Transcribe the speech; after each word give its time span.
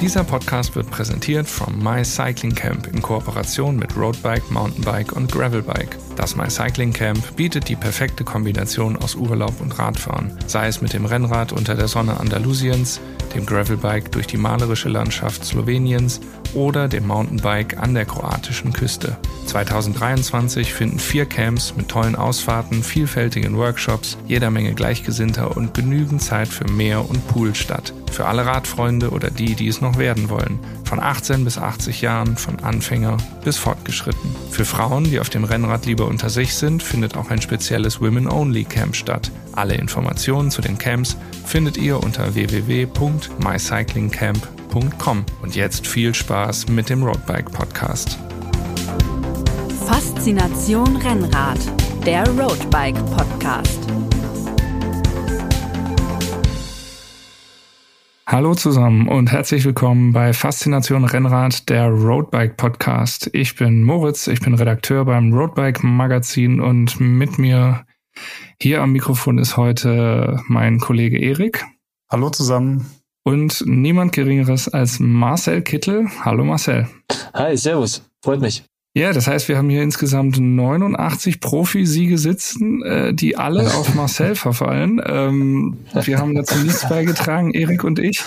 Dieser 0.00 0.24
Podcast 0.24 0.74
wird 0.76 0.90
präsentiert 0.90 1.46
vom 1.46 1.78
My 1.78 2.02
Cycling 2.02 2.54
Camp 2.54 2.86
in 2.86 3.02
Kooperation 3.02 3.76
mit 3.76 3.94
Roadbike, 3.98 4.50
Mountainbike 4.50 5.12
und 5.12 5.30
Gravelbike. 5.30 5.98
Das 6.16 6.36
My 6.36 6.48
Cycling 6.48 6.94
Camp 6.94 7.36
bietet 7.36 7.68
die 7.68 7.76
perfekte 7.76 8.24
Kombination 8.24 8.96
aus 8.96 9.14
Urlaub 9.14 9.60
und 9.60 9.78
Radfahren, 9.78 10.38
sei 10.46 10.68
es 10.68 10.80
mit 10.80 10.94
dem 10.94 11.04
Rennrad 11.04 11.52
unter 11.52 11.74
der 11.74 11.86
Sonne 11.86 12.18
Andalusiens, 12.18 12.98
dem 13.34 13.44
Gravelbike 13.44 14.10
durch 14.10 14.26
die 14.26 14.38
malerische 14.38 14.88
Landschaft 14.88 15.44
Sloweniens 15.44 16.22
oder 16.54 16.88
dem 16.88 17.06
Mountainbike 17.06 17.76
an 17.76 17.92
der 17.92 18.06
kroatischen 18.06 18.72
Küste. 18.72 19.18
2023 19.44 20.72
finden 20.72 20.98
vier 20.98 21.26
Camps 21.26 21.74
mit 21.76 21.88
tollen 21.88 22.16
Ausfahrten, 22.16 22.82
vielfältigen 22.82 23.58
Workshops, 23.58 24.16
jeder 24.26 24.50
Menge 24.50 24.72
Gleichgesinnter 24.72 25.58
und 25.58 25.74
genügend 25.74 26.22
Zeit 26.22 26.48
für 26.48 26.64
Meer 26.72 27.06
und 27.06 27.28
Pool 27.28 27.54
statt. 27.54 27.92
Für 28.10 28.26
alle 28.26 28.44
Radfreunde 28.44 29.10
oder 29.10 29.30
die, 29.30 29.54
die 29.54 29.68
es 29.68 29.80
noch 29.80 29.96
werden 29.96 30.28
wollen. 30.28 30.58
Von 30.84 31.00
18 31.00 31.44
bis 31.44 31.56
80 31.58 32.02
Jahren, 32.02 32.36
von 32.36 32.58
Anfänger 32.60 33.16
bis 33.44 33.56
fortgeschritten. 33.56 34.34
Für 34.50 34.64
Frauen, 34.64 35.04
die 35.04 35.20
auf 35.20 35.30
dem 35.30 35.44
Rennrad 35.44 35.86
lieber 35.86 36.06
unter 36.06 36.28
sich 36.28 36.54
sind, 36.54 36.82
findet 36.82 37.16
auch 37.16 37.30
ein 37.30 37.40
spezielles 37.40 38.00
Women-Only 38.00 38.64
Camp 38.64 38.96
statt. 38.96 39.30
Alle 39.52 39.74
Informationen 39.74 40.50
zu 40.50 40.62
den 40.62 40.78
Camps 40.78 41.16
findet 41.46 41.76
ihr 41.76 42.02
unter 42.02 42.34
www.mycyclingcamp.com. 42.34 45.24
Und 45.42 45.56
jetzt 45.56 45.86
viel 45.86 46.14
Spaß 46.14 46.68
mit 46.68 46.88
dem 46.88 47.02
Roadbike 47.02 47.52
Podcast. 47.52 48.16
Faszination 49.86 50.96
Rennrad, 50.96 51.58
der 52.04 52.26
Roadbike 52.30 52.98
Podcast. 53.16 53.80
Hallo 58.32 58.54
zusammen 58.54 59.08
und 59.08 59.32
herzlich 59.32 59.64
willkommen 59.64 60.12
bei 60.12 60.32
Faszination 60.32 61.04
Rennrad, 61.04 61.68
der 61.68 61.88
Roadbike 61.88 62.56
Podcast. 62.56 63.28
Ich 63.32 63.56
bin 63.56 63.82
Moritz, 63.82 64.28
ich 64.28 64.38
bin 64.38 64.54
Redakteur 64.54 65.04
beim 65.04 65.32
Roadbike 65.32 65.82
Magazin 65.82 66.60
und 66.60 67.00
mit 67.00 67.40
mir 67.40 67.84
hier 68.62 68.82
am 68.82 68.92
Mikrofon 68.92 69.38
ist 69.38 69.56
heute 69.56 70.40
mein 70.46 70.78
Kollege 70.78 71.18
Erik. 71.18 71.66
Hallo 72.08 72.30
zusammen. 72.30 72.86
Und 73.24 73.64
niemand 73.66 74.12
Geringeres 74.12 74.68
als 74.68 75.00
Marcel 75.00 75.62
Kittel. 75.62 76.06
Hallo 76.20 76.44
Marcel. 76.44 76.86
Hi, 77.34 77.56
Servus. 77.56 78.08
Freut 78.22 78.40
mich. 78.40 78.62
Ja, 78.92 79.12
das 79.12 79.28
heißt, 79.28 79.48
wir 79.48 79.56
haben 79.56 79.70
hier 79.70 79.82
insgesamt 79.82 80.40
89 80.40 81.40
Profisiege 81.40 82.18
sitzen, 82.18 82.82
äh, 82.82 83.14
die 83.14 83.36
alle 83.36 83.62
auf 83.74 83.94
Marcel 83.94 84.34
verfallen. 84.34 85.00
Ähm, 85.04 85.78
wir 85.92 86.18
haben 86.18 86.34
dazu 86.34 86.58
nichts 86.58 86.88
beigetragen, 86.88 87.52
Erik 87.52 87.84
und 87.84 88.00
ich. 88.00 88.24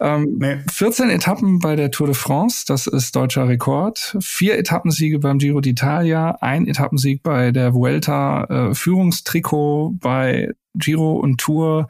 Ähm, 0.00 0.38
nee. 0.40 0.58
14 0.68 1.10
Etappen 1.10 1.60
bei 1.60 1.76
der 1.76 1.92
Tour 1.92 2.08
de 2.08 2.16
France, 2.16 2.64
das 2.66 2.88
ist 2.88 3.14
deutscher 3.14 3.48
Rekord. 3.48 4.16
Vier 4.20 4.58
Etappensiege 4.58 5.20
beim 5.20 5.38
Giro 5.38 5.60
d'Italia, 5.60 6.34
ein 6.40 6.66
Etappensieg 6.66 7.22
bei 7.22 7.52
der 7.52 7.72
Vuelta, 7.72 8.70
äh, 8.70 8.74
Führungstrikot 8.74 9.94
bei 10.00 10.50
Giro 10.74 11.12
und 11.12 11.38
Tour, 11.38 11.86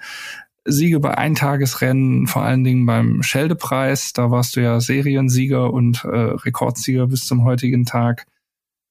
Siege 0.65 1.01
bei 1.01 1.17
Eintagesrennen, 1.17 2.27
vor 2.27 2.43
allen 2.43 2.65
Dingen 2.65 2.87
beim 2.87 3.23
Scheldepreis. 3.23 4.13
Da 4.13 4.31
warst 4.31 4.57
du 4.57 4.61
ja 4.61 4.81
Seriensieger 4.81 5.73
und 5.73 6.05
äh, 6.05 6.09
Rekordsieger 6.09 7.07
bis 7.09 7.27
zum 7.27 7.45
heutigen 7.45 7.85
Tag. 7.85 8.27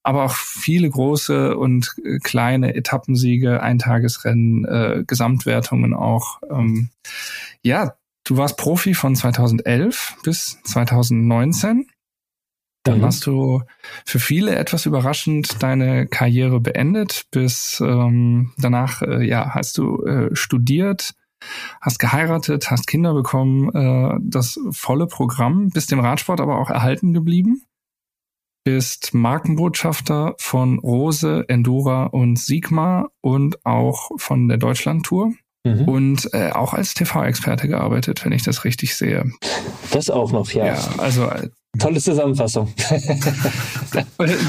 Aber 0.04 0.24
auch 0.24 0.34
viele 0.34 0.90
große 0.90 1.56
und 1.56 1.96
äh, 2.04 2.18
kleine 2.20 2.76
Etappensiege, 2.76 3.62
Eintagesrennen, 3.62 4.66
äh, 4.66 5.04
Gesamtwertungen 5.06 5.94
auch. 5.94 6.42
Ähm, 6.50 6.90
ja, 7.62 7.94
du 8.26 8.38
warst 8.38 8.58
Profi 8.58 8.94
von 8.94 9.16
2011 9.16 10.18
bis 10.24 10.60
2019. 10.64 11.88
Dann 12.84 13.00
mhm. 13.00 13.06
hast 13.06 13.28
du 13.28 13.62
für 14.06 14.20
viele 14.20 14.56
etwas 14.56 14.88
überraschend 14.88 15.62
deine 15.62 16.08
Karriere 16.08 16.60
beendet. 16.60 17.28
Bis 17.32 17.80
ähm, 17.80 18.54
danach, 18.58 19.04
äh, 19.04 19.24
ja, 19.24 19.52
hast 19.54 19.78
du 19.78 20.04
äh, 20.04 20.36
studiert, 20.36 21.14
hast 21.82 22.00
geheiratet, 22.00 22.70
hast 22.70 22.88
Kinder 22.88 23.14
bekommen, 23.14 23.70
äh, 23.74 24.20
das 24.22 24.60
volle 24.72 25.08
Programm, 25.08 25.70
bist 25.70 25.92
dem 25.92 26.00
Radsport 26.00 26.42
aber 26.42 26.60
auch 26.60 26.70
erhalten 26.70 27.14
geblieben, 27.14 27.64
bist 28.64 29.14
Markenbotschafter 29.14 30.36
von 30.38 30.80
Rose, 30.80 31.46
Endura 31.48 32.06
und 32.06 32.38
Sigma 32.38 33.10
und 33.22 33.66
auch 33.66 34.12
von 34.18 34.48
der 34.48 34.58
Deutschlandtour. 34.58 35.34
Mhm. 35.64 35.88
Und 35.88 36.34
äh, 36.34 36.50
auch 36.52 36.74
als 36.74 36.96
TV-Experte 36.96 37.68
gearbeitet, 37.68 38.26
wenn 38.26 38.32
ich 38.32 38.42
das 38.42 38.64
richtig 38.66 38.96
sehe. 38.96 39.32
Das 39.92 40.10
auch 40.10 40.32
noch, 40.32 40.50
ja. 40.52 40.66
Ja, 40.66 40.90
also 40.98 41.26
äh, 41.26 41.50
Tolle 41.80 42.02
Zusammenfassung. 42.02 42.74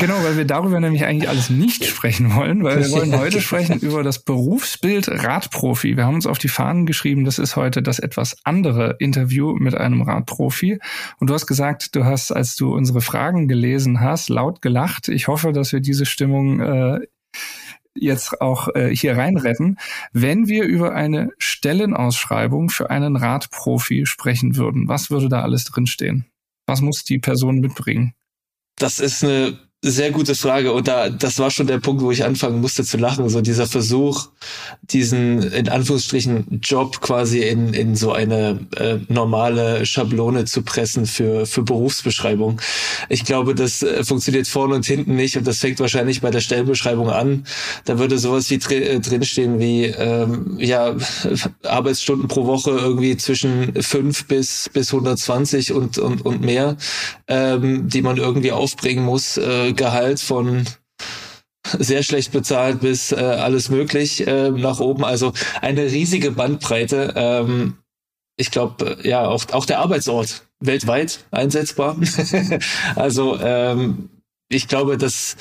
genau, 0.00 0.14
weil 0.24 0.36
wir 0.36 0.44
darüber 0.44 0.80
nämlich 0.80 1.04
eigentlich 1.04 1.28
alles 1.28 1.50
nicht 1.50 1.84
sprechen 1.84 2.34
wollen, 2.34 2.64
weil 2.64 2.80
wir 2.80 2.90
wollen 2.90 3.16
heute 3.16 3.40
sprechen 3.40 3.78
über 3.78 4.02
das 4.02 4.18
Berufsbild 4.18 5.08
Radprofi. 5.08 5.96
Wir 5.96 6.04
haben 6.04 6.16
uns 6.16 6.26
auf 6.26 6.38
die 6.38 6.48
Fahnen 6.48 6.84
geschrieben, 6.84 7.24
das 7.24 7.38
ist 7.38 7.54
heute 7.54 7.80
das 7.80 8.00
etwas 8.00 8.36
andere 8.42 8.96
Interview 8.98 9.54
mit 9.54 9.76
einem 9.76 10.02
Radprofi. 10.02 10.80
Und 11.20 11.30
du 11.30 11.34
hast 11.34 11.46
gesagt, 11.46 11.94
du 11.94 12.04
hast, 12.04 12.32
als 12.32 12.56
du 12.56 12.74
unsere 12.74 13.00
Fragen 13.00 13.46
gelesen 13.46 14.00
hast, 14.00 14.28
laut 14.28 14.60
gelacht. 14.60 15.08
Ich 15.08 15.28
hoffe, 15.28 15.52
dass 15.52 15.72
wir 15.72 15.80
diese 15.80 16.06
Stimmung 16.06 16.60
äh, 16.60 17.00
jetzt 17.94 18.40
auch 18.40 18.68
äh, 18.74 18.94
hier 18.94 19.16
reinretten, 19.16 19.78
wenn 20.12 20.48
wir 20.48 20.64
über 20.64 20.94
eine 20.94 21.30
Stellenausschreibung 21.38 22.68
für 22.68 22.90
einen 22.90 23.14
Radprofi 23.14 24.06
sprechen 24.06 24.56
würden. 24.56 24.88
Was 24.88 25.10
würde 25.10 25.28
da 25.28 25.42
alles 25.42 25.64
drinstehen? 25.64 26.26
Was 26.72 26.80
muss 26.80 27.04
die 27.04 27.18
Person 27.18 27.58
mitbringen? 27.60 28.14
Das 28.76 28.98
ist 28.98 29.22
eine 29.22 29.58
sehr 29.84 30.12
gute 30.12 30.36
Frage. 30.36 30.72
Und 30.72 30.86
da, 30.86 31.10
das 31.10 31.40
war 31.40 31.50
schon 31.50 31.66
der 31.66 31.78
Punkt, 31.78 32.02
wo 32.02 32.12
ich 32.12 32.24
anfangen 32.24 32.60
musste 32.60 32.84
zu 32.84 32.98
lachen. 32.98 33.28
So 33.28 33.40
dieser 33.40 33.66
Versuch, 33.66 34.28
diesen 34.82 35.42
in 35.42 35.68
Anführungsstrichen 35.68 36.60
Job 36.62 37.00
quasi 37.00 37.40
in, 37.40 37.74
in 37.74 37.96
so 37.96 38.12
eine 38.12 38.60
äh, 38.76 38.98
normale 39.08 39.84
Schablone 39.84 40.44
zu 40.44 40.62
pressen 40.62 41.06
für, 41.06 41.46
für 41.46 41.62
Berufsbeschreibung. 41.62 42.60
Ich 43.08 43.24
glaube, 43.24 43.56
das 43.56 43.82
äh, 43.82 44.04
funktioniert 44.04 44.46
vorne 44.46 44.76
und 44.76 44.86
hinten 44.86 45.16
nicht. 45.16 45.36
Und 45.36 45.48
das 45.48 45.58
fängt 45.58 45.80
wahrscheinlich 45.80 46.20
bei 46.20 46.30
der 46.30 46.40
Stellenbeschreibung 46.40 47.10
an. 47.10 47.44
Da 47.84 47.98
würde 47.98 48.18
sowas 48.18 48.50
wie 48.50 48.58
dr 48.58 48.78
äh, 48.78 49.00
drinstehen 49.00 49.58
wie, 49.58 49.86
ähm, 49.86 50.58
ja, 50.60 50.94
Arbeitsstunden 51.64 52.28
pro 52.28 52.46
Woche 52.46 52.70
irgendwie 52.70 53.16
zwischen 53.16 53.82
fünf 53.82 54.28
bis, 54.28 54.70
bis 54.72 54.92
120 54.92 55.72
und, 55.72 55.98
und, 55.98 56.24
und 56.24 56.40
mehr, 56.40 56.76
ähm, 57.26 57.88
die 57.88 58.02
man 58.02 58.18
irgendwie 58.18 58.52
aufbringen 58.52 59.04
muss. 59.04 59.38
Äh, 59.38 59.71
Gehalt 59.74 60.20
von 60.20 60.66
sehr 61.78 62.02
schlecht 62.02 62.32
bezahlt 62.32 62.80
bis 62.80 63.12
äh, 63.12 63.16
alles 63.16 63.68
möglich 63.68 64.26
äh, 64.26 64.50
nach 64.50 64.80
oben. 64.80 65.04
Also 65.04 65.32
eine 65.60 65.84
riesige 65.84 66.32
Bandbreite. 66.32 67.12
Ähm, 67.16 67.78
ich 68.36 68.50
glaube, 68.50 68.98
äh, 69.02 69.08
ja, 69.08 69.26
auch, 69.26 69.44
auch 69.52 69.64
der 69.64 69.78
Arbeitsort 69.80 70.42
weltweit 70.60 71.24
einsetzbar. 71.30 71.96
also 72.96 73.38
ähm, 73.40 74.08
ich 74.48 74.68
glaube, 74.68 74.98
das 74.98 75.36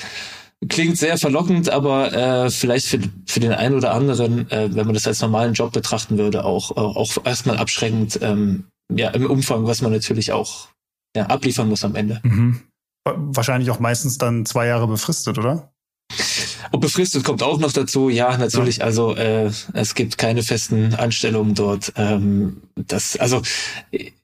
klingt 0.68 0.96
sehr 0.96 1.18
verlockend, 1.18 1.68
aber 1.70 2.12
äh, 2.12 2.50
vielleicht 2.50 2.86
für, 2.86 3.00
für 3.26 3.40
den 3.40 3.52
einen 3.52 3.74
oder 3.74 3.92
anderen, 3.92 4.50
äh, 4.50 4.68
wenn 4.72 4.86
man 4.86 4.94
das 4.94 5.06
als 5.06 5.20
normalen 5.20 5.54
Job 5.54 5.72
betrachten 5.72 6.18
würde, 6.18 6.44
auch, 6.44 6.70
auch 6.76 7.16
erstmal 7.24 7.58
abschreckend, 7.58 8.18
ähm, 8.22 8.64
ja, 8.90 9.10
im 9.10 9.28
Umfang, 9.28 9.66
was 9.66 9.82
man 9.82 9.92
natürlich 9.92 10.32
auch 10.32 10.68
ja, 11.16 11.26
abliefern 11.26 11.68
muss 11.68 11.84
am 11.84 11.94
Ende. 11.94 12.20
Mhm. 12.22 12.60
Wahrscheinlich 13.04 13.70
auch 13.70 13.80
meistens 13.80 14.18
dann 14.18 14.46
zwei 14.46 14.66
Jahre 14.66 14.86
befristet, 14.86 15.38
oder? 15.38 15.72
Und 16.70 16.80
befristet 16.80 17.24
kommt 17.24 17.42
auch 17.42 17.58
noch 17.58 17.72
dazu, 17.72 18.08
ja, 18.08 18.36
natürlich. 18.36 18.78
Ja. 18.78 18.84
Also 18.84 19.14
äh, 19.16 19.50
es 19.72 19.94
gibt 19.94 20.18
keine 20.18 20.42
festen 20.42 20.94
Anstellungen 20.94 21.54
dort. 21.54 21.92
Ähm, 21.96 22.62
das, 22.74 23.16
also 23.16 23.42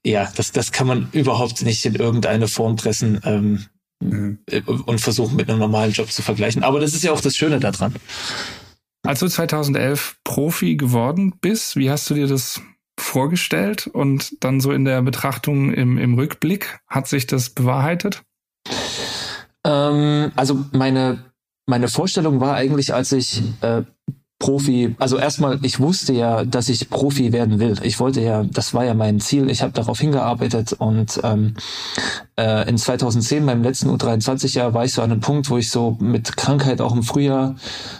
ja, 0.05 0.31
das, 0.37 0.53
das 0.53 0.73
kann 0.73 0.87
man 0.87 1.09
überhaupt 1.13 1.63
nicht 1.63 1.85
in 1.85 1.95
irgendeine 1.95 2.49
Form 2.49 2.77
pressen 2.77 3.21
ähm, 3.25 3.67
mhm. 4.01 4.39
und 4.87 5.01
versuchen 5.01 5.37
mit 5.37 5.49
einem 5.49 5.59
normalen 5.59 5.93
Job 5.93 6.11
zu 6.11 6.23
vergleichen. 6.23 6.63
Aber 6.63 6.81
das 6.81 6.95
ist 6.95 7.05
ja 7.05 7.13
auch 7.13 7.21
das 7.21 7.37
Schöne 7.37 7.61
daran. 7.61 7.95
Als 9.03 9.21
du 9.21 9.29
2011 9.29 10.19
Profi 10.25 10.77
geworden 10.77 11.35
bist, 11.41 11.77
wie 11.77 11.91
hast 11.91 12.09
du 12.11 12.15
dir 12.15 12.27
das 12.27 12.61
vorgestellt 12.99 13.87
und 13.87 14.43
dann 14.43 14.61
so 14.61 14.73
in 14.73 14.85
der 14.85 15.03
Betrachtung 15.03 15.73
im, 15.73 15.99
im 15.99 16.15
Rückblick 16.15 16.81
hat 16.89 17.09
sich 17.09 17.27
das 17.27 17.51
bewahrheitet? 17.51 18.23
Ähm, 19.89 20.33
also 20.37 20.65
meine, 20.73 21.19
meine 21.67 21.89
Vorstellung 21.89 22.41
war 22.41 22.55
eigentlich, 22.55 22.95
als 22.95 23.13
ich 23.13 23.43
äh, 23.61 23.83
Profi, 24.39 24.95
also 25.01 25.19
erstmal, 25.19 25.59
ich 25.63 25.81
wusste 25.81 26.13
ja, 26.13 26.45
dass 26.45 26.69
ich 26.69 26.89
Profi 26.91 27.33
werden 27.33 27.59
will. 27.59 27.77
Ich 27.83 27.99
wollte 27.99 28.21
ja, 28.21 28.45
das 28.45 28.73
war 28.73 28.85
ja 28.85 28.95
mein 28.95 29.19
Ziel. 29.21 29.51
Ich 29.51 29.63
habe 29.63 29.73
darauf 29.73 29.99
hingearbeitet 29.99 30.75
und 30.75 31.21
ähm, 31.25 31.55
äh, 32.39 32.69
in 32.69 32.79
2010, 32.79 33.45
meinem 33.45 33.65
letzten 33.65 33.91
U23-Jahr, 33.91 34.75
war 34.75 34.85
ich 34.85 34.93
so 34.93 35.03
an 35.03 35.11
einem 35.11 35.21
Punkt, 35.21 35.51
wo 35.51 35.59
ich 35.59 35.71
so 35.71 35.97
mit 36.01 36.37
Krankheit 36.37 36.81
auch 36.81 36.95
im 36.95 37.03
Frühjahr 37.03 37.57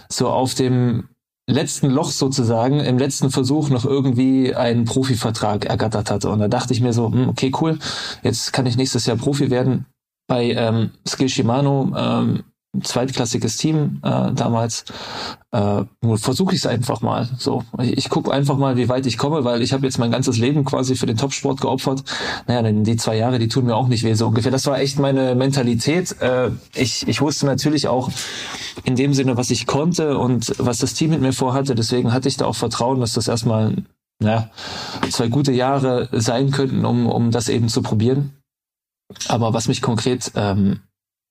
so 0.09 0.29
auf 0.29 0.55
dem 0.55 1.09
letzten 1.45 1.89
Loch 1.89 2.11
sozusagen, 2.11 2.79
im 2.79 2.97
letzten 2.97 3.31
Versuch 3.31 3.69
noch 3.69 3.83
irgendwie 3.83 4.55
einen 4.55 4.85
Profivertrag 4.85 5.65
ergattert 5.65 6.09
hatte. 6.09 6.29
Und 6.29 6.39
da 6.39 6.47
dachte 6.47 6.73
ich 6.73 6.79
mir 6.79 6.93
so, 6.93 7.11
hm, 7.11 7.27
okay, 7.27 7.51
cool, 7.59 7.79
jetzt 8.23 8.53
kann 8.53 8.65
ich 8.65 8.77
nächstes 8.77 9.05
Jahr 9.07 9.17
Profi 9.17 9.49
werden. 9.49 9.85
Bei 10.29 10.51
ähm, 10.51 10.91
Skill 11.07 11.27
Shimano 11.27 11.91
ähm, 11.97 12.43
zweitklassiges 12.83 13.57
Team 13.57 13.99
äh, 14.03 14.31
damals. 14.31 14.85
Äh, 15.51 15.85
versuche 16.17 16.53
ich 16.53 16.59
es 16.59 16.67
einfach 16.67 17.01
mal. 17.01 17.27
So, 17.39 17.63
ich, 17.81 17.97
ich 17.97 18.09
gucke 18.09 18.31
einfach 18.31 18.57
mal, 18.57 18.77
wie 18.77 18.89
weit 18.89 19.07
ich 19.07 19.17
komme, 19.17 19.43
weil 19.43 19.63
ich 19.63 19.73
habe 19.73 19.85
jetzt 19.87 19.97
mein 19.97 20.11
ganzes 20.11 20.37
Leben 20.37 20.63
quasi 20.65 20.95
für 20.95 21.07
den 21.07 21.17
Topsport 21.17 21.61
geopfert. 21.61 22.03
Naja, 22.47 22.61
denn 22.61 22.83
die 22.83 22.95
zwei 22.95 23.17
Jahre, 23.17 23.39
die 23.39 23.47
tun 23.47 23.65
mir 23.65 23.75
auch 23.75 23.87
nicht 23.87 24.03
weh 24.03 24.13
so 24.13 24.27
ungefähr. 24.27 24.51
Das 24.51 24.67
war 24.67 24.79
echt 24.79 24.99
meine 24.99 25.33
Mentalität. 25.33 26.15
Äh, 26.21 26.51
ich, 26.75 27.07
ich 27.07 27.21
wusste 27.21 27.47
natürlich 27.47 27.87
auch 27.87 28.11
in 28.83 28.95
dem 28.95 29.15
Sinne, 29.15 29.35
was 29.35 29.49
ich 29.49 29.65
konnte 29.65 30.19
und 30.19 30.53
was 30.59 30.77
das 30.77 30.93
Team 30.93 31.09
mit 31.09 31.21
mir 31.21 31.33
vorhatte. 31.33 31.73
Deswegen 31.73 32.13
hatte 32.13 32.27
ich 32.27 32.37
da 32.37 32.45
auch 32.45 32.55
Vertrauen, 32.55 32.99
dass 32.99 33.13
das 33.13 33.27
erstmal 33.27 33.77
ja, 34.21 34.49
zwei 35.09 35.29
gute 35.29 35.51
Jahre 35.51 36.09
sein 36.11 36.51
könnten, 36.51 36.85
um, 36.85 37.07
um 37.07 37.31
das 37.31 37.49
eben 37.49 37.67
zu 37.67 37.81
probieren. 37.81 38.38
Aber 39.27 39.53
was 39.53 39.67
mich 39.67 39.81
konkret 39.81 40.31
ähm, 40.35 40.81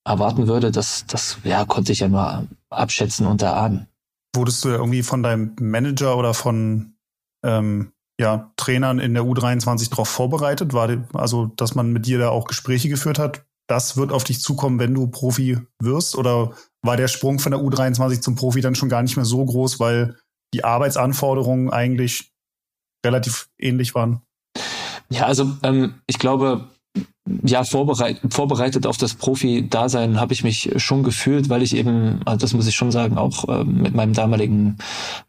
erwarten 0.04 0.48
würde, 0.48 0.70
das, 0.70 1.04
das 1.06 1.38
ja, 1.44 1.64
konnte 1.64 1.92
ich 1.92 2.00
ja 2.00 2.08
nur 2.08 2.46
abschätzen 2.70 3.26
und 3.26 3.42
erahnen. 3.42 3.88
Wurdest 4.34 4.64
du 4.64 4.68
irgendwie 4.68 5.02
von 5.02 5.22
deinem 5.22 5.54
Manager 5.60 6.16
oder 6.16 6.34
von 6.34 6.94
ähm, 7.44 7.92
ja, 8.20 8.52
Trainern 8.56 8.98
in 8.98 9.14
der 9.14 9.22
U23 9.22 9.90
darauf 9.90 10.08
vorbereitet? 10.08 10.72
War 10.72 10.88
die, 10.88 11.00
also, 11.14 11.46
dass 11.46 11.74
man 11.74 11.92
mit 11.92 12.06
dir 12.06 12.18
da 12.18 12.30
auch 12.30 12.46
Gespräche 12.46 12.88
geführt 12.88 13.18
hat? 13.18 13.44
Das 13.68 13.96
wird 13.96 14.12
auf 14.12 14.24
dich 14.24 14.40
zukommen, 14.40 14.78
wenn 14.78 14.94
du 14.94 15.06
Profi 15.08 15.58
wirst? 15.80 16.16
Oder 16.16 16.52
war 16.82 16.96
der 16.96 17.08
Sprung 17.08 17.38
von 17.38 17.52
der 17.52 17.60
U23 17.60 18.20
zum 18.20 18.34
Profi 18.34 18.60
dann 18.60 18.74
schon 18.74 18.88
gar 18.88 19.02
nicht 19.02 19.16
mehr 19.16 19.26
so 19.26 19.44
groß, 19.44 19.78
weil 19.78 20.16
die 20.54 20.64
Arbeitsanforderungen 20.64 21.70
eigentlich 21.70 22.32
relativ 23.04 23.50
ähnlich 23.58 23.94
waren? 23.94 24.22
Ja, 25.10 25.26
also 25.26 25.56
ähm, 25.62 26.00
ich 26.06 26.18
glaube, 26.18 26.68
ja, 27.44 27.64
vorbereit, 27.64 28.20
vorbereitet 28.30 28.86
auf 28.86 28.96
das 28.96 29.14
Profi-Dasein 29.14 30.20
habe 30.20 30.32
ich 30.32 30.44
mich 30.44 30.70
schon 30.76 31.02
gefühlt, 31.02 31.48
weil 31.48 31.62
ich 31.62 31.76
eben, 31.76 32.20
also 32.24 32.38
das 32.38 32.54
muss 32.54 32.66
ich 32.66 32.74
schon 32.74 32.90
sagen, 32.90 33.18
auch 33.18 33.48
äh, 33.48 33.64
mit 33.64 33.94
meinem 33.94 34.12
damaligen 34.12 34.78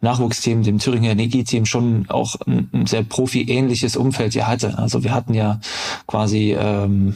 Nachwuchsteam, 0.02 0.64
dem 0.64 0.80
Thüringer 0.80 1.16
Negi-Team, 1.16 1.66
schon 1.66 2.06
auch 2.10 2.36
ein, 2.46 2.70
ein 2.74 2.86
sehr 2.86 3.04
Profi-ähnliches 3.04 3.96
Umfeld 3.96 4.34
ja 4.36 4.48
hatte. 4.48 4.78
Also 4.78 5.04
wir 5.04 5.14
hatten 5.14 5.34
ja 5.34 5.60
quasi 6.08 6.56
ähm, 6.58 7.16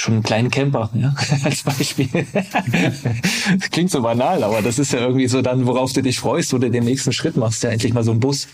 schon 0.00 0.14
einen 0.14 0.22
kleinen 0.22 0.50
Camper, 0.50 0.90
ja, 0.94 1.14
als 1.44 1.62
Beispiel. 1.62 2.08
das 2.12 3.70
klingt 3.70 3.90
so 3.90 4.02
banal, 4.02 4.42
aber 4.42 4.62
das 4.62 4.78
ist 4.78 4.92
ja 4.92 5.00
irgendwie 5.00 5.28
so 5.28 5.42
dann, 5.42 5.66
worauf 5.66 5.92
du 5.92 6.02
dich 6.02 6.18
freust, 6.18 6.52
wo 6.52 6.58
du 6.58 6.70
den 6.70 6.84
nächsten 6.84 7.12
Schritt 7.12 7.36
machst. 7.36 7.62
Ja, 7.62 7.70
endlich 7.70 7.92
mal 7.92 8.04
so 8.04 8.10
ein 8.10 8.20
Bus. 8.20 8.48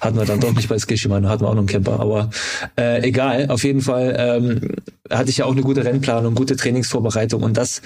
Hatten 0.00 0.16
wir 0.16 0.24
dann 0.24 0.40
doch 0.40 0.52
nicht 0.52 0.68
bei 0.68 0.78
Skishimano, 0.78 1.28
hatten 1.28 1.42
wir 1.42 1.48
auch 1.48 1.54
noch 1.54 1.60
einen 1.60 1.66
Camper. 1.66 2.00
Aber 2.00 2.30
äh, 2.78 3.02
egal, 3.06 3.48
auf 3.50 3.64
jeden 3.64 3.80
Fall 3.80 4.16
ähm, 4.18 4.76
hatte 5.10 5.30
ich 5.30 5.38
ja 5.38 5.44
auch 5.44 5.52
eine 5.52 5.62
gute 5.62 5.84
Rennplanung, 5.84 6.34
gute 6.34 6.56
Trainingsvorbereitung 6.56 7.42
und 7.42 7.56
das 7.56 7.82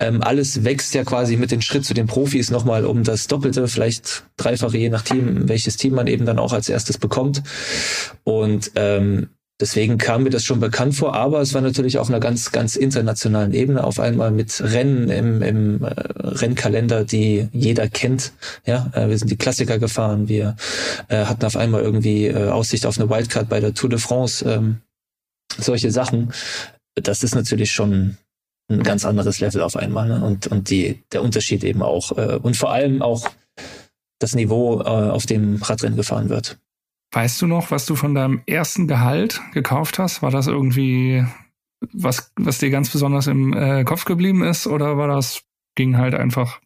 ähm, 0.00 0.22
alles 0.22 0.64
wächst 0.64 0.94
ja 0.94 1.04
quasi 1.04 1.36
mit 1.36 1.50
den 1.50 1.62
Schritt 1.62 1.84
zu 1.84 1.94
den 1.94 2.06
Profis 2.06 2.50
nochmal 2.50 2.84
um 2.84 3.04
das 3.04 3.26
Doppelte, 3.26 3.66
vielleicht 3.68 4.24
dreifache, 4.36 4.78
je 4.78 4.90
nach 4.90 5.02
Team, 5.02 5.48
welches 5.48 5.76
Team 5.76 5.94
man 5.94 6.06
eben 6.06 6.26
dann 6.26 6.38
auch 6.38 6.52
als 6.52 6.68
erstes 6.68 6.98
bekommt. 6.98 7.42
Und 8.24 8.72
ähm, 8.76 9.28
Deswegen 9.60 9.98
kam 9.98 10.22
mir 10.22 10.30
das 10.30 10.44
schon 10.44 10.60
bekannt 10.60 10.94
vor, 10.94 11.14
aber 11.14 11.40
es 11.40 11.52
war 11.52 11.60
natürlich 11.60 11.98
auf 11.98 12.08
einer 12.08 12.20
ganz, 12.20 12.52
ganz 12.52 12.76
internationalen 12.76 13.52
Ebene 13.52 13.82
auf 13.82 13.98
einmal 13.98 14.30
mit 14.30 14.60
Rennen 14.60 15.10
im, 15.10 15.42
im 15.42 15.82
äh, 15.82 15.88
Rennkalender, 15.88 17.04
die 17.04 17.48
jeder 17.52 17.88
kennt. 17.88 18.32
Ja, 18.66 18.92
äh, 18.94 19.08
wir 19.08 19.18
sind 19.18 19.32
die 19.32 19.36
Klassiker 19.36 19.80
gefahren, 19.80 20.28
wir 20.28 20.54
äh, 21.08 21.24
hatten 21.24 21.44
auf 21.44 21.56
einmal 21.56 21.82
irgendwie 21.82 22.32
Aussicht 22.32 22.86
auf 22.86 22.98
eine 22.98 23.10
Wildcard 23.10 23.48
bei 23.48 23.58
der 23.58 23.74
Tour 23.74 23.90
de 23.90 23.98
France, 23.98 24.48
ähm, 24.48 24.78
solche 25.56 25.90
Sachen. 25.90 26.32
Das 26.94 27.24
ist 27.24 27.34
natürlich 27.34 27.72
schon 27.72 28.16
ein 28.70 28.84
ganz 28.84 29.04
anderes 29.04 29.40
Level 29.40 29.62
auf 29.62 29.76
einmal 29.76 30.08
ne? 30.08 30.24
und 30.24 30.46
und 30.46 30.70
die 30.70 31.02
der 31.12 31.22
Unterschied 31.22 31.64
eben 31.64 31.82
auch 31.82 32.10
und 32.10 32.56
vor 32.56 32.70
allem 32.70 33.02
auch 33.02 33.28
das 34.18 34.34
Niveau, 34.34 34.80
auf 34.80 35.26
dem 35.26 35.62
Radrennen 35.62 35.96
gefahren 35.96 36.28
wird. 36.28 36.58
Weißt 37.12 37.40
du 37.40 37.46
noch, 37.46 37.70
was 37.70 37.86
du 37.86 37.96
von 37.96 38.14
deinem 38.14 38.42
ersten 38.46 38.86
Gehalt 38.86 39.40
gekauft 39.52 39.98
hast? 39.98 40.22
War 40.22 40.30
das 40.30 40.46
irgendwie 40.46 41.24
was, 41.92 42.32
was 42.36 42.58
dir 42.58 42.70
ganz 42.70 42.90
besonders 42.90 43.26
im 43.26 43.52
äh, 43.54 43.84
Kopf 43.84 44.04
geblieben 44.04 44.42
ist 44.42 44.66
oder 44.66 44.96
war 44.98 45.08
das, 45.08 45.42
ging 45.74 45.96
halt 45.96 46.14
einfach? 46.14 46.60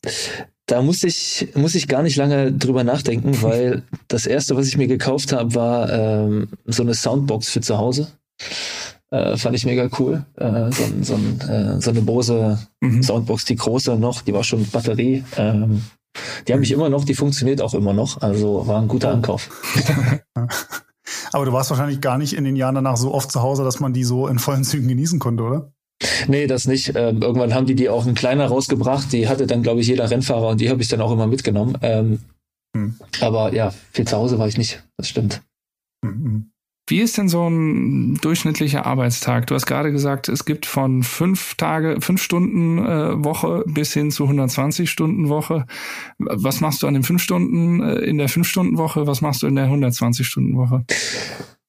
Da 0.66 0.82
muss 0.82 1.04
ich, 1.04 1.48
muss 1.54 1.74
ich 1.74 1.86
gar 1.86 2.02
nicht 2.02 2.16
lange 2.16 2.52
drüber 2.52 2.82
nachdenken, 2.82 3.40
weil 3.42 3.82
das 4.08 4.26
erste, 4.26 4.56
was 4.56 4.68
ich 4.68 4.76
mir 4.76 4.88
gekauft 4.88 5.32
habe, 5.32 5.54
war 5.54 5.90
ähm, 5.92 6.48
so 6.66 6.82
eine 6.82 6.94
Soundbox 6.94 7.50
für 7.50 7.60
zu 7.60 7.78
Hause. 7.78 8.08
Äh, 9.10 9.36
fand 9.36 9.54
ich 9.54 9.66
mega 9.66 9.88
cool. 9.98 10.24
Äh, 10.36 10.72
so, 10.72 10.84
so, 11.02 11.14
äh, 11.46 11.80
so 11.80 11.90
eine 11.90 12.00
Bose 12.00 12.58
mhm. 12.80 13.02
Soundbox, 13.02 13.44
die 13.44 13.56
große 13.56 13.96
noch, 13.96 14.22
die 14.22 14.32
war 14.32 14.42
schon 14.42 14.66
Batterie. 14.70 15.24
Ähm, 15.36 15.82
die 16.46 16.52
habe 16.52 16.62
ich 16.62 16.72
immer 16.72 16.88
noch, 16.88 17.04
die 17.04 17.14
funktioniert 17.14 17.60
auch 17.60 17.74
immer 17.74 17.92
noch. 17.92 18.20
Also 18.20 18.66
war 18.66 18.80
ein 18.80 18.88
guter. 18.88 19.12
Ankauf. 19.12 19.48
Aber 21.32 21.44
du 21.44 21.52
warst 21.52 21.70
wahrscheinlich 21.70 22.00
gar 22.00 22.18
nicht 22.18 22.34
in 22.34 22.44
den 22.44 22.56
Jahren 22.56 22.74
danach 22.74 22.96
so 22.96 23.12
oft 23.12 23.30
zu 23.30 23.42
Hause, 23.42 23.64
dass 23.64 23.80
man 23.80 23.92
die 23.92 24.04
so 24.04 24.26
in 24.28 24.38
vollen 24.38 24.64
Zügen 24.64 24.88
genießen 24.88 25.18
konnte, 25.18 25.42
oder? 25.42 25.72
Nee, 26.26 26.46
das 26.46 26.66
nicht. 26.66 26.94
Ähm, 26.94 27.22
irgendwann 27.22 27.54
haben 27.54 27.66
die 27.66 27.74
die 27.74 27.88
auch 27.88 28.06
ein 28.06 28.14
kleiner 28.14 28.46
rausgebracht. 28.46 29.12
Die 29.12 29.28
hatte 29.28 29.46
dann, 29.46 29.62
glaube 29.62 29.80
ich, 29.80 29.86
jeder 29.86 30.10
Rennfahrer 30.10 30.48
und 30.48 30.60
die 30.60 30.70
habe 30.70 30.82
ich 30.82 30.88
dann 30.88 31.00
auch 31.00 31.12
immer 31.12 31.26
mitgenommen. 31.26 31.78
Ähm, 31.82 32.20
hm. 32.76 32.96
Aber 33.20 33.54
ja, 33.54 33.72
viel 33.92 34.06
zu 34.06 34.16
Hause 34.16 34.38
war 34.38 34.48
ich 34.48 34.58
nicht. 34.58 34.82
Das 34.96 35.08
stimmt. 35.08 35.42
Hm, 36.04 36.24
hm. 36.24 36.51
Wie 36.88 37.00
ist 37.00 37.16
denn 37.16 37.28
so 37.28 37.48
ein 37.48 38.16
durchschnittlicher 38.16 38.86
Arbeitstag? 38.86 39.46
Du 39.46 39.54
hast 39.54 39.66
gerade 39.66 39.92
gesagt, 39.92 40.28
es 40.28 40.44
gibt 40.44 40.66
von 40.66 41.04
fünf 41.04 41.54
Tage, 41.54 42.00
fünf 42.00 42.20
Stunden 42.20 42.78
äh, 42.78 43.24
Woche 43.24 43.62
bis 43.66 43.92
hin 43.92 44.10
zu 44.10 44.24
120 44.24 44.90
Stunden 44.90 45.28
Woche. 45.28 45.66
Was 46.18 46.60
machst 46.60 46.82
du 46.82 46.88
an 46.88 46.94
den 46.94 47.04
fünf 47.04 47.22
Stunden 47.22 47.80
äh, 47.82 47.98
in 47.98 48.18
der 48.18 48.28
fünf 48.28 48.48
Stunden 48.48 48.78
Woche? 48.78 49.06
Was 49.06 49.20
machst 49.20 49.42
du 49.42 49.46
in 49.46 49.54
der 49.54 49.66
120 49.66 50.26
Stunden 50.26 50.56
Woche? 50.56 50.84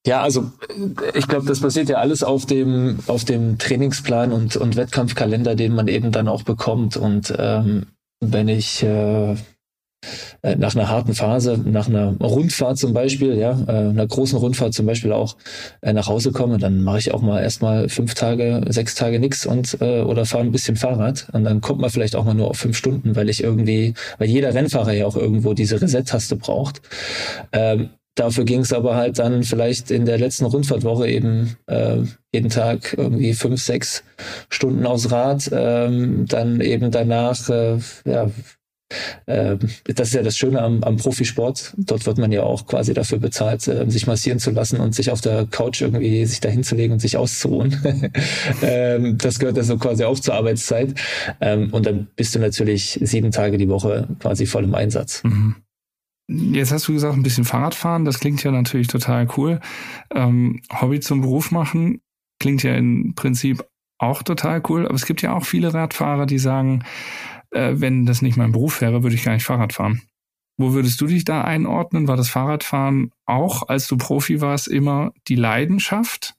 Ja, 0.06 0.21
also 0.21 0.51
äh, 0.69 1.18
ich 1.18 1.27
glaube, 1.27 1.45
das 1.45 1.60
basiert 1.60 1.89
ja 1.89 1.98
alles 1.98 2.24
auf 2.24 2.48
dem 2.48 2.98
auf 3.06 3.24
dem 3.24 3.60
Trainingsplan 3.60 4.31
und 4.31 4.56
und 4.56 4.75
Wettkampfkalender, 4.75 5.56
den 5.56 5.75
man 5.75 5.88
eben 5.88 6.12
dann 6.12 6.27
auch 6.27 6.42
bekommt. 6.42 6.98
Und 6.98 7.33
ähm, 7.38 7.86
wenn 8.19 8.48
ich 8.48 8.81
äh, 8.81 9.36
äh, 10.42 10.56
nach 10.56 10.76
einer 10.76 10.90
harten 10.90 11.14
Phase, 11.14 11.60
nach 11.64 11.88
einer 11.88 12.16
Rundfahrt 12.20 12.78
zum 12.78 12.94
Beispiel, 12.94 13.36
ja, 13.38 13.60
äh, 13.68 13.90
einer 13.90 14.08
großen 14.08 14.38
Rundfahrt 14.38 14.74
zum 14.74 14.86
Beispiel 14.86 15.12
auch 15.12 15.36
äh, 15.82 15.94
nach 15.94 16.08
Hause 16.08 16.32
komme, 16.32 16.58
dann 16.58 16.82
mache 16.82 17.00
ich 17.00 17.13
auch 17.13 17.22
mal 17.22 17.42
erstmal 17.42 17.89
fünf 17.89 18.13
Tage, 18.13 18.62
sechs 18.70 18.96
Tage 18.96 19.20
nix 19.20 19.46
und 19.46 19.77
äh, 19.82 20.01
oder 20.01 20.25
fahre 20.25 20.44
ein 20.44 20.51
bisschen 20.51 20.75
Fahrrad 20.75 21.27
und 21.34 21.44
dann 21.44 21.62
kommt 21.62 21.82
man 21.82 21.89
vielleicht 21.89 22.16
auch 22.16 22.25
mal 22.25 22.34
nur 22.34 22.50
auf 22.50 22.58
fünf 22.58 22.77
Stunden, 22.77 23.16
weil 23.16 23.30
ich 23.30 23.44
irgendwie, 23.44 23.94
weil 24.18 24.30
jeder 24.30 24.54
Rennfahrer 24.54 24.94
ja 24.94 25.06
auch 25.06 25.16
irgendwo 25.16 25.54
diese 25.54 25.82
Reset-Taste 25.82 26.36
braucht. 26.36 26.82
Ähm, 27.51 27.89
Dafür 28.16 28.46
ging 28.46 28.60
es 28.60 28.72
aber 28.72 28.96
halt 28.96 29.18
dann 29.18 29.42
vielleicht 29.42 29.89
in 29.89 30.06
der 30.06 30.20
letzten 30.20 30.46
Rundfahrtwoche 30.46 31.08
eben 31.08 31.58
äh, 31.66 31.98
jeden 32.32 32.50
Tag 32.50 32.94
irgendwie 32.96 33.34
fünf, 33.34 33.63
sechs 33.63 34.04
Stunden 34.50 34.86
aufs 34.86 35.12
Rad, 35.12 35.50
ähm, 35.51 36.27
dann 36.27 36.62
eben 36.62 36.92
danach 36.92 37.50
äh, 37.50 37.80
ja, 38.06 38.30
das 39.25 40.10
ist 40.10 40.13
ja 40.13 40.22
das 40.22 40.38
Schöne 40.38 40.62
am, 40.62 40.84
am 40.84 40.98
Profisport. 40.98 41.74
Dort 41.78 42.06
wird 42.06 42.18
man 42.18 42.32
ja 42.32 42.44
auch 42.44 42.68
quasi 42.68 42.94
dafür 42.94 43.18
bezahlt, 43.18 43.68
äh, 43.68 43.90
sich 43.90 44.06
massieren 44.06 44.40
zu 44.40 44.52
lassen 44.52 44.80
und 44.80 44.94
sich 44.94 45.10
auf 45.10 45.22
der 45.22 45.48
Couch 45.48 45.82
irgendwie 45.82 46.25
sich 46.25 46.42
da 46.42 46.50
hinzulegen 46.50 46.94
und 46.94 47.00
sich 47.00 47.18
auszuruhen. 47.18 47.80
Ähm, 48.62 49.18
das 49.18 49.40
gehört 49.40 49.58
also 49.58 49.78
quasi 49.78 50.04
auch 50.04 50.20
zur 50.20 50.36
Arbeitszeit. 50.36 50.94
Ähm, 51.42 51.70
und 51.72 51.86
dann 51.86 52.08
bist 52.16 52.36
du 52.36 52.40
natürlich 52.40 53.00
sieben 53.02 53.32
Tage 53.32 53.58
die 53.58 53.68
Woche 53.68 54.08
quasi 54.20 54.46
voll 54.46 54.63
im 54.63 54.75
Einsatz. 54.75 55.24
Mhm. 55.24 55.56
Jetzt 56.28 56.72
hast 56.72 56.88
du 56.88 56.94
gesagt, 56.94 57.16
ein 57.16 57.24
bisschen 57.24 57.46
Fahrradfahren, 57.46 58.06
das 58.06 58.20
klingt 58.20 58.44
ja 58.44 58.52
natürlich 58.52 58.88
total 58.88 59.28
cool. 59.38 59.60
Ähm, 60.13 60.62
Hobby 60.82 61.00
zum 61.00 61.22
Beruf 61.22 61.52
machen 61.52 62.00
klingt 62.44 62.63
ja 62.63 62.75
im 62.75 63.13
Prinzip 63.16 63.63
auch 64.00 64.22
total 64.22 64.62
cool, 64.68 64.86
aber 64.86 64.96
es 64.96 65.06
gibt 65.06 65.22
ja 65.22 65.34
auch 65.34 65.46
viele 65.46 65.74
Radfahrer, 65.74 66.25
die 66.25 66.40
sagen, 66.40 66.84
äh, 67.53 67.79
wenn 67.79 68.05
das 68.05 68.22
nicht 68.22 68.38
mein 68.38 68.51
Beruf 68.51 68.81
wäre, 68.81 69.03
würde 69.03 69.15
ich 69.15 69.24
gar 69.24 69.33
nicht 69.33 69.45
Fahrrad 69.45 69.74
fahren. 69.74 70.01
Wo 70.57 70.74
würdest 70.74 71.01
du 71.01 71.07
dich 71.07 71.25
da 71.25 71.43
einordnen? 71.43 72.07
War 72.07 72.17
das 72.17 72.29
Fahrradfahren 72.29 73.12
auch, 73.25 73.67
als 73.69 73.88
du 73.88 73.98
Profi 73.98 74.39
warst, 74.39 74.67
immer 74.67 75.12
die 75.27 75.36
Leidenschaft 75.36 76.36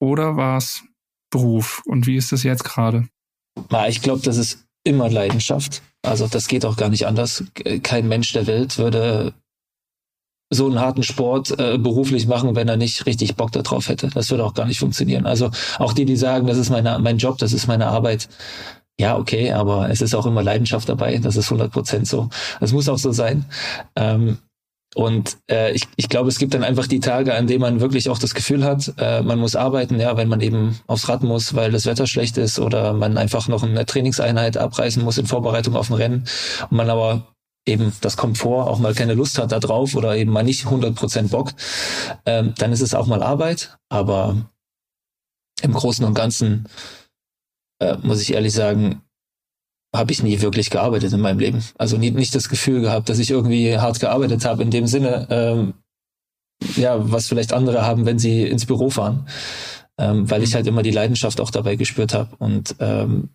oder 0.00 0.36
war 0.36 0.56
es 0.56 0.82
Beruf? 1.30 1.82
Und 1.86 2.06
wie 2.06 2.16
ist 2.16 2.32
das 2.32 2.42
jetzt 2.42 2.64
gerade? 2.64 3.08
Ich 3.88 4.02
glaube, 4.02 4.22
das 4.22 4.36
ist 4.36 4.66
immer 4.84 5.08
Leidenschaft. 5.08 5.82
Also 6.02 6.26
das 6.26 6.48
geht 6.48 6.64
auch 6.64 6.76
gar 6.76 6.88
nicht 6.88 7.06
anders. 7.06 7.44
Kein 7.84 8.08
Mensch 8.08 8.32
der 8.32 8.48
Welt 8.48 8.78
würde 8.78 9.32
so 10.50 10.66
einen 10.66 10.80
harten 10.80 11.02
Sport 11.02 11.58
äh, 11.58 11.78
beruflich 11.78 12.26
machen, 12.26 12.54
wenn 12.54 12.68
er 12.68 12.76
nicht 12.76 13.06
richtig 13.06 13.36
Bock 13.36 13.52
darauf 13.52 13.88
hätte. 13.88 14.08
Das 14.08 14.30
würde 14.30 14.44
auch 14.44 14.54
gar 14.54 14.66
nicht 14.66 14.80
funktionieren. 14.80 15.24
Also 15.24 15.50
auch 15.78 15.92
die, 15.92 16.04
die 16.04 16.16
sagen, 16.16 16.46
das 16.46 16.58
ist 16.58 16.68
meine, 16.68 16.98
mein 16.98 17.18
Job, 17.18 17.38
das 17.38 17.52
ist 17.52 17.68
meine 17.68 17.86
Arbeit, 17.86 18.28
ja, 19.00 19.16
okay, 19.16 19.52
aber 19.52 19.90
es 19.90 20.00
ist 20.00 20.14
auch 20.14 20.26
immer 20.26 20.42
Leidenschaft 20.42 20.88
dabei. 20.88 21.18
Das 21.18 21.36
ist 21.36 21.46
100 21.46 21.72
Prozent 21.72 22.06
so. 22.06 22.28
Das 22.60 22.72
muss 22.72 22.88
auch 22.88 22.98
so 22.98 23.12
sein. 23.12 23.46
Ähm, 23.96 24.38
und 24.94 25.38
äh, 25.50 25.72
ich, 25.72 25.84
ich 25.96 26.10
glaube, 26.10 26.28
es 26.28 26.38
gibt 26.38 26.52
dann 26.52 26.62
einfach 26.62 26.86
die 26.86 27.00
Tage, 27.00 27.34
an 27.34 27.46
denen 27.46 27.62
man 27.62 27.80
wirklich 27.80 28.10
auch 28.10 28.18
das 28.18 28.34
Gefühl 28.34 28.62
hat, 28.62 28.92
äh, 28.98 29.22
man 29.22 29.38
muss 29.38 29.56
arbeiten, 29.56 29.98
ja, 29.98 30.16
wenn 30.18 30.28
man 30.28 30.42
eben 30.42 30.78
aufs 30.86 31.08
Rad 31.08 31.22
muss, 31.22 31.54
weil 31.54 31.72
das 31.72 31.86
Wetter 31.86 32.06
schlecht 32.06 32.36
ist 32.36 32.58
oder 32.58 32.92
man 32.92 33.16
einfach 33.16 33.48
noch 33.48 33.62
eine 33.62 33.86
Trainingseinheit 33.86 34.58
abreißen 34.58 35.02
muss 35.02 35.16
in 35.16 35.26
Vorbereitung 35.26 35.76
auf 35.76 35.88
ein 35.90 35.94
Rennen 35.94 36.24
und 36.68 36.76
man 36.76 36.90
aber 36.90 37.26
eben, 37.66 37.92
das 38.02 38.18
kommt 38.18 38.36
vor, 38.36 38.68
auch 38.68 38.80
mal 38.80 38.94
keine 38.94 39.14
Lust 39.14 39.38
hat 39.38 39.52
da 39.52 39.60
drauf 39.60 39.94
oder 39.94 40.14
eben 40.16 40.30
mal 40.30 40.42
nicht 40.42 40.66
100% 40.66 41.30
Bock, 41.30 41.52
ähm, 42.26 42.52
dann 42.58 42.72
ist 42.72 42.82
es 42.82 42.94
auch 42.94 43.06
mal 43.06 43.22
Arbeit. 43.22 43.78
Aber 43.88 44.36
im 45.62 45.72
Großen 45.72 46.04
und 46.04 46.14
Ganzen 46.14 46.68
äh, 47.82 47.98
muss 48.02 48.22
ich 48.22 48.32
ehrlich 48.32 48.52
sagen, 48.52 49.02
habe 49.94 50.12
ich 50.12 50.22
nie 50.22 50.40
wirklich 50.40 50.70
gearbeitet 50.70 51.12
in 51.12 51.20
meinem 51.20 51.38
Leben. 51.38 51.62
Also 51.76 51.98
nie, 51.98 52.10
nicht 52.10 52.34
das 52.34 52.48
Gefühl 52.48 52.80
gehabt, 52.80 53.08
dass 53.08 53.18
ich 53.18 53.30
irgendwie 53.30 53.78
hart 53.78 54.00
gearbeitet 54.00 54.44
habe 54.44 54.62
in 54.62 54.70
dem 54.70 54.86
Sinne, 54.86 55.26
ähm, 55.30 55.74
ja, 56.76 57.10
was 57.10 57.28
vielleicht 57.28 57.52
andere 57.52 57.82
haben, 57.82 58.06
wenn 58.06 58.18
sie 58.18 58.46
ins 58.46 58.66
Büro 58.66 58.88
fahren. 58.88 59.28
Ähm, 59.98 60.30
weil 60.30 60.42
ich 60.42 60.54
halt 60.54 60.66
immer 60.66 60.82
die 60.82 60.90
Leidenschaft 60.90 61.40
auch 61.40 61.50
dabei 61.50 61.76
gespürt 61.76 62.14
habe. 62.14 62.34
Und 62.36 62.76
ähm, 62.78 63.28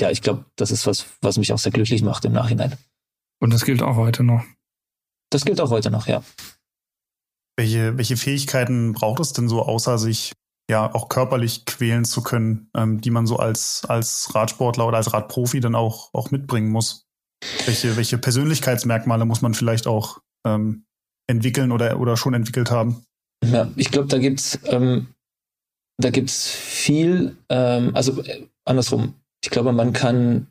ja, 0.00 0.10
ich 0.10 0.22
glaube, 0.22 0.44
das 0.56 0.72
ist 0.72 0.86
was, 0.86 1.06
was 1.20 1.38
mich 1.38 1.52
auch 1.52 1.58
sehr 1.58 1.72
glücklich 1.72 2.02
macht 2.02 2.24
im 2.24 2.32
Nachhinein. 2.32 2.76
Und 3.40 3.52
das 3.52 3.64
gilt 3.64 3.82
auch 3.82 3.96
heute 3.96 4.24
noch. 4.24 4.44
Das 5.30 5.44
gilt 5.44 5.60
auch 5.60 5.70
heute 5.70 5.90
noch, 5.90 6.08
ja. 6.08 6.22
Welche, 7.56 7.96
welche 7.96 8.16
Fähigkeiten 8.16 8.94
braucht 8.94 9.20
es 9.20 9.32
denn 9.32 9.48
so, 9.48 9.62
außer 9.62 9.98
sich 9.98 10.32
ja 10.70 10.94
auch 10.94 11.08
körperlich 11.08 11.64
quälen 11.64 12.04
zu 12.04 12.22
können, 12.22 12.70
ähm, 12.76 13.00
die 13.00 13.10
man 13.10 13.26
so 13.26 13.36
als, 13.36 13.84
als 13.88 14.34
Radsportler 14.34 14.86
oder 14.86 14.98
als 14.98 15.12
Radprofi 15.12 15.60
dann 15.60 15.74
auch, 15.74 16.12
auch 16.12 16.30
mitbringen 16.30 16.70
muss? 16.70 17.06
Welche, 17.66 17.96
welche 17.96 18.18
Persönlichkeitsmerkmale 18.18 19.24
muss 19.24 19.42
man 19.42 19.54
vielleicht 19.54 19.86
auch 19.86 20.20
ähm, 20.46 20.84
entwickeln 21.28 21.72
oder, 21.72 21.98
oder 22.00 22.16
schon 22.16 22.34
entwickelt 22.34 22.70
haben? 22.70 23.04
Ja, 23.44 23.68
ich 23.76 23.90
glaube, 23.90 24.08
da 24.08 24.18
gibt's 24.18 24.58
ähm, 24.64 25.08
viel, 26.02 27.36
ähm, 27.48 27.94
also 27.94 28.22
äh, 28.22 28.46
andersrum. 28.64 29.14
Ich 29.42 29.50
glaube, 29.50 29.72
man 29.72 29.92
kann 29.92 30.48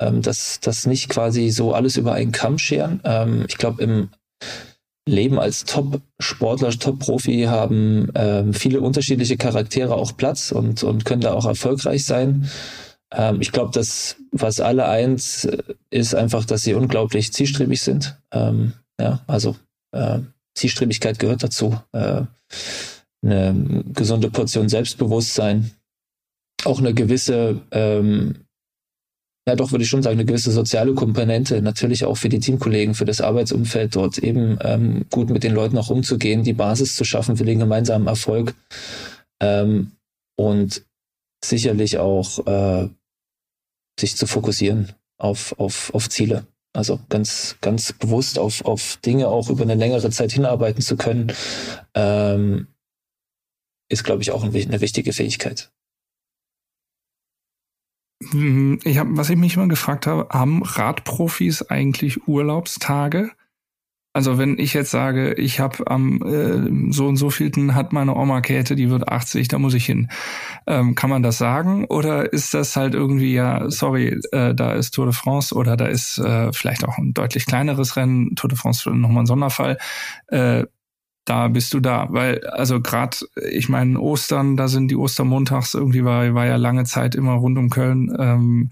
ähm, 0.00 0.22
das, 0.22 0.60
das 0.60 0.86
nicht 0.86 1.08
quasi 1.08 1.50
so 1.50 1.72
alles 1.72 1.96
über 1.96 2.14
einen 2.14 2.32
Kamm 2.32 2.58
scheren. 2.58 3.00
Ähm, 3.04 3.44
ich 3.48 3.58
glaube, 3.58 3.82
im 3.82 4.10
Leben 5.08 5.38
als 5.38 5.64
Top-Sportler, 5.64 6.70
Top-Profi 6.70 7.44
haben 7.44 8.10
ähm, 8.14 8.54
viele 8.54 8.80
unterschiedliche 8.80 9.36
Charaktere 9.36 9.94
auch 9.94 10.16
Platz 10.16 10.52
und, 10.52 10.82
und 10.82 11.04
können 11.04 11.22
da 11.22 11.32
auch 11.32 11.46
erfolgreich 11.46 12.04
sein. 12.04 12.48
Ähm, 13.12 13.40
ich 13.40 13.52
glaube, 13.52 13.72
dass 13.72 14.16
was 14.30 14.60
alle 14.60 14.86
eins 14.86 15.44
äh, 15.44 15.62
ist 15.90 16.14
einfach, 16.14 16.44
dass 16.44 16.62
sie 16.62 16.74
unglaublich 16.74 17.32
zielstrebig 17.32 17.82
sind. 17.82 18.18
Ähm, 18.32 18.74
ja, 19.00 19.20
also 19.26 19.56
äh, 19.92 20.20
Zielstrebigkeit 20.54 21.18
gehört 21.18 21.42
dazu. 21.42 21.80
Äh, 21.92 22.22
eine 23.22 23.84
gesunde 23.92 24.30
Portion 24.30 24.68
Selbstbewusstsein, 24.68 25.72
auch 26.64 26.78
eine 26.78 26.94
gewisse 26.94 27.60
ähm, 27.70 28.46
ja 29.50 29.56
doch, 29.56 29.72
würde 29.72 29.84
ich 29.84 29.90
schon 29.90 30.02
sagen, 30.02 30.18
eine 30.18 30.24
gewisse 30.24 30.50
soziale 30.50 30.94
Komponente, 30.94 31.60
natürlich 31.60 32.04
auch 32.04 32.16
für 32.16 32.28
die 32.28 32.40
Teamkollegen, 32.40 32.94
für 32.94 33.04
das 33.04 33.20
Arbeitsumfeld 33.20 33.94
dort 33.96 34.18
eben 34.18 34.58
ähm, 34.62 35.06
gut 35.10 35.30
mit 35.30 35.42
den 35.42 35.54
Leuten 35.54 35.76
auch 35.76 35.90
umzugehen, 35.90 36.44
die 36.44 36.52
Basis 36.52 36.96
zu 36.96 37.04
schaffen 37.04 37.36
für 37.36 37.44
den 37.44 37.58
gemeinsamen 37.58 38.06
Erfolg 38.06 38.54
ähm, 39.40 39.92
und 40.36 40.82
sicherlich 41.44 41.98
auch 41.98 42.46
äh, 42.46 42.88
sich 43.98 44.16
zu 44.16 44.26
fokussieren 44.26 44.92
auf, 45.18 45.58
auf, 45.58 45.92
auf 45.94 46.08
Ziele. 46.08 46.46
Also 46.72 47.00
ganz, 47.08 47.56
ganz 47.60 47.92
bewusst 47.92 48.38
auf, 48.38 48.64
auf 48.64 48.98
Dinge 49.04 49.28
auch 49.28 49.50
über 49.50 49.64
eine 49.64 49.74
längere 49.74 50.10
Zeit 50.10 50.32
hinarbeiten 50.32 50.82
zu 50.82 50.96
können, 50.96 51.32
ähm, 51.94 52.68
ist, 53.88 54.04
glaube 54.04 54.22
ich, 54.22 54.30
auch 54.30 54.44
eine 54.44 54.80
wichtige 54.80 55.12
Fähigkeit. 55.12 55.72
Mhm, 58.20 58.78
ich 58.84 58.98
hab, 58.98 59.06
was 59.10 59.30
ich 59.30 59.36
mich 59.36 59.56
immer 59.56 59.68
gefragt 59.68 60.06
habe, 60.06 60.28
haben 60.30 60.62
Radprofis 60.62 61.62
eigentlich 61.62 62.28
Urlaubstage? 62.28 63.30
Also 64.12 64.38
wenn 64.38 64.58
ich 64.58 64.74
jetzt 64.74 64.90
sage, 64.90 65.34
ich 65.34 65.60
habe 65.60 65.88
am 65.88 66.20
äh, 66.22 66.92
so 66.92 67.06
und 67.06 67.16
so 67.16 67.30
vielten 67.30 67.76
hat 67.76 67.92
meine 67.92 68.16
Oma 68.16 68.40
Käthe, 68.40 68.74
die 68.74 68.90
wird 68.90 69.08
80, 69.08 69.46
da 69.46 69.58
muss 69.60 69.72
ich 69.72 69.86
hin. 69.86 70.10
Ähm, 70.66 70.96
kann 70.96 71.10
man 71.10 71.22
das 71.22 71.38
sagen? 71.38 71.84
Oder 71.84 72.32
ist 72.32 72.52
das 72.52 72.74
halt 72.74 72.94
irgendwie, 72.94 73.32
ja, 73.34 73.70
sorry, 73.70 74.20
äh, 74.32 74.52
da 74.52 74.72
ist 74.72 74.90
Tour 74.92 75.06
de 75.06 75.14
France 75.14 75.54
oder 75.54 75.76
da 75.76 75.86
ist 75.86 76.18
äh, 76.18 76.52
vielleicht 76.52 76.84
auch 76.84 76.98
ein 76.98 77.14
deutlich 77.14 77.46
kleineres 77.46 77.96
Rennen, 77.96 78.34
Tour 78.34 78.48
de 78.48 78.58
France 78.58 78.90
nochmal 78.90 79.22
ein 79.22 79.26
Sonderfall. 79.26 79.78
Äh, 80.26 80.64
da 81.24 81.48
bist 81.48 81.74
du 81.74 81.80
da. 81.80 82.08
Weil, 82.10 82.46
also 82.48 82.80
gerade, 82.80 83.16
ich 83.50 83.68
meine, 83.68 83.98
Ostern, 84.00 84.56
da 84.56 84.68
sind 84.68 84.88
die 84.88 84.96
Ostermontags 84.96 85.74
irgendwie 85.74 86.04
war, 86.04 86.34
war 86.34 86.46
ja 86.46 86.56
lange 86.56 86.84
Zeit 86.84 87.14
immer 87.14 87.34
rund 87.34 87.58
um 87.58 87.70
Köln. 87.70 88.14
Ähm, 88.18 88.70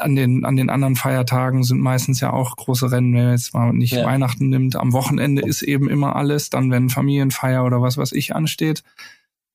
an 0.00 0.16
den, 0.16 0.44
an 0.44 0.56
den 0.56 0.70
anderen 0.70 0.96
Feiertagen 0.96 1.62
sind 1.62 1.80
meistens 1.80 2.20
ja 2.20 2.32
auch 2.32 2.56
große 2.56 2.90
Rennen, 2.90 3.14
wenn 3.14 3.24
man 3.24 3.32
jetzt 3.32 3.54
mal 3.54 3.72
nicht 3.72 3.92
ja. 3.92 4.04
Weihnachten 4.04 4.48
nimmt. 4.48 4.76
Am 4.76 4.92
Wochenende 4.92 5.42
ist 5.42 5.62
eben 5.62 5.88
immer 5.88 6.16
alles, 6.16 6.50
dann 6.50 6.70
wenn 6.70 6.88
Familienfeier 6.88 7.64
oder 7.64 7.80
was 7.80 7.96
was 7.96 8.12
ich 8.12 8.34
ansteht. 8.34 8.82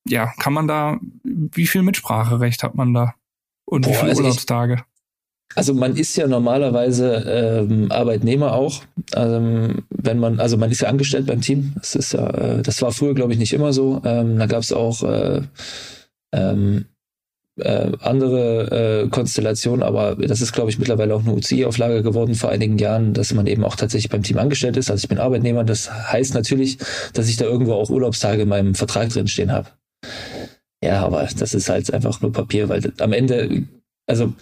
Ja, 0.08 0.32
kann 0.40 0.54
man 0.54 0.68
da, 0.68 1.00
wie 1.24 1.68
viel 1.68 1.84
Mitspracherecht 1.84 2.64
hat 2.64 2.76
man 2.76 2.94
da? 2.94 3.16
Und 3.66 3.82
Boah, 3.82 3.92
wie 3.92 3.96
viele 3.96 4.10
also 4.10 4.24
Urlaubstage? 4.24 4.84
Also 5.56 5.74
man 5.74 5.96
ist 5.96 6.16
ja 6.18 6.28
normalerweise 6.28 7.66
ähm, 7.68 7.92
Arbeitnehmer 7.92 8.54
auch, 8.54 8.84
ähm, 9.16 9.86
wenn 9.90 10.20
man, 10.20 10.40
also 10.40 10.58
man 10.58 10.72
ist 10.72 10.82
ja 10.82 10.90
angestellt 10.90 11.26
beim 11.26 11.42
Team. 11.42 11.74
Das 11.76 11.96
ist 11.96 12.14
ja, 12.14 12.30
äh, 12.30 12.62
das 12.62 12.82
war 12.82 12.92
früher 12.92 13.16
glaube 13.16 13.34
ich 13.34 13.40
nicht 13.40 13.54
immer 13.54 13.74
so. 13.74 14.02
Ähm, 14.06 14.38
da 14.38 14.46
gab 14.46 14.62
es 14.62 14.72
auch 14.72 15.04
äh, 15.04 15.42
ähm, 16.32 16.86
äh, 17.60 17.92
andere 18.02 19.06
äh, 19.06 19.10
Konstellationen, 19.10 19.82
aber 19.82 20.16
das 20.16 20.42
ist 20.42 20.54
glaube 20.54 20.70
ich 20.70 20.78
mittlerweile 20.78 21.16
auch 21.16 21.22
eine 21.22 21.34
UCI-Auflage 21.34 22.04
geworden 22.04 22.36
vor 22.36 22.52
einigen 22.52 22.78
Jahren, 22.78 23.14
dass 23.14 23.34
man 23.34 23.48
eben 23.48 23.64
auch 23.64 23.76
tatsächlich 23.76 24.12
beim 24.12 24.24
Team 24.24 24.38
angestellt 24.38 24.78
ist. 24.78 24.92
Also 24.92 25.06
ich 25.06 25.10
bin 25.10 25.18
Arbeitnehmer. 25.18 25.64
Das 25.64 25.92
heißt 25.92 26.36
natürlich, 26.36 26.78
dass 27.14 27.30
ich 27.30 27.38
da 27.38 27.46
irgendwo 27.46 27.74
auch 27.74 27.90
Urlaubstage 27.90 28.44
in 28.44 28.50
meinem 28.50 28.76
Vertrag 28.76 29.10
drin 29.10 29.28
stehen 29.28 29.52
habe. 29.52 29.70
Ja, 30.84 31.04
aber 31.04 31.28
das 31.36 31.56
ist 31.56 31.70
halt 31.70 31.92
einfach 31.92 32.22
nur 32.22 32.32
Papier, 32.32 32.70
weil 32.70 32.94
am 33.00 33.12
Ende 33.12 33.64
also 34.08 34.34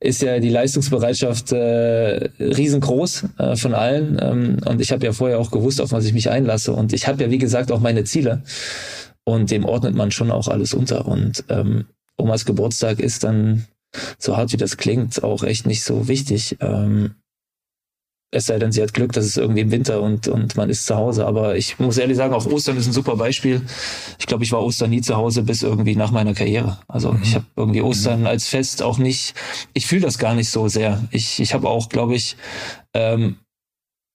ist 0.00 0.22
ja 0.22 0.38
die 0.38 0.50
Leistungsbereitschaft 0.50 1.50
äh, 1.52 2.28
riesengroß 2.38 3.24
äh, 3.38 3.56
von 3.56 3.74
allen. 3.74 4.18
Ähm, 4.20 4.58
und 4.66 4.80
ich 4.80 4.92
habe 4.92 5.04
ja 5.04 5.12
vorher 5.12 5.38
auch 5.38 5.50
gewusst, 5.50 5.80
auf 5.80 5.92
was 5.92 6.04
ich 6.04 6.12
mich 6.12 6.30
einlasse. 6.30 6.72
Und 6.72 6.92
ich 6.92 7.08
habe 7.08 7.22
ja, 7.22 7.30
wie 7.30 7.38
gesagt, 7.38 7.72
auch 7.72 7.80
meine 7.80 8.04
Ziele. 8.04 8.42
Und 9.24 9.50
dem 9.50 9.64
ordnet 9.64 9.94
man 9.94 10.10
schon 10.10 10.30
auch 10.30 10.48
alles 10.48 10.74
unter. 10.74 11.06
Und 11.06 11.44
ähm, 11.48 11.86
Omas 12.18 12.44
Geburtstag 12.44 13.00
ist 13.00 13.24
dann, 13.24 13.64
so 14.18 14.36
hart 14.36 14.52
wie 14.52 14.58
das 14.58 14.76
klingt, 14.76 15.24
auch 15.24 15.42
echt 15.42 15.66
nicht 15.66 15.84
so 15.84 16.06
wichtig. 16.06 16.58
Ähm, 16.60 17.14
es 18.34 18.46
sei 18.46 18.58
denn, 18.58 18.72
sie 18.72 18.82
hat 18.82 18.92
Glück, 18.92 19.12
dass 19.12 19.24
es 19.24 19.36
irgendwie 19.36 19.60
im 19.60 19.70
Winter 19.70 20.02
und, 20.02 20.26
und 20.26 20.56
man 20.56 20.68
ist 20.68 20.86
zu 20.86 20.96
Hause. 20.96 21.24
Aber 21.24 21.56
ich 21.56 21.78
muss 21.78 21.98
ehrlich 21.98 22.16
sagen, 22.16 22.34
auch 22.34 22.46
Ostern 22.46 22.76
ist 22.76 22.88
ein 22.88 22.92
super 22.92 23.14
Beispiel. 23.14 23.62
Ich 24.18 24.26
glaube, 24.26 24.42
ich 24.42 24.50
war 24.50 24.60
Ostern 24.60 24.90
nie 24.90 25.02
zu 25.02 25.16
Hause 25.16 25.44
bis 25.44 25.62
irgendwie 25.62 25.94
nach 25.94 26.10
meiner 26.10 26.34
Karriere. 26.34 26.78
Also 26.88 27.12
mhm. 27.12 27.22
ich 27.22 27.36
habe 27.36 27.46
irgendwie 27.54 27.80
Ostern 27.80 28.20
mhm. 28.20 28.26
als 28.26 28.48
Fest 28.48 28.82
auch 28.82 28.98
nicht, 28.98 29.34
ich 29.72 29.86
fühle 29.86 30.00
das 30.00 30.18
gar 30.18 30.34
nicht 30.34 30.50
so 30.50 30.66
sehr. 30.66 31.04
Ich, 31.12 31.38
ich 31.38 31.54
habe 31.54 31.68
auch, 31.68 31.88
glaube 31.88 32.16
ich, 32.16 32.36
ähm, 32.92 33.36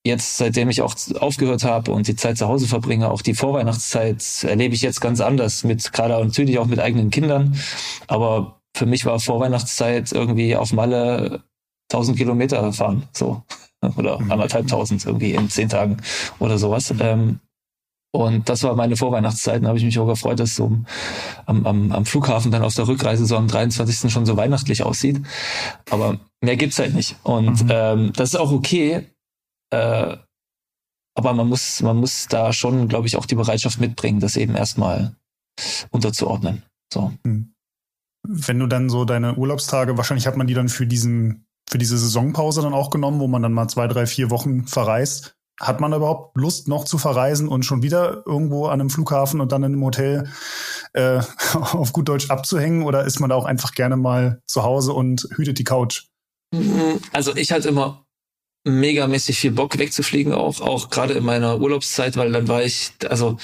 jetzt, 0.05 0.35
seitdem 0.35 0.69
ich 0.69 0.81
auch 0.81 0.95
aufgehört 1.17 1.63
habe 1.63 1.93
und 1.93 2.09
die 2.09 2.17
Zeit 2.17 2.37
zu 2.37 2.49
Hause 2.49 2.67
verbringe, 2.67 3.09
auch 3.09 3.21
die 3.21 3.35
Vorweihnachtszeit 3.35 4.21
erlebe 4.43 4.75
ich 4.75 4.81
jetzt 4.81 4.99
ganz 4.99 5.21
anders 5.21 5.63
mit, 5.63 5.93
gerade 5.93 6.21
natürlich 6.21 6.59
auch 6.59 6.67
mit 6.67 6.79
eigenen 6.79 7.09
Kindern. 7.09 7.57
Aber 8.07 8.59
für 8.75 8.85
mich 8.85 9.05
war 9.05 9.17
Vorweihnachtszeit 9.21 10.11
irgendwie 10.11 10.57
auf 10.57 10.73
Malle 10.73 11.43
1000 11.89 12.17
Kilometer 12.17 12.73
fahren, 12.73 13.07
so 13.13 13.43
oder 13.95 14.19
mhm. 14.19 14.31
anderthalbtausend 14.31 15.05
irgendwie 15.05 15.33
in 15.33 15.49
zehn 15.49 15.69
Tagen 15.69 15.97
oder 16.39 16.57
sowas. 16.57 16.93
Ähm, 16.99 17.39
und 18.11 18.49
das 18.49 18.63
war 18.63 18.75
meine 18.75 18.97
Vorweihnachtszeit. 18.97 19.63
Da 19.63 19.67
habe 19.67 19.77
ich 19.77 19.83
mich 19.83 19.99
auch 19.99 20.07
gefreut, 20.07 20.39
dass 20.39 20.55
so 20.55 20.79
am, 21.45 21.65
am, 21.65 21.91
am 21.91 22.05
Flughafen 22.05 22.51
dann 22.51 22.63
auf 22.63 22.73
der 22.73 22.87
Rückreise 22.87 23.25
so 23.25 23.37
am 23.37 23.47
23. 23.47 24.11
schon 24.11 24.25
so 24.25 24.35
weihnachtlich 24.35 24.81
aussieht. 24.83 25.21
Aber 25.91 26.19
mehr 26.41 26.57
gibt's 26.57 26.79
halt 26.79 26.95
nicht. 26.95 27.17
Und 27.23 27.63
mhm. 27.63 27.69
ähm, 27.71 28.13
das 28.15 28.29
ist 28.29 28.39
auch 28.39 28.51
okay. 28.51 29.07
Äh, 29.71 30.17
aber 31.15 31.33
man 31.33 31.47
muss, 31.47 31.81
man 31.81 31.97
muss 31.97 32.27
da 32.27 32.51
schon, 32.51 32.87
glaube 32.87 33.05
ich, 33.05 33.15
auch 33.15 33.25
die 33.25 33.35
Bereitschaft 33.35 33.79
mitbringen, 33.79 34.19
das 34.19 34.37
eben 34.37 34.55
erstmal 34.55 35.15
unterzuordnen. 35.91 36.63
So. 36.91 37.13
Mhm. 37.23 37.53
Wenn 38.27 38.59
du 38.59 38.67
dann 38.67 38.89
so 38.89 39.05
deine 39.05 39.35
Urlaubstage, 39.35 39.97
wahrscheinlich 39.97 40.27
hat 40.27 40.37
man 40.37 40.47
die 40.47 40.53
dann 40.53 40.69
für 40.69 40.87
diesen 40.87 41.45
für 41.69 41.77
diese 41.77 41.97
Saisonpause 41.97 42.61
dann 42.61 42.73
auch 42.73 42.89
genommen, 42.89 43.19
wo 43.19 43.27
man 43.27 43.41
dann 43.41 43.53
mal 43.53 43.67
zwei, 43.67 43.87
drei, 43.87 44.05
vier 44.05 44.29
Wochen 44.29 44.65
verreist. 44.65 45.35
Hat 45.61 45.81
man 45.81 45.91
überhaupt 45.93 46.37
Lust, 46.37 46.69
noch 46.69 46.85
zu 46.85 46.97
verreisen 46.97 47.49
und 47.49 47.63
schon 47.63 47.83
wieder 47.83 48.23
irgendwo 48.25 48.67
an 48.67 48.79
einem 48.79 48.89
Flughafen 48.89 49.41
und 49.41 49.51
dann 49.51 49.63
in 49.63 49.73
einem 49.73 49.83
Hotel 49.83 50.29
äh, 50.93 51.21
auf 51.53 51.93
gut 51.93 52.07
Deutsch 52.07 52.29
abzuhängen? 52.29 52.83
Oder 52.83 53.05
ist 53.05 53.19
man 53.19 53.29
da 53.29 53.35
auch 53.35 53.45
einfach 53.45 53.73
gerne 53.73 53.97
mal 53.97 54.41
zu 54.47 54.63
Hause 54.63 54.93
und 54.93 55.27
hütet 55.35 55.59
die 55.59 55.63
Couch? 55.63 56.05
Mhm. 56.53 56.99
Also 57.11 57.35
ich 57.35 57.51
hatte 57.51 57.69
immer 57.69 58.05
megamäßig 58.65 59.39
viel 59.39 59.51
Bock 59.51 59.77
wegzufliegen 59.77 60.33
auch, 60.33 60.61
auch 60.61 60.89
gerade 60.89 61.13
in 61.13 61.23
meiner 61.23 61.59
Urlaubszeit, 61.59 62.17
weil 62.17 62.31
dann 62.31 62.47
war 62.47 62.63
ich, 62.63 62.91
also 63.07 63.37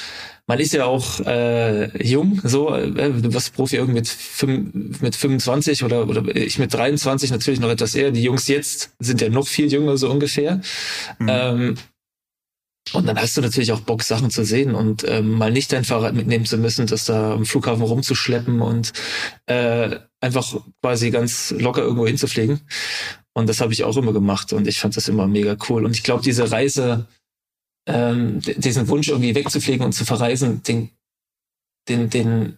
man 0.48 0.60
ist 0.60 0.74
ja 0.74 0.86
auch 0.86 1.20
äh, 1.22 2.06
jung, 2.06 2.40
so, 2.44 2.74
äh, 2.74 2.92
du 2.92 3.34
wirst 3.34 3.54
Profi 3.54 3.78
irgendwie 3.78 4.00
mit, 4.00 4.08
fünf, 4.08 5.02
mit 5.02 5.16
25 5.16 5.84
oder, 5.84 6.08
oder 6.08 6.36
ich 6.36 6.60
mit 6.60 6.74
23 6.74 7.32
natürlich 7.32 7.60
noch 7.60 7.70
etwas 7.70 7.96
eher. 7.96 8.12
Die 8.12 8.24
Jungs 8.24 8.48
jetzt 8.48 8.92
sind 9.00 9.22
ja 9.22 9.30
noch 9.30 9.48
viel 9.48 9.72
jünger, 9.72 9.98
so 9.98 10.10
ungefähr. 10.10 10.62
Mhm. 11.20 11.28
Ähm, 11.30 11.76
und 12.94 13.08
dann 13.08 13.18
hast 13.18 13.36
du 13.36 13.42
natürlich 13.42 13.72
auch 13.72 13.80
Bock, 13.80 14.04
Sachen 14.04 14.30
zu 14.30 14.46
sehen 14.46 14.76
und 14.76 15.04
ähm, 15.08 15.32
mal 15.32 15.52
nicht 15.52 15.74
dein 15.74 15.84
Fahrrad 15.84 16.14
mitnehmen 16.14 16.46
zu 16.46 16.58
müssen, 16.58 16.86
das 16.86 17.06
da 17.06 17.34
am 17.34 17.46
Flughafen 17.46 17.82
rumzuschleppen 17.82 18.62
und 18.62 18.94
äh, 19.48 19.98
einfach 20.22 20.56
quasi 20.84 21.10
ganz 21.10 21.56
locker 21.58 21.82
irgendwo 21.82 22.06
hinzufliegen. 22.06 22.62
Und 23.34 23.50
das 23.50 23.60
habe 23.60 23.74
ich 23.74 23.84
auch 23.84 23.98
immer 23.98 24.14
gemacht 24.14 24.54
und 24.54 24.68
ich 24.68 24.80
fand 24.80 24.96
das 24.96 25.08
immer 25.08 25.28
mega 25.28 25.58
cool. 25.68 25.84
Und 25.84 25.96
ich 25.96 26.04
glaube, 26.04 26.24
diese 26.24 26.52
Reise, 26.52 27.08
ähm, 27.88 28.40
diesen 28.42 28.88
Wunsch 28.88 29.10
irgendwie 29.10 29.36
wegzufliegen 29.36 29.86
und 29.86 29.94
zu 29.94 30.06
verreisen, 30.06 30.64
den, 30.64 30.90
den, 31.88 32.10
den, 32.10 32.58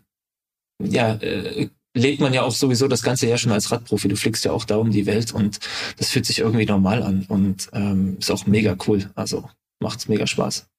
ja, 0.81 1.13
äh, 1.15 1.69
lebt 1.93 2.22
man 2.22 2.34
ja 2.34 2.43
auch 2.43 2.51
sowieso 2.51 2.88
das 2.88 3.03
ganze 3.03 3.27
Jahr 3.27 3.38
schon 3.38 3.51
als 3.51 3.72
Radprofi. 3.72 4.07
Du 4.07 4.15
fliegst 4.15 4.46
ja 4.46 4.51
auch 4.51 4.65
da 4.65 4.77
um 4.77 4.91
die 4.91 5.05
Welt 5.05 5.34
und 5.34 5.60
das 5.98 6.10
fühlt 6.10 6.25
sich 6.25 6.39
irgendwie 6.39 6.65
normal 6.65 7.03
an 7.03 7.25
und 7.27 7.69
ähm, 7.74 8.17
ist 8.19 8.31
auch 8.31 8.46
mega 8.46 8.77
cool. 8.88 9.10
Also 9.15 9.50
macht's 9.81 10.07
mega 10.07 10.27
Spaß. 10.27 10.69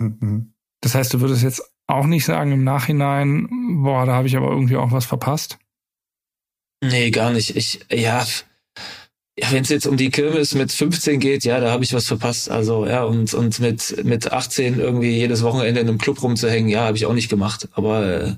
Mhm. 0.00 0.54
Das 0.80 0.94
heißt, 0.94 1.12
du 1.12 1.20
würdest 1.20 1.42
jetzt 1.42 1.62
auch 1.86 2.06
nicht 2.06 2.24
sagen 2.24 2.52
im 2.52 2.64
Nachhinein, 2.64 3.48
boah, 3.82 4.06
da 4.06 4.14
habe 4.14 4.28
ich 4.28 4.36
aber 4.36 4.50
irgendwie 4.50 4.76
auch 4.76 4.92
was 4.92 5.06
verpasst? 5.06 5.58
Nee, 6.82 7.10
gar 7.10 7.32
nicht. 7.32 7.56
Ich, 7.56 7.80
ja, 7.90 8.24
ja, 9.40 9.52
wenn 9.52 9.62
es 9.62 9.68
jetzt 9.68 9.86
um 9.86 9.96
die 9.96 10.10
Kirmes 10.10 10.54
mit 10.54 10.72
15 10.72 11.20
geht, 11.20 11.44
ja, 11.44 11.60
da 11.60 11.70
habe 11.70 11.84
ich 11.84 11.92
was 11.92 12.06
verpasst. 12.06 12.50
Also 12.50 12.86
ja, 12.86 13.04
und 13.04 13.34
und 13.34 13.60
mit 13.60 14.04
mit 14.04 14.32
18 14.32 14.80
irgendwie 14.80 15.16
jedes 15.16 15.42
Wochenende 15.42 15.80
in 15.80 15.88
einem 15.88 15.98
Club 15.98 16.22
rumzuhängen, 16.22 16.68
ja, 16.68 16.86
habe 16.86 16.96
ich 16.96 17.06
auch 17.06 17.14
nicht 17.14 17.28
gemacht. 17.28 17.68
Aber 17.72 18.06
äh, 18.06 18.34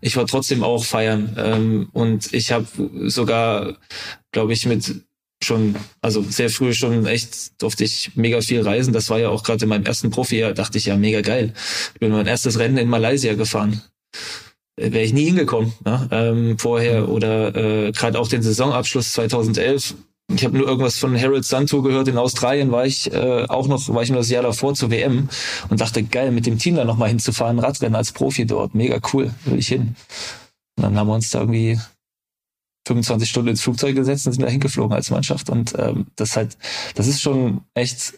ich 0.00 0.16
war 0.16 0.26
trotzdem 0.26 0.64
auch 0.64 0.84
feiern 0.84 1.36
ähm, 1.38 1.88
und 1.92 2.32
ich 2.34 2.50
habe 2.50 2.66
sogar, 3.06 3.76
glaube 4.32 4.52
ich, 4.52 4.66
mit 4.66 5.04
schon, 5.42 5.76
also 6.02 6.22
sehr 6.22 6.50
früh 6.50 6.74
schon 6.74 7.06
echt 7.06 7.62
durfte 7.62 7.84
ich 7.84 8.10
mega 8.16 8.40
viel 8.40 8.60
reisen. 8.60 8.92
Das 8.92 9.08
war 9.08 9.20
ja 9.20 9.28
auch 9.28 9.44
gerade 9.44 9.64
in 9.64 9.68
meinem 9.68 9.86
ersten 9.86 10.10
Profi-Jahr, 10.10 10.52
dachte 10.52 10.78
ich 10.78 10.86
ja 10.86 10.96
mega 10.96 11.20
geil. 11.20 11.54
Ich 11.94 12.00
bin 12.00 12.10
mein 12.10 12.26
erstes 12.26 12.58
Rennen 12.58 12.76
in 12.76 12.88
Malaysia 12.88 13.34
gefahren. 13.34 13.82
Äh, 14.76 14.90
Wäre 14.90 15.04
ich 15.04 15.12
nie 15.12 15.26
hingekommen, 15.26 15.72
ja, 15.86 16.08
ähm, 16.10 16.58
vorher 16.58 17.08
oder 17.08 17.54
äh, 17.54 17.92
gerade 17.92 18.18
auch 18.18 18.28
den 18.28 18.42
Saisonabschluss 18.42 19.12
2011 19.12 19.94
ich 20.34 20.44
habe 20.44 20.56
nur 20.56 20.66
irgendwas 20.66 20.98
von 20.98 21.20
Harold 21.20 21.44
Santo 21.44 21.82
gehört. 21.82 22.08
In 22.08 22.18
Australien 22.18 22.70
war 22.70 22.86
ich 22.86 23.12
äh, 23.12 23.46
auch 23.48 23.68
noch, 23.68 23.88
war 23.88 24.02
ich 24.02 24.10
nur 24.10 24.18
das 24.18 24.30
Jahr 24.30 24.42
davor 24.42 24.74
zur 24.74 24.90
WM 24.90 25.28
und 25.68 25.80
dachte, 25.80 26.02
geil, 26.02 26.30
mit 26.30 26.46
dem 26.46 26.58
Team 26.58 26.76
da 26.76 26.84
nochmal 26.84 27.08
hinzufahren, 27.08 27.58
Radrennen 27.58 27.96
als 27.96 28.12
Profi 28.12 28.46
dort, 28.46 28.74
mega 28.74 29.00
cool, 29.12 29.32
will 29.44 29.58
ich 29.58 29.68
hin. 29.68 29.96
Und 30.76 30.84
dann 30.84 30.96
haben 30.96 31.08
wir 31.08 31.14
uns 31.14 31.30
da 31.30 31.40
irgendwie 31.40 31.78
25 32.86 33.28
Stunden 33.28 33.50
ins 33.50 33.62
Flugzeug 33.62 33.94
gesetzt 33.94 34.26
und 34.26 34.32
sind 34.32 34.42
da 34.42 34.48
hingeflogen 34.48 34.94
als 34.94 35.10
Mannschaft. 35.10 35.50
Und 35.50 35.74
ähm, 35.78 36.06
das 36.16 36.36
halt, 36.36 36.56
das 36.94 37.06
ist 37.06 37.20
schon 37.20 37.62
echt 37.74 38.14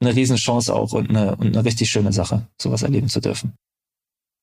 eine 0.00 0.14
Riesenchance 0.14 0.72
auch 0.74 0.92
und 0.92 1.10
eine, 1.10 1.36
und 1.36 1.48
eine 1.48 1.64
richtig 1.64 1.90
schöne 1.90 2.12
Sache, 2.12 2.46
sowas 2.60 2.82
erleben 2.82 3.08
zu 3.08 3.20
dürfen. 3.20 3.54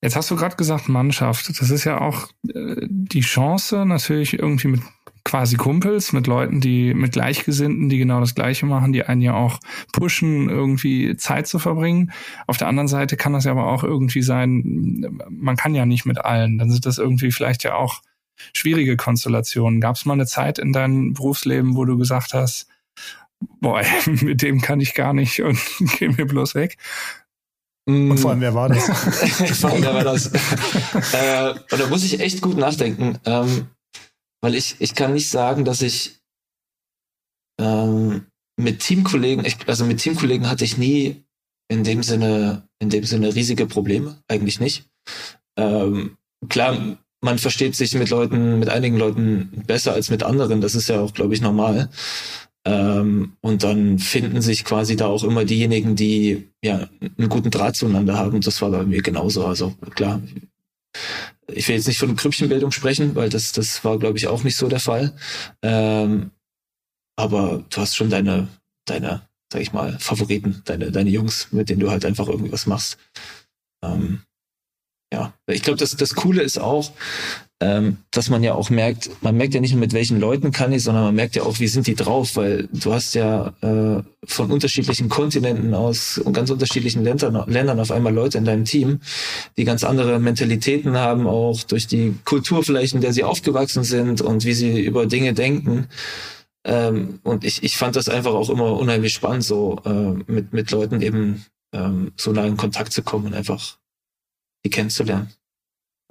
Jetzt 0.02 0.16
hast 0.16 0.32
du 0.32 0.36
gerade 0.36 0.56
gesagt 0.56 0.88
Mannschaft. 0.88 1.50
Das 1.60 1.70
ist 1.70 1.84
ja 1.84 2.00
auch 2.00 2.30
äh, 2.48 2.88
die 2.90 3.20
Chance, 3.20 3.86
natürlich 3.86 4.34
irgendwie 4.34 4.70
mit 4.70 4.82
quasi 5.24 5.58
Kumpels, 5.58 6.14
mit 6.14 6.28
Leuten, 6.28 6.62
die 6.62 6.94
mit 6.94 7.14
Gleichgesinnten, 7.14 7.90
die 7.90 7.98
genau 7.98 8.20
das 8.20 8.36
Gleiche 8.36 8.66
machen, 8.66 8.94
die 8.94 9.04
einen 9.04 9.22
ja 9.22 9.34
auch 9.34 9.60
pushen, 9.92 10.50
irgendwie 10.50 11.16
Zeit 11.18 11.48
zu 11.48 11.60
verbringen. 11.60 12.12
Auf 12.48 12.58
der 12.58 12.68
anderen 12.68 12.88
Seite 12.88 13.18
kann 13.18 13.34
das 13.34 13.46
ja 13.46 13.52
aber 13.52 13.68
auch 13.68 13.84
irgendwie 13.84 14.22
sein, 14.22 15.20
man 15.30 15.56
kann 15.56 15.76
ja 15.76 15.86
nicht 15.86 16.06
mit 16.06 16.20
allen. 16.24 16.58
Dann 16.58 16.72
sind 16.72 16.86
das 16.86 16.98
irgendwie 16.98 17.32
vielleicht 17.32 17.64
ja 17.64 17.75
auch 17.75 18.01
schwierige 18.53 18.98
Konstellationen. 18.98 19.82
Gab 19.82 19.96
es 19.96 20.05
mal 20.05 20.14
eine 20.14 20.25
Zeit 20.25 20.60
in 20.60 20.74
deinem 20.74 21.14
Berufsleben, 21.14 21.75
wo 21.75 21.86
du 21.86 21.98
gesagt 21.98 22.34
hast, 22.34 22.68
boah, 23.62 23.82
mit 24.05 24.42
dem 24.42 24.62
kann 24.62 24.79
ich 24.79 24.94
gar 24.94 25.14
nicht 25.14 25.42
und 25.42 25.60
geh 26.00 26.10
mir 26.10 26.25
bloß 26.25 26.55
weg? 26.55 26.77
Und 27.86 28.20
vor 28.20 28.32
allem, 28.32 28.42
wer 28.42 28.53
war 28.53 28.70
das? 28.70 28.86
vor 29.60 29.72
allem, 29.72 29.82
wer 29.82 29.94
war 29.96 30.03
das? 30.03 30.27
äh, 30.27 31.53
und 31.72 31.82
da 31.82 31.88
muss 31.88 32.03
ich 32.03 32.20
echt 32.20 32.40
gut 32.40 32.55
nachdenken. 32.55 33.18
Ähm, 33.25 33.68
weil 34.42 34.56
ich, 34.56 34.75
ich 34.80 34.96
kann 34.96 35.14
nicht 35.14 35.30
sagen, 35.30 35.66
dass 35.66 35.82
ich 35.82 36.20
ähm, 37.60 38.25
mit 38.58 38.80
Teamkollegen, 38.80 39.46
ich, 39.46 39.58
also 39.68 39.86
mit 39.86 40.00
Teamkollegen 40.00 40.50
hatte 40.50 40.66
ich 40.66 40.78
nie 40.78 41.24
in 41.70 41.84
dem 41.84 42.04
Sinne, 42.04 42.68
in 42.80 42.90
dem 42.90 43.04
Sinne 43.04 43.36
riesige 43.36 43.66
Probleme, 43.66 44.22
eigentlich 44.28 44.60
nicht. 44.60 44.90
Ähm, 45.58 46.18
klar, 46.48 46.98
man 47.22 47.38
versteht 47.38 47.75
sich 47.75 47.94
mit 47.96 48.10
Leuten, 48.10 48.60
mit 48.60 48.70
einigen 48.70 48.98
Leuten 48.98 49.64
besser 49.68 49.94
als 49.94 50.10
mit 50.10 50.24
anderen, 50.24 50.62
das 50.62 50.75
ist 50.75 50.90
ja 50.90 51.00
auch, 51.00 51.14
glaube 51.14 51.34
ich, 51.34 51.42
normal. 51.42 51.90
Ähm, 52.66 53.34
und 53.42 53.64
dann 53.64 54.00
finden 54.00 54.42
sich 54.42 54.66
quasi 54.66 54.96
da 54.96 55.08
auch 55.08 55.24
immer 55.24 55.46
diejenigen, 55.46 55.96
die 55.96 56.50
ja 56.64 56.90
einen 57.18 57.30
guten 57.30 57.52
Draht 57.52 57.75
zueinander 57.75 58.18
haben. 58.18 58.36
Und 58.36 58.48
das 58.48 58.62
war 58.62 58.70
bei 58.70 58.84
mir 58.84 59.02
genauso. 59.02 59.46
Also 59.46 59.74
klar, 59.96 60.22
ich 61.53 61.68
will 61.68 61.75
jetzt 61.75 61.88
nicht 61.88 62.00
von 62.00 62.16
Krüppchenbildung 62.16 62.72
sprechen, 62.72 63.16
weil 63.16 63.29
das, 63.29 63.51
das 63.51 63.83
war, 63.83 64.00
glaube 64.00 64.18
ich, 64.18 64.27
auch 64.27 64.44
nicht 64.44 64.55
so 64.55 64.68
der 64.68 64.79
Fall. 64.79 65.16
Ähm, 65.62 66.31
aber 67.18 67.66
du 67.70 67.77
hast 67.81 67.96
schon 67.96 68.09
deine, 68.09 68.48
deine, 68.85 69.27
sag 69.51 69.62
ich 69.62 69.74
mal, 69.74 69.98
Favoriten, 70.00 70.62
deine, 70.66 70.92
deine 70.92 71.09
Jungs, 71.09 71.51
mit 71.51 71.70
denen 71.70 71.81
du 71.81 71.92
halt 71.92 72.05
einfach 72.05 72.27
irgendwie 72.27 72.51
was 72.51 72.66
machst. 72.66 72.98
Ähm, 73.83 74.24
ja, 75.14 75.33
ich 75.48 75.64
glaube, 75.64 75.79
das, 75.79 75.96
das 75.96 76.16
Coole 76.16 76.42
ist 76.42 76.59
auch, 76.59 76.92
ähm, 77.61 77.98
dass 78.11 78.29
man 78.29 78.41
ja 78.41 78.53
auch 78.53 78.69
merkt, 78.69 79.09
man 79.22 79.35
merkt 79.35 79.53
ja 79.53 79.59
nicht 79.59 79.72
nur 79.72 79.81
mit 79.81 79.91
welchen 79.91 80.19
Leuten 80.19 80.51
kann 80.51 80.72
ich, 80.72 80.83
sondern 80.83 81.03
man 81.03 81.15
merkt 81.15 81.35
ja 81.35 81.43
auch, 81.43 81.59
wie 81.59 81.67
sind 81.67 81.87
die 81.87 81.95
drauf, 81.95 82.37
weil 82.37 82.69
du 82.72 82.93
hast 82.93 83.15
ja 83.15 83.53
äh, 83.61 84.01
von 84.24 84.51
unterschiedlichen 84.51 85.09
Kontinenten 85.09 85.74
aus 85.74 86.17
und 86.17 86.31
ganz 86.31 86.50
unterschiedlichen 86.51 87.03
Ländern, 87.03 87.43
Ländern 87.48 87.79
auf 87.81 87.91
einmal 87.91 88.13
Leute 88.13 88.37
in 88.37 88.45
deinem 88.45 88.63
Team, 88.63 89.01
die 89.57 89.65
ganz 89.65 89.83
andere 89.83 90.19
Mentalitäten 90.19 90.95
haben, 90.95 91.27
auch 91.27 91.61
durch 91.63 91.85
die 91.87 92.15
Kultur 92.24 92.63
vielleicht, 92.63 92.93
in 92.93 93.01
der 93.01 93.11
sie 93.11 93.25
aufgewachsen 93.25 93.83
sind 93.83 94.22
und 94.22 94.45
wie 94.45 94.53
sie 94.53 94.81
über 94.81 95.05
Dinge 95.05 95.33
denken. 95.33 95.87
Ähm, 96.63 97.19
und 97.24 97.43
ich, 97.43 97.63
ich 97.63 97.75
fand 97.75 97.98
das 97.98 98.07
einfach 98.07 98.33
auch 98.33 98.50
immer 98.50 98.77
unheimlich 98.77 99.13
spannend, 99.13 99.43
so 99.43 99.81
äh, 99.85 100.31
mit, 100.31 100.53
mit 100.53 100.72
Leuten 100.72 101.01
eben 101.01 101.45
ähm, 101.74 102.13
so 102.15 102.31
nah 102.31 102.45
in 102.45 102.57
Kontakt 102.57 102.93
zu 102.93 103.03
kommen 103.03 103.27
und 103.27 103.33
einfach 103.33 103.77
die 104.65 104.69
kennenzulernen. 104.69 105.33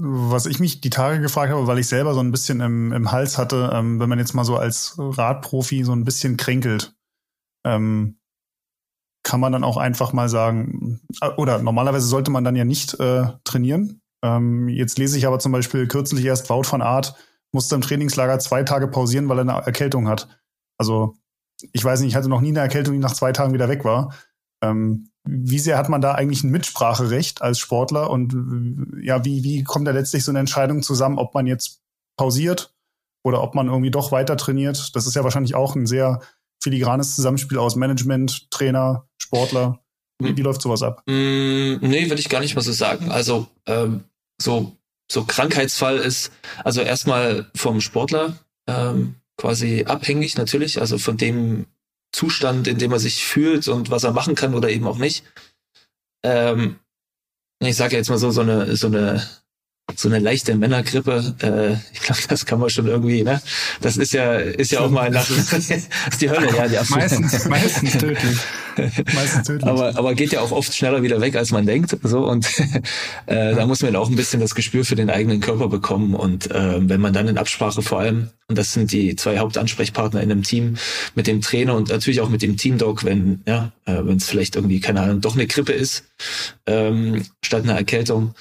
Was 0.01 0.47
ich 0.47 0.61
mich 0.61 0.81
die 0.81 0.91
Tage 0.91 1.21
gefragt 1.21 1.53
habe, 1.53 1.67
weil 1.67 1.79
ich 1.79 1.89
selber 1.89 2.15
so 2.15 2.21
ein 2.21 2.31
bisschen 2.31 2.61
im, 2.61 2.93
im 2.93 3.11
Hals 3.11 3.37
hatte, 3.37 3.71
ähm, 3.73 3.99
wenn 3.99 4.09
man 4.09 4.19
jetzt 4.19 4.33
mal 4.33 4.45
so 4.45 4.57
als 4.57 4.95
Radprofi 4.97 5.83
so 5.83 5.93
ein 5.93 6.05
bisschen 6.05 6.37
kränkelt, 6.37 6.95
ähm, 7.67 8.19
kann 9.25 9.41
man 9.41 9.53
dann 9.53 9.65
auch 9.65 9.77
einfach 9.77 10.13
mal 10.13 10.29
sagen, 10.29 11.01
äh, 11.21 11.31
oder 11.31 11.59
normalerweise 11.59 12.07
sollte 12.07 12.31
man 12.31 12.45
dann 12.45 12.55
ja 12.55 12.65
nicht 12.65 12.99
äh, 13.01 13.25
trainieren. 13.43 14.01
Ähm, 14.23 14.69
jetzt 14.69 14.99
lese 14.99 15.19
ich 15.19 15.27
aber 15.27 15.41
zum 15.41 15.53
Beispiel 15.53 15.89
kürzlich 15.89 16.25
erst 16.25 16.49
Wout 16.49 16.71
van 16.71 16.83
Art 16.83 17.15
musste 17.53 17.75
im 17.75 17.81
Trainingslager 17.81 18.39
zwei 18.39 18.63
Tage 18.63 18.89
pausieren, 18.89 19.29
weil 19.29 19.39
er 19.39 19.43
eine 19.43 19.67
Erkältung 19.67 20.09
hat. 20.09 20.29
Also 20.79 21.17
ich 21.73 21.85
weiß 21.85 22.01
nicht, 22.01 22.11
ich 22.11 22.17
hatte 22.17 22.29
noch 22.29 22.41
nie 22.41 22.51
eine 22.51 22.61
Erkältung, 22.61 22.95
die 22.95 23.01
nach 23.01 23.15
zwei 23.15 23.33
Tagen 23.33 23.53
wieder 23.53 23.69
weg 23.69 23.85
war. 23.85 24.15
Ähm, 24.63 25.11
wie 25.31 25.59
sehr 25.59 25.77
hat 25.77 25.89
man 25.89 26.01
da 26.01 26.13
eigentlich 26.13 26.43
ein 26.43 26.51
Mitspracherecht 26.51 27.43
als 27.43 27.59
Sportler 27.59 28.11
und 28.11 28.35
ja, 29.03 29.25
wie, 29.25 29.45
wie 29.45 29.63
kommt 29.63 29.87
da 29.87 29.93
letztlich 29.93 30.25
so 30.25 30.33
eine 30.33 30.39
Entscheidung 30.39 30.83
zusammen, 30.83 31.19
ob 31.19 31.35
man 31.35 31.47
jetzt 31.47 31.83
pausiert 32.17 32.75
oder 33.23 33.43
ob 33.43 33.55
man 33.55 33.69
irgendwie 33.69 33.91
doch 33.91 34.11
weiter 34.11 34.37
trainiert? 34.37 34.97
Das 34.97 35.07
ist 35.07 35.15
ja 35.15 35.25
wahrscheinlich 35.25 35.55
auch 35.55 35.77
ein 35.77 35.87
sehr 35.87 36.21
filigranes 36.63 37.15
Zusammenspiel 37.15 37.59
aus 37.59 37.77
Management, 37.77 38.51
Trainer, 38.51 39.07
Sportler. 39.19 39.81
Wie, 40.21 40.37
wie 40.37 40.43
läuft 40.43 40.63
sowas 40.63 40.83
ab? 40.83 41.03
Mm, 41.07 41.77
nee, 41.81 42.09
würde 42.09 42.21
ich 42.21 42.29
gar 42.29 42.41
nicht 42.41 42.57
mal 42.57 42.63
so 42.63 42.73
sagen. 42.73 43.11
Also 43.11 43.47
ähm, 43.67 44.05
so, 44.41 44.77
so 45.11 45.25
Krankheitsfall 45.25 45.99
ist 45.99 46.33
also 46.65 46.81
erstmal 46.81 47.51
vom 47.55 47.81
Sportler 47.81 48.39
ähm, 48.67 49.17
quasi 49.37 49.85
abhängig 49.85 50.37
natürlich, 50.37 50.81
also 50.81 50.99
von 50.99 51.17
dem 51.17 51.67
Zustand, 52.13 52.67
in 52.69 52.79
dem 52.79 52.93
er 52.93 52.99
sich 52.99 53.25
fühlt 53.25 53.69
und 53.69 53.91
was 53.91 54.05
er 54.05 54.13
machen 54.13 54.35
kann 54.35 54.55
oder 54.55 54.71
eben 54.71 54.87
auch 54.87 54.99
nicht. 54.99 55.25
Ähm, 56.25 56.81
ich 57.61 57.77
sage 57.77 57.97
jetzt 57.97 58.09
mal 58.09 58.19
so, 58.19 58.31
so 58.31 58.41
eine, 58.41 58.77
so 58.77 58.87
eine 58.87 59.27
so 59.97 60.09
eine 60.09 60.19
leichte 60.19 60.55
Männergrippe, 60.55 61.35
äh, 61.43 61.73
ich 61.93 62.01
glaube, 62.01 62.21
das 62.29 62.47
kann 62.47 62.61
man 62.61 62.71
schon 62.71 62.87
irgendwie, 62.87 63.23
ne? 63.23 63.41
Das 63.81 63.97
ist 63.97 64.13
ja, 64.13 64.35
ist 64.37 64.71
ja 64.71 64.81
auch 64.81 64.91
mal 64.91 65.11
nach, 65.11 65.27
das 65.27 65.71
ist 65.71 65.91
die 66.21 66.31
Hölle, 66.31 66.49
ja, 66.57 66.69
die 66.69 66.77
Meistens, 66.91 67.45
meistens 67.47 67.93
tödlich. 67.93 68.37
meistens 69.15 69.47
tödlich. 69.47 69.67
Aber, 69.69 69.97
aber 69.97 70.15
geht 70.15 70.33
ja 70.33 70.41
auch 70.41 70.53
oft 70.53 70.75
schneller 70.75 71.03
wieder 71.03 71.21
weg, 71.21 71.37
als 71.37 71.51
man 71.51 71.67
denkt, 71.67 71.97
so 72.03 72.29
und 72.29 72.47
äh, 73.27 73.55
da 73.55 73.67
muss 73.67 73.83
man 73.83 73.97
auch 73.97 74.09
ein 74.09 74.17
bisschen 74.17 74.41
das 74.41 74.55
Gespür 74.55 74.85
für 74.85 74.95
den 74.95 75.11
eigenen 75.11 75.41
Körper 75.41 75.69
bekommen 75.69 76.15
und 76.15 76.51
äh, 76.51 76.89
wenn 76.89 77.01
man 77.01 77.13
dann 77.13 77.29
in 77.29 77.39
Absprache 77.39 77.83
vor 77.83 78.01
allem, 78.01 78.29
und 78.47 78.57
das 78.57 78.73
sind 78.73 78.93
die 78.93 79.17
zwei 79.17 79.39
Hauptansprechpartner 79.39 80.23
in 80.23 80.31
einem 80.31 80.43
Team, 80.43 80.77
mit 81.15 81.27
dem 81.27 81.41
Trainer 81.41 81.75
und 81.75 81.89
natürlich 81.89 82.21
auch 82.21 82.31
mit 82.31 82.43
dem 82.43 82.57
Teamdog, 82.57 83.05
wenn, 83.05 83.43
ja, 83.47 83.73
äh, 83.85 83.99
wenn 84.03 84.19
es 84.19 84.29
vielleicht 84.29 84.57
irgendwie, 84.57 84.81
keine 84.81 85.01
Ahnung, 85.01 85.21
doch 85.21 85.35
eine 85.35 85.47
Grippe 85.47 85.73
ist, 85.73 86.05
ähm, 86.67 87.25
statt 87.43 87.65
einer 87.65 87.77
Erkältung, 87.77 88.35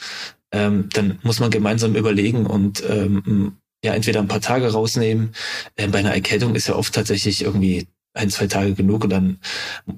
ähm, 0.51 0.89
dann 0.93 1.19
muss 1.23 1.39
man 1.39 1.51
gemeinsam 1.51 1.95
überlegen 1.95 2.45
und 2.45 2.83
ähm, 2.87 3.57
ja 3.83 3.93
entweder 3.93 4.19
ein 4.19 4.27
paar 4.27 4.41
Tage 4.41 4.71
rausnehmen. 4.71 5.31
Äh, 5.75 5.87
bei 5.87 5.99
einer 5.99 6.13
Erkältung 6.13 6.55
ist 6.55 6.67
ja 6.67 6.75
oft 6.75 6.93
tatsächlich 6.93 7.43
irgendwie 7.43 7.87
ein, 8.13 8.29
zwei 8.29 8.47
Tage 8.47 8.73
genug 8.73 9.03
und 9.03 9.11
dann 9.11 9.39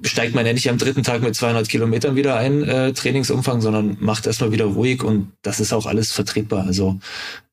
steigt 0.03 0.35
man 0.35 0.45
ja 0.45 0.53
nicht 0.53 0.69
am 0.69 0.77
dritten 0.77 1.03
Tag 1.03 1.21
mit 1.21 1.35
200 1.35 1.69
Kilometern 1.69 2.15
wieder 2.15 2.35
ein, 2.35 2.63
äh, 2.63 2.93
Trainingsumfang, 2.93 3.62
sondern 3.62 3.97
macht 3.99 4.27
erstmal 4.27 4.51
wieder 4.51 4.65
ruhig 4.65 5.03
und 5.03 5.31
das 5.41 5.59
ist 5.59 5.73
auch 5.73 5.85
alles 5.85 6.12
vertretbar. 6.12 6.65
Also 6.65 6.99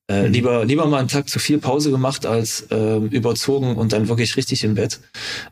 äh, 0.09 0.23
mhm. 0.23 0.33
lieber, 0.33 0.65
lieber 0.65 0.87
mal 0.87 0.99
einen 0.99 1.09
Tag 1.09 1.29
zu 1.29 1.39
viel 1.39 1.59
Pause 1.59 1.91
gemacht 1.91 2.27
als 2.27 2.63
äh, 2.71 2.97
überzogen 2.97 3.77
und 3.77 3.93
dann 3.93 4.09
wirklich 4.09 4.37
richtig 4.37 4.65
im 4.65 4.75
Bett. 4.75 5.01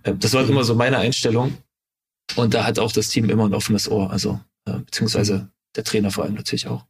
Äh, 0.03 0.15
das 0.19 0.33
war 0.33 0.43
mhm. 0.43 0.51
immer 0.51 0.65
so 0.65 0.75
meine 0.75 0.99
Einstellung. 0.99 1.57
Und 2.37 2.55
da 2.55 2.65
hat 2.65 2.79
auch 2.79 2.91
das 2.91 3.09
Team 3.09 3.29
immer 3.29 3.45
ein 3.45 3.55
offenes 3.55 3.89
Ohr, 3.89 4.11
also 4.11 4.41
äh, 4.67 4.79
beziehungsweise 4.79 5.49
der 5.77 5.85
Trainer 5.85 6.11
vor 6.11 6.25
allem 6.25 6.35
natürlich 6.35 6.67
auch. 6.67 6.85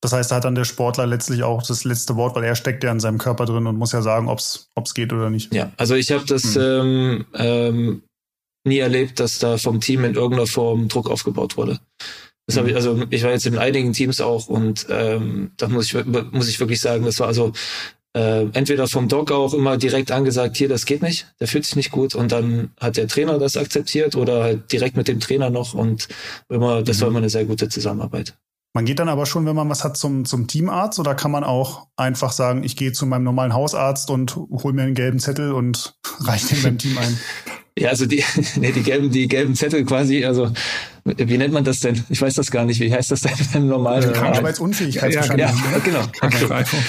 Das 0.00 0.12
heißt, 0.12 0.30
da 0.30 0.36
hat 0.36 0.44
dann 0.44 0.54
der 0.54 0.64
Sportler 0.64 1.06
letztlich 1.06 1.42
auch 1.42 1.62
das 1.62 1.84
letzte 1.84 2.16
Wort, 2.16 2.34
weil 2.34 2.44
er 2.44 2.54
steckt 2.54 2.82
ja 2.84 2.90
in 2.90 3.00
seinem 3.00 3.18
Körper 3.18 3.44
drin 3.44 3.66
und 3.66 3.76
muss 3.76 3.92
ja 3.92 4.00
sagen, 4.00 4.28
ob 4.28 4.38
es 4.38 4.94
geht 4.94 5.12
oder 5.12 5.28
nicht. 5.28 5.52
Ja, 5.54 5.72
also 5.76 5.94
ich 5.94 6.10
habe 6.10 6.24
das 6.24 6.54
hm. 6.54 6.62
ähm, 6.62 7.26
ähm, 7.34 8.02
nie 8.64 8.78
erlebt, 8.78 9.20
dass 9.20 9.38
da 9.38 9.58
vom 9.58 9.80
Team 9.80 10.04
in 10.04 10.14
irgendeiner 10.14 10.46
Form 10.46 10.88
Druck 10.88 11.10
aufgebaut 11.10 11.56
wurde. 11.56 11.80
Das 12.46 12.56
habe 12.56 12.68
ich, 12.68 12.74
hm. 12.74 12.76
also 12.76 13.04
ich 13.10 13.22
war 13.22 13.30
jetzt 13.30 13.46
in 13.46 13.58
einigen 13.58 13.92
Teams 13.92 14.20
auch 14.20 14.48
und 14.48 14.86
ähm, 14.88 15.52
da 15.58 15.68
muss 15.68 15.92
ich, 15.92 16.04
muss 16.32 16.48
ich 16.48 16.58
wirklich 16.60 16.80
sagen, 16.80 17.04
das 17.04 17.20
war 17.20 17.26
also 17.26 17.52
äh, 18.16 18.46
entweder 18.54 18.88
vom 18.88 19.06
Doc 19.06 19.30
auch 19.30 19.54
immer 19.54 19.76
direkt 19.76 20.10
angesagt, 20.10 20.56
hier, 20.56 20.68
das 20.68 20.86
geht 20.86 21.02
nicht, 21.02 21.26
der 21.38 21.46
fühlt 21.46 21.64
sich 21.64 21.76
nicht 21.76 21.92
gut 21.92 22.14
und 22.14 22.32
dann 22.32 22.70
hat 22.80 22.96
der 22.96 23.06
Trainer 23.06 23.38
das 23.38 23.56
akzeptiert 23.56 24.16
oder 24.16 24.42
halt 24.42 24.72
direkt 24.72 24.96
mit 24.96 25.08
dem 25.08 25.20
Trainer 25.20 25.50
noch 25.50 25.74
und 25.74 26.08
immer, 26.48 26.82
das 26.82 27.00
war 27.00 27.08
mhm. 27.08 27.12
immer 27.12 27.18
eine 27.20 27.30
sehr 27.30 27.44
gute 27.44 27.68
Zusammenarbeit. 27.68 28.34
Man 28.72 28.84
geht 28.84 29.00
dann 29.00 29.08
aber 29.08 29.26
schon, 29.26 29.46
wenn 29.46 29.56
man 29.56 29.68
was 29.68 29.82
hat, 29.82 29.96
zum, 29.96 30.24
zum 30.24 30.46
Teamarzt 30.46 31.00
oder 31.00 31.16
kann 31.16 31.32
man 31.32 31.42
auch 31.42 31.88
einfach 31.96 32.30
sagen, 32.30 32.62
ich 32.62 32.76
gehe 32.76 32.92
zu 32.92 33.04
meinem 33.04 33.24
normalen 33.24 33.52
Hausarzt 33.52 34.10
und 34.10 34.36
hole 34.36 34.74
mir 34.74 34.82
einen 34.82 34.94
gelben 34.94 35.18
Zettel 35.18 35.52
und 35.52 35.94
reiche 36.20 36.54
den 36.54 36.62
beim 36.62 36.78
Team 36.78 36.98
ein? 36.98 37.18
Ja, 37.78 37.88
also 37.88 38.04
die, 38.04 38.22
nee, 38.56 38.72
die 38.72 38.82
gelben, 38.82 39.10
die 39.10 39.26
gelben 39.26 39.54
Zettel 39.54 39.84
quasi, 39.84 40.24
also 40.24 40.52
wie 41.04 41.38
nennt 41.38 41.54
man 41.54 41.64
das 41.64 41.80
denn? 41.80 42.04
Ich 42.10 42.20
weiß 42.20 42.34
das 42.34 42.50
gar 42.50 42.64
nicht. 42.66 42.78
Wie 42.80 42.92
heißt 42.92 43.10
das 43.10 43.22
denn 43.22 43.32
im 43.54 43.68
normalen? 43.68 44.12
Krankheitsunfähigkeitsbescheinigung. 44.12 45.38
Ja, 45.38 45.72
ja, 45.72 45.78
genau. 45.78 46.02
Krankschreibung. 46.12 46.80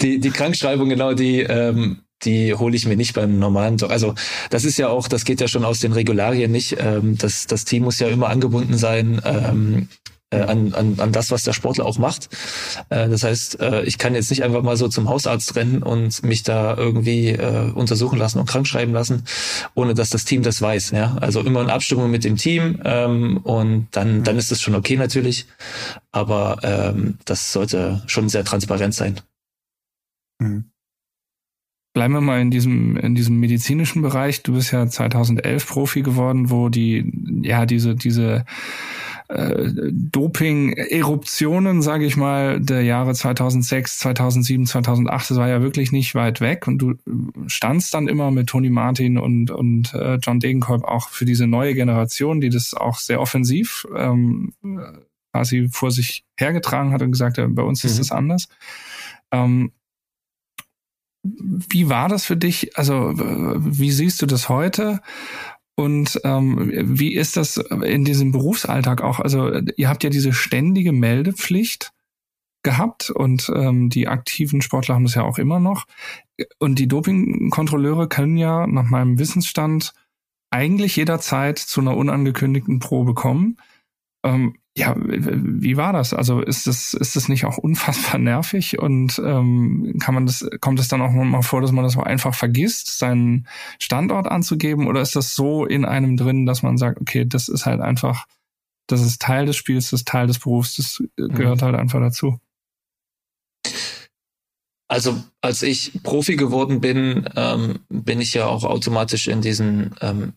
Die, 0.00 0.18
die 0.18 0.30
Krankschreibung, 0.30 0.88
genau, 0.88 1.12
die, 1.12 1.40
ähm, 1.40 1.98
die 2.22 2.54
hole 2.54 2.74
ich 2.74 2.86
mir 2.86 2.96
nicht 2.96 3.12
beim 3.12 3.38
normalen. 3.38 3.82
Also 3.82 4.14
das 4.48 4.64
ist 4.64 4.78
ja 4.78 4.88
auch, 4.88 5.08
das 5.08 5.24
geht 5.24 5.40
ja 5.42 5.48
schon 5.48 5.64
aus 5.64 5.80
den 5.80 5.92
Regularien 5.92 6.50
nicht. 6.52 6.76
Ähm, 6.78 7.18
das, 7.18 7.46
das 7.46 7.64
Team 7.66 7.82
muss 7.82 7.98
ja 7.98 8.08
immer 8.08 8.28
angebunden 8.28 8.78
sein 8.78 9.20
ähm, 9.24 9.88
äh, 9.88 10.11
an, 10.40 10.74
an, 10.74 10.94
an 10.98 11.12
das, 11.12 11.30
was 11.30 11.42
der 11.42 11.52
Sportler 11.52 11.86
auch 11.86 11.98
macht. 11.98 12.28
Äh, 12.88 13.08
das 13.08 13.22
heißt, 13.22 13.60
äh, 13.60 13.82
ich 13.82 13.98
kann 13.98 14.14
jetzt 14.14 14.30
nicht 14.30 14.42
einfach 14.42 14.62
mal 14.62 14.76
so 14.76 14.88
zum 14.88 15.08
Hausarzt 15.08 15.56
rennen 15.56 15.82
und 15.82 16.22
mich 16.22 16.42
da 16.42 16.76
irgendwie 16.76 17.28
äh, 17.28 17.70
untersuchen 17.72 18.18
lassen 18.18 18.38
und 18.38 18.48
krank 18.48 18.66
schreiben 18.66 18.92
lassen, 18.92 19.24
ohne 19.74 19.94
dass 19.94 20.10
das 20.10 20.24
Team 20.24 20.42
das 20.42 20.60
weiß. 20.60 20.90
Ja? 20.92 21.16
Also 21.20 21.40
immer 21.40 21.62
in 21.62 21.70
Abstimmung 21.70 22.10
mit 22.10 22.24
dem 22.24 22.36
Team 22.36 22.80
ähm, 22.84 23.38
und 23.38 23.88
dann, 23.92 24.24
dann 24.24 24.36
ist 24.36 24.52
es 24.52 24.60
schon 24.60 24.74
okay 24.74 24.96
natürlich. 24.96 25.46
Aber 26.10 26.58
ähm, 26.62 27.18
das 27.24 27.52
sollte 27.52 28.02
schon 28.06 28.28
sehr 28.28 28.44
transparent 28.44 28.94
sein. 28.94 29.20
Mhm. 30.38 30.64
Bleiben 31.94 32.14
wir 32.14 32.22
mal 32.22 32.40
in 32.40 32.50
diesem, 32.50 32.96
in 32.96 33.14
diesem 33.14 33.38
medizinischen 33.38 34.00
Bereich. 34.00 34.42
Du 34.42 34.54
bist 34.54 34.72
ja 34.72 34.86
2011 34.86 35.68
Profi 35.68 36.00
geworden, 36.00 36.48
wo 36.48 36.70
die, 36.70 37.12
ja, 37.42 37.66
diese, 37.66 37.94
diese 37.94 38.46
äh, 39.28 39.70
Doping-Eruptionen, 39.92 41.82
sage 41.82 42.04
ich 42.04 42.16
mal, 42.16 42.60
der 42.60 42.82
Jahre 42.82 43.14
2006, 43.14 43.98
2007, 43.98 44.66
2008, 44.66 45.30
das 45.30 45.38
war 45.38 45.48
ja 45.48 45.62
wirklich 45.62 45.92
nicht 45.92 46.14
weit 46.14 46.40
weg. 46.40 46.66
Und 46.66 46.78
du 46.78 46.94
standst 47.46 47.94
dann 47.94 48.08
immer 48.08 48.30
mit 48.30 48.48
Tony 48.48 48.70
Martin 48.70 49.18
und, 49.18 49.50
und 49.50 49.94
äh, 49.94 50.16
John 50.16 50.40
Degenkolb 50.40 50.84
auch 50.84 51.08
für 51.08 51.24
diese 51.24 51.46
neue 51.46 51.74
Generation, 51.74 52.40
die 52.40 52.50
das 52.50 52.74
auch 52.74 52.98
sehr 52.98 53.20
offensiv 53.20 53.86
ähm, 53.96 54.52
quasi 55.32 55.68
vor 55.70 55.90
sich 55.90 56.24
hergetragen 56.36 56.92
hat 56.92 57.02
und 57.02 57.12
gesagt 57.12 57.38
hat, 57.38 57.54
bei 57.54 57.62
uns 57.62 57.84
ist 57.84 57.94
mhm. 57.94 57.98
das 57.98 58.12
anders. 58.12 58.48
Ähm, 59.30 59.72
wie 61.24 61.88
war 61.88 62.08
das 62.08 62.24
für 62.24 62.36
dich? 62.36 62.76
Also, 62.76 63.12
wie 63.16 63.92
siehst 63.92 64.20
du 64.22 64.26
das 64.26 64.48
heute? 64.48 65.00
Und 65.74 66.20
ähm, 66.24 66.70
wie 66.98 67.14
ist 67.14 67.36
das 67.36 67.56
in 67.56 68.04
diesem 68.04 68.32
Berufsalltag 68.32 69.00
auch? 69.00 69.20
Also 69.20 69.50
ihr 69.76 69.88
habt 69.88 70.04
ja 70.04 70.10
diese 70.10 70.32
ständige 70.32 70.92
Meldepflicht 70.92 71.92
gehabt 72.62 73.10
und 73.10 73.50
ähm, 73.54 73.88
die 73.88 74.06
aktiven 74.08 74.62
Sportler 74.62 74.94
haben 74.94 75.04
das 75.04 75.14
ja 75.14 75.22
auch 75.22 75.38
immer 75.38 75.60
noch. 75.60 75.86
Und 76.58 76.78
die 76.78 76.88
Dopingkontrolleure 76.88 78.08
können 78.08 78.36
ja 78.36 78.66
nach 78.66 78.84
meinem 78.84 79.18
Wissensstand 79.18 79.94
eigentlich 80.50 80.96
jederzeit 80.96 81.58
zu 81.58 81.80
einer 81.80 81.96
unangekündigten 81.96 82.78
Probe 82.78 83.14
kommen. 83.14 83.56
Ähm, 84.24 84.56
ja, 84.76 84.94
wie 84.96 85.76
war 85.76 85.92
das? 85.92 86.14
Also 86.14 86.40
ist 86.40 86.66
das, 86.66 86.94
ist 86.94 87.14
das 87.14 87.28
nicht 87.28 87.44
auch 87.44 87.58
unfassbar 87.58 88.18
nervig 88.18 88.78
und 88.78 89.20
ähm, 89.22 89.96
kann 90.00 90.14
man 90.14 90.24
das, 90.24 90.48
kommt 90.60 90.80
es 90.80 90.88
dann 90.88 91.02
auch 91.02 91.10
mal 91.10 91.42
vor, 91.42 91.60
dass 91.60 91.72
man 91.72 91.84
das 91.84 91.96
auch 91.96 92.04
einfach 92.04 92.34
vergisst, 92.34 92.98
seinen 92.98 93.46
Standort 93.78 94.26
anzugeben, 94.26 94.86
oder 94.86 95.02
ist 95.02 95.14
das 95.14 95.34
so 95.34 95.66
in 95.66 95.84
einem 95.84 96.16
drin, 96.16 96.46
dass 96.46 96.62
man 96.62 96.78
sagt, 96.78 97.00
okay, 97.00 97.26
das 97.26 97.48
ist 97.48 97.66
halt 97.66 97.80
einfach, 97.82 98.26
das 98.86 99.02
ist 99.02 99.20
Teil 99.20 99.44
des 99.44 99.56
Spiels, 99.56 99.90
das 99.90 100.00
ist 100.00 100.08
Teil 100.08 100.26
des 100.26 100.38
Berufs, 100.38 100.76
das 100.76 101.02
gehört 101.16 101.60
mhm. 101.60 101.64
halt 101.66 101.76
einfach 101.76 102.00
dazu. 102.00 102.38
Also 104.88 105.22
als 105.42 105.62
ich 105.62 106.02
Profi 106.02 106.36
geworden 106.36 106.80
bin, 106.80 107.28
ähm, 107.36 107.80
bin 107.88 108.20
ich 108.20 108.34
ja 108.34 108.46
auch 108.46 108.64
automatisch 108.64 109.28
in 109.28 109.42
diesen, 109.42 109.94
ähm, 110.00 110.34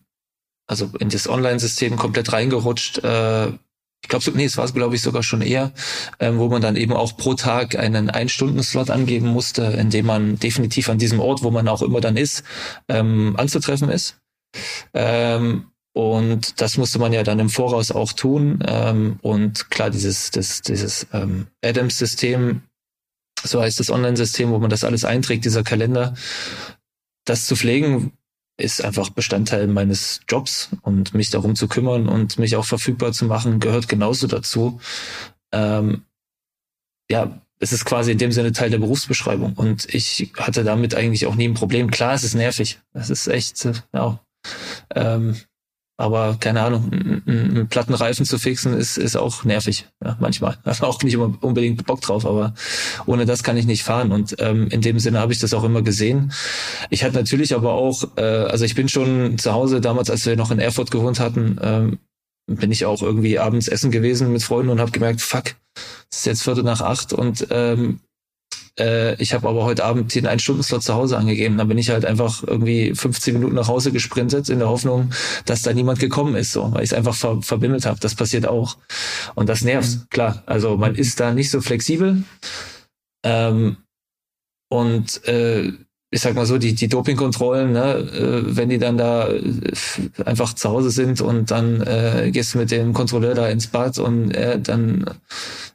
also 0.66 0.90
in 0.98 1.08
das 1.08 1.28
Online-System 1.28 1.96
komplett 1.96 2.32
reingerutscht. 2.32 2.98
Äh, 2.98 3.52
ich 4.06 4.08
glaube, 4.08 4.30
nee, 4.36 4.44
es 4.44 4.56
war 4.56 4.70
glaube 4.70 4.94
ich 4.94 5.02
sogar 5.02 5.24
schon 5.24 5.42
eher, 5.42 5.72
ähm, 6.20 6.38
wo 6.38 6.48
man 6.48 6.62
dann 6.62 6.76
eben 6.76 6.92
auch 6.92 7.16
pro 7.16 7.34
Tag 7.34 7.76
einen 7.76 8.08
Ein-Stunden-Slot 8.08 8.88
angeben 8.88 9.26
musste, 9.26 9.64
in 9.64 9.90
dem 9.90 10.06
man 10.06 10.38
definitiv 10.38 10.88
an 10.88 10.98
diesem 10.98 11.18
Ort, 11.18 11.42
wo 11.42 11.50
man 11.50 11.66
auch 11.66 11.82
immer 11.82 12.00
dann 12.00 12.16
ist, 12.16 12.44
ähm, 12.88 13.34
anzutreffen 13.36 13.88
ist. 13.88 14.20
Ähm, 14.94 15.72
und 15.92 16.60
das 16.60 16.76
musste 16.76 17.00
man 17.00 17.12
ja 17.12 17.24
dann 17.24 17.40
im 17.40 17.50
Voraus 17.50 17.90
auch 17.90 18.12
tun. 18.12 18.60
Ähm, 18.64 19.18
und 19.22 19.70
klar, 19.70 19.90
dieses, 19.90 20.30
das, 20.30 20.62
dieses 20.62 21.08
ähm, 21.12 21.48
Adams-System, 21.64 22.60
so 23.42 23.60
heißt 23.60 23.80
das 23.80 23.90
Online-System, 23.90 24.52
wo 24.52 24.60
man 24.60 24.70
das 24.70 24.84
alles 24.84 25.04
einträgt, 25.04 25.44
dieser 25.44 25.64
Kalender, 25.64 26.14
das 27.24 27.46
zu 27.46 27.56
pflegen, 27.56 28.12
ist 28.58 28.82
einfach 28.82 29.10
Bestandteil 29.10 29.66
meines 29.66 30.20
Jobs 30.28 30.70
und 30.82 31.14
mich 31.14 31.30
darum 31.30 31.56
zu 31.56 31.68
kümmern 31.68 32.08
und 32.08 32.38
mich 32.38 32.56
auch 32.56 32.64
verfügbar 32.64 33.12
zu 33.12 33.26
machen, 33.26 33.60
gehört 33.60 33.88
genauso 33.88 34.26
dazu. 34.26 34.80
Ähm, 35.52 36.04
ja, 37.10 37.40
es 37.58 37.72
ist 37.72 37.84
quasi 37.84 38.12
in 38.12 38.18
dem 38.18 38.32
Sinne 38.32 38.52
Teil 38.52 38.70
der 38.70 38.78
Berufsbeschreibung 38.78 39.54
und 39.54 39.92
ich 39.94 40.32
hatte 40.36 40.64
damit 40.64 40.94
eigentlich 40.94 41.26
auch 41.26 41.34
nie 41.34 41.48
ein 41.48 41.54
Problem. 41.54 41.90
Klar, 41.90 42.14
es 42.14 42.24
ist 42.24 42.34
nervig. 42.34 42.80
Es 42.92 43.10
ist 43.10 43.26
echt, 43.28 43.68
ja, 43.92 44.20
ähm, 44.94 45.36
aber 45.98 46.36
keine 46.38 46.62
Ahnung, 46.62 46.90
einen 46.92 47.68
platten 47.68 47.94
Reifen 47.94 48.26
zu 48.26 48.38
fixen 48.38 48.74
ist, 48.74 48.98
ist 48.98 49.16
auch 49.16 49.44
nervig, 49.44 49.86
ja, 50.04 50.16
manchmal. 50.20 50.58
Also 50.64 50.84
auch 50.84 51.02
nicht 51.02 51.16
unbedingt 51.16 51.86
Bock 51.86 52.02
drauf, 52.02 52.26
aber 52.26 52.54
ohne 53.06 53.24
das 53.24 53.42
kann 53.42 53.56
ich 53.56 53.66
nicht 53.66 53.82
fahren. 53.82 54.12
Und 54.12 54.36
ähm, 54.38 54.68
in 54.68 54.82
dem 54.82 54.98
Sinne 54.98 55.20
habe 55.20 55.32
ich 55.32 55.38
das 55.38 55.54
auch 55.54 55.64
immer 55.64 55.82
gesehen. 55.82 56.32
Ich 56.90 57.02
hatte 57.02 57.16
natürlich 57.16 57.54
aber 57.54 57.72
auch, 57.72 58.04
äh, 58.16 58.22
also 58.22 58.64
ich 58.66 58.74
bin 58.74 58.88
schon 58.88 59.38
zu 59.38 59.52
Hause 59.52 59.80
damals, 59.80 60.10
als 60.10 60.26
wir 60.26 60.36
noch 60.36 60.50
in 60.50 60.58
Erfurt 60.58 60.90
gewohnt 60.90 61.18
hatten, 61.18 61.58
ähm, 61.62 61.98
bin 62.46 62.70
ich 62.70 62.84
auch 62.84 63.02
irgendwie 63.02 63.38
abends 63.38 63.66
essen 63.66 63.90
gewesen 63.90 64.32
mit 64.32 64.42
Freunden 64.42 64.70
und 64.70 64.80
habe 64.80 64.92
gemerkt, 64.92 65.20
fuck, 65.20 65.54
es 66.10 66.18
ist 66.18 66.26
jetzt 66.26 66.42
Viertel 66.42 66.62
nach 66.62 66.80
acht 66.80 67.12
und 67.12 67.46
ähm, 67.50 68.00
äh, 68.78 69.20
ich 69.20 69.32
habe 69.32 69.48
aber 69.48 69.64
heute 69.64 69.84
Abend 69.84 70.14
den 70.14 70.26
einen 70.26 70.38
Stundenslot 70.38 70.82
zu 70.82 70.94
Hause 70.94 71.16
angegeben. 71.16 71.56
Dann 71.56 71.68
bin 71.68 71.78
ich 71.78 71.90
halt 71.90 72.04
einfach 72.04 72.42
irgendwie 72.42 72.94
15 72.94 73.34
Minuten 73.34 73.54
nach 73.54 73.68
Hause 73.68 73.92
gesprintet 73.92 74.48
in 74.48 74.58
der 74.58 74.68
Hoffnung, 74.68 75.10
dass 75.44 75.62
da 75.62 75.72
niemand 75.72 75.98
gekommen 75.98 76.34
ist, 76.34 76.52
so, 76.52 76.72
weil 76.72 76.84
ich 76.84 76.90
es 76.90 76.94
einfach 76.94 77.14
ver 77.14 77.40
verbimmelt 77.42 77.86
habe. 77.86 77.98
Das 78.00 78.14
passiert 78.14 78.46
auch. 78.46 78.76
Und 79.34 79.48
das 79.48 79.62
nervt, 79.62 79.88
mhm. 79.88 80.08
klar. 80.10 80.42
Also 80.46 80.76
man 80.76 80.94
ist 80.94 81.20
da 81.20 81.32
nicht 81.32 81.50
so 81.50 81.60
flexibel. 81.60 82.22
Ähm, 83.24 83.78
und 84.68 85.24
äh, 85.26 85.72
ich 86.10 86.20
sag 86.20 86.34
mal 86.34 86.46
so, 86.46 86.56
die, 86.58 86.74
die 86.74 86.88
Dopingkontrollen, 86.88 87.72
ne, 87.72 87.94
äh, 87.94 88.56
wenn 88.56 88.68
die 88.68 88.78
dann 88.78 88.96
da 88.96 89.28
äh, 89.28 89.72
einfach 90.24 90.54
zu 90.54 90.70
Hause 90.70 90.90
sind 90.90 91.20
und 91.20 91.50
dann 91.50 91.80
äh, 91.82 92.30
gehst 92.32 92.54
du 92.54 92.58
mit 92.58 92.70
dem 92.70 92.92
Kontrolleur 92.92 93.34
da 93.34 93.48
ins 93.48 93.66
Bad 93.66 93.98
und 93.98 94.30
äh, 94.30 94.60
dann 94.60 95.10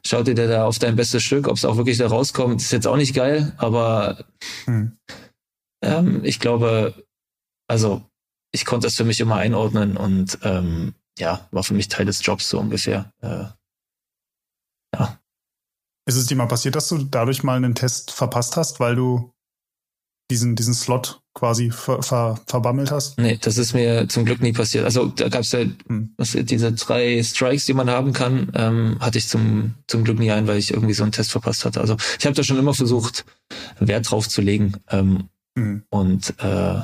schaut 0.04 0.26
dir 0.26 0.34
der 0.34 0.48
da 0.48 0.64
auf 0.64 0.78
dein 0.78 0.96
bestes 0.96 1.22
Stück, 1.22 1.48
ob 1.48 1.56
es 1.56 1.64
auch 1.64 1.76
wirklich 1.76 1.98
da 1.98 2.06
rauskommt, 2.06 2.62
ist 2.62 2.72
jetzt 2.72 2.86
auch 2.86 2.96
nicht 2.96 3.14
geil, 3.14 3.52
aber 3.58 4.24
hm. 4.64 4.96
ähm, 5.84 6.20
ich 6.24 6.40
glaube, 6.40 6.94
also 7.68 8.02
ich 8.52 8.64
konnte 8.64 8.86
das 8.86 8.96
für 8.96 9.04
mich 9.04 9.20
immer 9.20 9.36
einordnen 9.36 9.96
und 9.96 10.38
ähm, 10.42 10.94
ja, 11.18 11.46
war 11.50 11.62
für 11.62 11.74
mich 11.74 11.88
Teil 11.88 12.06
des 12.06 12.24
Jobs 12.24 12.48
so 12.48 12.58
ungefähr. 12.58 13.12
Äh, 13.20 13.44
ja. 14.94 15.18
Ist 16.06 16.16
es 16.16 16.26
dir 16.26 16.36
mal 16.36 16.48
passiert, 16.48 16.74
dass 16.74 16.88
du 16.88 16.98
dadurch 16.98 17.42
mal 17.42 17.56
einen 17.56 17.74
Test 17.74 18.10
verpasst 18.10 18.56
hast, 18.56 18.80
weil 18.80 18.96
du 18.96 19.32
diesen, 20.32 20.56
diesen 20.56 20.74
Slot 20.74 21.20
quasi 21.34 21.70
ver, 21.70 22.02
ver, 22.02 22.40
verbammelt 22.46 22.90
hast? 22.90 23.18
Nee, 23.18 23.38
das 23.40 23.58
ist 23.58 23.74
mir 23.74 24.08
zum 24.08 24.24
Glück 24.24 24.40
nie 24.40 24.52
passiert. 24.52 24.84
Also 24.84 25.06
da 25.06 25.28
gab 25.28 25.42
es 25.42 25.52
ja 25.52 25.60
hm. 25.86 26.14
diese 26.18 26.72
drei 26.72 27.22
Strikes, 27.22 27.66
die 27.66 27.74
man 27.74 27.90
haben 27.90 28.12
kann, 28.12 28.50
ähm, 28.54 28.96
hatte 29.00 29.18
ich 29.18 29.28
zum, 29.28 29.74
zum 29.86 30.04
Glück 30.04 30.18
nie 30.18 30.30
ein, 30.30 30.46
weil 30.46 30.58
ich 30.58 30.72
irgendwie 30.72 30.94
so 30.94 31.02
einen 31.02 31.12
Test 31.12 31.30
verpasst 31.30 31.64
hatte. 31.64 31.80
Also 31.80 31.96
ich 32.18 32.26
habe 32.26 32.34
da 32.34 32.42
schon 32.42 32.58
immer 32.58 32.74
versucht, 32.74 33.24
Wert 33.78 34.10
drauf 34.10 34.28
zu 34.28 34.40
legen. 34.40 34.74
Ähm, 34.90 35.28
hm. 35.56 35.84
Und 35.90 36.34
äh, 36.38 36.80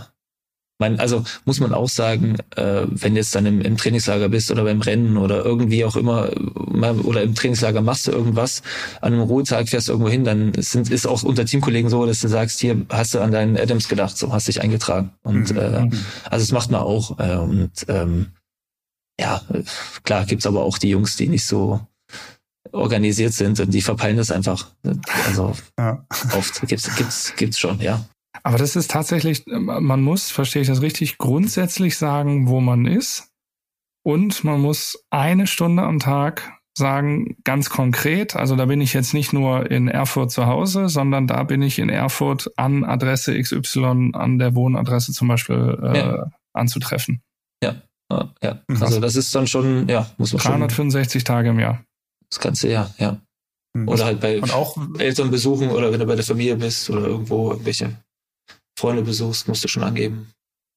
mein, 0.79 1.01
also 1.01 1.25
muss 1.45 1.59
man 1.59 1.75
auch 1.75 1.89
sagen, 1.89 2.37
äh, 2.55 2.87
wenn 2.89 3.17
jetzt 3.17 3.35
dann 3.35 3.47
im, 3.47 3.61
im 3.61 3.77
Trainingslager 3.77 4.29
bist 4.29 4.51
oder 4.51 4.65
beim 4.65 4.81
Rennen 4.81 5.17
oder 5.17 5.45
irgendwie 5.45 5.85
auch 5.85 5.97
immer 5.97 6.31
oder 7.05 7.23
im 7.23 7.35
Trainingslager 7.35 7.83
machst 7.83 8.07
du 8.07 8.13
irgendwas, 8.13 8.63
an 9.01 9.13
einem 9.13 9.23
Ruhetag 9.23 9.69
fährst 9.69 9.89
du 9.89 9.93
irgendwo 9.93 10.11
hin, 10.11 10.25
dann 10.25 10.53
sind, 10.57 10.91
ist 10.91 11.07
auch 11.07 11.25
unter 11.25 11.45
Teamkollegen 11.45 11.91
so, 11.91 12.07
dass 12.07 12.21
du 12.21 12.29
sagst, 12.29 12.61
hier 12.61 12.87
hast 12.91 13.15
du 13.15 13.21
an 13.21 13.33
deinen 13.33 13.57
Adams 13.57 13.89
gedacht, 13.89 14.17
so 14.17 14.33
hast 14.33 14.47
dich 14.47 14.63
eingetragen. 14.63 15.11
Und 15.23 15.51
mhm. 15.51 15.59
äh, 15.59 15.91
also 16.31 16.45
das 16.45 16.53
macht 16.53 16.71
man 16.71 16.81
auch. 16.81 17.19
Äh, 17.19 17.37
und 17.37 17.73
ähm, 17.89 18.29
ja, 19.21 19.43
klar 20.05 20.27
gibt's 20.27 20.47
aber 20.47 20.63
auch 20.63 20.79
die 20.79 20.91
Jungs, 20.91 21.17
die 21.17 21.27
nicht 21.27 21.45
so 21.45 21.81
organisiert 22.71 23.33
sind 23.33 23.59
und 23.59 23.73
die 23.73 23.83
verpeilen 23.83 24.17
das 24.17 24.31
einfach. 24.31 24.69
Also 25.27 25.55
ja. 25.79 26.07
oft 26.37 26.61
gibt's 26.69 26.95
gibt's 26.97 27.33
gibt's 27.37 27.59
schon, 27.59 27.81
ja. 27.81 28.05
Aber 28.43 28.59
das 28.59 28.77
ist 28.77 28.91
tatsächlich, 28.91 29.45
man 29.47 30.03
muss, 30.03 30.31
verstehe 30.31 30.63
ich 30.63 30.69
das 30.69 30.83
richtig, 30.83 31.19
grundsätzlich 31.19 31.97
sagen, 31.97 32.49
wo 32.49 32.61
man 32.61 32.87
ist. 32.87 33.31
Und 34.05 34.45
man 34.45 34.61
muss 34.61 35.05
eine 35.11 35.47
Stunde 35.47 35.83
am 35.83 35.99
Tag 35.99 36.59
sagen, 36.77 37.37
ganz 37.45 37.69
konkret, 37.69 38.37
also 38.37 38.57
da 38.57 38.67
bin 38.67 38.81
ich 38.81 38.95
jetzt 38.95 39.13
nicht 39.13 39.33
nur 39.33 39.71
in 39.71 39.89
Erfurt 39.89 40.31
zu 40.31 40.47
Hause, 40.47 40.89
sondern 40.89 41.27
da 41.27 41.43
bin 41.43 41.61
ich 41.61 41.79
in 41.79 41.89
Erfurt 41.89 42.51
an 42.57 42.85
Adresse 42.85 43.39
XY, 43.39 44.13
an 44.15 44.39
der 44.39 44.55
Wohnadresse 44.55 45.13
zum 45.13 45.29
Beispiel 45.29 45.79
äh, 45.83 45.99
ja. 45.99 46.31
anzutreffen. 46.53 47.21
Ja, 47.63 47.83
ja. 48.43 48.63
Also 48.81 49.01
das 49.01 49.17
ist 49.17 49.35
dann 49.35 49.47
schon, 49.47 49.89
ja, 49.89 50.09
muss 50.17 50.33
man 50.33 50.41
365 50.41 51.21
schon, 51.21 51.25
Tage 51.27 51.51
im 51.51 51.59
Jahr. 51.59 51.85
Das 52.31 52.41
ganze 52.41 52.71
Jahr, 52.71 52.95
ja. 52.99 53.21
Hm. 53.77 53.89
Oder 53.89 54.07
halt 54.07 54.21
bei 54.21 54.41
Eltern 54.99 55.31
besuchen 55.31 55.71
oder 55.71 55.93
wenn 55.93 56.01
du 56.01 56.07
bei 56.07 56.15
der 56.15 56.25
Familie 56.25 56.57
bist 56.57 56.89
oder 56.89 57.07
irgendwo 57.07 57.51
irgendwelche 57.51 57.97
Freunde 58.79 59.03
besuchst, 59.03 59.49
musst 59.49 59.65
du 59.65 59.69
schon 59.69 59.83
angeben. 59.83 60.33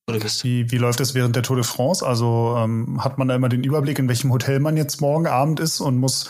Wie, 0.07 0.71
wie 0.71 0.77
läuft 0.77 0.99
es 0.99 1.13
während 1.13 1.35
der 1.35 1.43
Tour 1.43 1.55
de 1.55 1.63
France? 1.63 2.05
Also 2.05 2.55
ähm, 2.57 3.03
hat 3.03 3.17
man 3.17 3.27
da 3.27 3.35
immer 3.35 3.47
den 3.47 3.63
Überblick, 3.63 3.99
in 3.99 4.09
welchem 4.09 4.31
Hotel 4.33 4.59
man 4.59 4.75
jetzt 4.75 4.99
morgen 4.99 5.27
Abend 5.27 5.59
ist 5.59 5.79
und 5.79 5.97
muss 5.97 6.29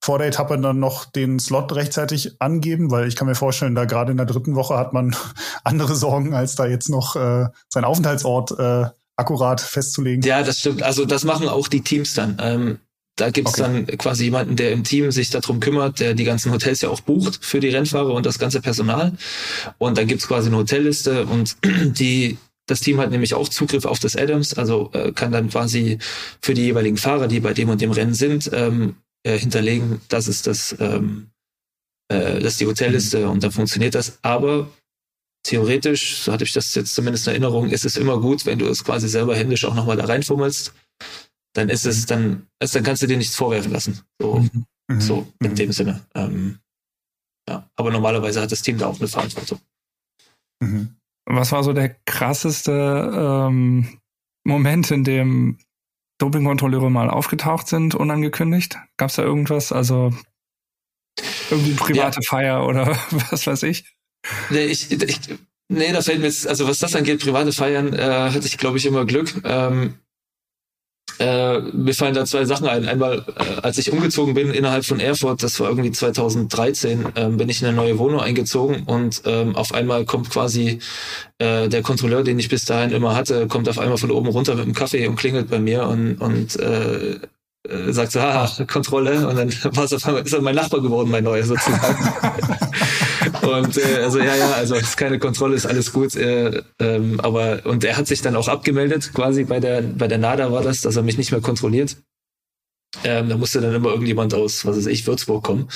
vor 0.00 0.18
der 0.18 0.28
Etappe 0.28 0.58
dann 0.58 0.80
noch 0.80 1.04
den 1.04 1.38
Slot 1.38 1.72
rechtzeitig 1.74 2.40
angeben? 2.40 2.90
Weil 2.90 3.06
ich 3.06 3.16
kann 3.16 3.28
mir 3.28 3.34
vorstellen, 3.34 3.74
da 3.74 3.84
gerade 3.84 4.10
in 4.10 4.16
der 4.16 4.26
dritten 4.26 4.56
Woche 4.56 4.76
hat 4.76 4.92
man 4.92 5.14
andere 5.64 5.94
Sorgen, 5.94 6.34
als 6.34 6.54
da 6.54 6.66
jetzt 6.66 6.88
noch 6.88 7.14
äh, 7.14 7.46
seinen 7.68 7.84
Aufenthaltsort 7.84 8.58
äh, 8.58 8.86
akkurat 9.16 9.60
festzulegen. 9.60 10.22
Ja, 10.22 10.42
das 10.42 10.60
stimmt. 10.60 10.82
Also 10.82 11.04
das 11.04 11.24
machen 11.24 11.48
auch 11.48 11.68
die 11.68 11.82
Teams 11.82 12.14
dann. 12.14 12.38
Ähm, 12.40 12.78
da 13.20 13.30
gibt's 13.30 13.60
okay. 13.60 13.84
dann 13.86 13.98
quasi 13.98 14.24
jemanden, 14.24 14.56
der 14.56 14.72
im 14.72 14.84
Team 14.84 15.10
sich 15.10 15.30
darum 15.30 15.60
kümmert, 15.60 16.00
der 16.00 16.14
die 16.14 16.24
ganzen 16.24 16.52
Hotels 16.52 16.80
ja 16.80 16.88
auch 16.88 17.00
bucht 17.00 17.44
für 17.44 17.60
die 17.60 17.68
Rennfahrer 17.68 18.14
und 18.14 18.24
das 18.24 18.38
ganze 18.38 18.60
Personal. 18.60 19.12
Und 19.78 19.98
dann 19.98 20.06
gibt's 20.06 20.26
quasi 20.26 20.48
eine 20.48 20.56
Hotelliste 20.56 21.26
und 21.26 21.56
die 21.64 22.38
das 22.66 22.80
Team 22.80 23.00
hat 23.00 23.10
nämlich 23.10 23.34
auch 23.34 23.48
Zugriff 23.48 23.84
auf 23.84 23.98
das 23.98 24.14
Adams, 24.14 24.54
also 24.54 24.90
äh, 24.92 25.10
kann 25.10 25.32
dann 25.32 25.50
quasi 25.50 25.98
für 26.40 26.54
die 26.54 26.62
jeweiligen 26.62 26.98
Fahrer, 26.98 27.26
die 27.26 27.40
bei 27.40 27.52
dem 27.52 27.68
und 27.68 27.80
dem 27.80 27.90
Rennen 27.90 28.14
sind, 28.14 28.48
ähm, 28.52 28.94
äh, 29.24 29.36
hinterlegen, 29.36 30.00
das 30.08 30.28
ist 30.28 30.46
das, 30.46 30.76
ähm, 30.78 31.30
äh, 32.08 32.38
das 32.38 32.52
ist 32.52 32.60
die 32.60 32.66
Hotelliste 32.66 33.28
und 33.28 33.42
dann 33.42 33.50
funktioniert 33.50 33.96
das. 33.96 34.20
Aber 34.22 34.70
theoretisch, 35.42 36.18
so 36.18 36.32
hatte 36.32 36.44
ich 36.44 36.52
das 36.52 36.72
jetzt 36.76 36.94
zumindest 36.94 37.26
in 37.26 37.32
Erinnerung, 37.32 37.70
ist 37.70 37.84
es 37.84 37.96
immer 37.96 38.20
gut, 38.20 38.46
wenn 38.46 38.60
du 38.60 38.68
es 38.68 38.84
quasi 38.84 39.08
selber 39.08 39.34
händisch 39.34 39.64
auch 39.64 39.74
nochmal 39.74 39.96
da 39.96 40.04
reinfummelst 40.04 40.72
dann 41.60 41.68
ist 41.68 41.86
es 41.86 42.06
dann, 42.06 42.46
also 42.58 42.78
dann 42.78 42.84
kannst 42.84 43.02
du 43.02 43.06
dir 43.06 43.16
nichts 43.16 43.36
vorwerfen 43.36 43.72
lassen. 43.72 44.00
So, 44.20 44.38
mhm. 44.38 44.66
mhm. 44.88 45.00
so 45.00 45.32
in 45.40 45.50
mhm. 45.50 45.54
dem 45.54 45.72
Sinne. 45.72 46.00
Ähm, 46.14 46.58
ja, 47.48 47.68
aber 47.76 47.90
normalerweise 47.90 48.40
hat 48.40 48.52
das 48.52 48.62
Team 48.62 48.78
da 48.78 48.86
auch 48.86 48.98
eine 48.98 49.08
Verantwortung. 49.08 49.60
Mhm. 50.62 50.96
Was 51.26 51.52
war 51.52 51.62
so 51.62 51.72
der 51.72 51.90
krasseste 52.06 52.72
ähm, 52.72 54.00
Moment, 54.44 54.90
in 54.90 55.04
dem 55.04 55.58
Dopingkontrolleure 56.18 56.90
mal 56.90 57.10
aufgetaucht 57.10 57.68
sind, 57.68 57.94
unangekündigt? 57.94 58.78
Gab 58.96 59.10
es 59.10 59.16
da 59.16 59.22
irgendwas? 59.22 59.72
Also 59.72 60.12
irgendwie 61.50 61.74
private 61.74 62.20
ja. 62.22 62.28
Feier 62.28 62.66
oder 62.66 62.86
was 63.30 63.46
weiß 63.46 63.64
ich? 63.64 63.84
Nee, 64.50 64.66
ich, 64.66 64.90
ich, 64.90 65.20
nee, 65.68 65.92
da 65.92 66.02
fällt 66.02 66.20
mir 66.20 66.26
jetzt, 66.26 66.46
also 66.46 66.66
was 66.66 66.78
das 66.78 66.94
angeht, 66.94 67.20
private 67.20 67.52
Feiern, 67.52 67.92
äh, 67.92 68.30
hatte 68.30 68.46
ich, 68.46 68.58
glaube 68.58 68.78
ich, 68.78 68.86
immer 68.86 69.04
Glück. 69.04 69.40
Ähm, 69.44 69.94
äh, 71.20 71.60
mir 71.60 71.94
fallen 71.94 72.14
da 72.14 72.24
zwei 72.24 72.46
Sachen 72.46 72.66
ein. 72.66 72.88
Einmal, 72.88 73.24
äh, 73.36 73.60
als 73.60 73.76
ich 73.76 73.92
umgezogen 73.92 74.32
bin 74.32 74.50
innerhalb 74.52 74.86
von 74.86 75.00
Erfurt, 75.00 75.42
das 75.42 75.60
war 75.60 75.68
irgendwie 75.68 75.92
2013, 75.92 77.04
ähm, 77.14 77.36
bin 77.36 77.50
ich 77.50 77.60
in 77.60 77.68
eine 77.68 77.76
neue 77.76 77.98
Wohnung 77.98 78.20
eingezogen 78.20 78.84
und 78.86 79.22
ähm, 79.26 79.54
auf 79.54 79.74
einmal 79.74 80.06
kommt 80.06 80.30
quasi 80.30 80.78
äh, 81.38 81.68
der 81.68 81.82
Kontrolleur, 81.82 82.22
den 82.22 82.38
ich 82.38 82.48
bis 82.48 82.64
dahin 82.64 82.90
immer 82.90 83.14
hatte, 83.14 83.46
kommt 83.48 83.68
auf 83.68 83.78
einmal 83.78 83.98
von 83.98 84.10
oben 84.10 84.28
runter 84.28 84.54
mit 84.54 84.64
dem 84.64 84.74
Kaffee 84.74 85.06
und 85.06 85.16
klingelt 85.16 85.50
bei 85.50 85.58
mir 85.58 85.86
und, 85.86 86.16
und 86.16 86.58
äh, 86.58 87.16
äh, 87.68 87.92
sagt 87.92 88.12
so, 88.12 88.20
ah, 88.20 88.50
Kontrolle. 88.66 89.28
Und 89.28 89.36
dann 89.36 89.52
war 89.76 89.84
es 89.84 89.92
auf 89.92 90.06
einmal, 90.06 90.22
ist 90.22 90.32
er 90.32 90.40
mein 90.40 90.54
Nachbar 90.54 90.80
geworden, 90.80 91.10
mein 91.10 91.24
neuer 91.24 91.44
sozusagen. 91.44 91.80
und 93.50 93.76
äh, 93.76 94.02
also 94.02 94.18
ja, 94.18 94.34
ja, 94.34 94.52
also 94.52 94.74
ist 94.74 94.96
keine 94.96 95.18
Kontrolle, 95.18 95.54
ist 95.54 95.66
alles 95.66 95.92
gut. 95.92 96.14
Äh, 96.16 96.62
ähm, 96.78 97.20
aber 97.20 97.60
und 97.64 97.84
er 97.84 97.96
hat 97.96 98.06
sich 98.06 98.22
dann 98.22 98.36
auch 98.36 98.48
abgemeldet, 98.48 99.12
quasi 99.14 99.44
bei 99.44 99.60
der 99.60 99.82
bei 99.82 100.08
der 100.08 100.18
NADA 100.18 100.52
war 100.52 100.62
das, 100.62 100.82
dass 100.82 100.96
er 100.96 101.02
mich 101.02 101.18
nicht 101.18 101.32
mehr 101.32 101.40
kontrolliert. 101.40 101.96
Ähm, 103.04 103.28
da 103.28 103.36
musste 103.36 103.60
dann 103.60 103.74
immer 103.74 103.90
irgendjemand 103.90 104.34
aus, 104.34 104.64
was 104.66 104.76
weiß 104.76 104.86
ich, 104.86 105.06
Würzburg 105.06 105.44
kommen. 105.44 105.68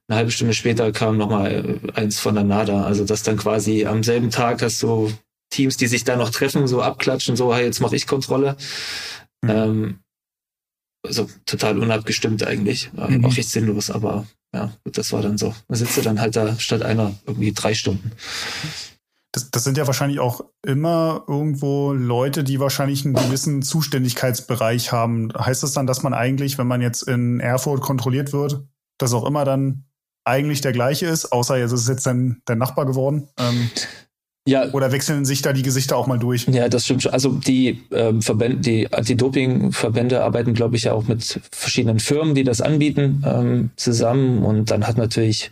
eine 0.07 0.17
halbe 0.17 0.31
Stunde 0.31 0.53
später 0.53 0.93
kam 0.93 1.17
nochmal 1.17 1.81
eins 1.95 2.17
von 2.19 2.35
der 2.35 2.45
NADA. 2.45 2.83
Also 2.83 3.03
dass 3.03 3.23
dann 3.23 3.37
quasi 3.37 3.85
am 3.85 4.03
selben 4.03 4.29
Tag 4.29 4.61
hast 4.61 4.83
du 4.83 5.11
Teams, 5.49 5.77
die 5.77 5.87
sich 5.87 6.03
da 6.03 6.15
noch 6.15 6.29
treffen, 6.29 6.67
so 6.67 6.81
abklatschen, 6.81 7.35
so, 7.35 7.53
hey, 7.53 7.65
jetzt 7.65 7.81
mache 7.81 7.95
ich 7.95 8.07
Kontrolle. 8.07 8.55
Mhm. 9.41 9.49
Ähm, 9.49 9.99
also 11.05 11.29
total 11.45 11.79
unabgestimmt 11.79 12.45
eigentlich. 12.45 12.91
Mhm. 12.93 13.25
Auch 13.25 13.35
echt 13.35 13.49
sinnlos, 13.49 13.89
aber 13.89 14.27
ja, 14.53 14.71
das 14.85 15.11
war 15.13 15.21
dann 15.21 15.37
so. 15.37 15.53
Da 15.67 15.75
sitzt 15.75 16.03
dann 16.05 16.21
halt 16.21 16.35
da 16.35 16.57
statt 16.59 16.81
einer 16.81 17.13
irgendwie 17.25 17.53
drei 17.53 17.73
Stunden. 17.73 18.11
Das, 19.37 19.51
das 19.51 19.63
sind 19.63 19.77
ja 19.77 19.85
wahrscheinlich 19.85 20.19
auch 20.19 20.41
immer 20.65 21.23
irgendwo 21.27 21.93
Leute, 21.93 22.43
die 22.43 22.59
wahrscheinlich 22.59 23.05
einen 23.05 23.13
gewissen 23.13 23.61
Zuständigkeitsbereich 23.61 24.91
haben. 24.91 25.31
Heißt 25.37 25.61
das 25.61 25.73
dann, 25.73 25.85
dass 25.85 26.01
man 26.01 26.15
eigentlich, 26.15 26.57
wenn 26.57 26.65
man 26.65 26.81
jetzt 26.81 27.03
in 27.03 27.39
Erfurt 27.39 27.81
kontrolliert 27.81 28.33
wird, 28.33 28.63
dass 28.97 29.13
auch 29.13 29.27
immer 29.27 29.45
dann 29.45 29.83
eigentlich 30.25 30.61
der 30.61 30.71
gleiche 30.71 31.05
ist, 31.05 31.31
außer 31.31 31.55
jetzt 31.55 31.71
ist 31.71 31.81
es 31.81 31.87
jetzt 31.87 32.07
dann 32.07 32.41
der 32.47 32.55
Nachbar 32.55 32.87
geworden? 32.87 33.27
Ähm. 33.37 33.69
Ja. 34.47 34.71
Oder 34.71 34.91
wechseln 34.91 35.23
sich 35.23 35.43
da 35.43 35.53
die 35.53 35.61
Gesichter 35.61 35.97
auch 35.97 36.07
mal 36.07 36.17
durch? 36.17 36.47
Ja, 36.47 36.67
das 36.67 36.85
stimmt 36.85 37.03
schon. 37.03 37.11
Also 37.11 37.33
die 37.33 37.83
ähm, 37.91 38.23
Verbände, 38.23 38.57
die 38.61 38.91
Anti-Doping-Verbände 38.91 40.23
arbeiten, 40.23 40.55
glaube 40.55 40.77
ich, 40.77 40.83
ja 40.83 40.93
auch 40.93 41.07
mit 41.07 41.41
verschiedenen 41.51 41.99
Firmen, 41.99 42.33
die 42.33 42.43
das 42.43 42.61
anbieten, 42.61 43.23
ähm, 43.23 43.69
zusammen. 43.75 44.43
Und 44.43 44.71
dann 44.71 44.87
hat 44.87 44.97
natürlich 44.97 45.51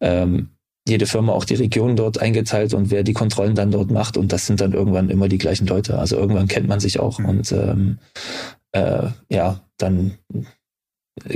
ähm, 0.00 0.51
jede 0.86 1.06
Firma 1.06 1.32
auch 1.32 1.44
die 1.44 1.54
Region 1.54 1.96
dort 1.96 2.20
eingeteilt 2.20 2.74
und 2.74 2.90
wer 2.90 3.04
die 3.04 3.12
Kontrollen 3.12 3.54
dann 3.54 3.70
dort 3.70 3.90
macht. 3.90 4.16
Und 4.16 4.32
das 4.32 4.46
sind 4.46 4.60
dann 4.60 4.72
irgendwann 4.72 5.10
immer 5.10 5.28
die 5.28 5.38
gleichen 5.38 5.66
Leute. 5.66 5.98
Also 5.98 6.16
irgendwann 6.16 6.48
kennt 6.48 6.68
man 6.68 6.80
sich 6.80 6.98
auch. 6.98 7.18
Mhm. 7.18 7.26
Und 7.26 7.52
ähm, 7.52 7.98
äh, 8.72 9.08
ja, 9.28 9.60
dann 9.78 10.18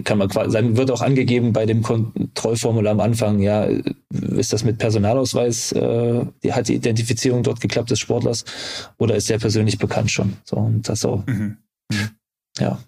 kann 0.05 0.19
man 0.19 0.29
quasi, 0.29 0.53
dann 0.53 0.77
wird 0.77 0.91
auch 0.91 1.03
angegeben 1.03 1.53
bei 1.53 1.67
dem 1.67 1.83
Kontrollformular 1.83 2.93
am 2.93 3.01
Anfang, 3.01 3.41
ja, 3.41 3.69
ist 4.11 4.53
das 4.53 4.65
mit 4.65 4.79
Personalausweis, 4.79 5.73
äh, 5.73 6.25
hat 6.51 6.69
die 6.69 6.75
Identifizierung 6.75 7.43
dort 7.43 7.61
geklappt 7.61 7.91
des 7.91 8.01
Sportlers 8.01 8.45
oder 8.99 9.17
ist 9.17 9.29
der 9.29 9.39
persönlich 9.39 9.79
bekannt 9.79 10.11
schon? 10.11 10.37
So, 10.45 10.57
und 10.57 10.89
das 10.89 11.01
so. 11.01 11.23
Mhm. 11.27 11.59
Mhm. 11.93 12.11
Ja. 12.59 12.79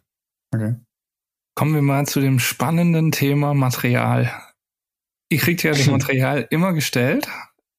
Okay. 0.52 0.74
Kommen 1.54 1.74
wir 1.74 1.82
mal 1.82 2.06
zu 2.06 2.20
dem 2.20 2.38
spannenden 2.38 3.12
Thema 3.12 3.52
Material. 3.52 4.30
Ihr 5.28 5.38
kriegt 5.38 5.62
ja 5.62 5.72
das 5.72 5.86
Material 5.86 6.46
immer 6.50 6.72
gestellt. 6.72 7.28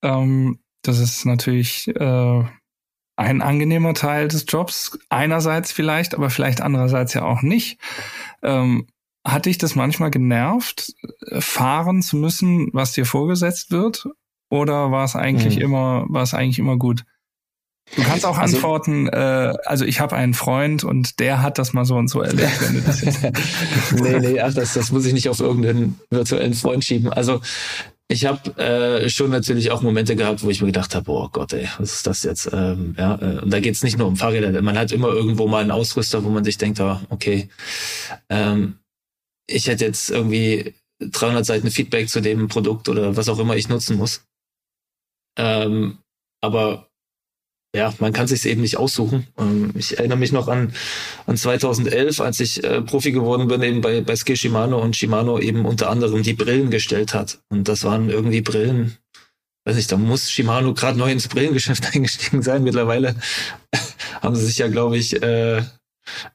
Ähm, 0.02 0.60
das 0.82 1.00
ist 1.00 1.26
natürlich 1.26 1.88
äh, 1.88 2.44
ein 3.16 3.42
angenehmer 3.42 3.94
Teil 3.94 4.28
des 4.28 4.46
Jobs. 4.48 4.98
Einerseits 5.10 5.72
vielleicht, 5.72 6.16
aber 6.16 6.30
vielleicht 6.30 6.62
andererseits 6.62 7.14
ja 7.14 7.24
auch 7.24 7.42
nicht. 7.42 7.80
Ähm, 8.44 8.88
hat 9.26 9.46
dich 9.46 9.58
das 9.58 9.76
manchmal 9.76 10.12
genervt, 10.12 10.94
fahren 11.40 12.02
zu 12.02 12.18
müssen, 12.18 12.70
was 12.72 12.94
dir 12.94 13.06
vorgesetzt 13.06 13.72
wird? 13.72 14.08
Oder 14.50 14.92
war 14.92 15.04
es 15.04 15.16
eigentlich 15.16 15.58
mhm. 15.58 15.62
immer, 15.62 16.06
war 16.10 16.24
es 16.24 16.34
eigentlich 16.34 16.60
immer 16.60 16.78
gut? 16.78 17.06
Du 17.96 18.04
kannst 18.04 18.26
auch 18.26 18.38
also, 18.38 18.56
antworten, 18.56 19.08
äh, 19.08 19.54
also 19.66 19.86
ich 19.86 20.00
habe 20.00 20.16
einen 20.16 20.34
Freund 20.34 20.84
und 20.84 21.20
der 21.20 21.42
hat 21.42 21.58
das 21.58 21.74
mal 21.74 21.86
so 21.86 21.96
und 21.96 22.08
so 22.08 22.22
erlebt, 22.22 22.62
wenn 22.62 22.76
du 22.76 22.82
das 22.82 23.02
jetzt. 23.02 23.24
nee, 23.94 24.20
nee, 24.20 24.40
ach, 24.40 24.54
das, 24.54 24.74
das 24.74 24.92
muss 24.92 25.06
ich 25.06 25.14
nicht 25.14 25.30
auf 25.30 25.40
irgendeinen 25.40 26.00
virtuellen 26.10 26.54
Freund 26.54 26.86
schieben. 26.86 27.12
Also 27.12 27.42
ich 28.12 28.26
habe 28.26 28.58
äh, 28.58 29.10
schon 29.10 29.30
natürlich 29.30 29.72
auch 29.72 29.82
Momente 29.82 30.16
gehabt, 30.16 30.44
wo 30.44 30.50
ich 30.50 30.62
mir 30.62 30.68
gedacht 30.68 30.96
habe, 30.96 31.12
oh 31.12 31.30
Gott, 31.32 31.54
ey, 31.54 31.68
was 31.78 31.94
ist 31.94 32.08
das 32.08 32.24
jetzt? 32.24 32.50
Ähm, 32.52 32.96
ja, 32.98 33.16
äh, 33.22 33.40
und 33.40 33.52
da 33.52 33.60
geht's 33.60 33.84
nicht 33.84 33.98
nur 33.98 34.08
um 34.08 34.18
Fahrräder. 34.18 34.62
Man 34.62 34.78
hat 34.78 34.92
immer 34.92 35.10
irgendwo 35.10 35.48
mal 35.48 35.62
einen 35.62 35.72
Ausrüster, 35.72 36.24
wo 36.24 36.30
man 36.30 36.44
sich 36.44 36.58
denkt, 36.58 36.80
oh, 36.80 37.00
okay, 37.10 37.50
ähm, 38.30 38.80
ich 39.48 39.68
hätte 39.68 39.86
jetzt 39.86 40.10
irgendwie 40.10 40.74
300 41.00 41.46
Seiten 41.46 41.70
Feedback 41.72 42.10
zu 42.10 42.22
dem 42.22 42.48
Produkt 42.48 42.90
oder 42.90 43.16
was 43.16 43.30
auch 43.30 43.40
immer 43.40 43.56
ich 43.56 43.70
nutzen 43.70 43.98
muss. 43.98 44.24
Ähm, 45.38 46.00
aber 46.42 46.89
ja, 47.76 47.94
man 48.00 48.14
kann 48.14 48.28
sich 48.28 48.46
eben 48.46 48.62
nicht 48.62 48.78
aussuchen. 48.78 49.28
Ähm, 49.38 49.72
ich 49.76 49.98
erinnere 49.98 50.18
mich 50.18 50.32
noch 50.32 50.48
an, 50.48 50.74
an 51.28 51.38
2011, 51.38 52.20
als 52.20 52.40
ich 52.40 52.64
äh, 52.64 52.82
Profi 52.82 53.12
geworden 53.12 53.48
bin, 53.48 53.62
eben 53.62 53.82
bei, 53.82 54.02
bei 54.02 54.16
Ski 54.16 54.36
Shimano 54.36 54.82
und 54.82 54.96
Shimano 54.96 55.38
eben 55.40 55.66
unter 55.66 55.90
anderem 55.90 56.24
die 56.24 56.34
Brillen 56.34 56.72
gestellt 56.72 57.14
hat. 57.14 57.40
Und 57.50 57.68
das 57.68 57.84
waren 57.84 58.10
irgendwie 58.10 58.42
Brillen, 58.42 58.98
weiß 59.66 59.76
nicht, 59.76 59.92
da 59.92 59.98
muss 59.98 60.32
Shimano 60.32 60.74
gerade 60.74 60.98
neu 60.98 61.12
ins 61.12 61.28
Brillengeschäft 61.28 61.86
eingestiegen 61.96 62.42
sein. 62.42 62.64
Mittlerweile 62.64 63.16
haben 64.22 64.36
sie 64.36 64.46
sich 64.48 64.58
ja, 64.58 64.68
glaube 64.68 64.98
ich, 64.98 65.22
äh, 65.22 65.62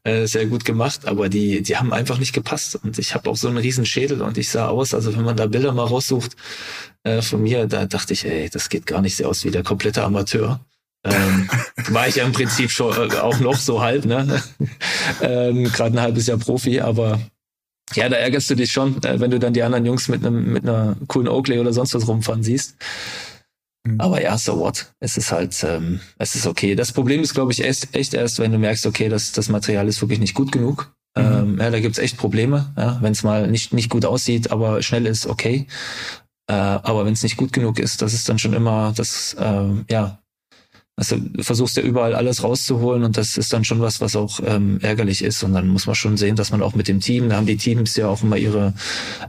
äh, 0.05 0.27
sehr 0.27 0.47
gut 0.47 0.65
gemacht, 0.65 1.05
aber 1.07 1.29
die, 1.29 1.63
die 1.63 1.77
haben 1.77 1.93
einfach 1.93 2.19
nicht 2.19 2.33
gepasst. 2.33 2.77
Und 2.77 2.97
ich 3.01 3.13
habe 3.17 3.29
auch 3.29 3.37
so 3.37 3.49
einen 3.49 3.57
riesen 3.57 3.87
Schädel 3.87 4.23
und 4.23 4.39
ich 4.39 4.51
sah 4.51 4.69
aus, 4.69 4.95
also 4.95 5.17
wenn 5.17 5.25
man 5.25 5.37
da 5.37 5.47
Bilder 5.47 5.73
mal 5.73 5.87
raussucht 5.87 6.37
äh, 7.03 7.23
von 7.23 7.43
mir, 7.43 7.67
da 7.67 7.87
dachte 7.87 8.13
ich, 8.13 8.25
ey, 8.25 8.49
das 8.51 8.69
geht 8.69 8.87
gar 8.87 9.03
nicht 9.03 9.17
sehr 9.17 9.29
aus 9.29 9.45
wie 9.45 9.51
der 9.51 9.65
komplette 9.65 10.05
Amateur. 10.05 10.61
Ähm, 11.05 11.49
war 11.89 12.09
ich 12.09 12.17
ja 12.17 12.25
im 12.25 12.33
Prinzip 12.33 12.71
schon 12.71 13.11
äh, 13.11 13.15
auch 13.17 13.39
noch 13.41 13.57
so 13.57 13.83
halb, 13.83 14.05
ne? 14.05 14.43
ähm, 15.21 15.65
Gerade 15.65 15.97
ein 15.97 16.01
halbes 16.01 16.27
Jahr 16.27 16.39
Profi, 16.39 16.81
aber 16.81 17.21
ja, 17.95 18.09
da 18.09 18.17
ärgerst 18.17 18.51
du 18.51 18.55
dich 18.55 18.73
schon, 18.73 19.03
äh, 19.05 19.21
wenn 19.21 19.31
du 19.31 19.39
dann 19.39 19.53
die 19.53 19.63
anderen 19.63 19.85
Jungs 19.85 20.09
mit 20.09 20.25
einem 20.25 20.53
mit 20.53 20.63
einer 20.65 20.97
coolen 21.07 21.29
Oakley 21.29 21.59
oder 21.59 21.73
sonst 21.73 21.95
was 21.95 22.09
rumfahren 22.09 22.43
siehst. 22.43 22.77
Mhm. 23.87 24.01
Aber 24.01 24.23
ja, 24.23 24.37
so 24.39 24.59
what? 24.59 24.95
Es 25.01 25.17
ist 25.17 25.31
halt, 25.31 25.63
ähm, 25.63 26.01
es 26.19 26.35
ist 26.35 26.47
okay. 26.47 26.75
Das 26.75 26.93
Problem 26.93 27.21
ist, 27.21 27.35
glaube 27.35 27.53
ich, 27.53 27.63
echt, 27.63 27.95
echt 27.95 28.15
erst, 28.15 28.39
wenn 28.39 28.53
du 28.53 28.59
merkst, 28.59 28.87
okay, 28.87 29.09
das, 29.09 29.33
das 29.33 29.49
Material 29.49 29.87
ist 29.89 30.01
wirklich 30.01 30.21
nicht 30.21 30.35
gut 30.35 30.53
genug. 30.53 30.95
Mhm. 31.17 31.23
Ähm, 31.23 31.59
ja, 31.61 31.71
da 31.71 31.81
gibt's 31.81 31.99
echt 31.99 32.17
Probleme. 32.17 32.73
Ja, 32.79 32.99
wenn 33.03 33.13
es 33.13 33.23
mal 33.23 33.47
nicht, 33.47 33.73
nicht 33.75 33.91
gut 33.91 34.07
aussieht, 34.07 34.51
aber 34.51 34.83
schnell 34.83 35.07
ist, 35.07 35.27
okay. 35.27 35.67
Äh, 36.47 36.55
aber 36.55 37.05
wenn 37.05 37.13
es 37.13 37.23
nicht 37.23 37.37
gut 37.37 37.53
genug 37.53 37.79
ist, 37.79 38.03
das 38.03 38.15
ist 38.15 38.29
dann 38.29 38.39
schon 38.39 38.55
immer 38.55 38.93
das, 38.97 39.35
äh, 39.39 39.69
ja, 39.91 40.19
also 40.97 41.17
versuchst 41.41 41.77
ja 41.77 41.83
überall 41.83 42.15
alles 42.15 42.45
rauszuholen 42.45 43.03
und 43.03 43.17
das 43.17 43.37
ist 43.37 43.53
dann 43.53 43.65
schon 43.65 43.81
was, 43.81 44.01
was 44.01 44.15
auch 44.15 44.39
ähm, 44.45 44.79
ärgerlich 44.81 45.25
ist. 45.25 45.43
Und 45.43 45.53
dann 45.53 45.67
muss 45.67 45.87
man 45.87 45.97
schon 45.97 46.17
sehen, 46.17 46.37
dass 46.37 46.53
man 46.53 46.63
auch 46.63 46.75
mit 46.75 46.87
dem 46.87 47.01
Team, 47.01 47.29
da 47.29 47.37
haben 47.37 47.47
die 47.47 47.57
Teams 47.57 47.97
ja 47.97 48.09
auch 48.09 48.23
immer 48.23 48.37
ihre 48.37 48.75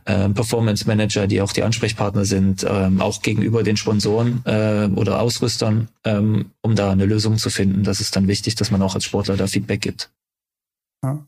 äh, 0.06 0.30
Performance 0.30 0.86
Manager, 0.88 1.25
die 1.25 1.41
auch 1.41 1.54
die 1.54 1.63
Ansprechpartner 1.63 2.25
sind, 2.25 2.65
ähm, 2.69 3.01
auch 3.01 3.21
gegenüber 3.21 3.63
den 3.63 3.78
Sponsoren 3.78 4.43
äh, 4.45 4.88
oder 4.95 5.19
Ausrüstern, 5.19 5.88
ähm, 6.04 6.51
um 6.62 6.75
da 6.75 6.91
eine 6.91 7.06
Lösung 7.06 7.38
zu 7.38 7.49
finden. 7.49 7.84
Das 7.84 7.99
ist 7.99 8.15
dann 8.15 8.28
wichtig, 8.28 8.56
dass 8.56 8.69
man 8.69 8.82
auch 8.84 8.93
als 8.93 9.06
Sportler 9.06 9.36
da 9.36 9.47
Feedback 9.47 9.82
gibt. 9.82 10.12
Ja 11.04 11.25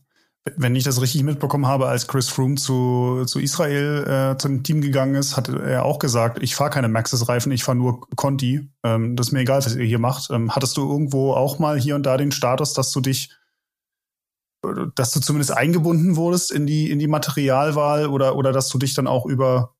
wenn 0.56 0.74
ich 0.74 0.84
das 0.84 1.00
richtig 1.00 1.22
mitbekommen 1.22 1.66
habe, 1.66 1.88
als 1.88 2.06
Chris 2.06 2.28
Froome 2.28 2.56
zu, 2.56 3.24
zu 3.26 3.38
Israel 3.38 4.32
äh, 4.34 4.38
zum 4.38 4.62
Team 4.62 4.80
gegangen 4.80 5.14
ist, 5.14 5.36
hat 5.36 5.48
er 5.48 5.84
auch 5.84 5.98
gesagt, 5.98 6.42
ich 6.42 6.54
fahre 6.54 6.70
keine 6.70 6.88
Maxis-Reifen, 6.88 7.52
ich 7.52 7.64
fahre 7.64 7.76
nur 7.76 8.08
Conti. 8.16 8.68
Ähm, 8.84 9.16
das 9.16 9.28
ist 9.28 9.32
mir 9.32 9.40
egal, 9.40 9.58
was 9.58 9.74
ihr 9.74 9.84
hier 9.84 9.98
macht. 9.98 10.30
Ähm, 10.30 10.54
hattest 10.54 10.76
du 10.76 10.88
irgendwo 10.88 11.32
auch 11.32 11.58
mal 11.58 11.78
hier 11.78 11.94
und 11.94 12.04
da 12.04 12.16
den 12.16 12.32
Status, 12.32 12.72
dass 12.72 12.92
du 12.92 13.00
dich, 13.00 13.34
dass 14.94 15.12
du 15.12 15.20
zumindest 15.20 15.52
eingebunden 15.52 16.16
wurdest 16.16 16.50
in 16.50 16.66
die, 16.66 16.90
in 16.90 16.98
die 16.98 17.08
Materialwahl 17.08 18.06
oder, 18.06 18.36
oder 18.36 18.52
dass 18.52 18.68
du 18.68 18.78
dich 18.78 18.94
dann 18.94 19.06
auch 19.06 19.26
über 19.26 19.74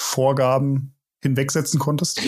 Vorgaben 0.00 0.94
hinwegsetzen 1.22 1.78
konntest? 1.78 2.20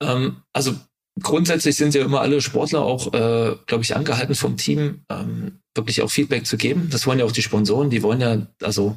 Ähm, 0.00 0.42
also 0.52 0.74
grundsätzlich 1.20 1.76
sind 1.76 1.94
ja 1.94 2.04
immer 2.04 2.20
alle 2.20 2.40
Sportler 2.40 2.82
auch, 2.82 3.12
äh, 3.12 3.56
glaube 3.66 3.82
ich, 3.82 3.96
angehalten 3.96 4.34
vom 4.34 4.56
Team, 4.56 5.04
ähm, 5.08 5.61
wirklich 5.74 6.02
auch 6.02 6.10
Feedback 6.10 6.46
zu 6.46 6.56
geben. 6.56 6.88
Das 6.90 7.06
wollen 7.06 7.18
ja 7.18 7.24
auch 7.24 7.32
die 7.32 7.42
Sponsoren, 7.42 7.90
die 7.90 8.02
wollen 8.02 8.20
ja, 8.20 8.46
also, 8.62 8.96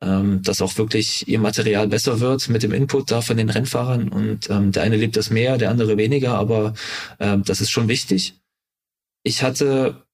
ähm, 0.00 0.42
dass 0.42 0.60
auch 0.60 0.76
wirklich 0.76 1.26
ihr 1.28 1.38
Material 1.38 1.88
besser 1.88 2.20
wird 2.20 2.48
mit 2.48 2.62
dem 2.62 2.72
Input 2.72 3.10
da 3.10 3.22
von 3.22 3.36
den 3.36 3.50
Rennfahrern. 3.50 4.08
Und 4.08 4.50
ähm, 4.50 4.72
der 4.72 4.82
eine 4.82 4.96
liebt 4.96 5.16
das 5.16 5.30
mehr, 5.30 5.58
der 5.58 5.70
andere 5.70 5.96
weniger, 5.96 6.34
aber 6.34 6.74
ähm, 7.18 7.42
das 7.44 7.60
ist 7.60 7.70
schon 7.70 7.88
wichtig. 7.88 8.40
Ich 9.22 9.42
hatte, 9.42 10.06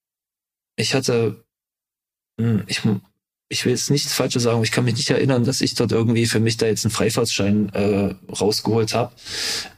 ich 0.76 0.94
hatte, 0.94 1.44
hm, 2.40 2.62
ich 2.66 2.82
ich 3.48 3.64
will 3.64 3.72
jetzt 3.72 3.90
nichts 3.90 4.12
Falsches 4.12 4.42
sagen, 4.42 4.62
ich 4.62 4.72
kann 4.72 4.84
mich 4.84 4.96
nicht 4.96 5.10
erinnern, 5.10 5.44
dass 5.44 5.60
ich 5.60 5.74
dort 5.74 5.92
irgendwie 5.92 6.26
für 6.26 6.40
mich 6.40 6.56
da 6.56 6.66
jetzt 6.66 6.84
einen 6.84 6.90
Freifahrtschein 6.90 7.68
äh, 7.74 8.14
rausgeholt 8.32 8.92
habe. 8.92 9.12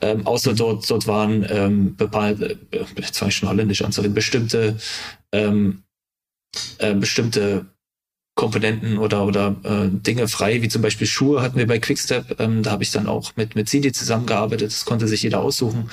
Ähm, 0.00 0.26
außer 0.26 0.54
dort, 0.54 0.90
dort 0.90 1.06
waren 1.06 1.46
ähm, 1.50 1.96
äh, 2.00 2.46
jetzt 2.96 3.20
war 3.20 3.28
ich 3.28 3.36
schon 3.36 3.48
holländisch 3.48 3.82
anzureden, 3.82 4.14
bestimmte 4.14 4.78
ähm, 5.32 5.82
äh, 6.78 6.94
bestimmte 6.94 7.66
Komponenten 8.38 8.98
oder 8.98 9.24
oder 9.24 9.56
äh, 9.64 9.88
Dinge 9.90 10.28
frei, 10.28 10.62
wie 10.62 10.68
zum 10.68 10.80
Beispiel 10.80 11.08
Schuhe 11.08 11.42
hatten 11.42 11.58
wir 11.58 11.66
bei 11.66 11.80
Quickstep. 11.80 12.38
Ähm, 12.38 12.62
da 12.62 12.70
habe 12.70 12.84
ich 12.84 12.92
dann 12.92 13.08
auch 13.08 13.34
mit 13.34 13.56
mit 13.56 13.68
Sidi 13.68 13.90
zusammengearbeitet. 13.90 14.70
Das 14.70 14.84
konnte 14.84 15.08
sich 15.08 15.24
jeder 15.24 15.40
aussuchen. 15.40 15.90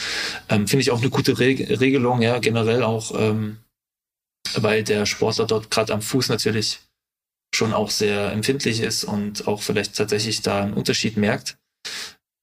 Ähm, 0.49 0.67
Finde 0.67 0.81
ich 0.81 0.91
auch 0.91 1.01
eine 1.01 1.09
gute 1.09 1.39
Re 1.39 1.57
Regelung, 1.79 2.21
ja 2.21 2.37
generell 2.37 2.83
auch, 2.83 3.19
ähm, 3.19 3.57
weil 4.55 4.83
der 4.83 5.07
Sportler 5.07 5.47
dort 5.47 5.71
gerade 5.71 5.91
am 5.91 6.03
Fuß 6.03 6.29
natürlich 6.29 6.81
schon 7.55 7.73
auch 7.73 7.89
sehr 7.89 8.31
empfindlich 8.31 8.79
ist 8.79 9.05
und 9.05 9.47
auch 9.47 9.63
vielleicht 9.63 9.95
tatsächlich 9.95 10.41
da 10.41 10.61
einen 10.61 10.73
Unterschied 10.73 11.17
merkt. 11.17 11.57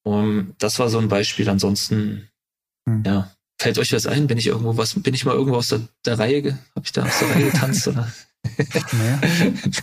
Und 0.05 0.57
das 0.59 0.79
war 0.81 0.89
so 0.89 0.99
ein 0.99 1.09
Beispiel. 1.09 1.49
Ansonsten, 1.49 2.29
hm. 2.89 3.05
ja, 3.07 3.33
fällt 3.63 3.79
euch 3.79 3.93
was 3.93 4.07
ein? 4.07 4.27
Bin 4.27 4.39
ich 4.39 4.49
irgendwo 4.49 4.77
was, 4.77 4.95
bin 4.95 5.15
ich 5.15 5.25
mal 5.25 5.35
irgendwo 5.35 5.57
aus 5.57 5.69
der, 5.69 5.81
der 6.05 6.19
Reihe, 6.19 6.59
habe 6.75 6.85
ich 6.85 6.93
da 6.93 7.05
aus 7.05 7.19
der 7.21 7.31
Reihe 7.31 7.51
getanzt 7.51 7.89
oder? 7.89 8.09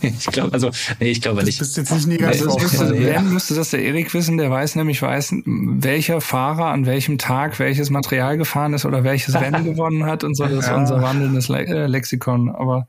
Ich 0.02 0.26
glaube, 0.26 0.52
also, 0.52 0.70
nee, 1.00 1.10
ich 1.10 1.22
glaube 1.22 1.42
nicht. 1.44 1.58
Du 1.58 1.64
bist 1.64 1.78
jetzt 1.78 1.92
nicht 1.92 2.06
negativ 2.06 2.42
also, 2.42 2.58
müsste, 2.58 2.94
ja. 2.96 3.22
müsste 3.22 3.54
das 3.54 3.70
der 3.70 3.82
Erik 3.82 4.12
wissen, 4.12 4.36
der 4.36 4.50
weiß 4.50 4.76
nämlich, 4.76 5.00
weiß, 5.00 5.34
welcher 5.46 6.20
Fahrer 6.20 6.66
an 6.66 6.84
welchem 6.84 7.16
Tag 7.16 7.58
welches 7.58 7.88
Material 7.88 8.36
gefahren 8.36 8.74
ist 8.74 8.84
oder 8.84 9.02
welches 9.02 9.34
Rennen 9.34 9.64
gewonnen 9.72 10.04
hat 10.04 10.24
und 10.24 10.36
so. 10.36 10.44
Das 10.44 10.66
ist 10.66 10.72
unser 10.72 11.00
wandelndes 11.00 11.48
Le 11.48 11.66
äh, 11.66 11.86
Lexikon. 11.86 12.50
Aber 12.50 12.86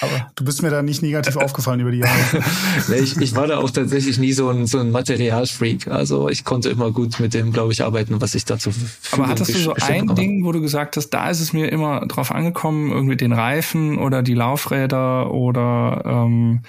aber 0.00 0.32
du 0.34 0.44
bist 0.44 0.62
mir 0.62 0.70
da 0.70 0.82
nicht 0.82 1.02
negativ 1.02 1.36
aufgefallen 1.36 1.80
über 1.80 1.92
die 1.92 1.98
Jahre. 1.98 2.44
ich, 3.00 3.16
ich 3.16 3.36
war 3.36 3.46
da 3.46 3.58
auch 3.58 3.70
tatsächlich 3.70 4.18
nie 4.18 4.32
so 4.32 4.48
ein, 4.48 4.66
so 4.66 4.78
ein 4.78 4.90
Materialfreak. 4.90 5.86
Also 5.86 6.28
ich 6.28 6.44
konnte 6.44 6.68
immer 6.68 6.90
gut 6.90 7.20
mit 7.20 7.34
dem, 7.34 7.52
glaube 7.52 7.72
ich, 7.72 7.84
arbeiten, 7.84 8.20
was 8.20 8.34
ich 8.34 8.44
dazu 8.44 8.70
Aber 9.12 9.28
hattest 9.28 9.54
du 9.54 9.58
so 9.58 9.74
ein 9.74 10.08
habe. 10.08 10.14
Ding, 10.14 10.44
wo 10.44 10.52
du 10.52 10.60
gesagt 10.60 10.96
hast, 10.96 11.10
da 11.10 11.30
ist 11.30 11.40
es 11.40 11.52
mir 11.52 11.70
immer 11.70 12.04
drauf 12.06 12.32
angekommen, 12.32 12.90
irgendwie 12.90 13.16
den 13.16 13.32
Reifen 13.32 13.98
oder 13.98 14.22
die 14.22 14.34
Laufräder 14.34 15.30
oder 15.30 16.02
ähm, 16.04 16.62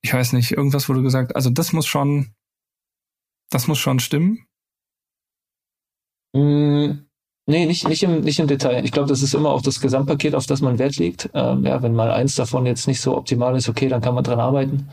ich 0.00 0.14
weiß 0.14 0.32
nicht, 0.34 0.52
irgendwas, 0.52 0.88
wo 0.88 0.92
du 0.92 1.02
gesagt, 1.02 1.34
also 1.34 1.50
das 1.50 1.72
muss 1.72 1.86
schon, 1.86 2.28
das 3.50 3.66
muss 3.66 3.78
schon 3.78 3.98
stimmen? 3.98 4.46
Mm, 6.34 7.07
Nee, 7.48 7.64
nicht, 7.64 7.88
nicht, 7.88 8.02
im, 8.02 8.20
nicht 8.20 8.38
im 8.40 8.46
Detail. 8.46 8.84
Ich 8.84 8.92
glaube, 8.92 9.08
das 9.08 9.22
ist 9.22 9.32
immer 9.32 9.48
auch 9.48 9.62
das 9.62 9.80
Gesamtpaket, 9.80 10.34
auf 10.34 10.44
das 10.44 10.60
man 10.60 10.78
Wert 10.78 10.96
legt. 10.96 11.30
Ähm, 11.32 11.64
ja, 11.64 11.82
wenn 11.82 11.94
mal 11.94 12.10
eins 12.10 12.34
davon 12.34 12.66
jetzt 12.66 12.86
nicht 12.86 13.00
so 13.00 13.16
optimal 13.16 13.56
ist, 13.56 13.70
okay, 13.70 13.88
dann 13.88 14.02
kann 14.02 14.14
man 14.14 14.22
dran 14.22 14.38
arbeiten. 14.38 14.90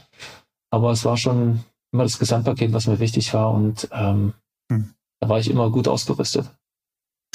Aber 0.72 0.92
es 0.92 1.04
war 1.04 1.18
schon 1.18 1.66
immer 1.92 2.04
das 2.04 2.18
Gesamtpaket, 2.18 2.72
was 2.72 2.88
mir 2.88 3.00
wichtig 3.00 3.34
war 3.34 3.52
und 3.52 3.90
ähm, 3.92 4.34
hm. 4.72 4.94
da 5.20 5.28
war 5.28 5.40
ich 5.40 5.50
immer 5.50 5.70
gut 5.70 5.90
ausgerüstet. 5.90 6.50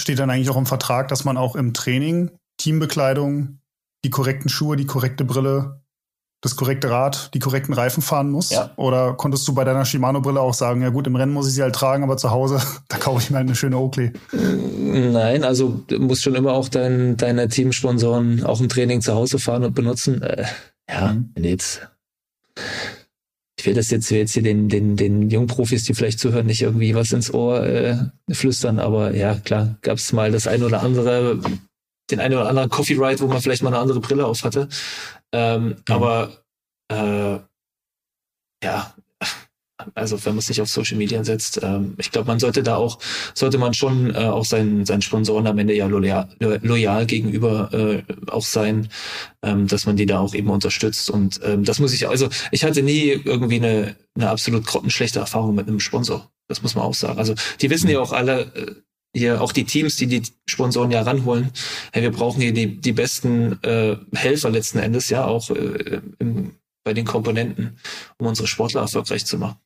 Steht 0.01 0.19
dann 0.19 0.31
eigentlich 0.31 0.49
auch 0.49 0.57
im 0.57 0.65
Vertrag, 0.65 1.09
dass 1.09 1.27
man 1.27 1.37
auch 1.37 1.55
im 1.55 1.75
Training, 1.75 2.31
Teambekleidung, 2.59 3.59
die 4.07 4.11
korrekten 4.11 4.49
Schuhe, 4.49 4.77
die 4.77 4.87
korrekte 4.87 5.27
Brille, 5.27 5.83
das 6.41 6.57
korrekte 6.57 6.91
Rad, 6.91 7.31
die 7.35 7.39
korrekten 7.39 7.75
Reifen 7.75 8.03
fahren 8.03 8.31
muss? 8.31 8.51
Ja. 8.51 8.71
Oder 8.77 9.15
konntest 9.15 9.47
du 9.47 9.55
bei 9.55 9.65
deiner 9.65 9.85
Shimano-Brille 9.85 10.41
auch 10.41 10.55
sagen, 10.55 10.83
ja 10.83 10.89
gut, 10.89 11.07
im 11.07 11.17
Rennen 11.17 11.33
muss 11.33 11.49
ich 11.49 11.55
sie 11.55 11.63
halt 11.63 11.75
tragen, 11.75 12.03
aber 12.03 12.17
zu 12.17 12.31
Hause, 12.31 12.61
da 12.89 12.97
kaufe 12.97 13.23
ich 13.23 13.31
mir 13.31 13.37
halt 13.37 13.47
eine 13.47 13.57
schöne 13.57 13.77
Oakley? 13.77 14.13
Nein, 14.33 15.45
also 15.45 15.81
du 15.87 15.99
musst 15.99 16.23
schon 16.23 16.35
immer 16.35 16.53
auch 16.53 16.69
dein, 16.69 17.17
deine 17.17 17.49
Teamsponsoren 17.49 18.45
auch 18.45 18.61
im 18.61 18.69
Training 18.69 19.01
zu 19.01 19.15
Hause 19.15 19.39
fahren 19.39 19.65
und 19.65 19.75
benutzen. 19.75 20.23
Äh, 20.23 20.47
ja, 20.89 21.13
mhm. 21.13 21.31
wenn 21.35 21.45
jetzt 21.45 21.83
ich 23.61 23.67
will 23.67 23.75
das 23.75 23.91
jetzt, 23.91 24.11
jetzt 24.11 24.33
hier 24.33 24.43
den, 24.43 24.71
den, 24.71 24.97
den 24.97 25.29
Jungprofis, 25.29 25.85
die 25.85 25.93
vielleicht 25.93 26.19
zuhören, 26.19 26.47
nicht 26.47 26.63
irgendwie 26.63 26.95
was 26.95 27.13
ins 27.13 27.33
Ohr 27.33 27.63
äh, 27.67 27.97
flüstern, 28.31 28.79
aber 28.79 29.15
ja, 29.15 29.35
klar, 29.35 29.77
gab 29.83 29.99
es 29.99 30.15
mal 30.15 30.33
das 30.33 30.47
ein 30.47 30.63
oder 30.63 30.83
andere, 30.83 31.39
den 32.11 32.21
einen 32.21 32.35
oder 32.35 32.49
anderen 32.49 32.71
Coffee 32.71 32.95
Ride, 32.95 33.21
wo 33.21 33.27
man 33.27 33.41
vielleicht 33.41 33.63
mal 33.63 33.71
eine 33.71 33.79
andere 33.79 34.01
Brille 34.01 34.27
auf 34.27 34.45
hatte. 34.45 34.69
Ähm, 35.33 35.67
mhm. 35.67 35.77
Aber 35.89 36.33
äh, 36.89 37.39
ja, 38.63 38.95
also 39.95 40.25
wenn 40.25 40.35
man 40.35 40.43
sich 40.43 40.61
auf 40.61 40.69
Social 40.69 40.99
Media 40.99 41.23
setzt, 41.25 41.61
ähm, 41.63 41.95
ich 41.99 42.11
glaube, 42.11 42.29
man 42.29 42.39
sollte 42.39 42.63
da 42.63 42.77
auch, 42.77 42.99
sollte 43.35 43.59
man 43.59 43.75
schon 43.75 44.15
äh, 44.15 44.19
auch 44.19 44.45
seinen, 44.45 44.85
seinen 44.87 45.03
Sponsoren 45.03 45.47
am 45.47 45.59
Ende 45.59 45.75
ja 45.75 45.87
loyal, 45.87 46.29
loyal 46.39 47.07
gegenüber 47.07 47.73
äh, 47.73 48.03
auch 48.31 48.45
sein, 48.45 48.89
ähm, 49.43 49.67
dass 49.67 49.87
man 49.87 49.97
die 49.97 50.07
da 50.07 50.21
auch 50.21 50.35
eben 50.35 50.51
unterstützt. 50.51 51.11
Und 51.11 51.41
ähm, 51.45 51.65
das 51.65 51.79
muss 51.79 51.93
ich, 51.93 52.09
also 52.09 52.29
ich 52.51 52.65
hatte 52.65 52.83
nie 52.83 53.21
irgendwie 53.25 53.57
eine, 53.57 53.97
eine 54.15 54.31
absolut 54.31 54.67
grottenschlechte 54.67 55.19
Erfahrung 55.19 55.55
mit 55.55 55.69
einem 55.69 55.81
Sponsor. 55.81 56.31
Das 56.49 56.63
muss 56.63 56.75
man 56.75 56.85
auch 56.85 56.95
sagen. 56.95 57.19
Also 57.19 57.35
die 57.61 57.71
wissen 57.71 57.89
ja 57.89 58.01
auch 58.01 58.13
alle, 58.13 58.41
äh, 58.55 58.75
hier 59.15 59.41
auch 59.41 59.53
die 59.53 59.65
Teams, 59.65 59.97
die 59.97 60.07
die 60.07 60.23
Sponsoren 60.47 60.91
ja 60.91 61.03
ranholen, 61.03 61.51
hey, 61.93 62.03
wir 62.03 62.13
brauchen 62.13 62.41
hier 62.41 62.53
die, 62.53 62.81
die 62.81 62.93
besten 62.93 63.63
äh, 63.63 63.97
Helfer 64.15 64.51
letzten 64.51 64.79
Endes, 64.79 65.11
ja, 65.11 65.25
auch 65.25 65.51
äh, 65.51 66.01
im, 66.19 66.53
bei 66.85 66.95
den 66.95 67.05
Komponenten, 67.05 67.77
um 68.19 68.27
unsere 68.27 68.49
Sportler 68.49 68.83
erfolgreich 68.83 69.27
zu 69.27 69.39
machen. 69.39 69.57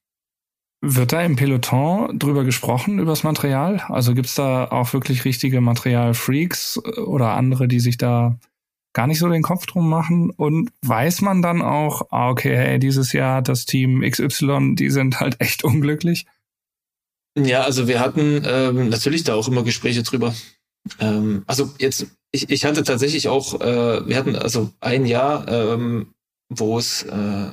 Wird 0.86 1.12
da 1.12 1.22
im 1.22 1.36
Peloton 1.36 2.18
drüber 2.18 2.45
gesprochen, 2.45 2.99
übers 2.99 3.22
Material? 3.22 3.82
Also 3.88 4.14
gibt's 4.14 4.34
da 4.34 4.66
auch 4.66 4.92
wirklich 4.92 5.24
richtige 5.24 5.61
Materialfreaks 5.62 6.80
äh, 6.84 7.01
oder 7.01 7.32
andere, 7.32 7.68
die 7.68 7.80
sich 7.80 7.97
da 7.97 8.38
gar 8.92 9.07
nicht 9.07 9.18
so 9.18 9.28
den 9.28 9.42
Kopf 9.42 9.66
drum 9.66 9.88
machen? 9.88 10.30
Und 10.30 10.70
weiß 10.82 11.22
man 11.22 11.40
dann 11.40 11.62
auch, 11.62 12.03
ah, 12.11 12.28
okay, 12.28 12.55
hey, 12.57 12.78
dieses 12.78 13.12
Jahr 13.12 13.40
das 13.40 13.64
Team 13.64 14.03
XY, 14.03 14.74
die 14.74 14.90
sind 14.90 15.20
halt 15.20 15.40
echt 15.40 15.64
unglücklich? 15.64 16.26
Ja, 17.37 17.62
also 17.62 17.89
wir 17.89 18.01
hatten 18.01 18.43
ähm, 18.47 18.89
natürlich 18.91 19.24
da 19.24 19.35
auch 19.35 19.49
immer 19.49 19.64
Gespräche 19.64 20.03
drüber. 20.03 20.35
Ähm, 21.01 21.43
also 21.47 21.72
jetzt, 21.78 22.07
ich, 22.30 22.49
ich 22.51 22.64
hatte 22.64 22.85
tatsächlich 22.85 23.28
auch, 23.28 23.61
äh, 23.61 24.07
wir 24.07 24.16
hatten 24.16 24.37
also 24.37 24.70
ein 24.80 25.05
Jahr, 25.05 25.49
ähm, 25.49 26.14
wo 26.49 26.78
es 26.78 27.03
äh, 27.03 27.51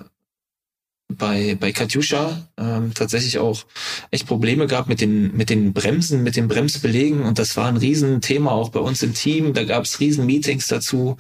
bei, 1.18 1.58
bei 1.60 1.72
Katjuscha 1.72 2.48
ähm, 2.58 2.94
tatsächlich 2.94 3.40
auch 3.40 3.66
echt 4.12 4.28
Probleme 4.28 4.68
gab 4.68 4.88
mit 4.88 5.02
den, 5.02 5.36
mit 5.36 5.50
den 5.50 5.74
Bremsen, 5.74 6.24
mit 6.24 6.36
den 6.36 6.48
Bremsbelegen 6.48 7.22
und 7.24 7.40
das 7.40 7.58
war 7.58 7.68
ein 7.68 7.78
Riesenthema 7.78 8.52
auch 8.52 8.70
bei 8.70 8.80
uns 8.80 9.04
im 9.04 9.14
Team. 9.14 9.54
Da 9.54 9.64
gab 9.64 9.84
es 9.84 10.00
Riesen-Meetings 10.00 10.68
dazu 10.68 11.18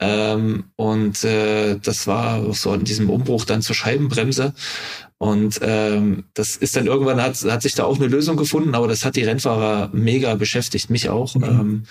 ähm, 0.00 0.64
und 0.76 1.22
äh, 1.24 1.78
das 1.78 2.06
war 2.06 2.52
so 2.54 2.72
in 2.74 2.84
diesem 2.84 3.10
Umbruch 3.10 3.44
dann 3.44 3.62
zur 3.62 3.74
Scheibenbremse. 3.74 4.54
Und 5.18 5.60
ähm, 5.62 6.24
das 6.34 6.56
ist 6.56 6.76
dann 6.76 6.86
irgendwann 6.86 7.22
hat, 7.22 7.42
hat 7.44 7.62
sich 7.62 7.74
da 7.74 7.84
auch 7.84 7.96
eine 7.96 8.06
Lösung 8.06 8.36
gefunden, 8.36 8.74
aber 8.74 8.86
das 8.86 9.04
hat 9.04 9.16
die 9.16 9.24
Rennfahrer 9.24 9.88
mega 9.94 10.34
beschäftigt, 10.34 10.90
mich 10.90 11.08
auch, 11.08 11.34
mhm. 11.34 11.44
ähm, 11.44 11.82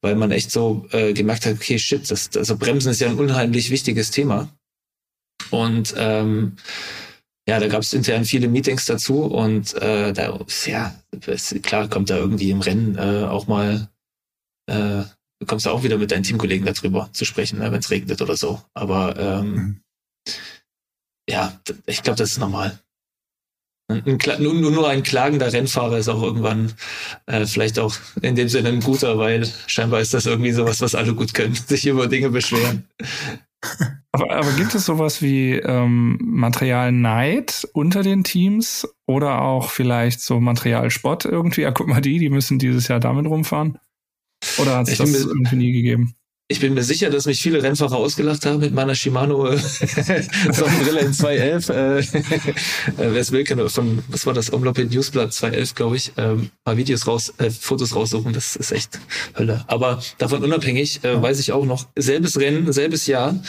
weil 0.00 0.16
man 0.16 0.32
echt 0.32 0.50
so 0.50 0.86
äh, 0.90 1.12
gemerkt 1.12 1.46
hat, 1.46 1.54
okay, 1.54 1.78
shit, 1.78 2.10
das, 2.10 2.30
also 2.36 2.56
Bremsen 2.56 2.90
ist 2.90 3.00
ja 3.00 3.08
ein 3.08 3.18
unheimlich 3.18 3.70
wichtiges 3.70 4.10
Thema. 4.10 4.48
Und 5.50 5.94
ähm, 5.96 6.56
ja, 7.48 7.60
da 7.60 7.68
gab 7.68 7.82
es 7.82 7.92
intern 7.92 8.24
viele 8.24 8.48
Meetings 8.48 8.86
dazu 8.86 9.24
und 9.24 9.74
äh, 9.74 10.12
da, 10.12 10.40
ja, 10.64 10.94
klar 11.62 11.88
kommt 11.88 12.10
da 12.10 12.16
irgendwie 12.16 12.50
im 12.50 12.60
Rennen 12.60 12.96
äh, 12.96 13.26
auch 13.26 13.46
mal, 13.46 13.88
äh, 14.66 15.04
du 15.38 15.46
kommst 15.46 15.66
da 15.66 15.70
auch 15.70 15.84
wieder 15.84 15.98
mit 15.98 16.10
deinen 16.10 16.22
Teamkollegen 16.22 16.66
darüber 16.66 17.10
zu 17.12 17.24
sprechen, 17.24 17.58
ne, 17.58 17.70
wenn 17.70 17.80
es 17.80 17.90
regnet 17.90 18.20
oder 18.22 18.36
so. 18.36 18.62
Aber 18.72 19.16
ähm, 19.18 19.52
mhm. 19.52 19.80
Ja, 21.28 21.58
ich 21.86 22.02
glaube, 22.02 22.18
das 22.18 22.32
ist 22.32 22.38
normal. 22.38 22.78
Ein, 23.88 24.18
nur, 24.38 24.54
nur 24.54 24.88
ein 24.88 25.02
klagender 25.02 25.52
Rennfahrer 25.52 25.98
ist 25.98 26.08
auch 26.08 26.22
irgendwann 26.22 26.72
äh, 27.26 27.44
vielleicht 27.44 27.78
auch 27.78 27.94
in 28.22 28.34
dem 28.34 28.48
Sinne 28.48 28.70
ein 28.70 28.80
guter, 28.80 29.18
weil 29.18 29.46
scheinbar 29.66 30.00
ist 30.00 30.14
das 30.14 30.24
irgendwie 30.24 30.52
sowas, 30.52 30.80
was 30.80 30.94
alle 30.94 31.14
gut 31.14 31.34
können, 31.34 31.54
sich 31.66 31.86
über 31.86 32.06
Dinge 32.06 32.30
beschweren. 32.30 32.88
Aber, 34.12 34.30
aber 34.30 34.52
gibt 34.52 34.74
es 34.74 34.86
sowas 34.86 35.20
wie 35.20 35.54
ähm, 35.54 36.18
Materialneid 36.22 37.68
unter 37.72 38.02
den 38.02 38.24
Teams 38.24 38.88
oder 39.06 39.42
auch 39.42 39.70
vielleicht 39.70 40.20
so 40.20 40.40
Materialspott 40.40 41.24
irgendwie? 41.24 41.62
Ja, 41.62 41.72
guck 41.72 41.88
mal, 41.88 42.00
die, 42.00 42.18
die 42.18 42.30
müssen 42.30 42.58
dieses 42.58 42.88
Jahr 42.88 43.00
damit 43.00 43.26
rumfahren. 43.26 43.78
Oder 44.58 44.78
hat 44.78 44.88
es 44.88 44.98
das 44.98 45.14
irgendwie 45.14 45.56
nie 45.56 45.72
gegeben? 45.72 46.14
Ich 46.48 46.60
bin 46.60 46.74
mir 46.74 46.82
sicher, 46.82 47.08
dass 47.08 47.24
mich 47.24 47.40
viele 47.40 47.62
Rennfahrer 47.62 47.96
ausgelacht 47.96 48.44
haben 48.44 48.60
mit 48.60 48.74
meiner 48.74 48.94
Shimano 48.94 49.46
äh, 49.46 49.56
Sonnenbrille 50.52 51.00
in 51.00 51.14
211. 51.14 51.68
Äh, 51.70 51.98
äh, 52.00 52.04
Wer 52.98 53.16
es 53.16 53.32
will, 53.32 53.44
kann 53.44 53.66
von, 53.70 54.04
was 54.08 54.26
war 54.26 54.34
das, 54.34 54.52
Omloped 54.52 54.90
Newsblatt 54.92 55.32
211, 55.32 55.74
glaube 55.74 55.96
ich, 55.96 56.12
ähm, 56.18 56.50
mal 56.66 56.76
Videos 56.76 57.06
raus, 57.06 57.32
äh, 57.38 57.48
Fotos 57.48 57.96
raussuchen. 57.96 58.34
Das 58.34 58.56
ist 58.56 58.72
echt 58.72 59.00
Hölle. 59.38 59.64
Aber 59.68 60.02
davon 60.18 60.44
unabhängig 60.44 61.02
äh, 61.02 61.20
weiß 61.20 61.40
ich 61.40 61.50
auch 61.52 61.64
noch, 61.64 61.86
selbes 61.96 62.38
Rennen, 62.38 62.70
selbes 62.74 63.06
Jahr, 63.06 63.42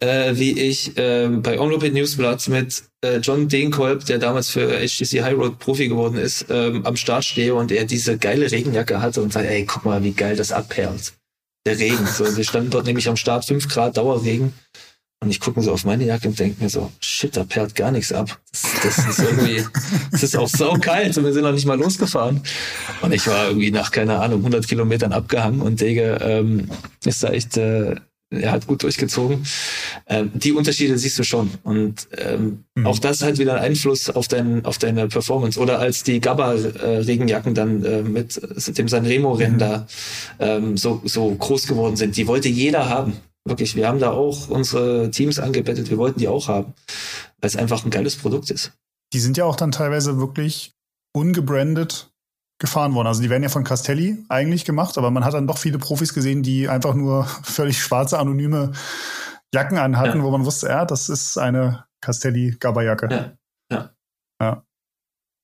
äh, 0.00 0.32
wie 0.34 0.58
ich 0.58 0.96
äh, 0.96 1.28
bei 1.28 1.60
Omloped 1.60 1.92
Newsblatt 1.92 2.48
mit 2.48 2.84
äh, 3.02 3.18
John 3.18 3.48
Dehnkolb, 3.48 4.06
der 4.06 4.18
damals 4.18 4.48
für 4.48 4.70
HTC 4.70 5.22
High 5.22 5.36
Road 5.36 5.58
Profi 5.58 5.88
geworden 5.88 6.16
ist, 6.16 6.46
ähm, 6.48 6.86
am 6.86 6.96
Start 6.96 7.26
stehe 7.26 7.54
und 7.54 7.70
er 7.70 7.84
diese 7.84 8.16
geile 8.16 8.50
Regenjacke 8.50 9.02
hatte 9.02 9.20
und 9.20 9.34
sagt, 9.34 9.46
ey, 9.46 9.66
guck 9.66 9.84
mal, 9.84 10.02
wie 10.02 10.12
geil 10.12 10.34
das 10.34 10.50
abperlt 10.50 11.12
der 11.66 11.78
Regen. 11.78 12.06
So, 12.06 12.36
wir 12.36 12.44
standen 12.44 12.70
dort 12.70 12.86
nämlich 12.86 13.08
am 13.08 13.16
Start, 13.16 13.44
fünf 13.44 13.68
Grad 13.68 13.96
Dauerregen. 13.96 14.52
Und 15.22 15.30
ich 15.30 15.38
gucke 15.38 15.62
so 15.62 15.72
auf 15.72 15.84
meine 15.84 16.04
Jacke 16.04 16.26
und 16.26 16.38
denke 16.38 16.60
mir 16.60 16.68
so, 16.68 16.90
shit, 16.98 17.36
da 17.36 17.44
perlt 17.44 17.76
gar 17.76 17.92
nichts 17.92 18.12
ab. 18.12 18.40
Das, 18.50 18.66
das 18.82 19.06
ist 19.06 19.18
irgendwie, 19.20 19.64
es 20.12 20.24
ist 20.24 20.36
auch 20.36 20.48
so 20.48 20.72
kalt 20.74 21.16
und 21.16 21.24
wir 21.24 21.32
sind 21.32 21.44
noch 21.44 21.52
nicht 21.52 21.64
mal 21.64 21.78
losgefahren. 21.78 22.42
Und 23.02 23.12
ich 23.12 23.24
war 23.28 23.46
irgendwie 23.46 23.70
nach, 23.70 23.92
keine 23.92 24.18
Ahnung, 24.18 24.40
100 24.40 24.66
Kilometern 24.66 25.12
abgehangen 25.12 25.60
und 25.62 25.80
Dege 25.80 26.18
ähm, 26.20 26.68
ist 27.04 27.22
da 27.22 27.28
echt 27.28 27.56
äh, 27.56 27.94
er 28.32 28.52
hat 28.52 28.66
gut 28.66 28.82
durchgezogen. 28.82 29.44
Ähm, 30.06 30.30
die 30.34 30.52
Unterschiede 30.52 30.96
siehst 30.98 31.18
du 31.18 31.24
schon. 31.24 31.50
Und 31.62 32.08
ähm, 32.16 32.64
mhm. 32.74 32.86
auch 32.86 32.98
das 32.98 33.22
hat 33.22 33.38
wieder 33.38 33.54
einen 33.54 33.64
Einfluss 33.64 34.10
auf, 34.10 34.28
dein, 34.28 34.64
auf 34.64 34.78
deine 34.78 35.08
Performance. 35.08 35.58
Oder 35.58 35.78
als 35.78 36.02
die 36.02 36.20
Gabba-Regenjacken 36.20 37.54
dann 37.54 37.84
äh, 37.84 38.02
mit 38.02 38.40
dem 38.78 38.88
Sanremo-Rennen 38.88 39.54
mhm. 39.54 39.58
da 39.58 39.86
ähm, 40.38 40.76
so, 40.76 41.02
so 41.04 41.34
groß 41.34 41.66
geworden 41.66 41.96
sind, 41.96 42.16
die 42.16 42.26
wollte 42.26 42.48
jeder 42.48 42.88
haben. 42.88 43.14
Wirklich, 43.44 43.74
wir 43.74 43.88
haben 43.88 43.98
da 43.98 44.12
auch 44.12 44.48
unsere 44.48 45.10
Teams 45.10 45.40
angebettet, 45.40 45.90
wir 45.90 45.98
wollten 45.98 46.20
die 46.20 46.28
auch 46.28 46.46
haben, 46.46 46.74
weil 47.40 47.48
es 47.48 47.56
einfach 47.56 47.84
ein 47.84 47.90
geiles 47.90 48.14
Produkt 48.14 48.50
ist. 48.50 48.72
Die 49.12 49.18
sind 49.18 49.36
ja 49.36 49.44
auch 49.44 49.56
dann 49.56 49.72
teilweise 49.72 50.18
wirklich 50.18 50.72
ungebrandet 51.12 52.11
gefahren 52.58 52.94
worden. 52.94 53.08
Also 53.08 53.22
die 53.22 53.30
werden 53.30 53.42
ja 53.42 53.48
von 53.48 53.64
Castelli 53.64 54.24
eigentlich 54.28 54.64
gemacht, 54.64 54.96
aber 54.98 55.10
man 55.10 55.24
hat 55.24 55.34
dann 55.34 55.46
doch 55.46 55.58
viele 55.58 55.78
Profis 55.78 56.14
gesehen, 56.14 56.42
die 56.42 56.68
einfach 56.68 56.94
nur 56.94 57.24
völlig 57.42 57.82
schwarze, 57.82 58.18
anonyme 58.18 58.72
Jacken 59.52 59.78
anhatten, 59.78 60.18
ja. 60.18 60.24
wo 60.24 60.30
man 60.30 60.44
wusste, 60.44 60.68
ja, 60.68 60.84
das 60.84 61.08
ist 61.08 61.36
eine 61.38 61.84
Castelli 62.00 62.56
Gabba-Jacke. 62.58 63.08
Ja. 63.10 63.76
ja. 63.76 63.90
ja. 64.40 64.62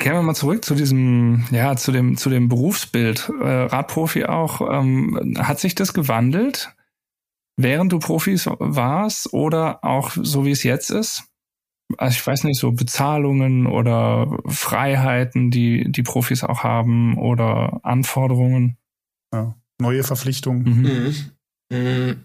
Kehren 0.00 0.16
wir 0.18 0.22
mal 0.22 0.34
zurück 0.34 0.64
zu 0.64 0.74
diesem, 0.76 1.44
ja, 1.50 1.74
zu 1.76 1.90
dem, 1.90 2.16
zu 2.16 2.30
dem 2.30 2.48
Berufsbild. 2.48 3.30
Äh, 3.40 3.62
Radprofi 3.64 4.26
auch. 4.26 4.60
Ähm, 4.60 5.34
hat 5.38 5.58
sich 5.58 5.74
das 5.74 5.92
gewandelt, 5.92 6.72
während 7.56 7.92
du 7.92 7.98
Profis 7.98 8.46
warst 8.46 9.32
oder 9.32 9.84
auch 9.84 10.12
so 10.12 10.44
wie 10.44 10.52
es 10.52 10.62
jetzt 10.62 10.90
ist? 10.90 11.27
Also 11.96 12.14
ich 12.14 12.26
weiß 12.26 12.44
nicht, 12.44 12.60
so 12.60 12.72
Bezahlungen 12.72 13.66
oder 13.66 14.38
Freiheiten, 14.46 15.50
die 15.50 15.90
die 15.90 16.02
Profis 16.02 16.44
auch 16.44 16.62
haben 16.62 17.16
oder 17.16 17.80
Anforderungen. 17.82 18.76
Ja. 19.32 19.54
Neue 19.80 20.04
Verpflichtungen. 20.04 20.64
Mhm. 20.64 21.14
Mhm. 21.70 21.78
mhm. 21.78 22.24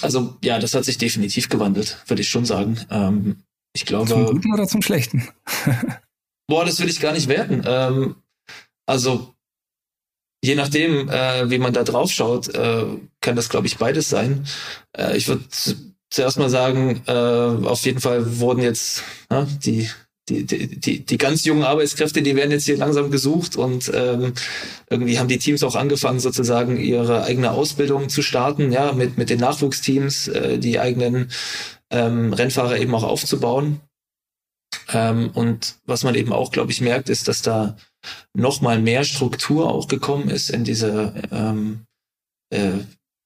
Also 0.00 0.36
ja, 0.44 0.60
das 0.60 0.74
hat 0.74 0.84
sich 0.84 0.98
definitiv 0.98 1.48
gewandelt, 1.48 2.04
würde 2.06 2.22
ich 2.22 2.28
schon 2.28 2.44
sagen. 2.44 2.78
Ähm, 2.90 3.42
ich 3.72 3.84
glaube. 3.84 4.08
Zum 4.08 4.26
Guten 4.26 4.52
oder 4.52 4.68
zum 4.68 4.82
Schlechten? 4.82 5.28
boah, 6.46 6.64
das 6.64 6.78
will 6.80 6.88
ich 6.88 7.00
gar 7.00 7.12
nicht 7.12 7.28
werten. 7.28 7.62
Ähm, 7.66 8.16
also 8.86 9.34
je 10.44 10.54
nachdem, 10.54 11.08
äh, 11.08 11.50
wie 11.50 11.58
man 11.58 11.72
da 11.72 11.82
drauf 11.82 12.10
schaut, 12.10 12.48
äh, 12.54 12.84
kann 13.20 13.36
das, 13.36 13.48
glaube 13.48 13.66
ich, 13.66 13.78
beides 13.78 14.08
sein. 14.08 14.46
Äh, 14.96 15.16
ich 15.16 15.28
würde 15.28 15.44
zuerst 16.12 16.38
mal 16.38 16.50
sagen, 16.50 17.02
äh, 17.06 17.12
auf 17.12 17.84
jeden 17.84 18.00
Fall 18.00 18.38
wurden 18.38 18.62
jetzt 18.62 19.02
ja, 19.30 19.46
die 19.64 19.88
die, 20.28 20.46
die, 20.46 21.04
die, 21.04 21.18
ganz 21.18 21.44
jungen 21.44 21.64
Arbeitskräfte, 21.64 22.22
die 22.22 22.36
werden 22.36 22.52
jetzt 22.52 22.66
hier 22.66 22.76
langsam 22.76 23.10
gesucht 23.10 23.56
und 23.56 23.90
ähm, 23.92 24.34
irgendwie 24.88 25.18
haben 25.18 25.26
die 25.26 25.38
Teams 25.38 25.64
auch 25.64 25.74
angefangen, 25.74 26.20
sozusagen 26.20 26.76
ihre 26.76 27.24
eigene 27.24 27.50
Ausbildung 27.50 28.08
zu 28.08 28.22
starten, 28.22 28.70
ja, 28.70 28.92
mit, 28.92 29.18
mit 29.18 29.30
den 29.30 29.40
Nachwuchsteams, 29.40 30.28
äh, 30.28 30.58
die 30.58 30.78
eigenen 30.78 31.32
ähm, 31.90 32.32
Rennfahrer 32.32 32.78
eben 32.78 32.94
auch 32.94 33.02
aufzubauen. 33.02 33.80
Ähm, 34.92 35.30
und 35.34 35.76
was 35.86 36.04
man 36.04 36.14
eben 36.14 36.32
auch, 36.32 36.52
glaube 36.52 36.70
ich, 36.70 36.80
merkt, 36.80 37.08
ist, 37.08 37.26
dass 37.26 37.42
da 37.42 37.76
noch 38.32 38.60
mal 38.60 38.80
mehr 38.80 39.02
Struktur 39.02 39.70
auch 39.70 39.88
gekommen 39.88 40.30
ist 40.30 40.50
in 40.50 40.62
diese 40.62 41.14
ähm, 41.32 41.84
äh, 42.50 42.78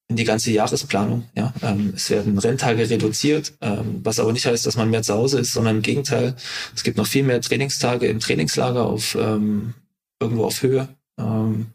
in 0.09 0.17
die 0.17 0.25
ganze 0.25 0.51
Jahresplanung. 0.53 1.29
Ja, 1.37 1.53
ähm, 1.63 1.93
es 1.97 2.11
werden 2.11 2.39
Renntage 2.39 2.89
reduziert, 2.89 3.55
ähm, 3.61 4.01
was 4.03 4.21
aber 4.21 4.33
nicht 4.33 4.47
heißt, 4.47 4.65
dass 4.67 4.77
man 4.77 4.91
mehr 4.91 5.03
zu 5.03 5.15
Hause 5.15 5.41
ist, 5.41 5.53
sondern 5.53 5.77
im 5.77 5.83
Gegenteil. 5.83 6.37
Es 6.75 6.85
gibt 6.85 6.97
noch 6.97 7.07
viel 7.07 7.25
mehr 7.25 7.41
Trainingstage 7.41 8.07
im 8.07 8.21
Trainingslager 8.21 8.87
auf 8.87 9.17
ähm, 9.17 9.75
irgendwo 10.21 10.45
auf 10.45 10.63
Höhe. 10.63 10.89
Ähm, 11.19 11.67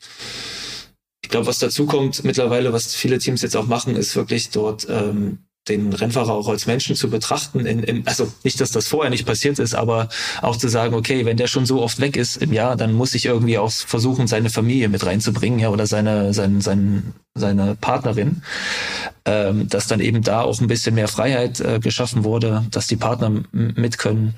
ich 1.23 1.29
glaube, 1.29 1.47
was 1.47 1.59
dazu 1.59 1.85
kommt 1.85 2.23
mittlerweile, 2.23 2.73
was 2.73 2.95
viele 2.95 3.19
Teams 3.19 3.41
jetzt 3.41 3.55
auch 3.55 3.67
machen, 3.67 3.95
ist 3.95 4.15
wirklich 4.15 4.49
dort 4.49 4.87
ähm, 4.89 5.39
den 5.67 5.93
Rennfahrer 5.93 6.33
auch 6.33 6.47
als 6.47 6.65
Menschen 6.65 6.95
zu 6.95 7.09
betrachten. 7.09 7.65
In, 7.65 7.83
in, 7.83 8.07
also 8.07 8.31
nicht, 8.43 8.59
dass 8.59 8.71
das 8.71 8.87
vorher 8.87 9.11
nicht 9.11 9.25
passiert 9.25 9.59
ist, 9.59 9.75
aber 9.75 10.09
auch 10.41 10.57
zu 10.57 10.67
sagen, 10.67 10.95
okay, 10.95 11.25
wenn 11.25 11.37
der 11.37 11.47
schon 11.47 11.65
so 11.65 11.81
oft 11.81 11.99
weg 11.99 12.17
ist 12.17 12.37
im 12.37 12.51
Jahr, 12.51 12.75
dann 12.75 12.93
muss 12.93 13.13
ich 13.13 13.25
irgendwie 13.25 13.59
auch 13.59 13.71
versuchen, 13.71 14.27
seine 14.27 14.49
Familie 14.49 14.89
mit 14.89 15.05
reinzubringen, 15.05 15.59
ja, 15.59 15.69
oder 15.69 15.85
seine, 15.85 16.33
seine, 16.33 16.61
seine, 16.61 17.03
seine 17.35 17.75
Partnerin, 17.75 18.41
ähm, 19.25 19.67
dass 19.69 19.87
dann 19.87 19.99
eben 19.99 20.23
da 20.23 20.41
auch 20.41 20.59
ein 20.61 20.67
bisschen 20.67 20.95
mehr 20.95 21.07
Freiheit 21.07 21.59
äh, 21.59 21.79
geschaffen 21.79 22.23
wurde, 22.23 22.65
dass 22.71 22.87
die 22.87 22.95
Partner 22.95 23.31
mit 23.51 23.99
können. 23.99 24.33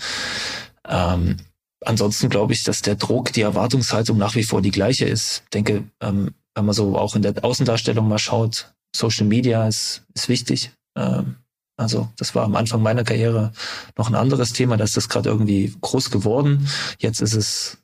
Ähm, 0.88 1.38
ansonsten 1.86 2.30
glaube 2.30 2.52
ich, 2.52 2.64
dass 2.64 2.82
der 2.82 2.96
Druck, 2.96 3.32
die 3.32 3.42
Erwartungshaltung 3.42 4.18
nach 4.18 4.36
wie 4.36 4.44
vor 4.44 4.62
die 4.62 4.72
gleiche 4.72 5.06
ist. 5.06 5.44
Ich 5.46 5.50
denke, 5.52 5.84
ähm, 6.02 6.32
wenn 6.54 6.66
man 6.66 6.76
so 6.76 6.98
auch 6.98 7.16
in 7.16 7.22
der 7.22 7.44
Außendarstellung 7.44 8.08
mal 8.08 8.20
schaut, 8.20 8.74
Social 8.96 9.26
Media 9.26 9.68
ist, 9.68 10.04
ist 10.14 10.30
wichtig. 10.30 10.72
Ähm, 10.96 11.38
also 11.76 12.10
das 12.18 12.36
war 12.36 12.44
am 12.44 12.56
Anfang 12.56 12.82
meiner 12.82 13.04
Karriere 13.04 13.52
noch 13.98 14.08
ein 14.08 14.16
anderes 14.16 14.54
Thema, 14.54 14.78
da 14.78 14.84
ist 14.84 14.98
das 14.98 15.10
gerade 15.10 15.30
irgendwie 15.30 15.76
groß 15.82 16.12
geworden. 16.12 16.68
Jetzt 17.00 17.22
ist 17.22 17.34
es 17.34 17.78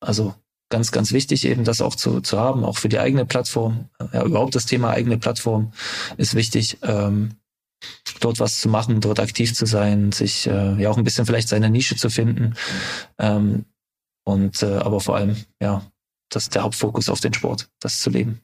also 0.00 0.34
ganz, 0.68 0.92
ganz 0.92 1.12
wichtig, 1.12 1.44
eben 1.44 1.64
das 1.64 1.80
auch 1.80 1.96
zu, 1.96 2.20
zu 2.20 2.38
haben, 2.38 2.64
auch 2.64 2.78
für 2.78 2.88
die 2.88 2.98
eigene 2.98 3.26
Plattform. 3.26 3.88
Ja, 4.12 4.24
überhaupt 4.24 4.54
das 4.54 4.66
Thema 4.66 4.90
eigene 4.90 5.18
Plattform 5.18 5.72
ist 6.16 6.34
wichtig, 6.34 6.78
ähm, 6.82 7.36
dort 8.20 8.38
was 8.40 8.60
zu 8.60 8.68
machen, 8.68 9.00
dort 9.00 9.20
aktiv 9.20 9.54
zu 9.54 9.66
sein, 9.66 10.12
sich 10.12 10.46
äh, 10.46 10.80
ja 10.80 10.90
auch 10.90 10.96
ein 10.96 11.04
bisschen 11.04 11.26
vielleicht 11.26 11.48
seine 11.48 11.70
Nische 11.70 11.96
zu 11.96 12.10
finden. 12.10 12.54
Ähm, 13.18 13.64
und 14.24 14.62
äh, 14.62 14.76
aber 14.78 15.00
vor 15.00 15.16
allem, 15.16 15.36
ja, 15.60 15.82
das 16.30 16.48
der 16.48 16.62
Hauptfokus 16.62 17.08
auf 17.08 17.20
den 17.20 17.34
Sport, 17.34 17.68
das 17.80 18.00
zu 18.00 18.10
leben 18.10 18.40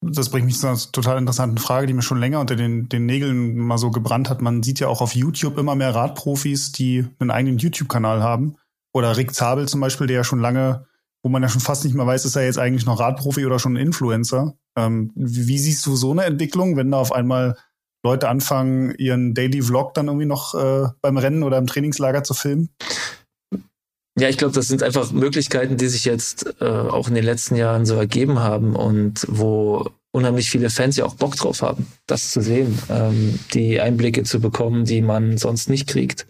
das 0.00 0.30
bringt 0.30 0.46
mich 0.46 0.58
zu 0.58 0.66
einer 0.66 0.78
total 0.92 1.18
interessanten 1.18 1.58
Frage, 1.58 1.86
die 1.86 1.94
mir 1.94 2.02
schon 2.02 2.20
länger 2.20 2.40
unter 2.40 2.56
den, 2.56 2.88
den 2.88 3.06
Nägeln 3.06 3.56
mal 3.56 3.78
so 3.78 3.90
gebrannt 3.90 4.28
hat. 4.28 4.42
Man 4.42 4.62
sieht 4.62 4.80
ja 4.80 4.88
auch 4.88 5.00
auf 5.00 5.14
YouTube 5.14 5.58
immer 5.58 5.74
mehr 5.74 5.94
Radprofis, 5.94 6.72
die 6.72 7.06
einen 7.18 7.30
eigenen 7.30 7.58
YouTube-Kanal 7.58 8.22
haben. 8.22 8.56
Oder 8.92 9.16
Rick 9.16 9.34
Zabel 9.34 9.68
zum 9.68 9.80
Beispiel, 9.80 10.06
der 10.06 10.16
ja 10.16 10.24
schon 10.24 10.40
lange, 10.40 10.86
wo 11.22 11.28
man 11.28 11.42
ja 11.42 11.48
schon 11.48 11.60
fast 11.60 11.84
nicht 11.84 11.94
mehr 11.94 12.06
weiß, 12.06 12.24
ist 12.24 12.36
er 12.36 12.44
jetzt 12.44 12.58
eigentlich 12.58 12.86
noch 12.86 13.00
Radprofi 13.00 13.46
oder 13.46 13.58
schon 13.58 13.76
Influencer. 13.76 14.54
Ähm, 14.76 15.12
wie 15.14 15.58
siehst 15.58 15.84
du 15.86 15.96
so 15.96 16.12
eine 16.12 16.24
Entwicklung, 16.24 16.76
wenn 16.76 16.90
da 16.90 16.98
auf 16.98 17.12
einmal 17.12 17.56
Leute 18.04 18.28
anfangen, 18.28 18.94
ihren 18.96 19.34
Daily 19.34 19.62
Vlog 19.62 19.94
dann 19.94 20.06
irgendwie 20.06 20.26
noch 20.26 20.54
äh, 20.54 20.88
beim 21.00 21.16
Rennen 21.16 21.42
oder 21.42 21.58
im 21.58 21.66
Trainingslager 21.66 22.22
zu 22.22 22.34
filmen? 22.34 22.70
Ja, 24.18 24.30
ich 24.30 24.38
glaube, 24.38 24.54
das 24.54 24.66
sind 24.68 24.82
einfach 24.82 25.12
Möglichkeiten, 25.12 25.76
die 25.76 25.88
sich 25.88 26.06
jetzt 26.06 26.54
äh, 26.60 26.64
auch 26.64 27.08
in 27.08 27.14
den 27.14 27.24
letzten 27.24 27.54
Jahren 27.56 27.84
so 27.84 27.96
ergeben 27.96 28.38
haben 28.38 28.74
und 28.74 29.26
wo 29.28 29.90
unheimlich 30.10 30.48
viele 30.50 30.70
Fans 30.70 30.96
ja 30.96 31.04
auch 31.04 31.14
Bock 31.14 31.36
drauf 31.36 31.60
haben, 31.60 31.86
das 32.06 32.30
zu 32.30 32.40
sehen, 32.40 32.78
ähm, 32.88 33.38
die 33.52 33.78
Einblicke 33.78 34.22
zu 34.22 34.40
bekommen, 34.40 34.86
die 34.86 35.02
man 35.02 35.36
sonst 35.36 35.68
nicht 35.68 35.86
kriegt. 35.86 36.26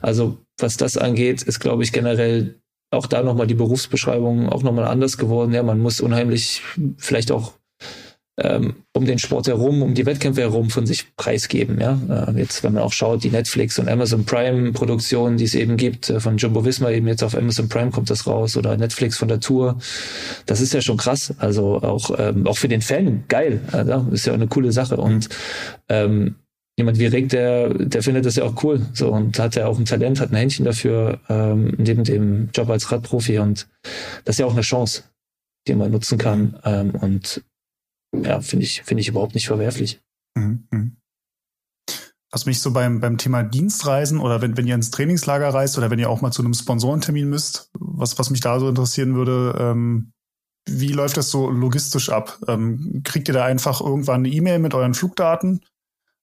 Also 0.00 0.38
was 0.58 0.78
das 0.78 0.96
angeht, 0.96 1.42
ist, 1.42 1.60
glaube 1.60 1.82
ich, 1.82 1.92
generell 1.92 2.58
auch 2.90 3.06
da 3.06 3.22
nochmal 3.22 3.46
die 3.46 3.54
Berufsbeschreibung 3.54 4.48
auch 4.48 4.62
nochmal 4.62 4.86
anders 4.86 5.18
geworden. 5.18 5.52
Ja, 5.52 5.62
man 5.62 5.78
muss 5.78 6.00
unheimlich 6.00 6.62
vielleicht 6.96 7.30
auch 7.30 7.57
ähm, 8.38 8.76
um 8.94 9.04
den 9.04 9.18
Sport 9.18 9.48
herum, 9.48 9.82
um 9.82 9.94
die 9.94 10.06
Wettkämpfe 10.06 10.42
herum 10.42 10.70
von 10.70 10.86
sich 10.86 11.14
preisgeben. 11.16 11.80
Ja? 11.80 11.98
Äh, 12.28 12.38
jetzt, 12.38 12.62
wenn 12.62 12.74
man 12.74 12.82
auch 12.82 12.92
schaut, 12.92 13.24
die 13.24 13.30
Netflix 13.30 13.78
und 13.78 13.88
Amazon 13.88 14.24
Prime 14.24 14.72
Produktionen, 14.72 15.36
die 15.36 15.44
es 15.44 15.54
eben 15.54 15.76
gibt, 15.76 16.08
äh, 16.08 16.20
von 16.20 16.36
Jumbo 16.36 16.64
Visma 16.64 16.90
eben 16.90 17.08
jetzt 17.08 17.24
auf 17.24 17.36
Amazon 17.36 17.68
Prime 17.68 17.90
kommt 17.90 18.10
das 18.10 18.26
raus 18.26 18.56
oder 18.56 18.76
Netflix 18.76 19.18
von 19.18 19.28
der 19.28 19.40
Tour. 19.40 19.78
Das 20.46 20.60
ist 20.60 20.72
ja 20.72 20.80
schon 20.80 20.96
krass. 20.96 21.34
Also 21.38 21.82
auch, 21.82 22.16
ähm, 22.18 22.46
auch 22.46 22.56
für 22.56 22.68
den 22.68 22.80
Fan 22.80 23.24
geil. 23.28 23.60
Also, 23.72 24.06
ist 24.12 24.26
ja 24.26 24.34
eine 24.34 24.46
coole 24.46 24.70
Sache. 24.70 24.96
Und 24.96 25.28
ähm, 25.88 26.36
jemand 26.78 26.98
wie 27.00 27.06
Rick, 27.06 27.30
der, 27.30 27.74
der 27.74 28.02
findet 28.02 28.24
das 28.24 28.36
ja 28.36 28.44
auch 28.44 28.62
cool. 28.62 28.86
So 28.92 29.10
und 29.10 29.36
hat 29.38 29.56
ja 29.56 29.66
auch 29.66 29.78
ein 29.78 29.84
Talent, 29.84 30.20
hat 30.20 30.30
ein 30.30 30.36
Händchen 30.36 30.64
dafür, 30.64 31.18
ähm, 31.28 31.74
neben 31.76 32.04
dem 32.04 32.50
Job 32.54 32.70
als 32.70 32.92
Radprofi. 32.92 33.38
Und 33.40 33.66
das 34.24 34.36
ist 34.36 34.38
ja 34.38 34.46
auch 34.46 34.52
eine 34.52 34.60
Chance, 34.60 35.02
die 35.66 35.74
man 35.74 35.90
nutzen 35.90 36.18
kann. 36.18 36.56
Ähm, 36.64 36.90
und 36.90 37.42
ja, 38.14 38.40
finde 38.40 38.64
ich, 38.64 38.82
finde 38.82 39.00
ich 39.00 39.08
überhaupt 39.08 39.34
nicht 39.34 39.46
verwerflich. 39.46 40.00
Mhm, 40.34 40.66
mhm. 40.70 40.96
Was 42.30 42.44
mich 42.44 42.60
so 42.60 42.72
beim, 42.72 43.00
beim 43.00 43.16
Thema 43.16 43.42
Dienstreisen 43.42 44.20
oder 44.20 44.42
wenn, 44.42 44.56
wenn 44.56 44.66
ihr 44.66 44.74
ins 44.74 44.90
Trainingslager 44.90 45.48
reist 45.48 45.78
oder 45.78 45.90
wenn 45.90 45.98
ihr 45.98 46.10
auch 46.10 46.20
mal 46.20 46.30
zu 46.30 46.42
einem 46.42 46.52
Sponsorentermin 46.52 47.28
müsst, 47.28 47.70
was, 47.72 48.18
was 48.18 48.30
mich 48.30 48.40
da 48.40 48.60
so 48.60 48.68
interessieren 48.68 49.14
würde, 49.14 49.56
ähm, 49.58 50.12
wie 50.68 50.92
läuft 50.92 51.16
das 51.16 51.30
so 51.30 51.48
logistisch 51.50 52.10
ab? 52.10 52.38
Ähm, 52.46 53.00
kriegt 53.02 53.28
ihr 53.28 53.34
da 53.34 53.44
einfach 53.44 53.80
irgendwann 53.80 54.20
eine 54.20 54.28
E-Mail 54.28 54.58
mit 54.58 54.74
euren 54.74 54.92
Flugdaten? 54.92 55.62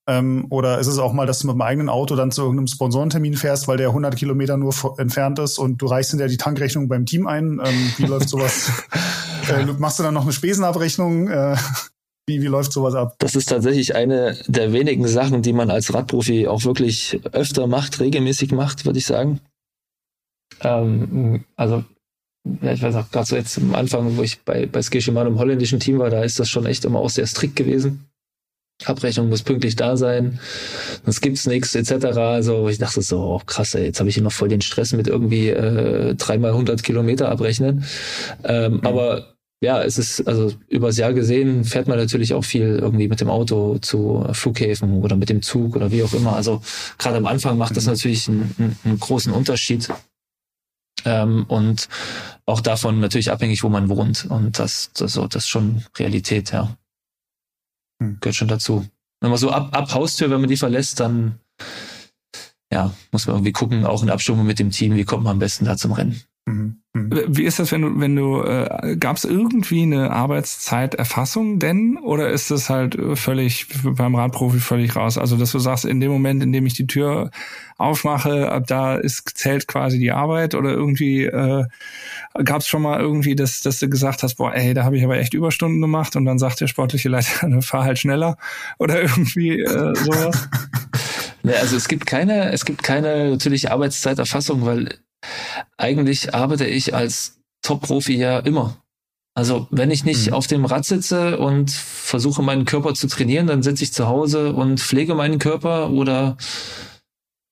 Ähm, 0.08 0.46
oder 0.52 0.78
ist 0.78 0.86
es 0.86 1.00
auch 1.00 1.14
mal, 1.14 1.26
dass 1.26 1.40
du 1.40 1.48
mit 1.48 1.56
dem 1.56 1.62
eigenen 1.62 1.90
Auto 1.90 2.16
dann 2.16 2.32
zu 2.32 2.44
irgendeinem 2.44 2.68
Sponsorentermin 2.68 3.34
fährst, 3.34 3.68
weil 3.68 3.78
der 3.78 3.88
100 3.88 4.16
Kilometer 4.16 4.56
nur 4.58 4.74
entfernt 5.00 5.40
ist 5.40 5.58
und 5.58 5.82
du 5.82 5.88
reichst 5.88 6.12
hinterher 6.12 6.30
die 6.30 6.38
Tankrechnung 6.38 6.88
beim 6.88 7.08
Team 7.08 7.26
ein? 7.26 7.60
Ähm, 7.64 7.94
wie 7.98 8.06
läuft 8.06 8.30
sowas? 8.30 8.72
äh, 9.50 9.66
machst 9.78 10.00
du 10.00 10.04
dann 10.04 10.14
noch 10.14 10.24
eine 10.24 10.34
Spesenabrechnung? 10.34 11.28
Äh, 11.28 11.56
wie, 12.28 12.42
wie 12.42 12.48
läuft 12.48 12.74
sowas 12.74 12.96
ab? 12.96 13.16
Das 13.20 13.36
ist 13.36 13.50
tatsächlich 13.50 13.96
eine 13.96 14.38
der 14.48 14.74
wenigen 14.74 15.08
Sachen, 15.08 15.42
die 15.42 15.54
man 15.54 15.70
als 15.70 15.94
Radprofi 15.94 16.48
auch 16.48 16.64
wirklich 16.64 17.20
öfter 17.32 17.68
macht, 17.68 18.00
regelmäßig 18.00 18.52
macht, 18.52 18.86
würde 18.86 19.00
ich 19.00 19.06
sagen. 19.06 19.40
Ähm, 20.62 21.46
also 21.56 21.84
ja, 22.62 22.74
ich 22.74 22.82
weiß 22.82 22.96
auch 22.96 23.10
gerade 23.10 23.26
so 23.26 23.36
jetzt 23.36 23.58
am 23.58 23.74
Anfang, 23.74 24.18
wo 24.18 24.22
ich 24.22 24.42
bei, 24.42 24.68
bei 24.68 24.82
Ski 24.82 25.02
Shimano 25.02 25.30
im 25.30 25.40
holländischen 25.40 25.80
Team 25.80 25.98
war, 26.00 26.10
da 26.10 26.24
ist 26.24 26.40
das 26.40 26.50
schon 26.50 26.66
echt 26.66 26.86
immer 26.86 27.00
auch 27.00 27.10
sehr 27.10 27.26
strikt 27.26 27.56
gewesen. 27.56 28.08
Abrechnung 28.84 29.30
muss 29.30 29.42
pünktlich 29.42 29.78
da 29.78 29.96
sein, 29.96 30.40
sonst 31.06 31.22
gibt's 31.22 31.48
nichts 31.48 31.74
etc. 31.76 32.06
Also 32.18 32.68
ich 32.68 32.78
dachte 32.78 33.02
so, 33.02 33.22
oh, 33.22 33.42
krass, 33.46 33.74
ey, 33.74 33.86
jetzt 33.86 34.00
habe 34.00 34.10
ich 34.10 34.16
hier 34.16 34.24
noch 34.24 34.34
voll 34.34 34.50
den 34.50 34.62
Stress 34.62 34.92
mit 34.92 35.08
irgendwie 35.08 35.50
äh, 35.50 36.14
dreimal 36.16 36.52
100 36.52 36.84
Kilometer 36.84 37.30
abrechnen. 37.30 37.86
Ähm, 38.44 38.74
mhm. 38.74 38.80
Aber 38.82 39.35
ja, 39.62 39.82
es 39.82 39.98
ist, 39.98 40.28
also 40.28 40.52
übers 40.68 40.98
Jahr 40.98 41.14
gesehen 41.14 41.64
fährt 41.64 41.88
man 41.88 41.98
natürlich 41.98 42.34
auch 42.34 42.44
viel 42.44 42.78
irgendwie 42.80 43.08
mit 43.08 43.22
dem 43.22 43.30
Auto 43.30 43.78
zu 43.80 44.28
Flughäfen 44.32 45.02
oder 45.02 45.16
mit 45.16 45.30
dem 45.30 45.42
Zug 45.42 45.76
oder 45.76 45.92
wie 45.92 46.04
auch 46.04 46.14
immer. 46.14 46.36
Also 46.36 46.62
gerade 46.98 47.18
am 47.18 47.26
Anfang 47.26 47.58
macht 47.58 47.78
das 47.78 47.86
mhm. 47.86 47.92
natürlich 47.92 48.28
einen, 48.28 48.78
einen 48.84 49.00
großen 49.00 49.32
Unterschied. 49.32 49.90
Ähm, 51.06 51.46
und 51.48 51.88
auch 52.46 52.62
davon 52.62 53.00
natürlich 53.00 53.32
abhängig, 53.32 53.64
wo 53.64 53.70
man 53.70 53.90
wohnt. 53.90 54.26
Und 54.26 54.60
das, 54.60 54.92
das, 54.94 55.14
das 55.14 55.36
ist 55.36 55.48
schon 55.48 55.84
Realität, 55.98 56.52
ja. 56.52 56.76
Hm. 58.02 58.18
Gehört 58.20 58.36
schon 58.36 58.48
dazu. 58.48 58.88
Wenn 59.22 59.30
man 59.30 59.40
so 59.40 59.52
ab, 59.52 59.70
ab 59.76 59.94
Haustür, 59.94 60.30
wenn 60.30 60.42
man 60.42 60.50
die 60.50 60.58
verlässt, 60.58 61.00
dann 61.00 61.40
ja, 62.72 62.94
muss 63.12 63.28
man 63.28 63.38
irgendwie 63.38 63.52
gucken, 63.52 63.86
auch 63.86 64.04
in 64.04 64.10
Abstimmung 64.10 64.46
mit 64.46 64.60
dem 64.60 64.72
Team, 64.72 64.96
wie 64.96 65.06
kommt 65.06 65.24
man 65.24 65.34
am 65.34 65.40
besten 65.40 65.66
da 65.66 65.78
zum 65.78 65.94
Rennen. 65.94 66.22
Mhm. 66.46 66.82
Mhm. 66.96 67.10
Wie 67.28 67.44
ist 67.44 67.60
das, 67.60 67.74
wenn 67.74 67.82
du, 67.82 68.00
wenn 68.00 68.16
du, 68.16 68.42
äh, 68.42 68.96
gab 68.96 69.18
es 69.18 69.26
irgendwie 69.26 69.84
eine 69.84 70.12
Arbeitszeiterfassung 70.12 71.60
denn? 71.60 71.98
Oder 71.98 72.30
ist 72.30 72.52
das 72.52 72.70
halt 72.70 72.98
völlig 73.16 73.68
beim 73.84 74.16
Radprofi 74.16 74.60
völlig 74.60 74.96
raus? 74.96 75.18
Also, 75.18 75.36
dass 75.36 75.52
du 75.52 75.60
sagst, 75.60 75.84
in 75.84 76.00
dem 76.00 76.10
Moment, 76.10 76.42
in 76.42 76.54
dem 76.54 76.66
ich 76.66 76.74
die 76.74 76.88
Tür 76.88 77.32
aufmache, 77.78 78.50
ab 78.50 78.68
da 78.68 78.96
ist 78.96 79.30
zählt 79.38 79.68
quasi 79.68 80.00
die 80.00 80.14
Arbeit 80.14 80.56
oder 80.56 80.72
irgendwie 80.72 81.26
äh, 81.26 81.66
gab 82.46 82.62
es 82.62 82.68
schon 82.68 82.82
mal 82.82 83.02
irgendwie, 83.02 83.36
dass, 83.36 83.60
dass 83.60 83.80
du 83.80 83.90
gesagt 83.90 84.24
hast, 84.24 84.36
boah, 84.36 84.54
ey, 84.56 84.74
da 84.74 84.86
habe 84.86 84.98
ich 84.98 85.04
aber 85.04 85.18
echt 85.18 85.34
Überstunden 85.34 85.82
gemacht 85.82 86.16
und 86.16 86.24
dann 86.24 86.40
sagt 86.40 86.62
der 86.62 86.68
sportliche 86.68 87.10
Leiter, 87.10 87.62
fahr 87.62 87.84
halt 87.84 88.00
schneller 88.00 88.38
oder 88.80 89.02
irgendwie 89.02 89.60
äh, 89.60 89.96
sowas? 89.96 90.48
Ja, 91.44 91.60
also 91.60 91.76
es 91.76 91.88
gibt 91.88 92.08
keine, 92.08 92.52
es 92.52 92.66
gibt 92.66 92.82
keine 92.82 93.30
natürliche 93.30 93.72
Arbeitszeiterfassung, 93.72 94.66
weil 94.66 94.98
eigentlich 95.78 96.34
arbeite 96.34 96.66
ich 96.66 96.94
als 96.94 97.40
Top-Profi 97.62 98.16
ja 98.16 98.40
immer. 98.40 98.78
Also 99.34 99.68
wenn 99.70 99.92
ich 99.92 100.06
nicht 100.06 100.28
mhm. 100.28 100.34
auf 100.34 100.48
dem 100.48 100.64
Rad 100.64 100.86
sitze 100.86 101.38
und 101.38 101.70
versuche 101.70 102.42
meinen 102.42 102.66
Körper 102.66 102.94
zu 102.94 103.08
trainieren, 103.08 103.48
dann 103.48 103.64
sitze 103.64 103.84
ich 103.84 103.92
zu 103.92 104.08
Hause 104.08 104.54
und 104.54 104.80
pflege 104.80 105.14
meinen 105.14 105.40
Körper 105.40 105.90
oder 105.90 106.38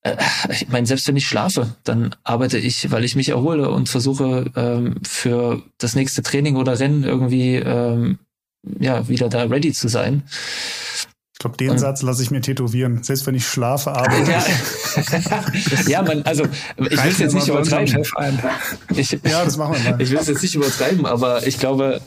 äh, 0.02 0.16
ich 0.50 0.68
meine, 0.68 0.86
selbst 0.86 1.06
wenn 1.08 1.16
ich 1.16 1.26
schlafe, 1.26 1.74
dann 1.84 2.14
arbeite 2.24 2.58
ich, 2.58 2.90
weil 2.90 3.04
ich 3.04 3.16
mich 3.16 3.28
erhole 3.28 3.70
und 3.70 3.90
versuche 3.90 4.50
ähm, 4.56 4.96
für 5.02 5.62
das 5.76 5.94
nächste 5.94 6.22
Training 6.22 6.56
oder 6.56 6.78
Rennen 6.78 7.04
irgendwie 7.04 7.56
ähm, 7.56 8.18
ja 8.80 9.06
wieder 9.08 9.28
da 9.28 9.42
ready 9.42 9.72
zu 9.72 9.88
sein. 9.88 10.22
Ich 11.44 11.46
glaube, 11.46 11.58
den 11.58 11.70
und, 11.72 11.78
Satz 11.78 12.00
lasse 12.00 12.22
ich 12.22 12.30
mir 12.30 12.40
tätowieren. 12.40 13.02
Selbst 13.02 13.26
wenn 13.26 13.34
ich 13.34 13.46
schlafe, 13.46 13.92
arbeite 13.92 14.30
ja. 14.30 14.42
ich. 14.46 15.88
ja, 15.88 16.00
man, 16.00 16.22
also 16.22 16.44
ich 16.78 16.90
will 17.04 17.10
es 17.10 17.18
jetzt 17.18 17.34
nicht 17.34 17.48
übertreiben. 17.48 18.02
Ich, 18.96 19.10
ja, 19.24 19.44
das 19.44 19.58
machen 19.58 19.74
wir 19.74 19.90
mal. 19.90 20.00
Ich 20.00 20.10
will 20.10 20.16
es 20.16 20.28
jetzt 20.28 20.42
nicht 20.42 20.54
übertreiben, 20.54 21.04
aber 21.04 21.46
ich 21.46 21.58
glaube, 21.58 22.00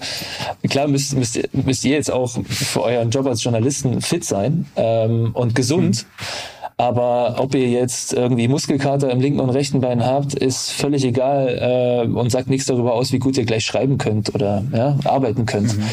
klar 0.68 0.88
müsst, 0.88 1.16
müsst, 1.16 1.40
müsst 1.54 1.86
ihr 1.86 1.92
jetzt 1.92 2.10
auch 2.10 2.40
für 2.50 2.82
euren 2.82 3.12
Job 3.12 3.28
als 3.28 3.44
Journalisten 3.44 4.02
fit 4.02 4.24
sein 4.24 4.66
ähm, 4.76 5.30
und 5.34 5.54
gesund. 5.54 6.08
Mhm. 6.18 6.57
Aber 6.80 7.40
ob 7.40 7.56
ihr 7.56 7.70
jetzt 7.70 8.14
irgendwie 8.14 8.48
Muskelkater 8.48 9.10
im 9.10 9.20
linken 9.20 9.40
und 9.40 9.50
rechten 9.50 9.82
Bein 9.82 10.06
habt, 10.06 10.36
ist 10.36 10.72
völlig 10.72 11.04
egal 11.04 12.06
äh, 12.06 12.08
und 12.08 12.30
sagt 12.32 12.50
nichts 12.50 12.68
darüber 12.68 12.94
aus, 12.94 13.12
wie 13.12 13.18
gut 13.18 13.36
ihr 13.36 13.46
gleich 13.46 13.66
schreiben 13.66 13.98
könnt 13.98 14.34
oder 14.36 14.64
ja, 14.72 14.98
arbeiten 15.04 15.48
könnt. 15.48 15.76
Mhm. 15.76 15.84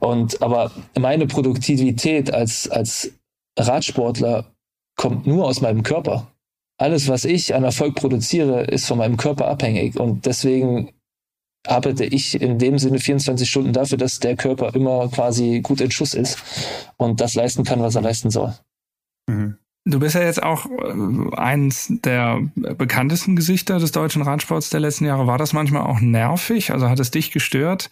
Und 0.00 0.40
aber 0.40 0.70
meine 0.98 1.26
Produktivität 1.26 2.32
als 2.32 2.68
als 2.70 3.12
Radsportler 3.58 4.46
kommt 4.96 5.26
nur 5.26 5.46
aus 5.46 5.60
meinem 5.60 5.82
Körper. 5.82 6.28
Alles, 6.78 7.08
was 7.08 7.26
ich 7.26 7.54
an 7.54 7.64
Erfolg 7.64 7.94
produziere, 7.94 8.64
ist 8.64 8.86
von 8.86 8.98
meinem 8.98 9.18
Körper 9.18 9.48
abhängig 9.48 10.00
und 10.00 10.24
deswegen 10.24 10.92
arbeite 11.66 12.04
ich 12.04 12.40
in 12.40 12.58
dem 12.58 12.78
Sinne 12.78 12.98
24 12.98 13.48
Stunden 13.48 13.72
dafür, 13.72 13.98
dass 13.98 14.18
der 14.18 14.36
Körper 14.36 14.74
immer 14.74 15.08
quasi 15.08 15.60
gut 15.60 15.80
in 15.80 15.90
Schuss 15.90 16.14
ist 16.14 16.38
und 16.96 17.20
das 17.20 17.34
leisten 17.34 17.64
kann, 17.64 17.82
was 17.82 17.94
er 17.94 18.02
leisten 18.02 18.30
soll. 18.30 18.54
Mhm. 19.28 19.58
Du 19.84 19.98
bist 19.98 20.14
ja 20.14 20.22
jetzt 20.22 20.42
auch 20.42 20.66
äh, 20.66 21.36
eins 21.36 21.92
der 22.04 22.40
bekanntesten 22.54 23.34
Gesichter 23.34 23.80
des 23.80 23.90
deutschen 23.90 24.22
Radsports 24.22 24.70
der 24.70 24.80
letzten 24.80 25.06
Jahre. 25.06 25.26
War 25.26 25.38
das 25.38 25.52
manchmal 25.52 25.82
auch 25.82 26.00
nervig? 26.00 26.72
Also 26.72 26.88
hat 26.88 27.00
es 27.00 27.10
dich 27.10 27.32
gestört, 27.32 27.90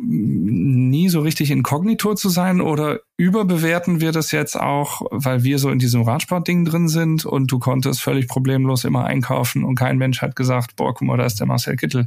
nie 0.00 1.08
so 1.08 1.20
richtig 1.20 1.50
inkognito 1.50 2.14
zu 2.14 2.28
sein? 2.28 2.60
Oder 2.60 3.00
überbewerten 3.16 4.00
wir 4.00 4.12
das 4.12 4.30
jetzt 4.30 4.58
auch, 4.58 5.02
weil 5.10 5.42
wir 5.42 5.58
so 5.58 5.70
in 5.70 5.80
diesem 5.80 6.02
Radsportding 6.02 6.64
drin 6.64 6.88
sind 6.88 7.24
und 7.24 7.50
du 7.50 7.58
konntest 7.58 8.00
völlig 8.00 8.28
problemlos 8.28 8.84
immer 8.84 9.04
einkaufen 9.04 9.64
und 9.64 9.74
kein 9.74 9.98
Mensch 9.98 10.22
hat 10.22 10.36
gesagt, 10.36 10.76
boah, 10.76 10.94
guck 10.94 11.06
mal, 11.06 11.16
da 11.16 11.24
ist 11.24 11.40
der 11.40 11.46
Marcel 11.46 11.76
Kittel. 11.76 12.06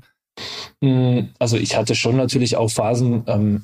Hm, 0.82 1.30
also 1.40 1.58
ich 1.58 1.78
hatte 1.78 1.96
schon 1.96 2.18
natürlich 2.18 2.58
auch 2.58 2.70
Phasen, 2.70 3.24
ähm, 3.28 3.64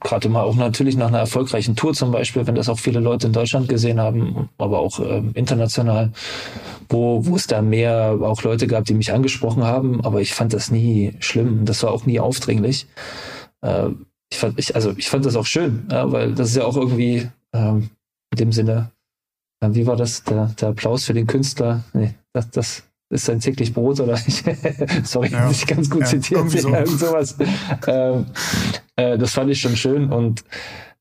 gerade 0.00 0.28
mal 0.28 0.42
auch 0.42 0.56
natürlich 0.56 0.96
nach 0.96 1.08
einer 1.08 1.20
erfolgreichen 1.20 1.74
Tour 1.74 1.94
zum 1.94 2.12
Beispiel, 2.12 2.46
wenn 2.46 2.54
das 2.54 2.68
auch 2.68 2.78
viele 2.78 3.00
Leute 3.00 3.26
in 3.26 3.32
Deutschland 3.32 3.68
gesehen 3.68 3.98
haben, 4.00 4.50
aber 4.58 4.78
auch 4.78 5.00
äh, 5.00 5.22
international, 5.34 6.12
wo, 6.88 7.24
wo 7.24 7.36
es 7.36 7.46
da 7.46 7.62
mehr 7.62 8.18
auch 8.20 8.42
Leute 8.42 8.66
gab, 8.66 8.84
die 8.84 8.94
mich 8.94 9.12
angesprochen 9.12 9.64
haben, 9.64 10.04
aber 10.04 10.20
ich 10.20 10.34
fand 10.34 10.52
das 10.52 10.70
nie 10.70 11.14
schlimm, 11.20 11.64
das 11.64 11.82
war 11.82 11.92
auch 11.92 12.04
nie 12.04 12.20
aufdringlich. 12.20 12.86
Äh, 13.62 13.90
ich 14.30 14.38
fand, 14.38 14.58
ich, 14.58 14.74
also 14.74 14.92
ich 14.96 15.08
fand 15.08 15.24
das 15.24 15.36
auch 15.36 15.46
schön, 15.46 15.88
ja, 15.90 16.12
weil 16.12 16.34
das 16.34 16.50
ist 16.50 16.56
ja 16.56 16.64
auch 16.64 16.76
irgendwie 16.76 17.28
ähm, 17.54 17.90
in 18.30 18.38
dem 18.38 18.52
Sinne, 18.52 18.90
äh, 19.60 19.70
wie 19.72 19.86
war 19.86 19.96
das, 19.96 20.24
der, 20.24 20.46
der 20.60 20.68
Applaus 20.68 21.04
für 21.04 21.14
den 21.14 21.26
Künstler? 21.26 21.84
Nee, 21.94 22.14
das, 22.34 22.50
das 22.50 22.87
ist 23.10 23.24
sein 23.24 23.40
täglich 23.40 23.72
Brot 23.72 24.00
oder 24.00 24.14
ich, 24.26 24.44
sorry, 25.04 25.30
ja, 25.30 25.50
ich 25.50 25.66
ganz 25.66 25.88
gut 25.88 26.02
ja, 26.02 26.06
zitiert, 26.06 26.50
so. 26.50 26.68
ja, 26.68 26.80
irgend 26.80 26.98
sowas. 26.98 27.36
Ähm, 27.86 28.26
äh, 28.96 29.16
das 29.16 29.32
fand 29.32 29.50
ich 29.50 29.60
schon 29.60 29.76
schön 29.76 30.12
und 30.12 30.44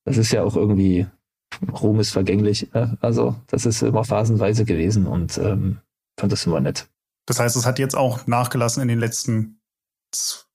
das 0.05 0.17
ist 0.17 0.31
ja 0.31 0.43
auch 0.43 0.55
irgendwie, 0.55 1.05
Ruhm 1.81 1.99
ist 1.99 2.11
vergänglich. 2.11 2.71
Ne? 2.73 2.97
Also 3.01 3.35
das 3.47 3.65
ist 3.65 3.81
immer 3.81 4.03
phasenweise 4.03 4.63
gewesen 4.63 5.05
und 5.05 5.37
ähm, 5.37 5.79
fand 6.19 6.31
das 6.31 6.45
immer 6.45 6.61
nett. 6.61 6.87
Das 7.25 7.39
heißt, 7.39 7.57
es 7.57 7.65
hat 7.65 7.79
jetzt 7.79 7.97
auch 7.97 8.25
nachgelassen 8.25 8.81
in 8.81 8.87
den 8.87 8.99
letzten 8.99 9.59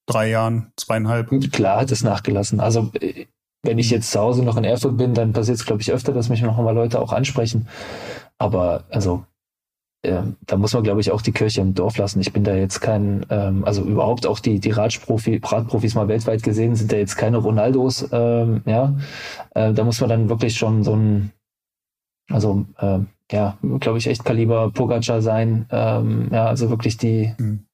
drei 0.06 0.30
Jahren, 0.30 0.72
zweieinhalb? 0.76 1.30
Klar 1.52 1.80
hat 1.80 1.92
es 1.92 2.02
nachgelassen. 2.02 2.60
Also 2.60 2.90
äh, 3.00 3.26
wenn 3.62 3.78
ich 3.78 3.90
jetzt 3.90 4.10
zu 4.10 4.18
Hause 4.18 4.42
noch 4.42 4.56
in 4.56 4.64
Erfurt 4.64 4.96
bin, 4.96 5.14
dann 5.14 5.32
passiert 5.32 5.58
es, 5.58 5.66
glaube 5.66 5.82
ich, 5.82 5.92
öfter, 5.92 6.12
dass 6.12 6.28
mich 6.28 6.42
noch 6.42 6.56
mal 6.56 6.74
Leute 6.74 7.00
auch 7.00 7.12
ansprechen. 7.12 7.68
Aber 8.38 8.84
also 8.90 9.24
äh, 10.02 10.22
da 10.46 10.56
muss 10.56 10.74
man, 10.74 10.82
glaube 10.82 11.00
ich, 11.00 11.12
auch 11.12 11.22
die 11.22 11.32
Kirche 11.32 11.60
im 11.60 11.74
Dorf 11.74 11.96
lassen. 11.96 12.20
Ich 12.20 12.32
bin 12.32 12.42
da 12.44 12.54
jetzt 12.54 12.80
kein, 12.80 13.24
ähm, 13.30 13.64
also 13.64 13.82
überhaupt 13.82 14.26
auch 14.26 14.40
die, 14.40 14.58
die 14.58 14.70
Radprofi, 14.70 15.40
Radprofis 15.42 15.94
mal 15.94 16.08
weltweit 16.08 16.42
gesehen, 16.42 16.74
sind 16.74 16.90
da 16.90 16.96
jetzt 16.96 17.16
keine 17.16 17.38
Ronaldos, 17.38 18.08
ähm, 18.12 18.62
ja. 18.66 18.96
Äh, 19.54 19.72
da 19.72 19.84
muss 19.84 20.00
man 20.00 20.10
dann 20.10 20.28
wirklich 20.28 20.56
schon 20.56 20.82
so 20.82 20.96
ein, 20.96 21.32
also 22.28 22.66
äh, 22.78 22.98
ja, 23.30 23.56
glaube 23.80 23.98
ich, 23.98 24.08
echt 24.08 24.24
Kaliber 24.24 24.70
Pogacar 24.70 25.22
sein. 25.22 25.66
Ähm, 25.70 26.28
ja, 26.32 26.46
also 26.46 26.68
wirklich 26.68 26.96
die, 26.96 27.32
mhm. 27.38 27.64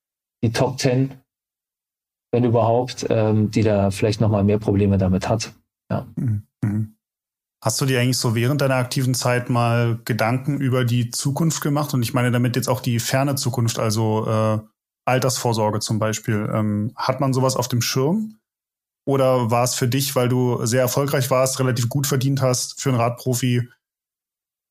die 0.42 0.52
Top 0.52 0.76
Ten, 0.76 1.14
wenn 2.30 2.44
überhaupt, 2.44 3.06
ähm, 3.08 3.50
die 3.50 3.62
da 3.62 3.90
vielleicht 3.90 4.20
nochmal 4.20 4.44
mehr 4.44 4.58
Probleme 4.58 4.98
damit 4.98 5.28
hat. 5.28 5.52
Ja. 5.90 6.06
Mhm. 6.16 6.97
Hast 7.60 7.80
du 7.80 7.86
dir 7.86 8.00
eigentlich 8.00 8.18
so 8.18 8.36
während 8.36 8.60
deiner 8.60 8.76
aktiven 8.76 9.14
Zeit 9.14 9.50
mal 9.50 9.98
Gedanken 10.04 10.60
über 10.60 10.84
die 10.84 11.10
Zukunft 11.10 11.60
gemacht? 11.60 11.92
Und 11.92 12.02
ich 12.02 12.14
meine 12.14 12.30
damit 12.30 12.54
jetzt 12.54 12.68
auch 12.68 12.80
die 12.80 13.00
ferne 13.00 13.34
Zukunft, 13.34 13.80
also 13.80 14.26
äh, 14.28 14.58
Altersvorsorge 15.04 15.80
zum 15.80 15.98
Beispiel. 15.98 16.48
Ähm, 16.54 16.92
hat 16.94 17.20
man 17.20 17.32
sowas 17.32 17.56
auf 17.56 17.66
dem 17.66 17.80
Schirm? 17.80 18.38
Oder 19.04 19.50
war 19.50 19.64
es 19.64 19.74
für 19.74 19.88
dich, 19.88 20.14
weil 20.14 20.28
du 20.28 20.64
sehr 20.66 20.82
erfolgreich 20.82 21.30
warst, 21.30 21.58
relativ 21.58 21.88
gut 21.88 22.06
verdient 22.06 22.42
hast, 22.42 22.80
für 22.80 22.90
einen 22.90 23.00
Radprofi 23.00 23.68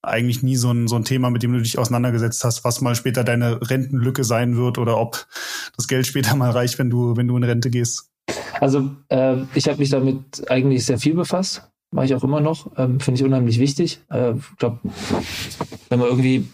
eigentlich 0.04 0.44
nie 0.44 0.56
so 0.56 0.72
ein, 0.72 0.88
so 0.88 0.96
ein 0.96 1.04
Thema, 1.04 1.30
mit 1.30 1.44
dem 1.44 1.52
du 1.52 1.62
dich 1.62 1.78
auseinandergesetzt 1.78 2.44
hast, 2.46 2.64
was 2.64 2.80
mal 2.80 2.96
später 2.96 3.26
deine 3.26 3.60
Rentenlücke 3.70 4.24
sein 4.24 4.56
wird 4.56 4.78
oder 4.78 4.98
ob 4.98 5.28
das 5.76 5.88
Geld 5.88 6.08
später 6.08 6.36
mal 6.36 6.52
reicht, 6.52 6.80
wenn 6.80 6.90
du, 6.90 7.18
wenn 7.18 7.28
du 7.28 7.36
in 7.36 7.44
Rente 7.44 7.70
gehst? 7.70 8.12
Also 8.62 8.92
äh, 9.10 9.38
ich 9.56 9.68
habe 9.68 9.80
mich 9.80 9.90
damit 9.90 10.50
eigentlich 10.50 10.86
sehr 10.86 11.00
viel 11.00 11.16
befasst 11.16 11.68
mache 11.92 12.06
ich 12.06 12.16
auch 12.16 12.24
immer 12.24 12.42
noch, 12.42 12.72
ähm, 12.78 13.00
finde 13.00 13.20
ich 13.20 13.26
unheimlich 13.26 13.60
wichtig. 13.60 14.02
Äh, 14.10 14.34
ich 14.34 14.58
glaube, 14.58 14.80
wenn 15.90 16.00
man 16.00 16.10
irgendwie 16.10 16.48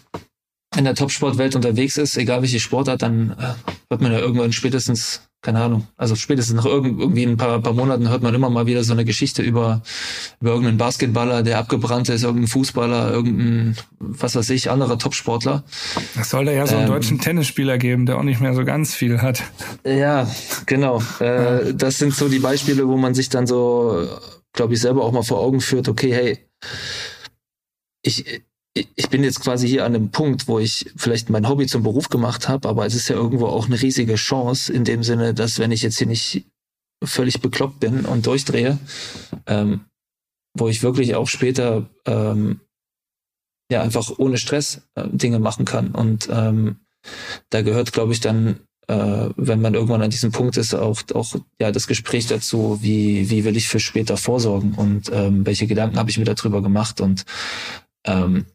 in 0.76 0.84
der 0.84 0.94
Topsportwelt 0.94 1.54
unterwegs 1.54 1.96
ist, 1.98 2.16
egal 2.16 2.42
welche 2.42 2.60
Sportart, 2.60 3.02
dann 3.02 3.30
äh, 3.32 3.54
hört 3.90 4.00
man 4.00 4.12
ja 4.12 4.18
irgendwann 4.18 4.52
spätestens, 4.52 5.22
keine 5.40 5.60
Ahnung, 5.60 5.86
also 5.96 6.16
spätestens 6.16 6.56
nach 6.56 6.64
irgendwie 6.64 7.24
ein 7.24 7.36
paar, 7.36 7.60
paar 7.60 7.74
Monaten 7.74 8.08
hört 8.08 8.22
man 8.22 8.34
immer 8.34 8.50
mal 8.50 8.66
wieder 8.66 8.82
so 8.82 8.92
eine 8.92 9.04
Geschichte 9.04 9.42
über, 9.42 9.82
über 10.40 10.50
irgendeinen 10.50 10.78
Basketballer, 10.78 11.42
der 11.42 11.58
abgebrannt 11.58 12.08
ist, 12.08 12.22
irgendeinen 12.22 12.48
Fußballer, 12.48 13.12
irgendein, 13.12 13.76
was 13.98 14.34
weiß 14.34 14.50
ich, 14.50 14.70
anderer 14.70 14.98
Topsportler. 14.98 15.64
Es 16.20 16.30
soll 16.30 16.46
da 16.46 16.52
ja 16.52 16.66
so 16.66 16.76
einen 16.76 16.86
ähm, 16.86 16.92
deutschen 16.92 17.20
Tennisspieler 17.20 17.78
geben, 17.78 18.06
der 18.06 18.18
auch 18.18 18.22
nicht 18.22 18.40
mehr 18.40 18.54
so 18.54 18.64
ganz 18.64 18.94
viel 18.94 19.20
hat. 19.20 19.42
Ja, 19.84 20.28
genau. 20.66 21.02
Äh, 21.20 21.74
das 21.74 21.98
sind 21.98 22.14
so 22.14 22.28
die 22.28 22.40
Beispiele, 22.40 22.88
wo 22.88 22.96
man 22.96 23.14
sich 23.14 23.28
dann 23.28 23.46
so 23.46 24.08
glaube 24.54 24.74
ich, 24.74 24.80
selber 24.80 25.04
auch 25.04 25.12
mal 25.12 25.22
vor 25.22 25.40
Augen 25.40 25.60
führt, 25.60 25.88
okay, 25.88 26.12
hey, 26.14 26.38
ich, 28.02 28.42
ich 28.74 29.08
bin 29.08 29.22
jetzt 29.22 29.40
quasi 29.40 29.68
hier 29.68 29.84
an 29.84 29.94
einem 29.94 30.10
Punkt, 30.10 30.48
wo 30.48 30.58
ich 30.58 30.90
vielleicht 30.96 31.30
mein 31.30 31.48
Hobby 31.48 31.66
zum 31.66 31.82
Beruf 31.82 32.08
gemacht 32.08 32.48
habe, 32.48 32.68
aber 32.68 32.86
es 32.86 32.94
ist 32.94 33.08
ja 33.08 33.16
irgendwo 33.16 33.46
auch 33.46 33.66
eine 33.66 33.80
riesige 33.80 34.14
Chance 34.14 34.72
in 34.72 34.84
dem 34.84 35.02
Sinne, 35.02 35.34
dass 35.34 35.58
wenn 35.58 35.72
ich 35.72 35.82
jetzt 35.82 35.98
hier 35.98 36.06
nicht 36.06 36.46
völlig 37.04 37.40
bekloppt 37.40 37.80
bin 37.80 38.04
und 38.04 38.26
durchdrehe, 38.26 38.78
ähm, 39.46 39.84
wo 40.56 40.68
ich 40.68 40.82
wirklich 40.82 41.14
auch 41.14 41.28
später 41.28 41.88
ähm, 42.06 42.60
ja 43.70 43.82
einfach 43.82 44.10
ohne 44.18 44.38
Stress 44.38 44.82
äh, 44.94 45.08
Dinge 45.08 45.38
machen 45.38 45.64
kann. 45.64 45.92
Und 45.92 46.28
ähm, 46.30 46.76
da 47.50 47.62
gehört, 47.62 47.92
glaube 47.92 48.12
ich, 48.12 48.20
dann 48.20 48.60
äh, 48.88 49.30
wenn 49.36 49.60
man 49.60 49.74
irgendwann 49.74 50.02
an 50.02 50.10
diesem 50.10 50.32
Punkt 50.32 50.56
ist, 50.56 50.74
auch, 50.74 51.00
auch 51.14 51.36
ja 51.60 51.72
das 51.72 51.86
Gespräch 51.86 52.26
dazu, 52.26 52.78
wie, 52.82 53.30
wie 53.30 53.44
will 53.44 53.56
ich 53.56 53.68
für 53.68 53.80
später 53.80 54.16
vorsorgen 54.16 54.74
und 54.74 55.10
ähm, 55.12 55.46
welche 55.46 55.66
Gedanken 55.66 55.98
habe 55.98 56.10
ich 56.10 56.18
mir 56.18 56.24
darüber 56.24 56.62
gemacht 56.62 57.00
und 57.00 57.24
ähm, 58.06 58.46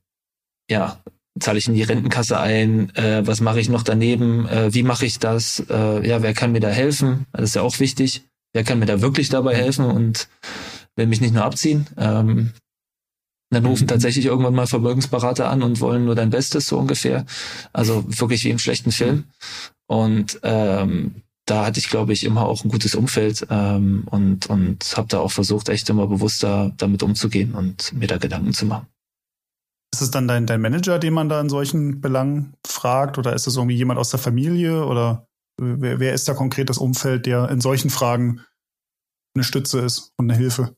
ja, 0.69 1.01
zahle 1.39 1.57
ich 1.57 1.67
in 1.67 1.73
die 1.73 1.83
Rentenkasse 1.83 2.39
ein, 2.39 2.93
äh, 2.95 3.25
was 3.25 3.41
mache 3.41 3.59
ich 3.59 3.69
noch 3.69 3.83
daneben, 3.83 4.47
äh, 4.47 4.73
wie 4.73 4.83
mache 4.83 5.05
ich 5.05 5.19
das, 5.19 5.63
äh, 5.69 6.07
ja, 6.07 6.21
wer 6.21 6.33
kann 6.33 6.51
mir 6.51 6.59
da 6.59 6.69
helfen, 6.69 7.25
das 7.31 7.49
ist 7.49 7.55
ja 7.55 7.61
auch 7.61 7.79
wichtig, 7.79 8.23
wer 8.53 8.63
kann 8.63 8.79
mir 8.79 8.85
da 8.85 9.01
wirklich 9.01 9.29
dabei 9.29 9.55
helfen 9.55 9.85
und 9.85 10.27
will 10.95 11.07
mich 11.07 11.21
nicht 11.21 11.33
nur 11.33 11.43
abziehen. 11.43 11.87
Ähm, 11.97 12.53
dann 13.49 13.65
rufen 13.65 13.83
mhm. 13.83 13.89
tatsächlich 13.89 14.25
irgendwann 14.25 14.53
mal 14.53 14.67
Vermögensberater 14.67 15.49
an 15.49 15.63
und 15.63 15.81
wollen 15.81 16.05
nur 16.05 16.15
dein 16.15 16.29
Bestes, 16.29 16.67
so 16.67 16.77
ungefähr. 16.77 17.25
Also 17.73 18.05
wirklich 18.07 18.43
wie 18.43 18.51
im 18.51 18.59
schlechten 18.59 18.91
Film. 18.91 19.25
Und 19.87 20.39
ähm, 20.43 21.23
da 21.45 21.65
hatte 21.65 21.79
ich, 21.79 21.89
glaube 21.89 22.13
ich, 22.13 22.23
immer 22.23 22.45
auch 22.45 22.63
ein 22.63 22.69
gutes 22.69 22.93
Umfeld 22.93 23.47
ähm, 23.49 24.03
und, 24.05 24.47
und 24.47 24.95
habe 24.95 25.07
da 25.07 25.19
auch 25.19 25.31
versucht, 25.31 25.69
echt 25.69 25.89
immer 25.89 26.05
bewusster 26.05 26.71
damit 26.77 27.01
umzugehen 27.01 27.55
und 27.55 27.91
mir 27.93 28.07
da 28.07 28.17
Gedanken 28.17 28.53
zu 28.53 28.67
machen. 28.67 28.87
Ist 29.91 30.01
es 30.01 30.11
dann 30.11 30.27
dein, 30.27 30.45
dein 30.45 30.61
Manager, 30.61 30.99
den 30.99 31.15
man 31.15 31.29
da 31.29 31.41
in 31.41 31.49
solchen 31.49 32.01
Belangen 32.01 32.53
fragt? 32.67 33.17
Oder 33.17 33.33
ist 33.33 33.47
es 33.47 33.55
irgendwie 33.55 33.75
jemand 33.75 33.99
aus 33.99 34.11
der 34.11 34.19
Familie? 34.19 34.85
Oder 34.85 35.27
wer, 35.59 35.99
wer 35.99 36.13
ist 36.13 36.27
da 36.27 36.35
konkret 36.35 36.69
das 36.69 36.77
Umfeld, 36.77 37.25
der 37.25 37.49
in 37.49 37.61
solchen 37.61 37.89
Fragen 37.89 38.41
eine 39.33 39.43
Stütze 39.43 39.79
ist 39.79 40.13
und 40.17 40.29
eine 40.29 40.37
Hilfe? 40.37 40.75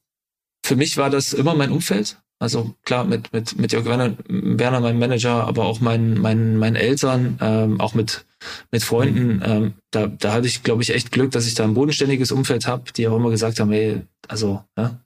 Für 0.65 0.78
mich 0.78 0.95
war 0.95 1.09
das 1.09 1.34
immer 1.34 1.53
mein 1.53 1.72
Umfeld. 1.72 2.22
Also 2.42 2.74
klar, 2.86 3.04
mit, 3.04 3.32
mit, 3.34 3.60
mit 3.60 3.72
Jörg 3.72 3.86
Werner, 3.86 4.18
Werner, 4.28 4.80
meinem 4.80 4.98
Manager, 4.98 5.46
aber 5.46 5.66
auch 5.66 5.80
meinen, 5.80 6.20
meinen, 6.20 6.58
meinen 6.58 6.76
Eltern, 6.76 7.38
ähm, 7.39 7.80
auch 7.80 7.94
mit, 7.94 8.26
mit 8.72 8.84
Freunden. 8.84 9.44
Ähm, 9.46 9.74
da, 9.92 10.08
da 10.08 10.34
hatte 10.34 10.48
ich, 10.48 10.64
glaube 10.64 10.82
ich, 10.82 10.89
echt 10.89 11.12
Glück, 11.12 11.30
dass 11.30 11.46
ich 11.46 11.54
da 11.54 11.66
ein 11.66 11.76
bodenständiges 11.76 12.32
Umfeld 12.32 12.66
habe, 12.66 12.92
die 12.94 13.08
auch 13.08 13.16
immer 13.16 13.30
gesagt 13.30 13.60
haben, 13.60 13.72
ey, 13.72 14.02
also, 14.28 14.64
ja, 14.76 15.00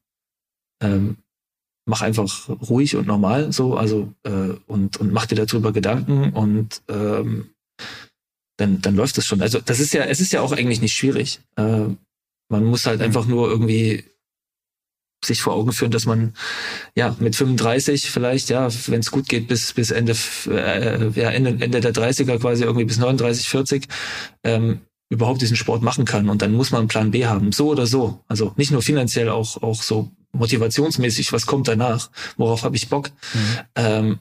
ähm, 0.82 1.18
mach 1.86 2.02
einfach 2.02 2.48
ruhig 2.70 2.96
und 2.96 3.06
normal 3.06 3.52
so, 3.52 3.76
also 3.76 4.14
äh, 4.24 4.54
und, 4.66 4.96
und 4.96 5.12
mach 5.12 5.26
dir 5.26 5.36
darüber 5.36 5.74
Gedanken 5.74 6.32
und 6.32 6.84
ähm, 6.88 7.50
dann, 8.56 8.80
dann 8.80 8.96
läuft 8.96 9.18
das 9.18 9.26
schon. 9.26 9.42
Also 9.42 9.60
das 9.60 9.82
ist 9.82 9.94
ja, 9.94 10.06
es 10.06 10.22
ist 10.22 10.32
ja 10.32 10.40
auch 10.40 10.54
eigentlich 10.54 10.80
nicht 10.80 10.96
schwierig. 10.96 11.42
Äh, 11.58 11.88
man 12.48 12.64
muss 12.64 12.86
halt 12.86 13.02
einfach 13.02 13.26
nur 13.26 13.50
irgendwie 13.50 14.06
sich 15.24 15.42
vor 15.42 15.54
Augen 15.54 15.72
führen, 15.72 15.92
dass 15.92 16.06
man 16.06 16.34
ja 16.96 17.16
mit 17.20 17.36
35 17.36 18.12
vielleicht, 18.12 18.50
ja, 18.50 18.70
wenn 18.88 19.00
es 19.00 19.12
gut 19.12 19.28
geht, 19.28 19.48
bis 19.48 19.74
bis 19.74 19.92
Ende 19.92 20.16
äh, 20.48 21.10
ja, 21.10 21.30
Ende, 21.30 21.64
Ende 21.64 21.80
der 21.80 21.94
30er 21.94 22.40
quasi 22.40 22.64
irgendwie 22.64 22.86
bis 22.86 22.98
39, 22.98 23.50
40 23.50 23.88
ähm, 24.44 24.82
überhaupt 25.10 25.42
diesen 25.42 25.56
Sport 25.56 25.82
machen 25.82 26.06
kann. 26.06 26.30
Und 26.30 26.42
dann 26.42 26.54
muss 26.54 26.72
man 26.72 26.80
einen 26.80 26.88
Plan 26.88 27.12
B 27.12 27.26
haben, 27.26 27.52
so 27.52 27.70
oder 27.70 27.88
so. 27.88 28.24
Also 28.28 28.54
nicht 28.58 28.72
nur 28.72 28.82
finanziell, 28.82 29.30
auch 29.30 29.62
auch 29.62 29.82
so 29.82 30.12
motivationsmäßig, 30.34 31.32
was 31.32 31.46
kommt 31.46 31.68
danach, 31.68 32.10
worauf 32.38 32.64
habe 32.64 32.76
ich 32.76 32.90
Bock. 32.90 33.10
Mhm. 33.34 33.60
Ähm, 33.76 34.20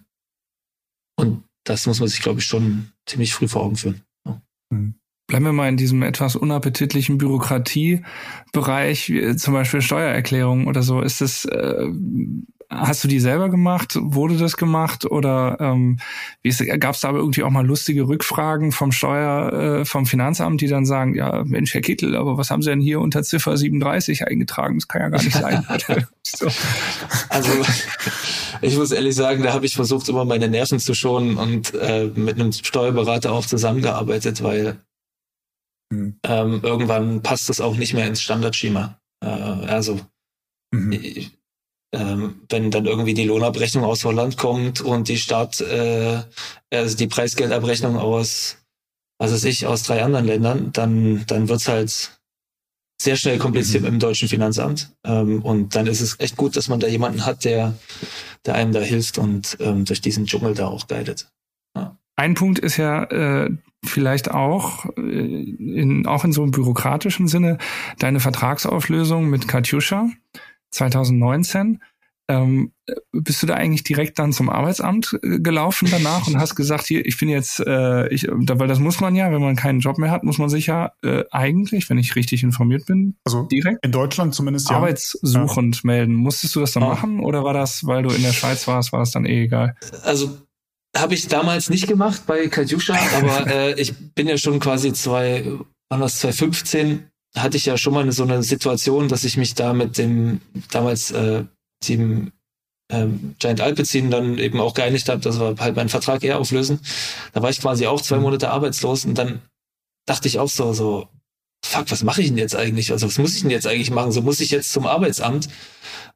und 1.17 1.45
das 1.65 1.87
muss 1.87 2.01
man 2.01 2.09
sich, 2.09 2.21
glaube 2.21 2.41
ich, 2.41 2.47
schon 2.47 2.93
ziemlich 3.07 3.35
früh 3.35 3.49
vor 3.49 3.63
Augen 3.63 3.77
führen. 3.77 4.03
Ja. 4.27 4.43
Mhm. 4.71 4.95
Bleiben 5.27 5.47
wir 5.47 5.53
mal 5.53 5.69
in 5.69 5.79
diesem 5.79 6.03
etwas 6.03 6.37
unappetitlichen 6.37 7.17
Bürokratiebereich, 7.17 9.13
zum 9.37 9.55
Beispiel 9.55 9.81
Steuererklärung 9.81 10.67
oder 10.67 10.83
so. 10.83 11.01
Ist 11.01 11.23
das, 11.23 11.47
äh, 11.47 11.87
hast 12.69 13.05
du 13.05 13.09
die 13.09 13.21
selber 13.21 13.49
gemacht? 13.49 13.97
Wurde 13.99 14.37
das 14.37 14.59
gemacht? 14.59 15.07
Oder 15.07 15.57
ähm, 15.61 15.99
gab 16.79 16.95
es 16.95 17.01
da 17.01 17.09
aber 17.09 17.19
irgendwie 17.19 17.43
auch 17.43 17.51
mal 17.51 17.67
lustige 17.67 18.07
Rückfragen 18.07 18.71
vom 18.71 18.93
Steuer, 18.93 19.53
äh, 19.81 19.85
vom 19.87 20.05
Finanzamt, 20.05 20.61
die 20.61 20.67
dann 20.67 20.85
sagen, 20.85 21.15
ja, 21.15 21.43
Mensch, 21.45 21.73
Herr 21.73 21.81
Kittel, 21.81 22.17
aber 22.17 22.37
was 22.37 22.51
haben 22.51 22.61
Sie 22.61 22.69
denn 22.69 22.81
hier 22.81 23.01
unter 23.01 23.23
Ziffer 23.23 23.57
37 23.57 24.27
eingetragen? 24.27 24.77
Das 24.77 24.89
kann 24.89 25.03
ja 25.03 25.09
gar 25.09 25.23
nicht 25.23 25.37
sein. 25.37 25.67
so. 26.23 26.49
Also 27.31 27.51
ich 28.61 28.77
muss 28.77 28.93
ehrlich 28.93 29.15
sagen, 29.15 29.43
da 29.43 29.55
habe 29.55 29.65
ich 29.65 29.75
versucht, 29.75 30.09
immer 30.09 30.25
meine 30.27 30.49
Nerven 30.49 30.79
zu 30.79 30.95
schonen 30.95 31.37
und 31.37 31.75
äh, 31.75 32.11
mit 32.15 32.39
einem 32.39 32.53
Steuerberater 32.53 33.33
auch 33.33 33.47
zusammengearbeitet, 33.47 34.43
weil 34.43 34.77
Mhm. 35.95 36.19
Ähm, 36.25 36.61
irgendwann 36.63 37.23
passt 37.23 37.51
es 37.51 37.61
auch 37.61 37.77
nicht 37.77 37.95
mehr 37.95 38.07
ins 38.07 38.23
Standardschema. 38.23 38.99
Äh, 39.23 39.29
also 39.29 40.01
mhm. 40.73 40.93
ich, 40.93 41.31
ähm, 41.95 42.43
wenn 42.49 42.71
dann 42.71 42.87
irgendwie 42.87 43.15
die 43.15 43.25
Lohnabrechnung 43.25 43.85
aus 43.85 44.05
Holland 44.05 44.37
kommt 44.37 44.81
und 44.81 45.09
die 45.09 45.19
Stadt, 45.19 45.61
äh, 45.61 46.23
also 46.73 46.97
die 46.97 47.07
Preisgeldabrechnung 47.07 47.97
aus, 47.97 48.59
was 49.19 49.33
weiß 49.33 49.45
ich, 49.45 49.67
aus 49.67 49.85
drei 49.85 50.03
anderen 50.03 50.27
Ländern, 50.27 50.73
dann, 50.73 51.25
dann 51.27 51.49
wird's 51.49 51.69
halt 51.69 52.11
sehr 53.01 53.17
schnell 53.17 53.39
kompliziert 53.39 53.83
mhm. 53.83 53.89
im 53.89 53.99
deutschen 53.99 54.29
Finanzamt. 54.29 54.91
Ähm, 55.05 55.43
und 55.43 55.77
dann 55.77 55.87
ist 55.87 56.01
es 56.01 56.19
echt 56.19 56.37
gut, 56.37 56.57
dass 56.57 56.69
man 56.69 56.81
da 56.81 56.87
jemanden 56.87 57.25
hat, 57.25 57.45
der, 57.45 57.75
der 58.45 58.55
einem 58.55 58.73
da 58.73 58.81
hilft 58.81 59.19
und 59.19 59.57
ähm, 59.61 59.85
durch 59.85 60.01
diesen 60.01 60.27
Dschungel 60.27 60.55
da 60.55 60.67
auch 60.67 60.89
guidet. 60.89 61.29
Ein 62.17 62.35
Punkt 62.35 62.59
ist 62.59 62.77
ja, 62.77 63.05
äh, 63.05 63.51
vielleicht 63.85 64.31
auch, 64.31 64.87
äh, 64.97 65.01
in, 65.01 66.07
auch 66.07 66.25
in 66.25 66.33
so 66.33 66.43
einem 66.43 66.51
bürokratischen 66.51 67.29
Sinne, 67.29 67.59
deine 67.99 68.21
Vertragsauflösung 68.21 69.29
mit 69.29 69.49
Katjuscha 69.49 70.09
2019. 70.71 71.81
Ähm, 72.27 72.73
bist 73.13 73.43
du 73.43 73.47
da 73.47 73.53
eigentlich 73.53 73.85
direkt 73.85 74.19
dann 74.19 74.33
zum 74.33 74.49
Arbeitsamt 74.49 75.19
äh, 75.23 75.41
gelaufen 75.41 75.89
danach 75.91 76.27
und 76.27 76.39
hast 76.39 76.55
gesagt, 76.55 76.87
hier, 76.87 77.05
ich 77.05 77.19
bin 77.19 77.29
jetzt, 77.29 77.61
äh, 77.61 78.09
ich, 78.09 78.27
weil 78.31 78.67
das 78.67 78.79
muss 78.79 79.01
man 79.01 79.15
ja, 79.15 79.31
wenn 79.31 79.43
man 79.43 79.57
keinen 79.57 79.81
Job 79.81 79.99
mehr 79.99 80.11
hat, 80.11 80.25
muss 80.25 80.39
man 80.39 80.49
sich 80.49 80.67
ja 80.67 80.93
äh, 81.03 81.25
eigentlich, 81.31 81.91
wenn 81.91 81.99
ich 81.99 82.17
richtig 82.17 82.43
informiert 82.43 82.87
bin, 82.87 83.17
also 83.25 83.43
direkt 83.43 83.85
in 83.85 83.93
Deutschland 83.93 84.35
zumindest 84.35 84.71
ja. 84.71 84.77
arbeitssuchend 84.77 85.77
ja. 85.77 85.81
melden. 85.85 86.15
Musstest 86.15 86.57
du 86.57 86.61
das 86.61 86.73
dann 86.73 86.85
ja. 86.85 86.89
machen 86.89 87.21
oder 87.21 87.45
war 87.45 87.53
das, 87.53 87.87
weil 87.87 88.03
du 88.03 88.09
in 88.09 88.23
der 88.23 88.33
Schweiz 88.33 88.67
warst, 88.67 88.93
war 88.95 89.01
das 89.01 89.11
dann 89.11 89.27
eh 89.27 89.45
egal? 89.45 89.77
Also 90.03 90.39
habe 90.97 91.15
ich 91.15 91.29
damals 91.29 91.71
nicht 91.71 91.87
gemacht 91.87 92.23
bei 92.27 92.49
Katjuscha, 92.49 92.97
aber 93.17 93.47
äh, 93.51 93.81
ich 93.81 93.95
bin 94.15 94.29
ja 94.29 94.39
schon 94.39 94.61
quasi 94.61 94.93
zwei, 94.93 95.45
wann 95.89 96.01
das 96.01 96.21
2015, 96.21 97.09
hatte 97.37 97.57
ich 97.57 97.67
ja 97.67 97.77
schon 97.77 97.95
mal 97.95 98.03
eine, 98.03 98.13
so 98.13 98.23
eine 98.23 98.43
Situation, 98.43 99.09
dass 99.09 99.25
ich 99.25 99.37
mich 99.37 99.55
da 99.55 99.73
mit 99.73 99.99
dem 99.99 100.41
damals 100.71 101.11
äh, 101.11 101.45
Team 101.81 102.33
ähm, 102.91 103.35
Giant 103.39 103.61
Alpecin 103.61 104.11
dann 104.11 104.39
eben 104.39 104.61
auch 104.61 104.75
geeinigt 104.75 105.09
habe, 105.09 105.21
dass 105.21 105.41
wir 105.41 105.57
halt 105.59 105.77
meinen 105.77 105.89
Vertrag 105.89 106.23
eher 106.23 106.39
auflösen. 106.39 106.81
Da 107.33 107.43
war 107.43 107.51
ich 107.51 107.61
quasi 107.61 107.87
auch 107.87 108.01
zwei 108.01 108.19
Monate 108.19 108.51
arbeitslos 108.51 109.05
und 109.05 109.17
dann 109.17 109.43
dachte 110.07 110.29
ich 110.29 110.39
auch 110.39 110.49
so, 110.49 110.73
so, 110.73 111.09
fuck, 111.65 111.91
was 111.91 112.05
mache 112.05 112.21
ich 112.21 112.29
denn 112.29 112.39
jetzt 112.39 112.55
eigentlich? 112.55 112.93
Also 112.93 113.07
was 113.07 113.19
muss 113.19 113.35
ich 113.35 113.43
denn 113.43 113.51
jetzt 113.51 113.67
eigentlich 113.67 113.91
machen? 113.91 114.13
So 114.13 114.23
muss 114.23 114.41
ich 114.41 114.51
jetzt 114.51 114.73
zum 114.73 114.87
Arbeitsamt 114.87 115.49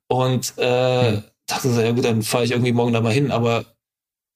und 0.09 0.57
äh, 0.59 1.13
hm. 1.13 1.23
dachte 1.47 1.73
so, 1.73 1.81
ja 1.81 1.93
gut, 1.93 2.05
dann 2.05 2.23
fahre 2.23 2.45
ich 2.45 2.53
irgendwie 2.53 2.73
morgen 2.73 2.93
da 2.93 3.01
mal 3.01 3.13
hin, 3.13 3.31
aber 3.31 3.65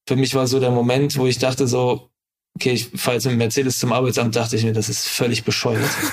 für 0.09 0.17
mich 0.17 0.35
war 0.35 0.47
so 0.47 0.61
der 0.61 0.71
Moment, 0.71 1.17
wo 1.17 1.27
ich 1.27 1.39
dachte 1.39 1.67
so, 1.67 2.11
okay, 2.57 2.73
ich 2.73 2.89
fahre 2.95 3.17
jetzt 3.17 3.27
mit 3.27 3.37
Mercedes 3.37 3.79
zum 3.79 3.93
Arbeitsamt, 3.93 4.37
dachte 4.37 4.57
ich 4.57 4.65
mir, 4.65 4.73
das 4.73 4.89
ist 4.89 5.09
völlig 5.09 5.45
bescheuert. 5.45 5.91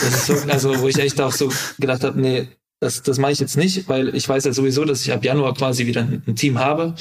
das 0.00 0.14
ist 0.14 0.26
so, 0.26 0.34
also, 0.50 0.80
wo 0.80 0.88
ich 0.88 0.98
echt 0.98 1.20
auch 1.20 1.32
so 1.32 1.50
gedacht 1.78 2.04
habe, 2.04 2.20
nee, 2.20 2.48
das, 2.80 3.02
das 3.02 3.18
mache 3.18 3.32
ich 3.32 3.40
jetzt 3.40 3.56
nicht, 3.56 3.88
weil 3.88 4.14
ich 4.14 4.28
weiß 4.28 4.44
ja 4.44 4.52
sowieso, 4.52 4.84
dass 4.84 5.02
ich 5.02 5.12
ab 5.12 5.24
Januar 5.24 5.54
quasi 5.54 5.86
wieder 5.86 6.02
ein, 6.02 6.22
ein 6.26 6.36
Team 6.36 6.58
habe. 6.58 6.94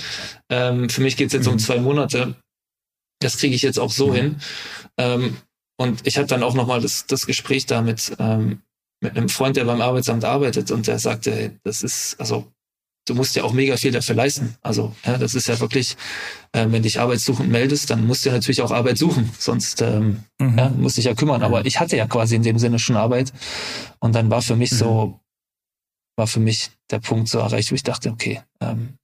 Ähm, 0.50 0.90
für 0.90 1.02
mich 1.02 1.18
geht's 1.18 1.34
jetzt 1.34 1.48
mhm. 1.48 1.54
um 1.54 1.60
zwei 1.60 1.80
Monate. 1.80 2.36
Das 3.20 3.38
kriege 3.38 3.56
ich 3.56 3.64
jetzt 3.64 3.80
auch 3.80 3.92
so 3.92 4.08
mhm. 4.08 4.14
hin. 4.14 4.42
Ähm, 4.98 5.38
und 5.78 6.06
ich 6.08 6.18
hatte 6.18 6.28
dann 6.28 6.44
auch 6.44 6.54
nochmal 6.54 6.80
das, 6.80 7.06
das 7.08 7.26
Gespräch 7.26 7.66
da 7.66 7.82
mit, 7.82 8.14
ähm, 8.20 8.62
mit 9.02 9.18
einem 9.18 9.28
Freund, 9.28 9.58
der 9.58 9.66
beim 9.66 9.82
Arbeitsamt 9.82 10.24
arbeitet 10.24 10.72
und 10.72 10.88
der 10.88 11.00
sagte, 11.00 11.60
das 11.64 11.84
ist, 11.84 12.16
also 12.20 12.48
du 13.06 13.16
musst 13.16 13.36
ja 13.36 13.44
auch 13.44 13.54
mega 13.54 13.78
viel 13.78 13.92
dafür 13.92 14.16
leisten. 14.16 14.56
Also 14.62 14.96
ja, 15.06 15.18
das 15.18 15.36
ist 15.36 15.48
ja 15.48 15.60
wirklich, 15.60 15.98
äh, 16.54 16.66
wenn 16.70 16.84
dich 16.84 17.00
arbeitssuchend 17.00 17.50
meldest, 17.50 17.90
dann 17.90 18.06
musst 18.08 18.26
du 18.26 18.30
ja 18.30 18.36
natürlich 18.36 18.62
auch 18.62 18.72
Arbeit 18.72 18.98
suchen, 18.98 19.30
sonst 19.38 19.82
ähm, 19.82 20.24
mhm. 20.40 20.58
ja, 20.58 20.70
musst 20.70 20.98
dich 20.98 21.06
ja 21.06 21.14
kümmern. 21.14 21.44
Aber 21.44 21.66
ich 21.66 21.80
hatte 21.80 21.98
ja 21.98 22.08
quasi 22.08 22.36
in 22.36 22.44
dem 22.44 22.60
Sinne 22.60 22.80
schon 22.80 22.96
Arbeit 22.96 23.34
und 24.00 24.16
dann 24.16 24.30
war 24.30 24.42
für 24.42 24.56
mich 24.56 24.72
mhm. 24.72 24.78
so, 24.78 25.20
war 26.18 26.28
für 26.28 26.40
mich 26.40 26.72
der 26.92 27.00
Punkt 27.00 27.28
so 27.28 27.40
erreicht, 27.40 27.72
wo 27.72 27.76
ich 27.76 27.84
dachte, 27.84 28.10
okay, 28.10 28.42
ähm, 28.62 28.96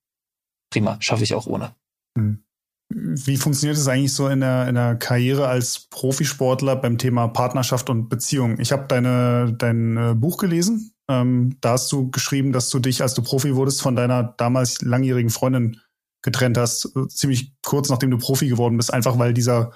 prima, 0.72 0.98
schaffe 1.00 1.24
ich 1.24 1.34
auch 1.34 1.48
ohne. 1.48 1.76
Mhm. 2.16 2.44
Wie 2.92 3.38
funktioniert 3.38 3.78
es 3.78 3.88
eigentlich 3.88 4.14
so 4.14 4.30
in 4.30 4.40
der, 4.40 4.68
in 4.68 4.74
der 4.74 4.96
Karriere 4.96 5.48
als 5.48 5.88
Profisportler 5.92 6.76
beim 6.76 6.98
Thema 6.98 7.28
Partnerschaft 7.28 7.88
und 7.92 8.10
Beziehung? 8.10 8.60
Ich 8.60 8.72
habe 8.72 8.88
deine 8.88 9.54
dein 9.56 9.96
äh, 9.96 10.16
Buch 10.16 10.38
gelesen. 10.38 10.92
Ähm, 11.10 11.58
da 11.62 11.72
hast 11.72 11.92
du 11.92 12.12
geschrieben, 12.12 12.54
dass 12.54 12.70
du 12.70 12.80
dich, 12.80 13.02
als 13.02 13.16
du 13.16 13.24
Profi 13.24 13.56
wurdest, 13.56 13.82
von 13.82 13.96
deiner 13.96 14.36
damals 14.38 14.82
langjährigen 14.82 15.32
Freundin 15.32 15.82
getrennt 16.22 16.58
hast, 16.58 16.96
äh, 16.96 17.08
ziemlich 17.08 17.54
kurz 17.66 17.90
nachdem 17.90 18.12
du 18.12 18.18
Profi 18.18 18.48
geworden 18.48 18.78
bist, 18.78 18.94
einfach 18.94 19.18
weil 19.18 19.34
dieser 19.34 19.72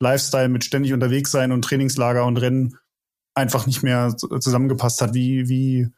Lifestyle 0.00 0.48
mit 0.48 0.64
ständig 0.64 0.92
unterwegs 0.94 1.30
sein 1.30 1.52
und 1.52 1.62
Trainingslager 1.62 2.24
und 2.24 2.38
Rennen 2.38 2.78
einfach 3.34 3.66
nicht 3.66 3.82
mehr 3.82 4.16
zusammengepasst 4.16 5.02
hat. 5.02 5.12
Wie, 5.12 5.48
wie, 5.48 5.88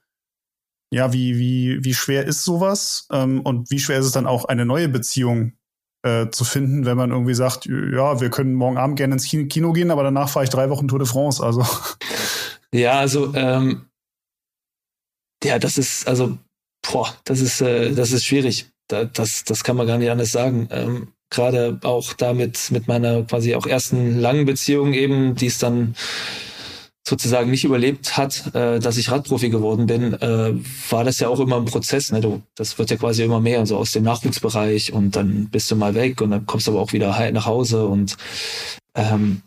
ja, 0.93 1.13
wie, 1.13 1.39
wie, 1.39 1.85
wie 1.85 1.95
schwer 1.95 2.27
ist 2.27 2.45
sowas? 2.45 3.07
Ähm, 3.13 3.41
und 3.41 3.71
wie 3.71 3.79
schwer 3.79 4.01
ist 4.01 4.07
es 4.07 4.13
dann 4.13 4.27
auch, 4.27 4.47
eine 4.47 4.67
neue 4.67 4.89
Beziehung 4.89 5.53
äh, 6.03 6.29
zu 6.31 6.45
finden, 6.45 6.85
wenn 6.85 6.97
man 6.97 7.13
irgendwie 7.13 7.35
sagt, 7.35 7.67
ja, 7.67 8.21
wir 8.21 8.31
können 8.31 8.55
morgen 8.55 8.79
Abend 8.79 8.97
gerne 8.97 9.15
ins 9.15 9.27
Kino 9.27 9.73
gehen, 9.73 9.93
aber 9.93 10.03
danach 10.03 10.29
fahre 10.29 10.45
ich 10.45 10.51
drei 10.51 10.69
Wochen 10.69 10.89
Tour 10.89 10.99
de 10.99 11.07
France. 11.07 11.43
Also. 11.43 11.65
Ja, 12.75 12.99
also 12.99 13.35
ähm, 13.35 13.85
ja, 15.45 15.59
das 15.59 15.79
ist, 15.79 16.07
also, 16.07 16.39
boah, 16.91 17.15
das 17.25 17.41
ist, 17.41 17.61
äh, 17.61 17.93
das 17.93 18.13
ist 18.13 18.25
schwierig. 18.25 18.67
Da, 18.89 19.05
das, 19.05 19.45
das 19.45 19.65
kann 19.65 19.77
man 19.77 19.87
gar 19.87 19.99
nicht 19.99 20.11
anders 20.11 20.33
sagen. 20.33 20.69
Ähm, 20.71 21.09
Gerade 21.31 21.81
auch 21.83 22.13
damit 22.13 22.71
mit 22.71 22.89
meiner 22.89 23.23
quasi 23.23 23.55
auch 23.55 23.67
ersten 23.67 24.21
langen 24.21 24.45
Beziehung 24.45 24.93
eben, 24.93 25.35
die 25.35 25.47
es 25.47 25.59
dann 25.59 25.95
sozusagen 27.07 27.51
nicht 27.51 27.65
überlebt 27.65 28.17
hat, 28.17 28.55
äh, 28.55 28.79
dass 28.79 28.97
ich 28.97 29.11
Radprofi 29.11 29.49
geworden 29.49 29.87
bin, 29.87 30.15
äh, 30.15 30.55
war 30.91 31.05
das 31.05 31.19
ja 31.19 31.29
auch 31.29 31.41
immer 31.41 31.57
ein 31.57 31.65
Prozess. 31.65 32.13
Ne? 32.13 32.21
Du, 32.21 32.43
das 32.55 32.79
wird 32.79 32.91
ja 32.91 32.97
quasi 32.97 33.23
immer 33.25 33.41
mehr, 33.41 33.67
so 33.67 33.77
aus 33.77 33.93
dem 33.93 34.05
Nachwuchsbereich 34.05 34.93
und 34.93 35.17
dann 35.17 35.49
bist 35.51 35.71
du 35.71 35.77
mal 35.77 35.95
weg 35.95 36.21
und 36.21 36.31
dann 36.31 36.47
kommst 36.47 36.67
du 36.67 36.73
aber 36.73 36.81
auch 36.81 36.93
wieder 36.93 37.31
nach 37.33 37.47
Hause 37.47 37.87
und 37.87 38.17
ähm, 38.95 39.43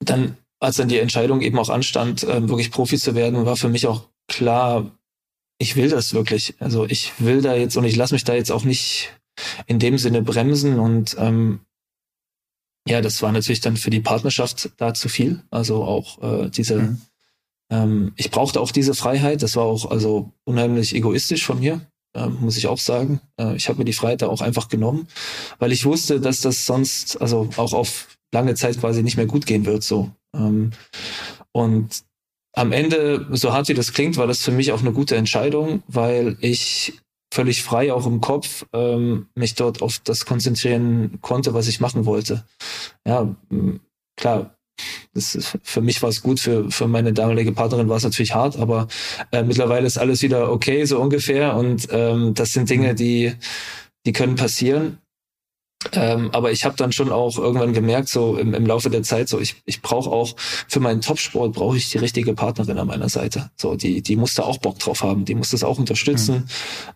dann, 0.00 0.36
als 0.60 0.76
dann 0.76 0.88
die 0.88 0.98
Entscheidung 0.98 1.42
eben 1.42 1.58
auch 1.58 1.68
anstand, 1.68 2.22
äh, 2.22 2.48
wirklich 2.48 2.70
Profi 2.70 2.98
zu 2.98 3.14
werden, 3.14 3.44
war 3.44 3.56
für 3.56 3.68
mich 3.68 3.86
auch 3.86 4.08
klar, 4.28 4.90
ich 5.58 5.76
will 5.76 5.88
das 5.88 6.14
wirklich. 6.14 6.54
Also 6.58 6.86
ich 6.86 7.12
will 7.18 7.42
da 7.42 7.54
jetzt 7.54 7.76
und 7.76 7.84
ich 7.84 7.96
lasse 7.96 8.14
mich 8.14 8.24
da 8.24 8.34
jetzt 8.34 8.50
auch 8.50 8.64
nicht 8.64 9.12
in 9.66 9.78
dem 9.78 9.98
Sinne 9.98 10.22
bremsen 10.22 10.78
und 10.78 11.16
ähm, 11.18 11.60
ja, 12.86 13.00
das 13.00 13.22
war 13.22 13.32
natürlich 13.32 13.60
dann 13.60 13.76
für 13.76 13.90
die 13.90 14.00
Partnerschaft 14.00 14.70
da 14.76 14.92
zu 14.92 15.08
viel. 15.08 15.42
Also 15.50 15.84
auch 15.84 16.22
äh, 16.22 16.50
diese, 16.50 16.80
mhm. 16.80 17.00
Ähm, 17.70 18.12
ich 18.16 18.30
brauchte 18.30 18.60
auch 18.60 18.70
diese 18.70 18.94
Freiheit. 18.94 19.42
Das 19.42 19.56
war 19.56 19.64
auch 19.64 19.90
also 19.90 20.32
unheimlich 20.44 20.94
egoistisch 20.94 21.44
von 21.44 21.60
mir, 21.60 21.80
äh, 22.16 22.26
muss 22.26 22.56
ich 22.56 22.66
auch 22.66 22.78
sagen. 22.78 23.20
Äh, 23.40 23.56
ich 23.56 23.68
habe 23.68 23.78
mir 23.78 23.84
die 23.84 23.92
Freiheit 23.92 24.22
da 24.22 24.28
auch 24.28 24.40
einfach 24.40 24.68
genommen, 24.68 25.08
weil 25.58 25.72
ich 25.72 25.84
wusste, 25.84 26.20
dass 26.20 26.40
das 26.40 26.66
sonst 26.66 27.20
also 27.20 27.48
auch 27.56 27.72
auf 27.72 28.08
lange 28.32 28.54
Zeit 28.54 28.78
quasi 28.78 29.02
nicht 29.02 29.16
mehr 29.16 29.26
gut 29.26 29.46
gehen 29.46 29.66
wird. 29.66 29.82
So 29.82 30.10
ähm, 30.34 30.72
und 31.52 32.04
am 32.54 32.72
Ende, 32.72 33.26
so 33.32 33.52
hart 33.52 33.68
wie 33.68 33.74
das 33.74 33.92
klingt, 33.92 34.16
war 34.16 34.26
das 34.26 34.42
für 34.42 34.52
mich 34.52 34.72
auch 34.72 34.80
eine 34.80 34.92
gute 34.92 35.16
Entscheidung, 35.16 35.82
weil 35.88 36.36
ich 36.40 36.94
völlig 37.32 37.62
frei 37.62 37.92
auch 37.92 38.06
im 38.06 38.20
Kopf 38.20 38.64
ähm, 38.72 39.26
mich 39.34 39.56
dort 39.56 39.82
auf 39.82 39.98
das 39.98 40.24
konzentrieren 40.24 41.18
konnte, 41.20 41.52
was 41.52 41.66
ich 41.66 41.80
machen 41.80 42.06
wollte. 42.06 42.44
Ja, 43.06 43.34
klar, 44.16 44.56
das 45.14 45.34
ist, 45.34 45.58
für 45.62 45.80
mich 45.80 46.02
war 46.02 46.08
es 46.08 46.22
gut, 46.22 46.40
für, 46.40 46.70
für 46.70 46.88
meine 46.88 47.12
damalige 47.12 47.52
Partnerin 47.52 47.88
war 47.88 47.96
es 47.96 48.04
natürlich 48.04 48.34
hart, 48.34 48.56
aber 48.56 48.88
äh, 49.32 49.42
mittlerweile 49.42 49.86
ist 49.86 49.98
alles 49.98 50.22
wieder 50.22 50.50
okay, 50.50 50.84
so 50.84 51.00
ungefähr. 51.00 51.56
Und 51.56 51.88
ähm, 51.90 52.34
das 52.34 52.52
sind 52.52 52.70
Dinge, 52.70 52.92
mhm. 52.92 52.96
die, 52.96 53.32
die 54.06 54.12
können 54.12 54.36
passieren. 54.36 54.98
Ähm, 55.92 56.30
aber 56.32 56.52
ich 56.52 56.64
habe 56.64 56.76
dann 56.76 56.92
schon 56.92 57.10
auch 57.12 57.38
irgendwann 57.38 57.72
gemerkt, 57.72 58.08
so 58.08 58.36
im, 58.36 58.54
im 58.54 58.66
Laufe 58.66 58.90
der 58.90 59.02
Zeit, 59.02 59.28
so 59.28 59.38
ich, 59.38 59.56
ich 59.64 59.82
brauche 59.82 60.10
auch 60.10 60.34
für 60.36 60.80
meinen 60.80 61.00
Topsport 61.00 61.52
brauche 61.52 61.76
ich 61.76 61.90
die 61.90 61.98
richtige 61.98 62.34
Partnerin 62.34 62.78
an 62.78 62.86
meiner 62.86 63.08
Seite. 63.08 63.50
So, 63.56 63.74
die, 63.74 64.02
die 64.02 64.16
muss 64.16 64.34
da 64.34 64.44
auch 64.44 64.58
Bock 64.58 64.78
drauf 64.78 65.02
haben, 65.02 65.24
die 65.24 65.34
muss 65.34 65.50
das 65.50 65.64
auch 65.64 65.78
unterstützen. 65.78 66.48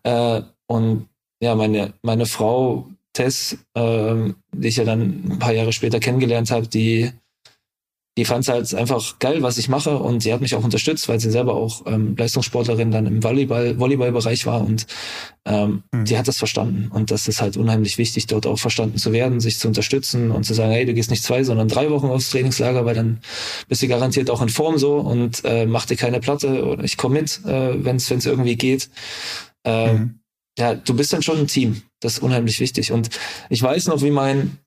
Mhm. 0.05 0.11
Äh, 0.11 0.43
und 0.66 1.09
ja, 1.41 1.55
meine, 1.55 1.95
meine 2.03 2.26
Frau 2.26 2.89
Tess, 3.12 3.57
äh, 3.74 4.14
die 4.53 4.68
ich 4.68 4.76
ja 4.76 4.84
dann 4.84 5.24
ein 5.30 5.39
paar 5.39 5.53
Jahre 5.53 5.72
später 5.72 6.01
kennengelernt 6.01 6.51
habe, 6.51 6.66
die 6.66 7.12
die 8.19 8.25
fand 8.25 8.43
es 8.43 8.49
halt 8.49 8.75
einfach 8.75 9.21
geil, 9.21 9.43
was 9.43 9.59
ich 9.59 9.69
mache 9.69 9.97
und 9.97 10.25
sie 10.25 10.33
hat 10.33 10.41
mich 10.41 10.57
auch 10.57 10.64
unterstützt, 10.64 11.09
weil 11.09 11.21
sie 11.21 11.31
selber 11.31 11.55
auch 11.55 11.87
ähm, 11.87 12.16
Leistungssportlerin 12.19 12.91
dann 12.91 13.07
im 13.07 13.23
Volleyball, 13.23 13.79
Volleyballbereich 13.79 14.45
war 14.45 14.61
und 14.61 14.89
ähm, 15.45 15.85
mhm. 15.93 16.05
die 16.05 16.19
hat 16.19 16.27
das 16.27 16.37
verstanden 16.37 16.91
und 16.93 17.12
das 17.12 17.29
ist 17.29 17.41
halt 17.41 17.57
unheimlich 17.57 17.97
wichtig, 17.97 18.27
dort 18.27 18.45
auch 18.49 18.59
verstanden 18.59 18.99
zu 18.99 19.12
werden, 19.12 19.39
sich 19.39 19.61
zu 19.61 19.69
unterstützen 19.69 20.33
und 20.33 20.43
zu 20.43 20.53
sagen, 20.53 20.73
hey, 20.73 20.85
du 20.85 20.95
gehst 20.95 21.12
nicht 21.12 21.23
zwei, 21.23 21.45
sondern 21.45 21.69
drei 21.69 21.91
Wochen 21.91 22.09
aufs 22.09 22.31
Trainingslager, 22.31 22.85
weil 22.85 22.97
dann 22.97 23.21
bist 23.69 23.83
du 23.83 23.87
garantiert 23.87 24.31
auch 24.31 24.43
in 24.43 24.49
Form 24.49 24.79
so 24.79 24.97
und 24.97 25.45
äh, 25.45 25.66
mach 25.66 25.87
dir 25.87 25.97
keine 25.97 26.19
Platte 26.19 26.66
oder 26.66 26.83
ich 26.83 26.97
komme 26.97 27.21
mit, 27.21 27.41
äh, 27.47 27.85
wenn 27.85 27.97
es 27.97 28.11
irgendwie 28.11 28.57
geht. 28.57 28.91
Äh, 29.62 29.93
mhm. 29.93 30.19
Ja, 30.59 30.75
du 30.75 30.95
bist 30.95 31.12
dann 31.12 31.23
schon 31.23 31.39
ein 31.39 31.47
Team. 31.47 31.83
Das 32.01 32.14
ist 32.14 32.19
unheimlich 32.19 32.59
wichtig. 32.59 32.91
Und 32.91 33.11
ich 33.49 33.62
weiß 33.62 33.87
noch, 33.87 34.03
wie 34.03 34.11
mein 34.11 34.59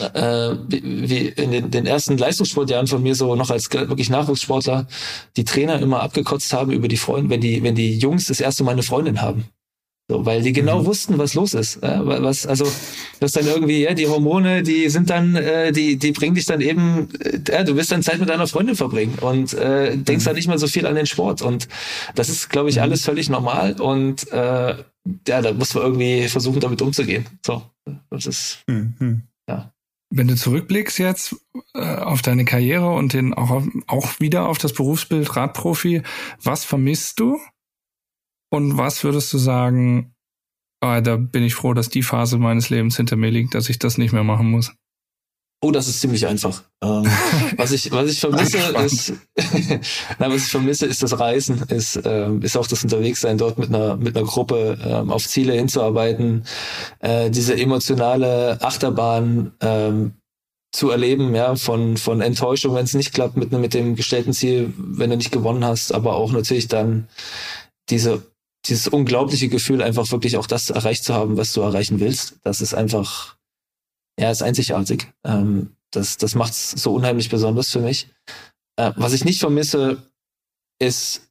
äh, 0.00 0.56
wie 0.68 1.28
in 1.28 1.50
den, 1.50 1.70
den 1.70 1.86
ersten 1.86 2.18
Leistungssportjahren 2.18 2.86
von 2.86 3.02
mir 3.02 3.14
so 3.14 3.34
noch 3.34 3.50
als 3.50 3.72
wirklich 3.72 4.10
Nachwuchssportler 4.10 4.86
die 5.36 5.44
Trainer 5.44 5.80
immer 5.80 6.00
abgekotzt 6.02 6.52
haben 6.52 6.72
über 6.72 6.88
die 6.88 6.96
Freunde, 6.96 7.30
wenn 7.30 7.40
die, 7.40 7.62
wenn 7.62 7.74
die 7.74 7.98
Jungs 7.98 8.26
das 8.26 8.40
erste 8.40 8.64
Mal 8.64 8.72
eine 8.72 8.82
Freundin 8.82 9.20
haben. 9.20 9.44
So, 10.10 10.24
weil 10.24 10.40
die 10.40 10.54
genau 10.54 10.80
mhm. 10.80 10.86
wussten, 10.86 11.18
was 11.18 11.34
los 11.34 11.52
ist. 11.52 11.82
Ja, 11.82 12.00
was, 12.02 12.46
also, 12.46 12.66
das 13.20 13.32
dann 13.32 13.46
irgendwie, 13.46 13.82
ja, 13.82 13.92
die 13.92 14.08
Hormone, 14.08 14.62
die 14.62 14.88
sind 14.88 15.10
dann, 15.10 15.36
äh, 15.36 15.70
die, 15.70 15.96
die 15.96 16.12
bringen 16.12 16.34
dich 16.34 16.46
dann 16.46 16.62
eben, 16.62 17.10
äh, 17.20 17.38
ja, 17.46 17.62
du 17.62 17.76
wirst 17.76 17.92
dann 17.92 18.02
Zeit 18.02 18.18
mit 18.18 18.30
deiner 18.30 18.46
Freundin 18.46 18.74
verbringen 18.74 19.18
und 19.20 19.52
äh, 19.52 19.98
denkst 19.98 20.24
mhm. 20.24 20.28
dann 20.28 20.36
nicht 20.36 20.48
mehr 20.48 20.58
so 20.58 20.66
viel 20.66 20.86
an 20.86 20.94
den 20.94 21.04
Sport. 21.04 21.42
Und 21.42 21.68
das 22.14 22.30
ist, 22.30 22.48
glaube 22.48 22.70
ich, 22.70 22.76
mhm. 22.76 22.82
alles 22.82 23.04
völlig 23.04 23.28
normal. 23.28 23.78
Und 23.78 24.32
äh, 24.32 24.76
ja, 25.26 25.42
da 25.42 25.52
muss 25.52 25.74
man 25.74 25.84
irgendwie 25.84 26.28
versuchen, 26.28 26.60
damit 26.60 26.80
umzugehen. 26.80 27.26
So, 27.44 27.62
das 28.10 28.24
ist, 28.24 28.60
mhm. 28.66 29.24
ja. 29.46 29.74
Wenn 30.10 30.28
du 30.28 30.36
zurückblickst 30.36 30.98
jetzt 30.98 31.36
äh, 31.74 31.96
auf 31.96 32.22
deine 32.22 32.44
Karriere 32.44 32.90
und 32.90 33.12
den 33.12 33.34
auch, 33.34 33.62
auch 33.86 34.20
wieder 34.20 34.48
auf 34.48 34.58
das 34.58 34.72
Berufsbild 34.72 35.36
Radprofi, 35.36 36.02
was 36.42 36.64
vermisst 36.64 37.20
du? 37.20 37.38
Und 38.50 38.78
was 38.78 39.04
würdest 39.04 39.32
du 39.34 39.38
sagen, 39.38 40.14
ah, 40.80 41.02
da 41.02 41.16
bin 41.16 41.42
ich 41.42 41.54
froh, 41.54 41.74
dass 41.74 41.90
die 41.90 42.02
Phase 42.02 42.38
meines 42.38 42.70
Lebens 42.70 42.96
hinter 42.96 43.16
mir 43.16 43.30
liegt, 43.30 43.54
dass 43.54 43.68
ich 43.68 43.78
das 43.78 43.98
nicht 43.98 44.12
mehr 44.12 44.24
machen 44.24 44.50
muss? 44.50 44.74
Oh, 45.60 45.72
das 45.72 45.88
ist 45.88 46.00
ziemlich 46.00 46.24
einfach. 46.26 46.62
Ähm, 46.82 47.04
was 47.56 47.72
ich 47.72 47.90
was 47.90 48.10
ich 48.10 48.20
vermisse 48.20 48.58
ist, 48.58 49.12
na, 50.18 50.30
was 50.30 50.44
ich 50.44 50.50
vermisse 50.50 50.86
ist 50.86 51.02
das 51.02 51.18
Reisen, 51.18 51.62
ist 51.68 52.00
ähm, 52.04 52.42
ist 52.42 52.56
auch 52.56 52.66
das 52.68 52.84
Unterwegssein 52.84 53.38
dort 53.38 53.58
mit 53.58 53.68
einer 53.68 53.96
mit 53.96 54.16
einer 54.16 54.24
Gruppe 54.24 54.78
ähm, 54.84 55.10
auf 55.10 55.26
Ziele 55.26 55.54
hinzuarbeiten, 55.54 56.44
äh, 57.00 57.30
diese 57.30 57.56
emotionale 57.56 58.58
Achterbahn 58.62 59.52
ähm, 59.60 60.12
zu 60.70 60.90
erleben, 60.90 61.34
ja, 61.34 61.56
von 61.56 61.96
von 61.96 62.20
Enttäuschung, 62.20 62.76
wenn 62.76 62.84
es 62.84 62.94
nicht 62.94 63.12
klappt 63.12 63.36
mit 63.36 63.50
mit 63.50 63.74
dem 63.74 63.96
gestellten 63.96 64.32
Ziel, 64.32 64.72
wenn 64.76 65.10
du 65.10 65.16
nicht 65.16 65.32
gewonnen 65.32 65.64
hast, 65.64 65.92
aber 65.92 66.14
auch 66.14 66.30
natürlich 66.30 66.68
dann 66.68 67.08
diese 67.90 68.22
dieses 68.66 68.86
unglaubliche 68.86 69.48
Gefühl, 69.48 69.82
einfach 69.82 70.10
wirklich 70.12 70.36
auch 70.36 70.46
das 70.46 70.70
erreicht 70.70 71.02
zu 71.02 71.14
haben, 71.14 71.36
was 71.36 71.52
du 71.52 71.62
erreichen 71.62 71.98
willst. 71.98 72.36
Das 72.44 72.60
ist 72.60 72.74
einfach 72.74 73.37
er 74.18 74.32
ist 74.32 74.42
einzigartig. 74.42 75.08
Ähm, 75.24 75.70
das 75.90 76.18
das 76.18 76.34
macht 76.34 76.52
es 76.52 76.72
so 76.72 76.92
unheimlich 76.92 77.30
besonders 77.30 77.70
für 77.70 77.80
mich. 77.80 78.08
Äh, 78.76 78.92
was 78.96 79.12
ich 79.12 79.24
nicht 79.24 79.40
vermisse, 79.40 80.02
ist 80.80 81.22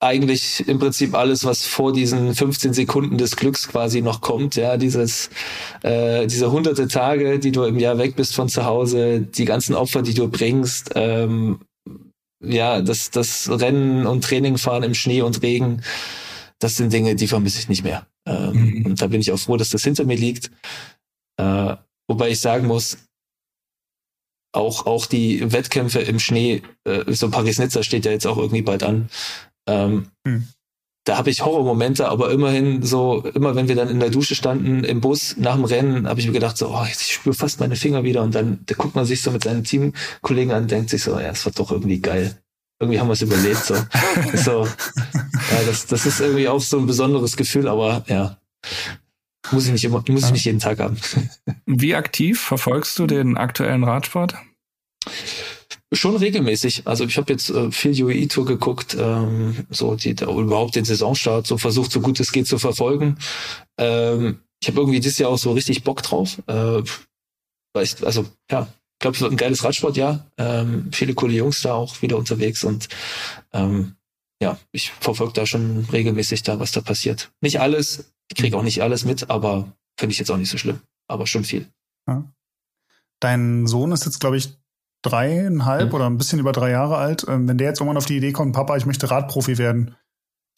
eigentlich 0.00 0.68
im 0.68 0.78
Prinzip 0.78 1.14
alles, 1.14 1.44
was 1.44 1.64
vor 1.64 1.92
diesen 1.92 2.34
15 2.34 2.74
Sekunden 2.74 3.16
des 3.16 3.36
Glücks 3.36 3.68
quasi 3.68 4.02
noch 4.02 4.20
kommt. 4.20 4.56
Ja, 4.56 4.76
dieses, 4.76 5.30
äh, 5.82 6.26
diese 6.26 6.52
hunderte 6.52 6.88
Tage, 6.88 7.38
die 7.38 7.52
du 7.52 7.64
im 7.64 7.78
Jahr 7.78 7.96
weg 7.96 8.14
bist 8.16 8.34
von 8.34 8.48
zu 8.48 8.64
Hause, 8.64 9.20
die 9.20 9.46
ganzen 9.46 9.74
Opfer, 9.74 10.02
die 10.02 10.12
du 10.12 10.28
bringst, 10.28 10.90
ähm, 10.94 11.60
ja, 12.42 12.82
das, 12.82 13.10
das 13.10 13.48
Rennen 13.48 14.06
und 14.06 14.24
Training 14.24 14.58
fahren 14.58 14.82
im 14.82 14.94
Schnee 14.94 15.22
und 15.22 15.40
Regen, 15.42 15.82
das 16.58 16.76
sind 16.76 16.92
Dinge, 16.92 17.14
die 17.14 17.26
vermisse 17.26 17.58
ich 17.58 17.68
nicht 17.68 17.84
mehr. 17.84 18.06
Ähm, 18.26 18.52
mhm. 18.52 18.86
Und 18.86 19.02
da 19.02 19.06
bin 19.06 19.20
ich 19.20 19.32
auch 19.32 19.38
froh, 19.38 19.56
dass 19.56 19.70
das 19.70 19.84
hinter 19.84 20.04
mir 20.04 20.16
liegt. 20.16 20.50
Äh, 21.36 21.76
wobei 22.08 22.30
ich 22.30 22.40
sagen 22.40 22.66
muss, 22.66 22.98
auch, 24.52 24.86
auch 24.86 25.06
die 25.06 25.52
Wettkämpfe 25.52 26.00
im 26.00 26.18
Schnee, 26.18 26.62
äh, 26.84 27.12
so 27.12 27.30
Paris-Nizza 27.30 27.82
steht 27.82 28.04
ja 28.04 28.12
jetzt 28.12 28.26
auch 28.26 28.38
irgendwie 28.38 28.62
bald 28.62 28.82
an. 28.82 29.08
Ähm, 29.66 30.08
hm. 30.26 30.48
Da 31.06 31.18
habe 31.18 31.28
ich 31.28 31.44
Horrormomente, 31.44 32.08
aber 32.08 32.30
immerhin 32.30 32.82
so, 32.82 33.24
immer 33.34 33.54
wenn 33.54 33.68
wir 33.68 33.76
dann 33.76 33.90
in 33.90 34.00
der 34.00 34.08
Dusche 34.08 34.34
standen 34.34 34.84
im 34.84 35.02
Bus 35.02 35.36
nach 35.36 35.54
dem 35.54 35.64
Rennen, 35.64 36.08
habe 36.08 36.18
ich 36.20 36.26
mir 36.26 36.32
gedacht, 36.32 36.56
so, 36.56 36.68
oh, 36.68 36.86
ich 36.90 37.12
spüre 37.12 37.34
fast 37.34 37.60
meine 37.60 37.76
Finger 37.76 38.04
wieder 38.04 38.22
und 38.22 38.34
dann 38.34 38.60
da 38.64 38.74
guckt 38.74 38.94
man 38.94 39.04
sich 39.04 39.20
so 39.20 39.30
mit 39.30 39.44
seinen 39.44 39.64
Teamkollegen 39.64 40.54
an 40.54 40.62
und 40.62 40.70
denkt 40.70 40.88
sich 40.88 41.02
so, 41.02 41.12
ja, 41.12 41.30
es 41.30 41.44
war 41.44 41.52
doch 41.52 41.70
irgendwie 41.70 42.00
geil. 42.00 42.38
Irgendwie 42.80 42.98
haben 42.98 43.08
wir 43.08 43.12
es 43.12 43.22
überlebt. 43.22 43.64
So. 43.64 43.74
so 44.34 44.64
ja, 44.64 45.62
das, 45.66 45.86
das 45.86 46.06
ist 46.06 46.20
irgendwie 46.20 46.48
auch 46.48 46.60
so 46.60 46.78
ein 46.78 46.86
besonderes 46.86 47.36
Gefühl, 47.36 47.68
aber 47.68 48.04
ja, 48.08 48.38
muss 49.50 49.66
ich 49.66 49.72
nicht 49.72 49.84
immer, 49.84 50.02
muss 50.08 50.24
ich 50.24 50.32
nicht 50.32 50.44
jeden 50.44 50.60
Tag 50.60 50.78
haben. 50.78 50.96
Wie 51.66 51.94
aktiv 51.94 52.40
verfolgst 52.40 52.98
du 52.98 53.06
den 53.06 53.36
aktuellen 53.36 53.84
Radsport? 53.84 54.34
Schon 55.92 56.16
regelmäßig. 56.16 56.86
Also 56.86 57.04
ich 57.04 57.16
habe 57.16 57.32
jetzt 57.32 57.50
äh, 57.50 57.70
viel 57.70 58.02
UAE 58.02 58.26
Tour 58.26 58.46
geguckt, 58.46 58.96
ähm, 58.98 59.66
so 59.70 59.94
die 59.94 60.14
da 60.14 60.26
überhaupt 60.26 60.76
den 60.76 60.84
Saisonstart 60.84 61.46
so 61.46 61.58
versucht, 61.58 61.92
so 61.92 62.00
gut 62.00 62.18
es 62.20 62.32
geht 62.32 62.46
zu 62.46 62.58
verfolgen. 62.58 63.18
Ähm, 63.78 64.40
ich 64.60 64.68
habe 64.68 64.80
irgendwie 64.80 65.00
dieses 65.00 65.18
Jahr 65.18 65.30
auch 65.30 65.38
so 65.38 65.52
richtig 65.52 65.84
Bock 65.84 66.02
drauf. 66.02 66.42
Äh, 66.46 66.82
ich, 67.80 68.04
also 68.04 68.24
ja, 68.50 68.62
ich 68.62 68.98
glaube, 68.98 69.16
es 69.16 69.20
wird 69.20 69.32
ein 69.32 69.36
geiles 69.36 69.62
Radsportjahr. 69.62 70.26
Ähm, 70.38 70.88
viele 70.92 71.14
coole 71.14 71.34
Jungs 71.34 71.60
da 71.62 71.74
auch 71.74 72.00
wieder 72.02 72.16
unterwegs 72.16 72.64
und 72.64 72.88
ähm, 73.52 73.94
ja, 74.42 74.58
ich 74.72 74.90
verfolge 74.90 75.32
da 75.32 75.46
schon 75.46 75.86
regelmäßig 75.92 76.42
da, 76.42 76.60
was 76.60 76.72
da 76.72 76.80
passiert. 76.80 77.30
Nicht 77.40 77.60
alles, 77.60 78.12
ich 78.28 78.36
kriege 78.36 78.56
auch 78.56 78.62
nicht 78.62 78.82
alles 78.82 79.04
mit, 79.04 79.30
aber 79.30 79.72
finde 79.98 80.12
ich 80.12 80.18
jetzt 80.18 80.30
auch 80.30 80.36
nicht 80.36 80.50
so 80.50 80.58
schlimm. 80.58 80.80
Aber 81.08 81.26
schon 81.26 81.44
viel. 81.44 81.68
Ja. 82.08 82.24
Dein 83.20 83.66
Sohn 83.66 83.92
ist 83.92 84.04
jetzt, 84.04 84.20
glaube 84.20 84.36
ich, 84.36 84.58
dreieinhalb 85.02 85.90
mhm. 85.90 85.94
oder 85.94 86.06
ein 86.06 86.18
bisschen 86.18 86.38
über 86.38 86.52
drei 86.52 86.70
Jahre 86.70 86.96
alt. 86.96 87.26
Ähm, 87.28 87.46
wenn 87.46 87.58
der 87.58 87.68
jetzt 87.68 87.80
irgendwann 87.80 87.98
auf 87.98 88.06
die 88.06 88.16
Idee 88.16 88.32
kommt, 88.32 88.54
Papa, 88.54 88.76
ich 88.76 88.86
möchte 88.86 89.10
Radprofi 89.10 89.58
werden, 89.58 89.94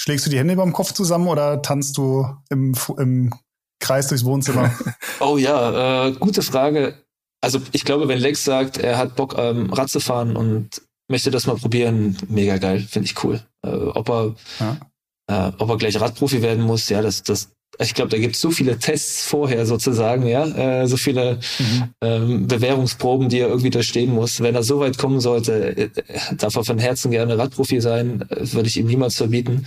schlägst 0.01 0.27
du 0.27 0.31
die 0.31 0.39
Hände 0.39 0.55
über 0.55 0.63
dem 0.63 0.73
Kopf 0.73 0.93
zusammen 0.93 1.29
oder 1.29 1.63
tanzt 1.63 1.97
du 1.97 2.27
im, 2.49 2.75
im 2.97 3.35
Kreis 3.81 4.09
durchs 4.09 4.25
Wohnzimmer? 4.25 4.73
oh 5.21 5.37
ja, 5.37 6.07
äh, 6.07 6.13
gute 6.13 6.43
Frage. 6.43 6.95
Also 7.41 7.61
ich 7.73 7.85
glaube, 7.85 8.09
wenn 8.09 8.19
Lex 8.19 8.45
sagt, 8.45 8.79
er 8.79 8.99
hat 8.99 9.17
Bock, 9.17 9.37
ähm, 9.37 9.73
Rad 9.73 9.91
zu 9.91 10.01
fahren 10.01 10.37
und 10.37 10.83
möchte 11.09 11.31
das 11.31 11.47
mal 11.47 11.57
probieren, 11.57 12.17
mega 12.29 12.57
geil, 12.59 12.81
finde 12.81 13.07
ich 13.07 13.23
cool. 13.23 13.41
Äh, 13.67 13.89
ob 13.95 14.09
er 14.09 14.35
ja. 14.61 15.49
äh, 15.49 15.53
ob 15.59 15.71
er 15.71 15.77
gleich 15.77 16.01
Radprofi 16.01 16.43
werden 16.43 16.65
muss, 16.65 16.89
ja, 16.89 17.03
das, 17.03 17.23
das, 17.23 17.51
ich 17.79 17.95
glaube, 17.95 18.11
da 18.11 18.19
gibt 18.19 18.35
es 18.35 18.41
so 18.41 18.51
viele 18.51 18.79
Tests 18.79 19.27
vorher 19.27 19.67
sozusagen, 19.67 20.27
ja, 20.27 20.47
äh, 20.47 20.87
so 20.87 20.97
viele 20.97 21.41
mhm. 21.59 21.85
ähm, 22.03 22.47
Bewährungsproben, 22.47 23.29
die 23.29 23.41
er 23.41 23.49
irgendwie 23.49 23.71
durchstehen 23.71 24.15
muss. 24.15 24.41
Wenn 24.41 24.55
er 24.55 24.63
so 24.63 24.81
weit 24.81 24.99
kommen 24.99 25.21
sollte, 25.21 25.77
äh, 25.77 25.91
darf 26.37 26.57
er 26.57 26.65
von 26.65 26.79
Herzen 26.79 27.11
gerne 27.11 27.37
Radprofi 27.37 27.81
sein, 27.81 28.23
äh, 28.31 28.53
würde 28.53 28.69
ich 28.69 28.79
ihm 28.79 28.87
niemals 28.87 29.17
verbieten. 29.17 29.67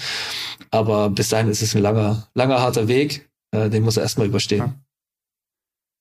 Aber 0.72 1.10
bis 1.10 1.30
dahin 1.30 1.50
ist 1.50 1.62
es 1.62 1.76
ein 1.76 1.82
langer, 1.82 2.28
langer, 2.34 2.60
harter 2.60 2.88
Weg, 2.88 3.30
äh, 3.52 3.70
den 3.70 3.84
muss 3.84 3.98
er 3.98 4.04
erstmal 4.04 4.28
überstehen. 4.28 4.60
Ja. 4.60 4.76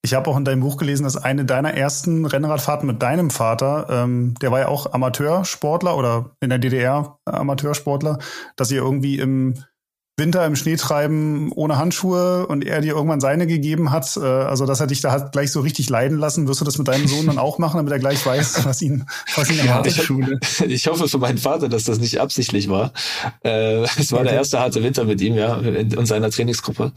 Ich 0.03 0.15
habe 0.15 0.31
auch 0.31 0.37
in 0.37 0.45
deinem 0.45 0.61
Buch 0.61 0.77
gelesen, 0.77 1.05
dass 1.05 1.17
eine 1.17 1.45
deiner 1.45 1.75
ersten 1.75 2.25
Rennradfahrten 2.25 2.87
mit 2.87 3.03
deinem 3.03 3.31
Vater, 3.31 3.87
ähm, 3.91 4.35
der 4.41 4.53
war 4.53 4.61
ja 4.61 4.69
auch 4.69 4.93
Amateursportler 4.93 5.97
oder 5.97 6.31
in 6.41 6.51
der 6.51 6.59
DDR 6.59 7.19
Amateursportler, 7.25 8.19
dass 8.57 8.71
ihr 8.71 8.79
irgendwie 8.79 9.19
im 9.19 9.55
Winter 10.19 10.45
im 10.45 10.57
Schnee 10.57 10.77
treiben 10.77 11.53
ohne 11.53 11.79
Handschuhe 11.79 12.47
und 12.47 12.67
er 12.67 12.81
dir 12.81 12.95
irgendwann 12.95 13.21
seine 13.21 13.47
gegeben 13.47 13.93
hat, 13.93 14.17
äh, 14.17 14.21
also 14.21 14.67
dass 14.67 14.81
er 14.81 14.89
dich 14.89 15.01
da 15.01 15.13
hat 15.13 15.33
gleich 15.33 15.53
so 15.53 15.61
richtig 15.61 15.89
leiden 15.89 16.19
lassen, 16.19 16.49
wirst 16.49 16.61
du 16.61 16.65
das 16.65 16.77
mit 16.77 16.89
deinem 16.89 17.07
Sohn 17.07 17.27
dann 17.27 17.39
auch 17.39 17.59
machen, 17.59 17.77
damit 17.79 17.93
er 17.93 17.99
gleich 17.99 18.25
weiß, 18.27 18.65
was 18.65 18.83
ihn, 18.83 19.07
was 19.37 19.51
ihn 19.51 19.61
erwartet? 19.61 19.97
Ja, 19.97 20.03
Schule. 20.03 20.41
Ich 20.67 20.87
hoffe 20.89 21.09
für 21.09 21.19
meinen 21.19 21.39
Vater, 21.39 21.69
dass 21.69 21.85
das 21.85 22.01
nicht 22.01 22.21
absichtlich 22.21 22.69
war. 22.69 22.93
Äh, 23.45 23.83
es 23.83 24.13
war 24.13 24.21
okay. 24.21 24.29
der 24.29 24.39
erste 24.39 24.59
harte 24.61 24.83
Winter 24.83 25.05
mit 25.05 25.21
ihm, 25.21 25.35
ja, 25.35 25.57
in 25.57 26.07
seiner 26.07 26.31
Trainingsgruppe. 26.31 26.93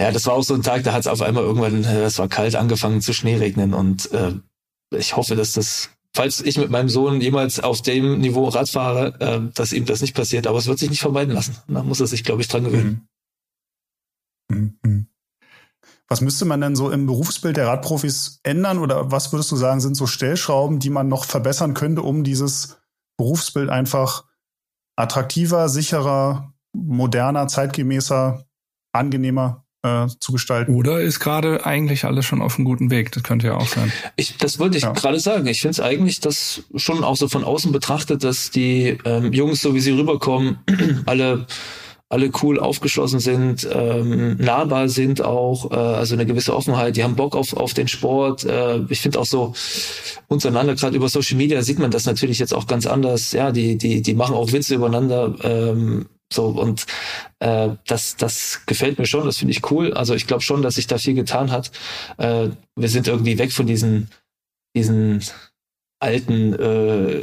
Ja, 0.00 0.10
das 0.10 0.26
war 0.26 0.34
auch 0.34 0.42
so 0.42 0.54
ein 0.54 0.62
Tag, 0.62 0.82
da 0.84 0.92
hat 0.92 1.00
es 1.00 1.06
auf 1.06 1.20
einmal 1.20 1.44
irgendwann, 1.44 1.84
äh, 1.84 2.04
es 2.04 2.18
war 2.18 2.26
kalt, 2.26 2.56
angefangen 2.56 3.02
zu 3.02 3.12
Schnee 3.12 3.36
regnen 3.36 3.74
und 3.74 4.10
äh, 4.12 4.32
ich 4.96 5.14
hoffe, 5.14 5.36
dass 5.36 5.52
das 5.52 5.90
falls 6.14 6.40
ich 6.40 6.58
mit 6.58 6.70
meinem 6.70 6.88
Sohn 6.88 7.20
jemals 7.20 7.60
auf 7.60 7.82
dem 7.82 8.18
Niveau 8.18 8.48
Rad 8.48 8.68
fahre, 8.68 9.20
äh, 9.20 9.52
dass 9.54 9.72
ihm 9.72 9.84
das 9.84 10.00
nicht 10.00 10.14
passiert. 10.14 10.46
Aber 10.46 10.58
es 10.58 10.66
wird 10.66 10.78
sich 10.78 10.90
nicht 10.90 11.00
vermeiden 11.00 11.34
lassen. 11.34 11.56
Da 11.68 11.82
muss 11.82 12.00
er 12.00 12.06
sich, 12.06 12.24
glaube 12.24 12.42
ich, 12.42 12.48
dran 12.48 12.64
gewöhnen. 12.64 13.08
Mhm. 14.50 14.78
Mhm. 14.82 15.06
Was 16.08 16.20
müsste 16.20 16.44
man 16.44 16.60
denn 16.60 16.74
so 16.74 16.90
im 16.90 17.06
Berufsbild 17.06 17.56
der 17.56 17.68
Radprofis 17.68 18.40
ändern 18.42 18.78
oder 18.78 19.12
was 19.12 19.32
würdest 19.32 19.52
du 19.52 19.56
sagen, 19.56 19.80
sind 19.80 19.94
so 19.94 20.08
Stellschrauben, 20.08 20.80
die 20.80 20.90
man 20.90 21.06
noch 21.06 21.24
verbessern 21.24 21.74
könnte, 21.74 22.02
um 22.02 22.24
dieses 22.24 22.80
Berufsbild 23.16 23.70
einfach 23.70 24.24
attraktiver, 24.96 25.68
sicherer, 25.68 26.52
moderner, 26.72 27.46
zeitgemäßer, 27.46 28.44
angenehmer 28.92 29.66
äh, 29.82 30.06
zu 30.18 30.32
gestalten. 30.32 30.74
Oder 30.74 31.00
ist 31.00 31.20
gerade 31.20 31.64
eigentlich 31.64 32.04
alles 32.04 32.26
schon 32.26 32.42
auf 32.42 32.56
einem 32.56 32.64
guten 32.64 32.90
Weg? 32.90 33.12
Das 33.12 33.22
könnte 33.22 33.48
ja 33.48 33.56
auch 33.56 33.66
sein. 33.66 33.92
Ich, 34.16 34.36
das 34.36 34.58
wollte 34.58 34.76
ich 34.76 34.84
ja. 34.84 34.92
gerade 34.92 35.20
sagen. 35.20 35.46
Ich 35.46 35.60
finde 35.60 35.72
es 35.72 35.80
eigentlich, 35.80 36.20
dass 36.20 36.62
schon 36.76 37.04
auch 37.04 37.16
so 37.16 37.28
von 37.28 37.44
außen 37.44 37.72
betrachtet, 37.72 38.24
dass 38.24 38.50
die 38.50 38.98
ähm, 39.04 39.32
Jungs, 39.32 39.60
so 39.60 39.74
wie 39.74 39.80
sie 39.80 39.92
rüberkommen, 39.92 40.58
alle 41.06 41.46
alle 42.10 42.30
cool 42.42 42.58
aufgeschlossen 42.58 43.20
sind, 43.20 43.68
ähm, 43.72 44.36
nahbar 44.36 44.88
sind 44.88 45.22
auch, 45.22 45.70
äh, 45.70 45.76
also 45.76 46.16
eine 46.16 46.26
gewisse 46.26 46.56
Offenheit, 46.56 46.96
die 46.96 47.04
haben 47.04 47.14
Bock 47.14 47.36
auf, 47.36 47.56
auf 47.56 47.72
den 47.72 47.86
Sport. 47.86 48.44
Äh, 48.44 48.80
ich 48.88 49.00
finde 49.00 49.20
auch 49.20 49.26
so 49.26 49.54
untereinander, 50.26 50.74
gerade 50.74 50.96
über 50.96 51.08
Social 51.08 51.36
Media 51.36 51.62
sieht 51.62 51.78
man 51.78 51.92
das 51.92 52.06
natürlich 52.06 52.40
jetzt 52.40 52.52
auch 52.52 52.66
ganz 52.66 52.86
anders. 52.86 53.30
Ja, 53.30 53.52
die, 53.52 53.78
die, 53.78 54.02
die 54.02 54.14
machen 54.14 54.34
auch 54.34 54.50
Witze 54.50 54.74
übereinander. 54.74 55.36
Ähm, 55.44 56.06
so, 56.32 56.46
und 56.46 56.86
äh, 57.40 57.70
das, 57.86 58.16
das 58.16 58.62
gefällt 58.66 58.98
mir 58.98 59.06
schon, 59.06 59.24
das 59.24 59.38
finde 59.38 59.52
ich 59.52 59.70
cool. 59.70 59.92
Also 59.94 60.14
ich 60.14 60.26
glaube 60.26 60.42
schon, 60.42 60.62
dass 60.62 60.76
sich 60.76 60.86
da 60.86 60.98
viel 60.98 61.14
getan 61.14 61.50
hat. 61.50 61.72
Äh, 62.18 62.50
wir 62.76 62.88
sind 62.88 63.08
irgendwie 63.08 63.38
weg 63.38 63.52
von 63.52 63.66
diesen, 63.66 64.10
diesen 64.76 65.22
alten 65.98 66.54
äh, 66.54 67.22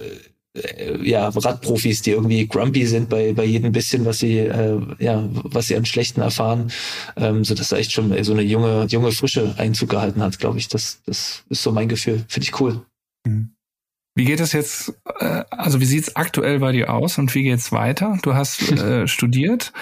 ja, 1.04 1.30
Radprofis, 1.30 2.02
die 2.02 2.12
irgendwie 2.12 2.48
grumpy 2.48 2.86
sind 2.86 3.10
bei, 3.10 3.34
bei 3.34 3.46
jedem 3.46 3.72
bisschen, 3.72 4.06
was 4.06 4.20
sie, 4.20 4.40
äh, 4.40 4.80
ja, 5.00 5.28
was 5.32 5.68
sie 5.68 5.76
an 5.76 5.86
Schlechten 5.86 6.22
erfahren, 6.22 6.72
ähm, 7.16 7.46
so 7.46 7.54
dass 7.54 7.70
da 7.70 7.78
echt 7.78 7.92
schon 7.92 8.24
so 8.24 8.34
eine 8.34 8.42
junge, 8.42 8.86
junge 8.90 9.12
Frische 9.12 9.56
Einzug 9.58 9.90
gehalten 9.90 10.22
hat, 10.22 10.40
glaube 10.40 10.58
ich. 10.58 10.68
Das, 10.68 11.02
das 11.06 11.44
ist 11.50 11.64
so 11.64 11.72
mein 11.72 11.90
Gefühl. 11.90 12.26
Finde 12.28 12.46
ich 12.46 12.60
cool. 12.60 12.82
Mhm. 13.26 13.52
Wie 14.18 14.26
geht 14.26 14.40
es 14.40 14.52
jetzt, 14.52 14.94
äh, 15.20 15.44
also 15.52 15.80
wie 15.80 15.86
sieht 15.86 16.06
es 16.06 16.16
aktuell 16.16 16.58
bei 16.58 16.72
dir 16.72 16.92
aus 16.92 17.20
und 17.20 17.36
wie 17.36 17.44
geht 17.44 17.60
es 17.60 17.72
weiter? 17.72 18.18
Du 18.24 18.34
hast 18.34 18.72
äh, 18.72 19.08
studiert, 19.08 19.74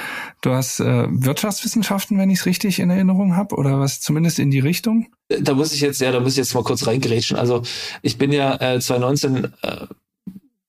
du 0.41 0.51
hast 0.51 0.81
äh, 0.81 1.07
Wirtschaftswissenschaften, 1.09 2.17
wenn 2.17 2.29
ich 2.29 2.39
es 2.39 2.45
richtig 2.45 2.79
in 2.79 2.89
Erinnerung 2.89 3.37
habe, 3.37 3.55
oder 3.55 3.79
was 3.79 4.01
zumindest 4.01 4.39
in 4.39 4.51
die 4.51 4.59
Richtung? 4.59 5.07
Da 5.29 5.53
muss 5.53 5.71
ich 5.71 5.79
jetzt, 5.79 6.01
ja, 6.01 6.11
da 6.11 6.19
muss 6.19 6.33
ich 6.33 6.39
jetzt 6.39 6.53
mal 6.53 6.65
kurz 6.65 6.85
reingerätschen. 6.85 7.37
Also 7.37 7.61
ich 8.01 8.17
bin 8.17 8.33
ja 8.33 8.55
äh, 8.55 8.81
2019 8.81 9.53
äh, 9.61 9.87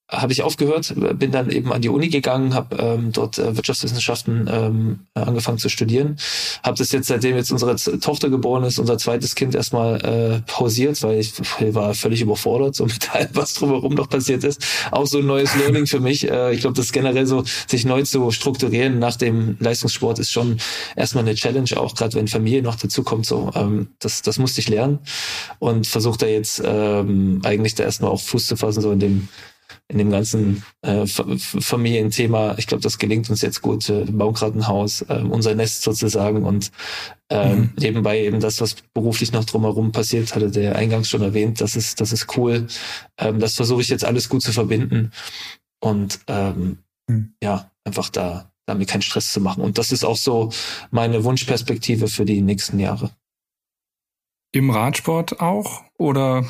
habe 0.09 0.33
ich 0.33 0.43
aufgehört, 0.43 0.95
bin 1.19 1.33
dann 1.33 1.51
eben 1.51 1.73
an 1.73 1.83
die 1.83 1.89
Uni 1.89 2.09
gegangen, 2.09 2.55
habe 2.55 2.77
ähm, 2.77 3.11
dort 3.13 3.39
äh, 3.39 3.57
Wirtschaftswissenschaften 3.57 4.49
ähm, 4.53 5.01
angefangen 5.15 5.59
zu 5.59 5.69
studieren, 5.69 6.17
habe 6.63 6.79
das 6.79 6.93
jetzt 6.93 7.09
seitdem 7.09 7.35
jetzt 7.35 7.51
unsere 7.51 7.75
Tochter 7.75 8.31
geboren 8.31 8.63
ist, 8.63 8.79
unser 8.79 8.99
zweites 8.99 9.35
Kind 9.35 9.57
erstmal 9.57 9.97
äh, 10.05 10.41
pausiert, 10.47 11.03
weil 11.03 11.19
ich, 11.19 11.33
ich 11.59 11.75
war 11.75 11.93
völlig 11.95 12.21
überfordert, 12.21 12.77
so 12.77 12.85
mit 12.87 13.13
allem, 13.13 13.31
was 13.33 13.55
drumherum 13.55 13.95
noch 13.95 14.09
passiert 14.09 14.45
ist. 14.45 14.65
Auch 14.93 15.07
so 15.07 15.19
ein 15.19 15.27
neues 15.27 15.57
Learning 15.57 15.89
für 15.89 15.99
mich. 15.99 16.31
Äh, 16.31 16.55
ich 16.55 16.61
glaube, 16.61 16.77
das 16.77 16.93
generell 16.93 17.27
so 17.27 17.43
sich 17.67 17.85
neu 17.85 18.03
zu 18.03 18.31
strukturieren 18.31 19.01
nach 19.01 19.17
dem 19.17 19.57
Leistungssport 19.59 20.21
ist 20.21 20.31
schon 20.31 20.59
erstmal 20.95 21.25
eine 21.25 21.35
Challenge, 21.35 21.69
auch 21.77 21.97
gerade 21.97 22.15
wenn 22.15 22.29
Familie 22.29 22.63
noch 22.63 22.77
dazu 22.77 23.03
kommt. 23.03 23.27
So, 23.27 23.51
ähm, 23.57 23.89
das, 23.99 24.23
das 24.23 24.39
musste 24.39 24.61
ich 24.61 24.69
lernen 24.69 25.01
und 25.59 25.89
versuche 25.89 26.19
da 26.19 26.27
jetzt 26.27 26.63
ähm, 26.65 27.41
eigentlich 27.45 27.75
da 27.75 27.83
erstmal 27.83 28.13
auch 28.13 28.21
Fuß 28.21 28.47
zu 28.47 28.57
fassen, 28.57 28.83
so 28.83 28.93
in 28.93 29.01
dem 29.01 29.29
in 29.89 29.99
dem 29.99 30.11
ganzen 30.11 30.65
äh, 30.83 31.07
Familienthema. 31.07 32.57
Ich 32.59 32.67
glaube, 32.67 32.83
das 32.83 32.99
gelingt 32.99 33.31
uns 33.31 33.43
jetzt 33.43 33.63
gut. 33.63 33.89
Äh, 33.89 34.05
bauen 34.07 34.35
gerade 34.35 34.59
ein 34.59 34.67
Haus, 34.67 35.03
äh, 35.03 35.23
unser 35.29 35.55
Nest 35.55 35.83
sozusagen 35.83 36.45
und 36.45 36.73
ähm, 37.31 37.59
mhm. 37.59 37.73
nebenbei 37.79 38.21
eben 38.21 38.41
das, 38.41 38.61
was 38.61 38.77
beruflich 38.95 39.33
noch 39.33 39.45
drumherum 39.45 39.93
passiert, 39.93 40.35
hatte 40.35 40.51
der 40.51 40.77
eingangs 40.77 41.09
schon 41.09 41.23
erwähnt. 41.23 41.61
Das 41.61 41.77
ist, 41.77 42.01
das 42.01 42.13
ist 42.13 42.37
cool. 42.37 42.67
Ähm, 43.19 43.39
das 43.39 43.55
versuche 43.55 43.83
ich 43.83 43.89
jetzt 43.89 44.05
alles 44.05 44.29
gut 44.29 44.43
zu 44.43 44.53
verbinden 44.53 45.13
und 45.81 46.21
ähm, 46.27 46.79
mhm. 47.09 47.35
ja, 47.43 47.71
einfach 47.85 48.11
da, 48.11 48.51
da 48.67 48.75
mir 48.75 48.87
keinen 48.87 49.03
Stress 49.03 49.33
zu 49.33 49.41
machen. 49.41 49.63
Und 49.63 49.79
das 49.79 49.93
ist 49.93 50.05
auch 50.05 50.17
so 50.17 50.51
meine 50.91 51.23
Wunschperspektive 51.23 52.09
für 52.09 52.25
die 52.25 52.41
nächsten 52.41 52.81
Jahre. 52.81 53.11
Im 54.53 54.71
Radsport 54.71 55.41
auch 55.41 55.85
oder 55.99 56.45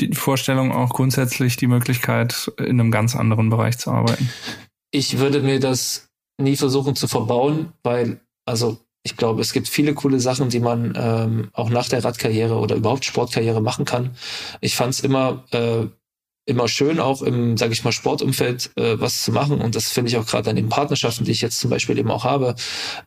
die 0.00 0.14
Vorstellung 0.14 0.72
auch 0.72 0.90
grundsätzlich 0.90 1.56
die 1.56 1.66
Möglichkeit, 1.66 2.50
in 2.58 2.80
einem 2.80 2.90
ganz 2.90 3.16
anderen 3.16 3.50
Bereich 3.50 3.78
zu 3.78 3.90
arbeiten? 3.90 4.30
Ich 4.90 5.18
würde 5.18 5.40
mir 5.40 5.60
das 5.60 6.08
nie 6.40 6.56
versuchen 6.56 6.96
zu 6.96 7.08
verbauen, 7.08 7.72
weil, 7.82 8.20
also 8.46 8.78
ich 9.02 9.16
glaube, 9.16 9.40
es 9.40 9.52
gibt 9.52 9.68
viele 9.68 9.94
coole 9.94 10.20
Sachen, 10.20 10.48
die 10.50 10.60
man 10.60 10.94
ähm, 10.96 11.50
auch 11.52 11.70
nach 11.70 11.88
der 11.88 12.04
Radkarriere 12.04 12.56
oder 12.56 12.76
überhaupt 12.76 13.04
Sportkarriere 13.04 13.60
machen 13.60 13.84
kann. 13.84 14.16
Ich 14.60 14.76
fand 14.76 14.94
es 14.94 15.00
immer 15.00 15.44
äh, 15.50 15.86
immer 16.48 16.66
schön, 16.66 16.98
auch 16.98 17.20
im, 17.20 17.58
sage 17.58 17.74
ich 17.74 17.84
mal, 17.84 17.92
Sportumfeld 17.92 18.70
äh, 18.76 18.98
was 18.98 19.22
zu 19.22 19.32
machen. 19.32 19.60
Und 19.60 19.74
das 19.74 19.90
finde 19.90 20.10
ich 20.10 20.16
auch 20.16 20.26
gerade 20.26 20.48
an 20.48 20.56
den 20.56 20.70
Partnerschaften, 20.70 21.24
die 21.24 21.30
ich 21.30 21.42
jetzt 21.42 21.60
zum 21.60 21.68
Beispiel 21.68 21.98
eben 21.98 22.10
auch 22.10 22.24
habe, 22.24 22.54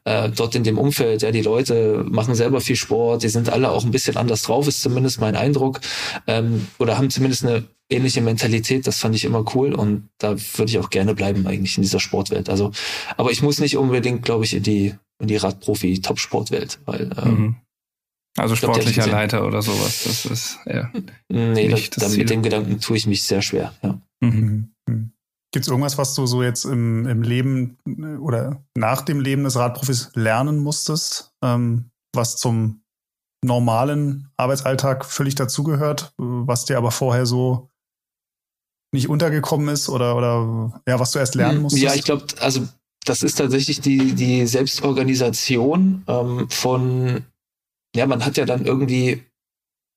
äh, 0.04 0.30
dort 0.30 0.54
in 0.54 0.64
dem 0.64 0.78
Umfeld, 0.78 1.24
ja, 1.24 1.32
die 1.32 1.42
Leute 1.42 2.06
machen 2.08 2.36
selber 2.36 2.62
viel 2.62 2.76
Sport, 2.76 3.24
die 3.24 3.30
sind 3.30 3.50
alle 3.50 3.72
auch 3.72 3.84
ein 3.84 3.92
bisschen 3.92 4.16
anders 4.16 4.44
drauf, 4.44 4.68
ist 4.68 4.84
zumindest 4.84 5.20
mein 5.20 5.36
Eindruck. 5.36 5.82
Ähm, 6.28 6.68
oder 6.78 6.98
haben 6.98 7.10
zumindest 7.10 7.44
eine 7.44 7.64
ähnliche 7.90 8.22
Mentalität, 8.22 8.86
das 8.86 9.00
fand 9.00 9.16
ich 9.16 9.26
immer 9.26 9.44
cool 9.56 9.74
und 9.74 10.10
da 10.20 10.36
würde 10.58 10.72
ich 10.72 10.78
auch 10.78 10.92
gerne 10.92 11.16
bleiben 11.16 11.48
eigentlich 11.48 11.78
in 11.78 11.84
dieser 11.84 12.00
Sportwelt. 12.00 12.48
Also, 12.48 12.72
aber 13.18 13.32
ich 13.32 13.42
muss 13.42 13.60
nicht 13.60 13.76
unbedingt, 13.76 14.24
glaube 14.24 14.46
ich, 14.46 14.54
in 14.54 14.64
die 14.64 14.94
in 15.20 15.28
die 15.28 15.38
Radprofi-Top-Sportwelt, 15.38 16.80
weil 16.86 17.12
ähm, 17.24 17.32
mhm. 17.32 17.56
Also 18.38 18.56
sportlicher 18.56 19.04
glaub, 19.04 19.14
Leiter 19.14 19.46
oder 19.46 19.62
sowas. 19.62 20.04
Das 20.06 20.26
ist 20.26 20.60
ja. 20.66 20.90
Nee, 21.30 21.68
das, 21.68 21.90
das 21.90 22.16
mit 22.16 22.30
dem 22.30 22.42
Gedanken 22.42 22.80
tue 22.80 22.98
ich 22.98 23.06
mich 23.08 23.24
sehr 23.24 23.42
schwer, 23.42 23.74
ja. 23.82 24.00
Mhm. 24.22 24.74
Mhm. 24.88 25.12
Gibt 25.54 25.66
es 25.66 25.70
irgendwas, 25.70 25.98
was 25.98 26.14
du 26.14 26.26
so 26.26 26.44
jetzt 26.44 26.64
im, 26.64 27.06
im 27.08 27.24
Leben 27.24 27.78
oder 28.22 28.64
nach 28.76 29.02
dem 29.02 29.20
Leben 29.20 29.44
des 29.44 29.58
Radprofis 29.58 30.12
lernen 30.14 30.60
musstest, 30.60 31.34
ähm, 31.44 31.92
was 32.16 32.38
zum 32.38 32.84
normalen 33.44 34.30
Arbeitsalltag 34.38 35.04
völlig 35.06 35.36
dazugehört, 35.36 36.14
was 36.18 36.66
dir 36.66 36.78
aber 36.78 36.92
vorher 36.92 37.26
so 37.26 37.70
nicht 38.94 39.10
untergekommen 39.10 39.70
ist 39.70 39.90
oder, 39.90 40.16
oder 40.16 40.82
ja, 40.88 41.00
was 41.00 41.12
du 41.12 41.20
erst 41.20 41.36
lernen 41.36 41.56
hm, 41.56 41.62
musstest? 41.64 41.84
Ja, 41.84 41.94
ich 41.96 42.04
glaube, 42.04 42.26
also 42.40 42.68
das 43.06 43.24
ist 43.24 43.36
tatsächlich 43.36 43.82
die, 43.82 44.14
die 44.14 44.46
Selbstorganisation 44.46 46.04
ähm, 46.08 46.50
von 46.50 47.26
ja, 47.96 48.06
man 48.08 48.26
hat 48.26 48.38
ja 48.38 48.46
dann 48.46 48.66
irgendwie 48.66 49.24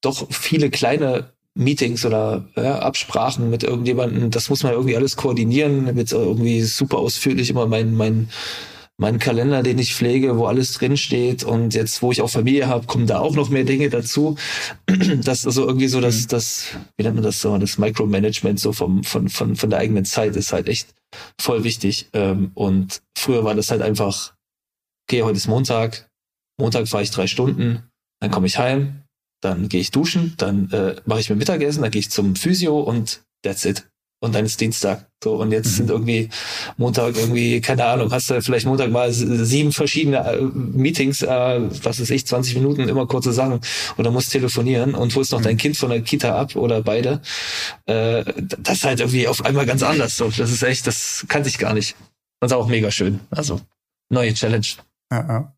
doch 0.02 0.30
viele 0.30 0.70
kleine 0.70 1.32
Meetings 1.54 2.04
oder 2.04 2.48
ja, 2.56 2.80
Absprachen 2.80 3.48
mit 3.50 3.62
irgendjemandem. 3.62 4.30
Das 4.30 4.50
muss 4.50 4.62
man 4.62 4.72
irgendwie 4.72 4.96
alles 4.96 5.16
koordinieren. 5.16 5.96
Jetzt 5.96 6.12
irgendwie 6.12 6.62
super 6.62 6.98
ausführlich 6.98 7.48
immer 7.50 7.66
mein, 7.66 7.94
mein, 7.94 8.28
mein 8.96 9.18
Kalender, 9.20 9.62
den 9.62 9.78
ich 9.78 9.94
pflege, 9.94 10.36
wo 10.36 10.46
alles 10.46 10.72
drinsteht. 10.72 11.44
Und 11.44 11.74
jetzt, 11.74 12.02
wo 12.02 12.10
ich 12.10 12.22
auch 12.22 12.30
Familie 12.30 12.66
habe, 12.66 12.86
kommen 12.86 13.06
da 13.06 13.20
auch 13.20 13.36
noch 13.36 13.50
mehr 13.50 13.64
Dinge 13.64 13.88
dazu. 13.88 14.36
Das 15.24 15.40
ist 15.40 15.46
also 15.46 15.66
irgendwie 15.66 15.88
so, 15.88 16.00
dass 16.00 16.22
mhm. 16.22 16.28
das, 16.28 16.66
wie 16.96 17.04
nennt 17.04 17.14
man 17.14 17.24
das 17.24 17.40
so, 17.40 17.56
das 17.58 17.78
Micromanagement 17.78 18.58
so 18.58 18.72
vom, 18.72 19.04
von, 19.04 19.28
von, 19.28 19.54
von 19.54 19.70
der 19.70 19.78
eigenen 19.78 20.04
Zeit 20.04 20.34
ist 20.34 20.52
halt 20.52 20.68
echt 20.68 20.88
voll 21.40 21.62
wichtig. 21.62 22.08
Ähm, 22.12 22.50
und 22.54 23.00
früher 23.16 23.44
war 23.44 23.54
das 23.54 23.70
halt 23.70 23.82
einfach, 23.82 24.34
okay, 25.08 25.22
heute 25.22 25.36
ist 25.36 25.46
Montag, 25.46 26.10
Montag 26.58 26.88
fahre 26.88 27.02
ich 27.02 27.10
drei 27.10 27.26
Stunden, 27.26 27.82
dann 28.20 28.30
komme 28.30 28.46
ich 28.46 28.58
heim, 28.58 29.02
dann 29.40 29.68
gehe 29.68 29.80
ich 29.80 29.90
duschen, 29.90 30.34
dann 30.38 30.70
äh, 30.70 30.96
mache 31.04 31.20
ich 31.20 31.30
mir 31.30 31.36
Mittagessen, 31.36 31.82
dann 31.82 31.90
gehe 31.90 32.00
ich 32.00 32.10
zum 32.10 32.36
Physio 32.36 32.80
und 32.80 33.22
that's 33.42 33.64
it. 33.64 33.86
und 34.20 34.34
dann 34.34 34.46
ist 34.46 34.58
Dienstag. 34.60 35.06
So, 35.22 35.36
und 35.36 35.52
jetzt 35.52 35.66
mhm. 35.66 35.76
sind 35.76 35.90
irgendwie 35.90 36.30
Montag 36.78 37.16
irgendwie, 37.16 37.60
keine 37.60 37.84
Ahnung, 37.84 38.10
hast 38.10 38.30
du 38.30 38.40
vielleicht 38.40 38.64
Montag 38.66 38.90
mal 38.90 39.12
sieben 39.12 39.70
verschiedene 39.70 40.18
äh, 40.18 40.40
Meetings, 40.42 41.20
äh, 41.22 41.60
was 41.82 42.00
weiß 42.00 42.08
ich, 42.10 42.26
20 42.26 42.54
Minuten, 42.54 42.88
immer 42.88 43.06
kurze 43.06 43.32
Sachen 43.32 43.60
oder 43.98 44.10
musst 44.10 44.32
telefonieren 44.32 44.94
und 44.94 45.14
holst 45.14 45.32
noch 45.32 45.40
mhm. 45.40 45.44
dein 45.44 45.56
Kind 45.58 45.76
von 45.76 45.90
der 45.90 46.00
Kita 46.00 46.38
ab 46.38 46.56
oder 46.56 46.82
beide. 46.82 47.20
Äh, 47.84 48.24
das 48.40 48.78
ist 48.78 48.84
halt 48.84 49.00
irgendwie 49.00 49.28
auf 49.28 49.44
einmal 49.44 49.66
ganz 49.66 49.82
anders. 49.82 50.16
So, 50.16 50.30
das 50.30 50.50
ist 50.50 50.62
echt, 50.62 50.86
das 50.86 51.26
kannte 51.28 51.50
ich 51.50 51.58
gar 51.58 51.74
nicht. 51.74 51.94
Das 52.40 52.50
ist 52.50 52.56
auch 52.56 52.68
mega 52.68 52.90
schön. 52.90 53.20
Also, 53.30 53.60
neue 54.10 54.32
Challenge. 54.32 54.66
Ja, 55.12 55.28
ja. 55.28 55.54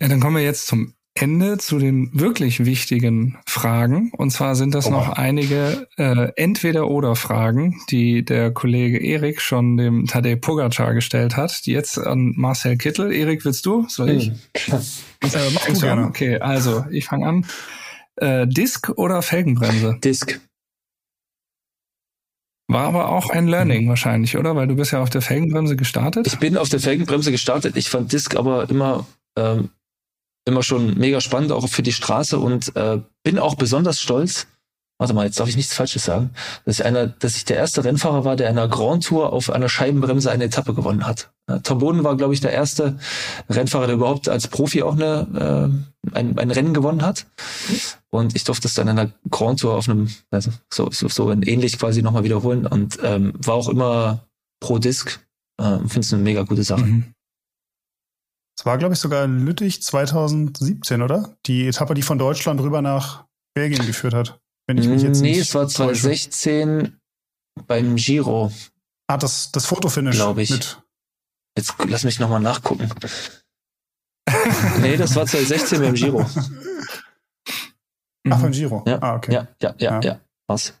Ja, 0.00 0.08
dann 0.08 0.20
kommen 0.20 0.36
wir 0.36 0.44
jetzt 0.44 0.66
zum 0.66 0.94
Ende 1.14 1.58
zu 1.58 1.78
den 1.78 2.10
wirklich 2.12 2.64
wichtigen 2.64 3.38
Fragen. 3.46 4.12
Und 4.16 4.30
zwar 4.30 4.54
sind 4.54 4.74
das 4.74 4.86
oh. 4.86 4.90
noch 4.90 5.10
einige 5.10 5.88
äh, 5.96 6.30
Entweder-Oder-Fragen, 6.36 7.80
die 7.90 8.24
der 8.24 8.52
Kollege 8.52 8.98
Erik 8.98 9.40
schon 9.40 9.76
dem 9.76 10.06
Tadej 10.06 10.36
Pogacar 10.36 10.94
gestellt 10.94 11.36
hat, 11.36 11.66
die 11.66 11.72
jetzt 11.72 11.98
an 11.98 12.34
Marcel 12.36 12.76
Kittel. 12.76 13.12
Erik, 13.12 13.44
willst 13.44 13.66
du? 13.66 13.86
Soll 13.88 14.10
ich? 14.10 14.28
Hm. 14.28 14.80
Äh, 15.22 15.50
mach 15.52 15.66
du 15.66 15.80
gerne. 15.80 16.06
Okay, 16.06 16.38
also 16.38 16.84
ich 16.90 17.06
fange 17.06 17.26
an. 17.26 17.46
Äh, 18.16 18.46
Disk 18.46 18.90
oder 18.96 19.22
Felgenbremse? 19.22 19.98
Disk. 20.02 20.40
War 22.70 22.84
aber 22.84 23.08
auch 23.08 23.30
ein 23.30 23.48
Learning 23.48 23.86
mhm. 23.86 23.88
wahrscheinlich, 23.88 24.36
oder? 24.36 24.54
Weil 24.54 24.68
du 24.68 24.76
bist 24.76 24.92
ja 24.92 25.00
auf 25.00 25.10
der 25.10 25.22
Felgenbremse 25.22 25.74
gestartet. 25.74 26.26
Ich 26.26 26.38
bin 26.38 26.56
auf 26.56 26.68
der 26.68 26.80
Felgenbremse 26.80 27.32
gestartet. 27.32 27.76
Ich 27.76 27.88
fand 27.88 28.12
Disk 28.12 28.36
aber 28.36 28.68
immer 28.68 29.06
ähm, 29.38 29.70
immer 30.44 30.62
schon 30.62 30.98
mega 30.98 31.20
spannend, 31.20 31.52
auch 31.52 31.68
für 31.68 31.82
die 31.82 31.92
Straße 31.92 32.38
und 32.38 32.74
äh, 32.76 33.00
bin 33.22 33.38
auch 33.38 33.54
besonders 33.54 34.00
stolz. 34.00 34.46
Warte 35.00 35.14
mal, 35.14 35.26
jetzt 35.26 35.38
darf 35.38 35.48
ich 35.48 35.56
nichts 35.56 35.74
Falsches 35.74 36.04
sagen, 36.04 36.30
dass 36.64 36.80
ich 36.80 36.84
einer, 36.84 37.06
dass 37.06 37.36
ich 37.36 37.44
der 37.44 37.56
erste 37.56 37.84
Rennfahrer 37.84 38.24
war, 38.24 38.34
der 38.34 38.50
in 38.50 38.58
einer 38.58 38.66
Grand 38.66 39.04
Tour 39.04 39.32
auf 39.32 39.48
einer 39.48 39.68
Scheibenbremse 39.68 40.28
eine 40.28 40.44
Etappe 40.44 40.74
gewonnen 40.74 41.06
hat. 41.06 41.30
Tom 41.62 41.78
Boden 41.78 42.04
war, 42.04 42.16
glaube 42.16 42.34
ich, 42.34 42.40
der 42.40 42.52
erste 42.52 42.98
Rennfahrer, 43.48 43.86
der 43.86 43.94
überhaupt 43.94 44.28
als 44.28 44.48
Profi 44.48 44.82
auch 44.82 44.94
eine, 44.94 45.72
äh, 46.12 46.16
ein, 46.18 46.38
ein 46.38 46.50
Rennen 46.50 46.74
gewonnen 46.74 47.02
hat. 47.02 47.26
Und 48.10 48.34
ich 48.34 48.44
durfte 48.44 48.66
es 48.66 48.74
dann 48.74 48.88
in 48.88 48.98
einer 48.98 49.12
Grand 49.30 49.60
Tour 49.60 49.74
auf 49.74 49.88
einem, 49.88 50.10
also 50.30 50.50
so, 50.72 50.90
so, 50.90 51.08
so 51.08 51.30
ähnlich 51.30 51.78
quasi 51.78 52.02
nochmal 52.02 52.24
wiederholen 52.24 52.66
und 52.66 52.98
ähm, 53.02 53.34
war 53.38 53.54
auch 53.54 53.68
immer 53.68 54.26
pro 54.60 54.78
Disc. 54.78 55.20
Äh, 55.58 55.78
Finde 55.78 56.00
es 56.00 56.12
eine 56.12 56.22
mega 56.22 56.42
gute 56.42 56.64
Sache. 56.64 56.84
Mhm. 56.84 57.14
Es 58.58 58.66
war, 58.66 58.76
glaube 58.76 58.94
ich, 58.94 59.00
sogar 59.00 59.28
Lüttich 59.28 59.84
2017, 59.84 61.00
oder? 61.00 61.36
Die 61.46 61.68
Etappe, 61.68 61.94
die 61.94 62.02
von 62.02 62.18
Deutschland 62.18 62.60
rüber 62.60 62.82
nach 62.82 63.24
Belgien 63.54 63.86
geführt 63.86 64.14
hat. 64.14 64.40
Wenn 64.66 64.78
ich 64.78 64.88
mich 64.88 65.02
jetzt 65.02 65.20
nee, 65.20 65.38
es 65.38 65.54
war 65.54 65.68
2016 65.68 66.78
täusche. 66.80 66.92
beim 67.68 67.94
Giro. 67.94 68.52
Ah, 69.06 69.16
das, 69.16 69.52
das 69.52 69.64
Fotofinish. 69.64 70.16
Glaube 70.16 70.42
ich. 70.42 70.50
Mit. 70.50 70.82
Jetzt 71.56 71.72
lass 71.86 72.02
mich 72.02 72.18
nochmal 72.18 72.40
nachgucken. 72.40 72.90
nee, 74.80 74.96
das 74.96 75.14
war 75.14 75.24
2016 75.24 75.80
beim 75.80 75.94
Giro. 75.94 76.26
Ach, 78.28 78.42
beim 78.42 78.50
Giro. 78.50 78.82
Ja, 78.88 79.00
ah, 79.00 79.14
okay. 79.14 79.34
Ja, 79.34 79.48
ja, 79.62 79.74
ja, 79.78 79.92
ja. 79.92 80.00
ja. 80.00 80.20
Was? 80.48 80.74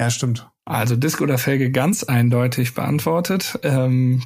Ja, 0.00 0.08
stimmt. 0.08 0.50
Also 0.64 0.96
Disc 0.96 1.20
oder 1.20 1.36
Felge 1.36 1.70
ganz 1.70 2.02
eindeutig 2.02 2.72
beantwortet. 2.72 3.58
Ähm, 3.62 4.22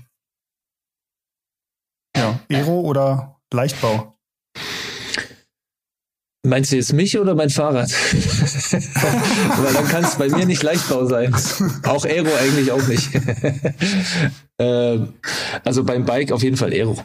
ja, 2.16 2.40
Aero 2.50 2.80
oder 2.80 3.40
Leichtbau? 3.52 4.16
Meinst 6.42 6.72
du 6.72 6.76
jetzt 6.76 6.94
mich 6.94 7.18
oder 7.18 7.34
mein 7.34 7.50
Fahrrad? 7.50 7.90
Weil 9.58 9.74
dann 9.74 9.88
kann 9.88 10.04
es 10.04 10.16
bei 10.16 10.28
mir 10.28 10.46
nicht 10.46 10.62
Leichtbau 10.62 11.04
sein. 11.04 11.34
Auch 11.84 12.06
Aero 12.06 12.34
eigentlich 12.34 12.72
auch 12.72 12.86
nicht. 12.86 13.10
ähm, 14.58 15.14
also 15.64 15.84
beim 15.84 16.06
Bike 16.06 16.32
auf 16.32 16.42
jeden 16.42 16.56
Fall 16.56 16.72
Aero. 16.72 16.96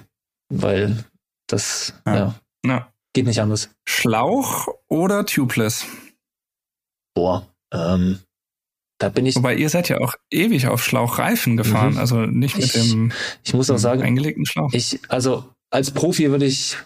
Weil 0.50 1.04
das 1.48 1.94
ja. 2.06 2.16
Ja, 2.16 2.36
ja. 2.66 2.94
geht 3.14 3.26
nicht 3.26 3.42
anders. 3.42 3.70
Schlauch 3.84 4.70
oder 4.88 5.26
Tubeless? 5.26 5.86
Boah, 7.14 7.46
ähm, 7.74 8.20
da 8.98 9.10
bin 9.10 9.26
ich. 9.26 9.36
Wobei 9.36 9.56
ihr 9.56 9.70
seid 9.70 9.90
ja 9.90 10.00
auch 10.00 10.16
ewig 10.32 10.68
auf 10.68 10.84
Schlauchreifen 10.84 11.58
gefahren, 11.58 11.94
mhm. 11.94 12.00
also 12.00 12.26
nicht 12.26 12.56
mit 12.56 12.66
ich, 12.66 12.74
dem 12.74 13.12
ich 13.44 13.54
muss 13.54 13.70
auch 13.70 13.78
sagen, 13.78 14.02
eingelegten 14.02 14.46
Schlauch. 14.46 14.72
Ich, 14.74 15.00
also 15.10 15.46
als 15.70 15.92
Profi 15.92 16.30
würde 16.32 16.46
ich, 16.46 16.78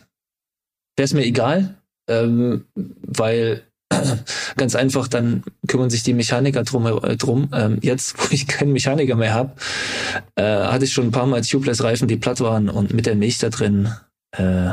wäre 0.96 1.06
es 1.06 1.14
mir 1.14 1.26
egal, 1.26 1.76
ähm, 2.10 2.66
weil 2.76 3.64
ganz 4.58 4.76
einfach, 4.76 5.08
dann 5.08 5.44
kümmern 5.68 5.90
sich 5.90 6.04
die 6.04 6.14
Mechaniker 6.14 6.64
drum. 6.64 6.86
Äh, 6.86 7.18
drum. 7.18 7.50
Ähm, 7.54 7.80
jetzt, 7.82 8.18
wo 8.18 8.34
ich 8.34 8.48
keinen 8.48 8.74
Mechaniker 8.74 9.16
mehr 9.16 9.34
habe, 9.34 9.54
äh, 10.36 10.44
hatte 10.44 10.86
ich 10.86 10.94
schon 10.94 11.08
ein 11.08 11.12
paar 11.12 11.26
Mal 11.26 11.42
Tubeless-Reifen, 11.42 12.08
die 12.08 12.18
platt 12.18 12.40
waren 12.42 12.70
und 12.70 12.94
mit 12.94 13.06
der 13.06 13.16
Milch 13.16 13.38
da 13.38 13.50
drin, 13.50 13.94
äh, 14.32 14.72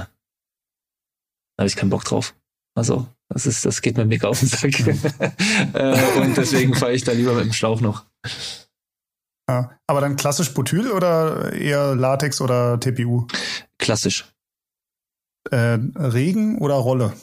habe 1.59 1.67
ich 1.67 1.77
keinen 1.77 1.91
Bock 1.91 2.05
drauf. 2.05 2.35
Also 2.75 3.07
das 3.29 3.47
ist, 3.47 3.65
das 3.65 3.83
geht 3.83 3.97
mir 3.97 4.05
mega 4.05 4.29
auf 4.29 4.41
den 4.41 4.49
Sack. 4.49 4.79
äh, 5.75 6.21
und 6.21 6.37
deswegen 6.37 6.75
fahre 6.75 6.95
ich 6.95 7.05
da 7.05 7.13
lieber 7.13 7.35
mit 7.35 7.45
dem 7.45 7.53
Schlauch 7.53 7.81
noch. 7.81 8.07
Ja, 9.49 9.79
aber 9.87 10.01
dann 10.01 10.17
klassisch 10.17 10.53
Butyl 10.55 10.91
oder 10.91 11.53
eher 11.53 11.95
Latex 11.95 12.41
oder 12.41 12.81
TPU? 12.81 13.27
Klassisch. 13.79 14.33
Äh, 15.51 15.79
Regen 15.95 16.59
oder 16.59 16.75
Rolle? 16.75 17.15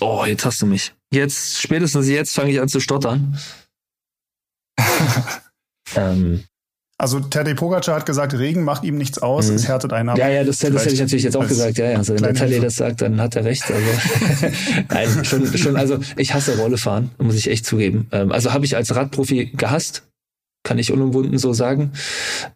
Oh, 0.00 0.24
jetzt 0.24 0.44
hast 0.44 0.62
du 0.62 0.66
mich. 0.66 0.94
Jetzt, 1.12 1.60
spätestens 1.60 2.08
jetzt 2.08 2.34
fange 2.34 2.50
ich 2.50 2.60
an 2.60 2.68
zu 2.68 2.80
stottern. 2.80 3.38
ähm, 5.94 6.44
also 7.00 7.18
Tadej 7.18 7.54
Pogacar 7.54 7.96
hat 7.96 8.06
gesagt, 8.06 8.34
Regen 8.34 8.62
macht 8.62 8.84
ihm 8.84 8.98
nichts 8.98 9.18
aus, 9.18 9.48
mhm. 9.48 9.56
es 9.56 9.66
härtet 9.66 9.92
einen 9.92 10.10
ab. 10.10 10.18
Ja, 10.18 10.28
ja, 10.28 10.44
das, 10.44 10.58
das 10.58 10.84
hätte 10.84 10.94
ich 10.94 11.00
natürlich 11.00 11.24
jetzt 11.24 11.36
auch 11.36 11.48
gesagt. 11.48 11.78
Ja, 11.78 11.92
ja. 11.92 11.96
Also 11.96 12.14
wenn 12.14 12.22
der 12.22 12.34
Tadej 12.34 12.60
das 12.60 12.76
sagt, 12.76 13.00
dann 13.00 13.20
hat 13.20 13.36
er 13.36 13.44
recht. 13.44 13.64
Also 13.70 13.86
nein, 14.90 15.24
schon, 15.24 15.46
schon. 15.56 15.76
Also 15.76 15.98
ich 16.16 16.34
hasse 16.34 16.58
Rollefahren, 16.58 17.10
muss 17.18 17.36
ich 17.36 17.50
echt 17.50 17.64
zugeben. 17.64 18.06
Ähm, 18.12 18.30
also 18.32 18.52
habe 18.52 18.66
ich 18.66 18.76
als 18.76 18.94
Radprofi 18.94 19.46
gehasst, 19.56 20.02
kann 20.62 20.78
ich 20.78 20.92
unumwunden 20.92 21.38
so 21.38 21.54
sagen. 21.54 21.92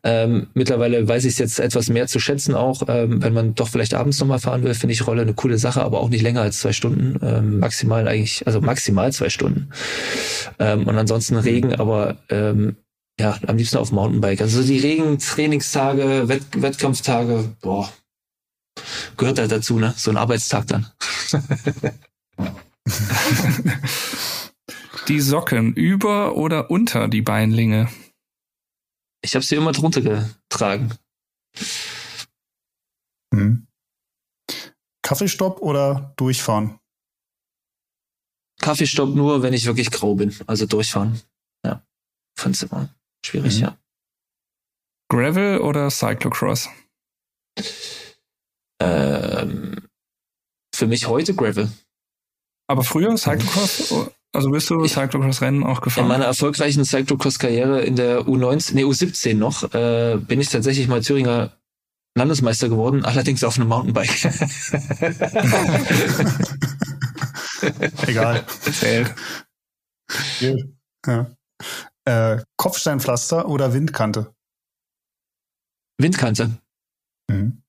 Ähm, 0.02 0.48
mittlerweile 0.52 1.08
weiß 1.08 1.24
ich 1.24 1.32
es 1.32 1.38
jetzt 1.38 1.58
etwas 1.58 1.88
mehr 1.88 2.06
zu 2.06 2.20
schätzen 2.20 2.54
auch. 2.54 2.82
Ähm, 2.88 3.22
wenn 3.22 3.32
man 3.32 3.54
doch 3.54 3.68
vielleicht 3.68 3.94
abends 3.94 4.20
nochmal 4.20 4.40
fahren 4.40 4.62
will, 4.62 4.74
finde 4.74 4.92
ich 4.92 5.06
Rolle 5.06 5.22
eine 5.22 5.32
coole 5.32 5.56
Sache, 5.56 5.82
aber 5.82 6.00
auch 6.00 6.10
nicht 6.10 6.22
länger 6.22 6.42
als 6.42 6.60
zwei 6.60 6.72
Stunden. 6.72 7.18
Ähm, 7.22 7.60
maximal 7.60 8.06
eigentlich, 8.06 8.46
also 8.46 8.60
maximal 8.60 9.10
zwei 9.10 9.30
Stunden. 9.30 9.70
Ähm, 10.58 10.86
und 10.86 10.98
ansonsten 10.98 11.36
Regen, 11.36 11.74
aber 11.74 12.16
ähm, 12.28 12.76
ja, 13.18 13.38
am 13.46 13.56
liebsten 13.56 13.78
auf 13.78 13.92
Mountainbike. 13.92 14.40
Also 14.40 14.62
die 14.62 14.78
Regen-Trainingstage, 14.78 16.28
Wett 16.28 16.44
Wettkampftage, 16.60 17.56
boah, 17.60 17.92
gehört 19.16 19.38
halt 19.38 19.52
dazu, 19.52 19.78
ne? 19.78 19.94
So 19.96 20.10
ein 20.10 20.16
Arbeitstag 20.16 20.66
dann. 20.66 20.90
die 25.08 25.20
Socken 25.20 25.74
über 25.74 26.36
oder 26.36 26.70
unter 26.70 27.08
die 27.08 27.22
Beinlinge? 27.22 27.88
Ich 29.22 29.34
habe 29.34 29.44
sie 29.44 29.56
immer 29.56 29.72
drunter 29.72 30.00
getragen. 30.00 30.92
Hm. 33.32 33.66
Kaffeestopp 35.02 35.60
oder 35.60 36.14
durchfahren? 36.16 36.78
Kaffeestopp 38.60 39.14
nur, 39.14 39.42
wenn 39.42 39.52
ich 39.52 39.66
wirklich 39.66 39.90
grau 39.90 40.14
bin. 40.14 40.34
Also 40.46 40.66
durchfahren. 40.66 41.20
Ja. 41.64 41.84
Fand's 42.36 42.62
immer 42.62 42.88
Schwierig, 43.24 43.56
mhm. 43.56 43.62
ja. 43.62 43.78
Gravel 45.08 45.60
oder 45.60 45.90
Cyclocross? 45.90 46.68
Ähm, 48.80 49.88
für 50.74 50.86
mich 50.86 51.06
heute 51.06 51.34
Gravel. 51.34 51.70
Aber 52.68 52.84
früher 52.84 53.16
Cyclocross? 53.16 54.12
Also 54.34 54.50
bist 54.50 54.68
du 54.68 54.84
Cyclocross-Rennen 54.84 55.62
auch 55.62 55.80
gefahren? 55.80 56.06
In 56.06 56.08
meiner 56.08 56.24
erfolgreichen 56.24 56.84
Cyclocross-Karriere 56.84 57.84
in 57.84 57.94
der 57.94 58.22
U19, 58.22 58.74
nee, 58.74 58.82
U17 58.82 59.34
noch, 59.34 59.72
äh, 59.72 60.18
bin 60.18 60.40
ich 60.40 60.48
tatsächlich 60.48 60.88
mal 60.88 61.02
Thüringer 61.02 61.52
Landesmeister 62.16 62.68
geworden, 62.68 63.04
allerdings 63.04 63.44
auf 63.44 63.56
einem 63.56 63.68
Mountainbike. 63.68 64.10
Egal. 68.08 68.44
Zählt. 68.72 69.14
Ja. 71.06 71.30
Äh, 72.06 72.42
Kopfsteinpflaster 72.56 73.48
oder 73.48 73.72
Windkante? 73.72 74.34
Windkante. 75.98 76.58
Mhm. 77.30 77.62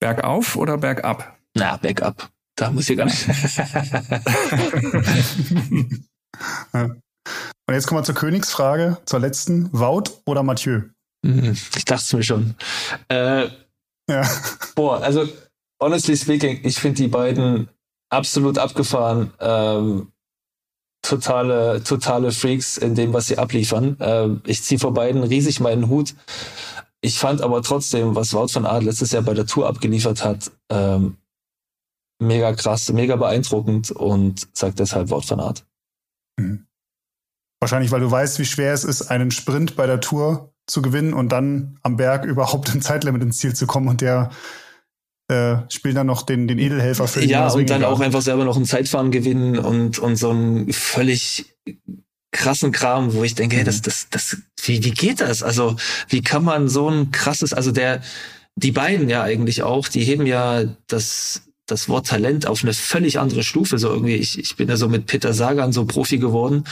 Bergauf 0.00 0.56
oder 0.56 0.78
bergab? 0.78 1.38
Na, 1.54 1.76
bergab. 1.76 2.30
Da 2.56 2.70
muss 2.70 2.88
ich 2.88 2.96
gar 2.96 3.06
nicht. 3.06 3.26
Und 6.72 7.74
jetzt 7.74 7.86
kommen 7.86 8.00
wir 8.00 8.04
zur 8.04 8.14
Königsfrage, 8.14 8.98
zur 9.04 9.20
letzten. 9.20 9.72
Wout 9.72 10.04
oder 10.26 10.42
Mathieu? 10.42 10.82
Mhm, 11.24 11.56
ich 11.76 11.84
dachte 11.84 12.02
es 12.02 12.12
mir 12.12 12.22
schon. 12.22 12.54
Äh, 13.08 13.48
ja. 14.08 14.28
Boah, 14.74 15.02
also 15.02 15.28
honestly 15.80 16.16
speaking, 16.16 16.60
ich 16.64 16.78
finde 16.78 17.02
die 17.02 17.08
beiden 17.08 17.68
absolut 18.10 18.58
abgefahren. 18.58 19.32
Ähm, 19.40 20.12
totale, 21.02 21.82
totale 21.82 22.32
Freaks 22.32 22.78
in 22.78 22.94
dem, 22.94 23.12
was 23.12 23.26
sie 23.26 23.38
abliefern. 23.38 24.00
Äh, 24.00 24.28
ich 24.48 24.62
ziehe 24.62 24.78
vor 24.78 24.94
beiden 24.94 25.22
riesig 25.22 25.60
meinen 25.60 25.88
Hut. 25.88 26.14
Ich 27.00 27.18
fand 27.18 27.42
aber 27.42 27.62
trotzdem, 27.62 28.14
was 28.14 28.32
Wout 28.32 28.54
van 28.54 28.64
Aert 28.64 28.84
letztes 28.84 29.10
Jahr 29.10 29.22
bei 29.22 29.34
der 29.34 29.46
Tour 29.46 29.66
abgeliefert 29.66 30.24
hat, 30.24 30.52
ähm, 30.70 31.16
mega 32.20 32.52
krass, 32.52 32.92
mega 32.92 33.16
beeindruckend 33.16 33.90
und 33.90 34.48
sagt 34.52 34.78
deshalb 34.78 35.10
Wout 35.10 35.28
van 35.28 35.40
Aert. 35.40 35.66
Mhm. 36.38 36.66
Wahrscheinlich, 37.60 37.90
weil 37.90 38.00
du 38.00 38.10
weißt, 38.10 38.38
wie 38.38 38.44
schwer 38.44 38.72
es 38.72 38.84
ist, 38.84 39.02
einen 39.02 39.30
Sprint 39.30 39.76
bei 39.76 39.86
der 39.86 40.00
Tour 40.00 40.52
zu 40.66 40.82
gewinnen 40.82 41.12
und 41.12 41.30
dann 41.30 41.78
am 41.82 41.96
Berg 41.96 42.24
überhaupt 42.24 42.72
im 42.74 42.80
Zeitlimit 42.80 43.22
ins 43.22 43.38
Ziel 43.38 43.54
zu 43.54 43.66
kommen 43.66 43.88
und 43.88 44.00
der 44.00 44.30
äh, 45.28 45.56
spielt 45.68 45.96
dann 45.96 46.06
noch 46.06 46.22
den, 46.22 46.48
den 46.48 46.58
Edelhelfer 46.58 47.08
für 47.08 47.24
Ja, 47.24 47.50
und 47.50 47.70
dann 47.70 47.84
auch 47.84 48.00
einfach 48.00 48.22
selber 48.22 48.44
noch 48.44 48.56
ein 48.56 48.64
Zeitfahren 48.64 49.10
gewinnen 49.10 49.58
und, 49.58 49.98
und 49.98 50.16
so 50.16 50.30
ein 50.30 50.72
völlig 50.72 51.54
krassen 52.32 52.72
Kram, 52.72 53.12
wo 53.14 53.22
ich 53.24 53.34
denke, 53.34 53.56
hey, 53.56 53.64
das, 53.64 53.78
mhm. 53.78 53.82
das, 53.84 54.06
das, 54.10 54.36
wie, 54.64 54.82
wie 54.84 54.90
geht 54.90 55.20
das? 55.20 55.42
Also, 55.42 55.76
wie 56.08 56.22
kann 56.22 56.44
man 56.44 56.68
so 56.68 56.88
ein 56.88 57.10
krasses, 57.10 57.52
also 57.52 57.72
der, 57.72 58.02
die 58.56 58.72
beiden 58.72 59.08
ja 59.08 59.22
eigentlich 59.22 59.62
auch, 59.62 59.88
die 59.88 60.02
heben 60.02 60.26
ja 60.26 60.64
das, 60.86 61.42
das 61.72 61.88
Wort 61.88 62.06
Talent 62.06 62.46
auf 62.46 62.62
eine 62.62 62.74
völlig 62.74 63.18
andere 63.18 63.42
Stufe. 63.42 63.78
So 63.78 63.88
irgendwie, 63.88 64.14
ich, 64.14 64.38
ich 64.38 64.56
bin 64.56 64.68
ja 64.68 64.76
so 64.76 64.88
mit 64.88 65.06
Peter 65.06 65.32
Sagan 65.32 65.72
so 65.72 65.84
Profi 65.84 66.18
geworden 66.18 66.64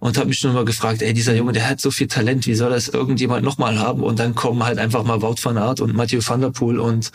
und 0.00 0.18
habe 0.18 0.28
mich 0.28 0.38
schon 0.38 0.52
mal 0.52 0.64
gefragt, 0.64 1.02
ey, 1.02 1.14
dieser 1.14 1.34
Junge, 1.34 1.52
der 1.52 1.68
hat 1.68 1.80
so 1.80 1.90
viel 1.90 2.08
Talent, 2.08 2.46
wie 2.46 2.54
soll 2.54 2.70
das 2.70 2.88
irgendjemand 2.88 3.44
nochmal 3.44 3.78
haben? 3.78 4.02
Und 4.02 4.18
dann 4.18 4.34
kommen 4.34 4.62
halt 4.64 4.78
einfach 4.78 5.04
mal 5.04 5.22
Wout 5.22 5.36
van 5.42 5.56
Aert 5.56 5.80
und 5.80 5.94
Mathieu 5.94 6.20
van 6.24 6.40
der 6.40 6.50
Poel 6.50 6.78
und 6.78 7.12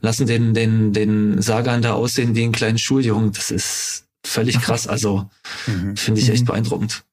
lassen 0.00 0.26
den, 0.26 0.54
den, 0.54 0.92
den 0.92 1.40
Sagan 1.40 1.82
da 1.82 1.94
aussehen 1.94 2.34
wie 2.34 2.44
einen 2.44 2.52
kleinen 2.52 2.78
Schuljungen. 2.78 3.32
Das 3.32 3.50
ist 3.50 4.04
völlig 4.24 4.60
krass. 4.60 4.86
Also 4.86 5.30
mhm. 5.66 5.96
finde 5.96 6.20
ich 6.20 6.28
echt 6.28 6.42
mhm. 6.42 6.46
beeindruckend. 6.46 7.04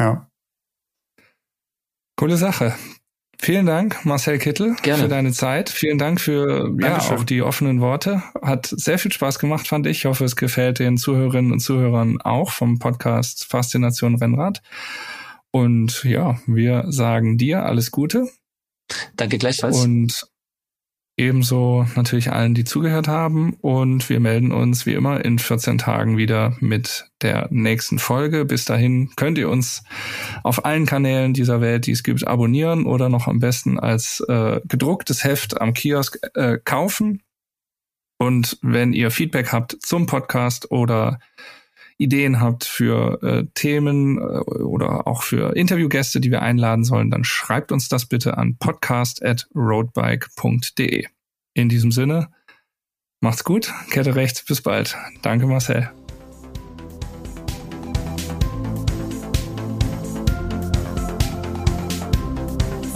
Ja. 0.00 0.28
Coole 2.16 2.36
Sache. 2.36 2.74
Vielen 3.44 3.66
Dank, 3.66 4.06
Marcel 4.06 4.38
Kittel, 4.38 4.74
Gerne. 4.80 5.02
für 5.02 5.08
deine 5.10 5.32
Zeit. 5.32 5.68
Vielen 5.68 5.98
Dank 5.98 6.18
für 6.18 6.74
ja, 6.80 6.96
auch 6.96 7.24
die 7.24 7.42
offenen 7.42 7.82
Worte. 7.82 8.22
Hat 8.40 8.72
sehr 8.74 8.98
viel 8.98 9.12
Spaß 9.12 9.38
gemacht, 9.38 9.68
fand 9.68 9.86
ich. 9.86 9.98
Ich 9.98 10.04
hoffe, 10.06 10.24
es 10.24 10.34
gefällt 10.34 10.78
den 10.78 10.96
Zuhörerinnen 10.96 11.52
und 11.52 11.60
Zuhörern 11.60 12.22
auch 12.22 12.50
vom 12.50 12.78
Podcast 12.78 13.44
Faszination 13.44 14.14
Rennrad. 14.14 14.62
Und 15.50 16.04
ja, 16.04 16.38
wir 16.46 16.86
sagen 16.88 17.36
dir 17.36 17.66
alles 17.66 17.90
Gute. 17.90 18.30
Danke 19.14 19.36
gleichfalls. 19.36 19.84
Und 19.84 20.26
Ebenso 21.16 21.86
natürlich 21.94 22.32
allen, 22.32 22.54
die 22.54 22.64
zugehört 22.64 23.06
haben. 23.06 23.54
Und 23.60 24.08
wir 24.08 24.18
melden 24.18 24.50
uns 24.50 24.84
wie 24.84 24.94
immer 24.94 25.24
in 25.24 25.38
14 25.38 25.78
Tagen 25.78 26.16
wieder 26.16 26.56
mit 26.58 27.08
der 27.22 27.46
nächsten 27.50 28.00
Folge. 28.00 28.44
Bis 28.44 28.64
dahin 28.64 29.10
könnt 29.14 29.38
ihr 29.38 29.48
uns 29.48 29.84
auf 30.42 30.64
allen 30.64 30.86
Kanälen 30.86 31.32
dieser 31.32 31.60
Welt, 31.60 31.86
die 31.86 31.92
es 31.92 32.02
gibt, 32.02 32.26
abonnieren 32.26 32.84
oder 32.84 33.08
noch 33.08 33.28
am 33.28 33.38
besten 33.38 33.78
als 33.78 34.24
äh, 34.28 34.60
gedrucktes 34.64 35.22
Heft 35.22 35.60
am 35.60 35.72
Kiosk 35.72 36.18
äh, 36.34 36.58
kaufen. 36.64 37.22
Und 38.18 38.58
wenn 38.62 38.92
ihr 38.92 39.12
Feedback 39.12 39.52
habt 39.52 39.76
zum 39.80 40.06
Podcast 40.06 40.70
oder 40.72 41.20
Ideen 41.96 42.40
habt 42.40 42.64
für 42.64 43.22
äh, 43.22 43.44
Themen 43.54 44.18
äh, 44.18 44.20
oder 44.20 45.06
auch 45.06 45.22
für 45.22 45.56
Interviewgäste, 45.56 46.20
die 46.20 46.30
wir 46.30 46.42
einladen 46.42 46.84
sollen, 46.84 47.10
dann 47.10 47.24
schreibt 47.24 47.72
uns 47.72 47.88
das 47.88 48.04
bitte 48.06 48.36
an 48.36 48.58
podcast@roadbike.de. 48.58 51.06
In 51.54 51.68
diesem 51.68 51.92
Sinne, 51.92 52.30
macht's 53.20 53.44
gut, 53.44 53.72
Kette 53.90 54.16
rechts, 54.16 54.44
bis 54.44 54.60
bald. 54.60 54.96
Danke 55.22 55.46
Marcel. 55.46 55.88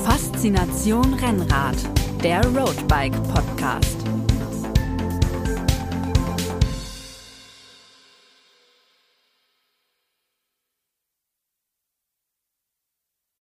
Faszination 0.04 1.14
Rennrad, 1.14 1.76
der 2.22 2.44
Roadbike 2.46 3.14
Podcast. 3.32 3.96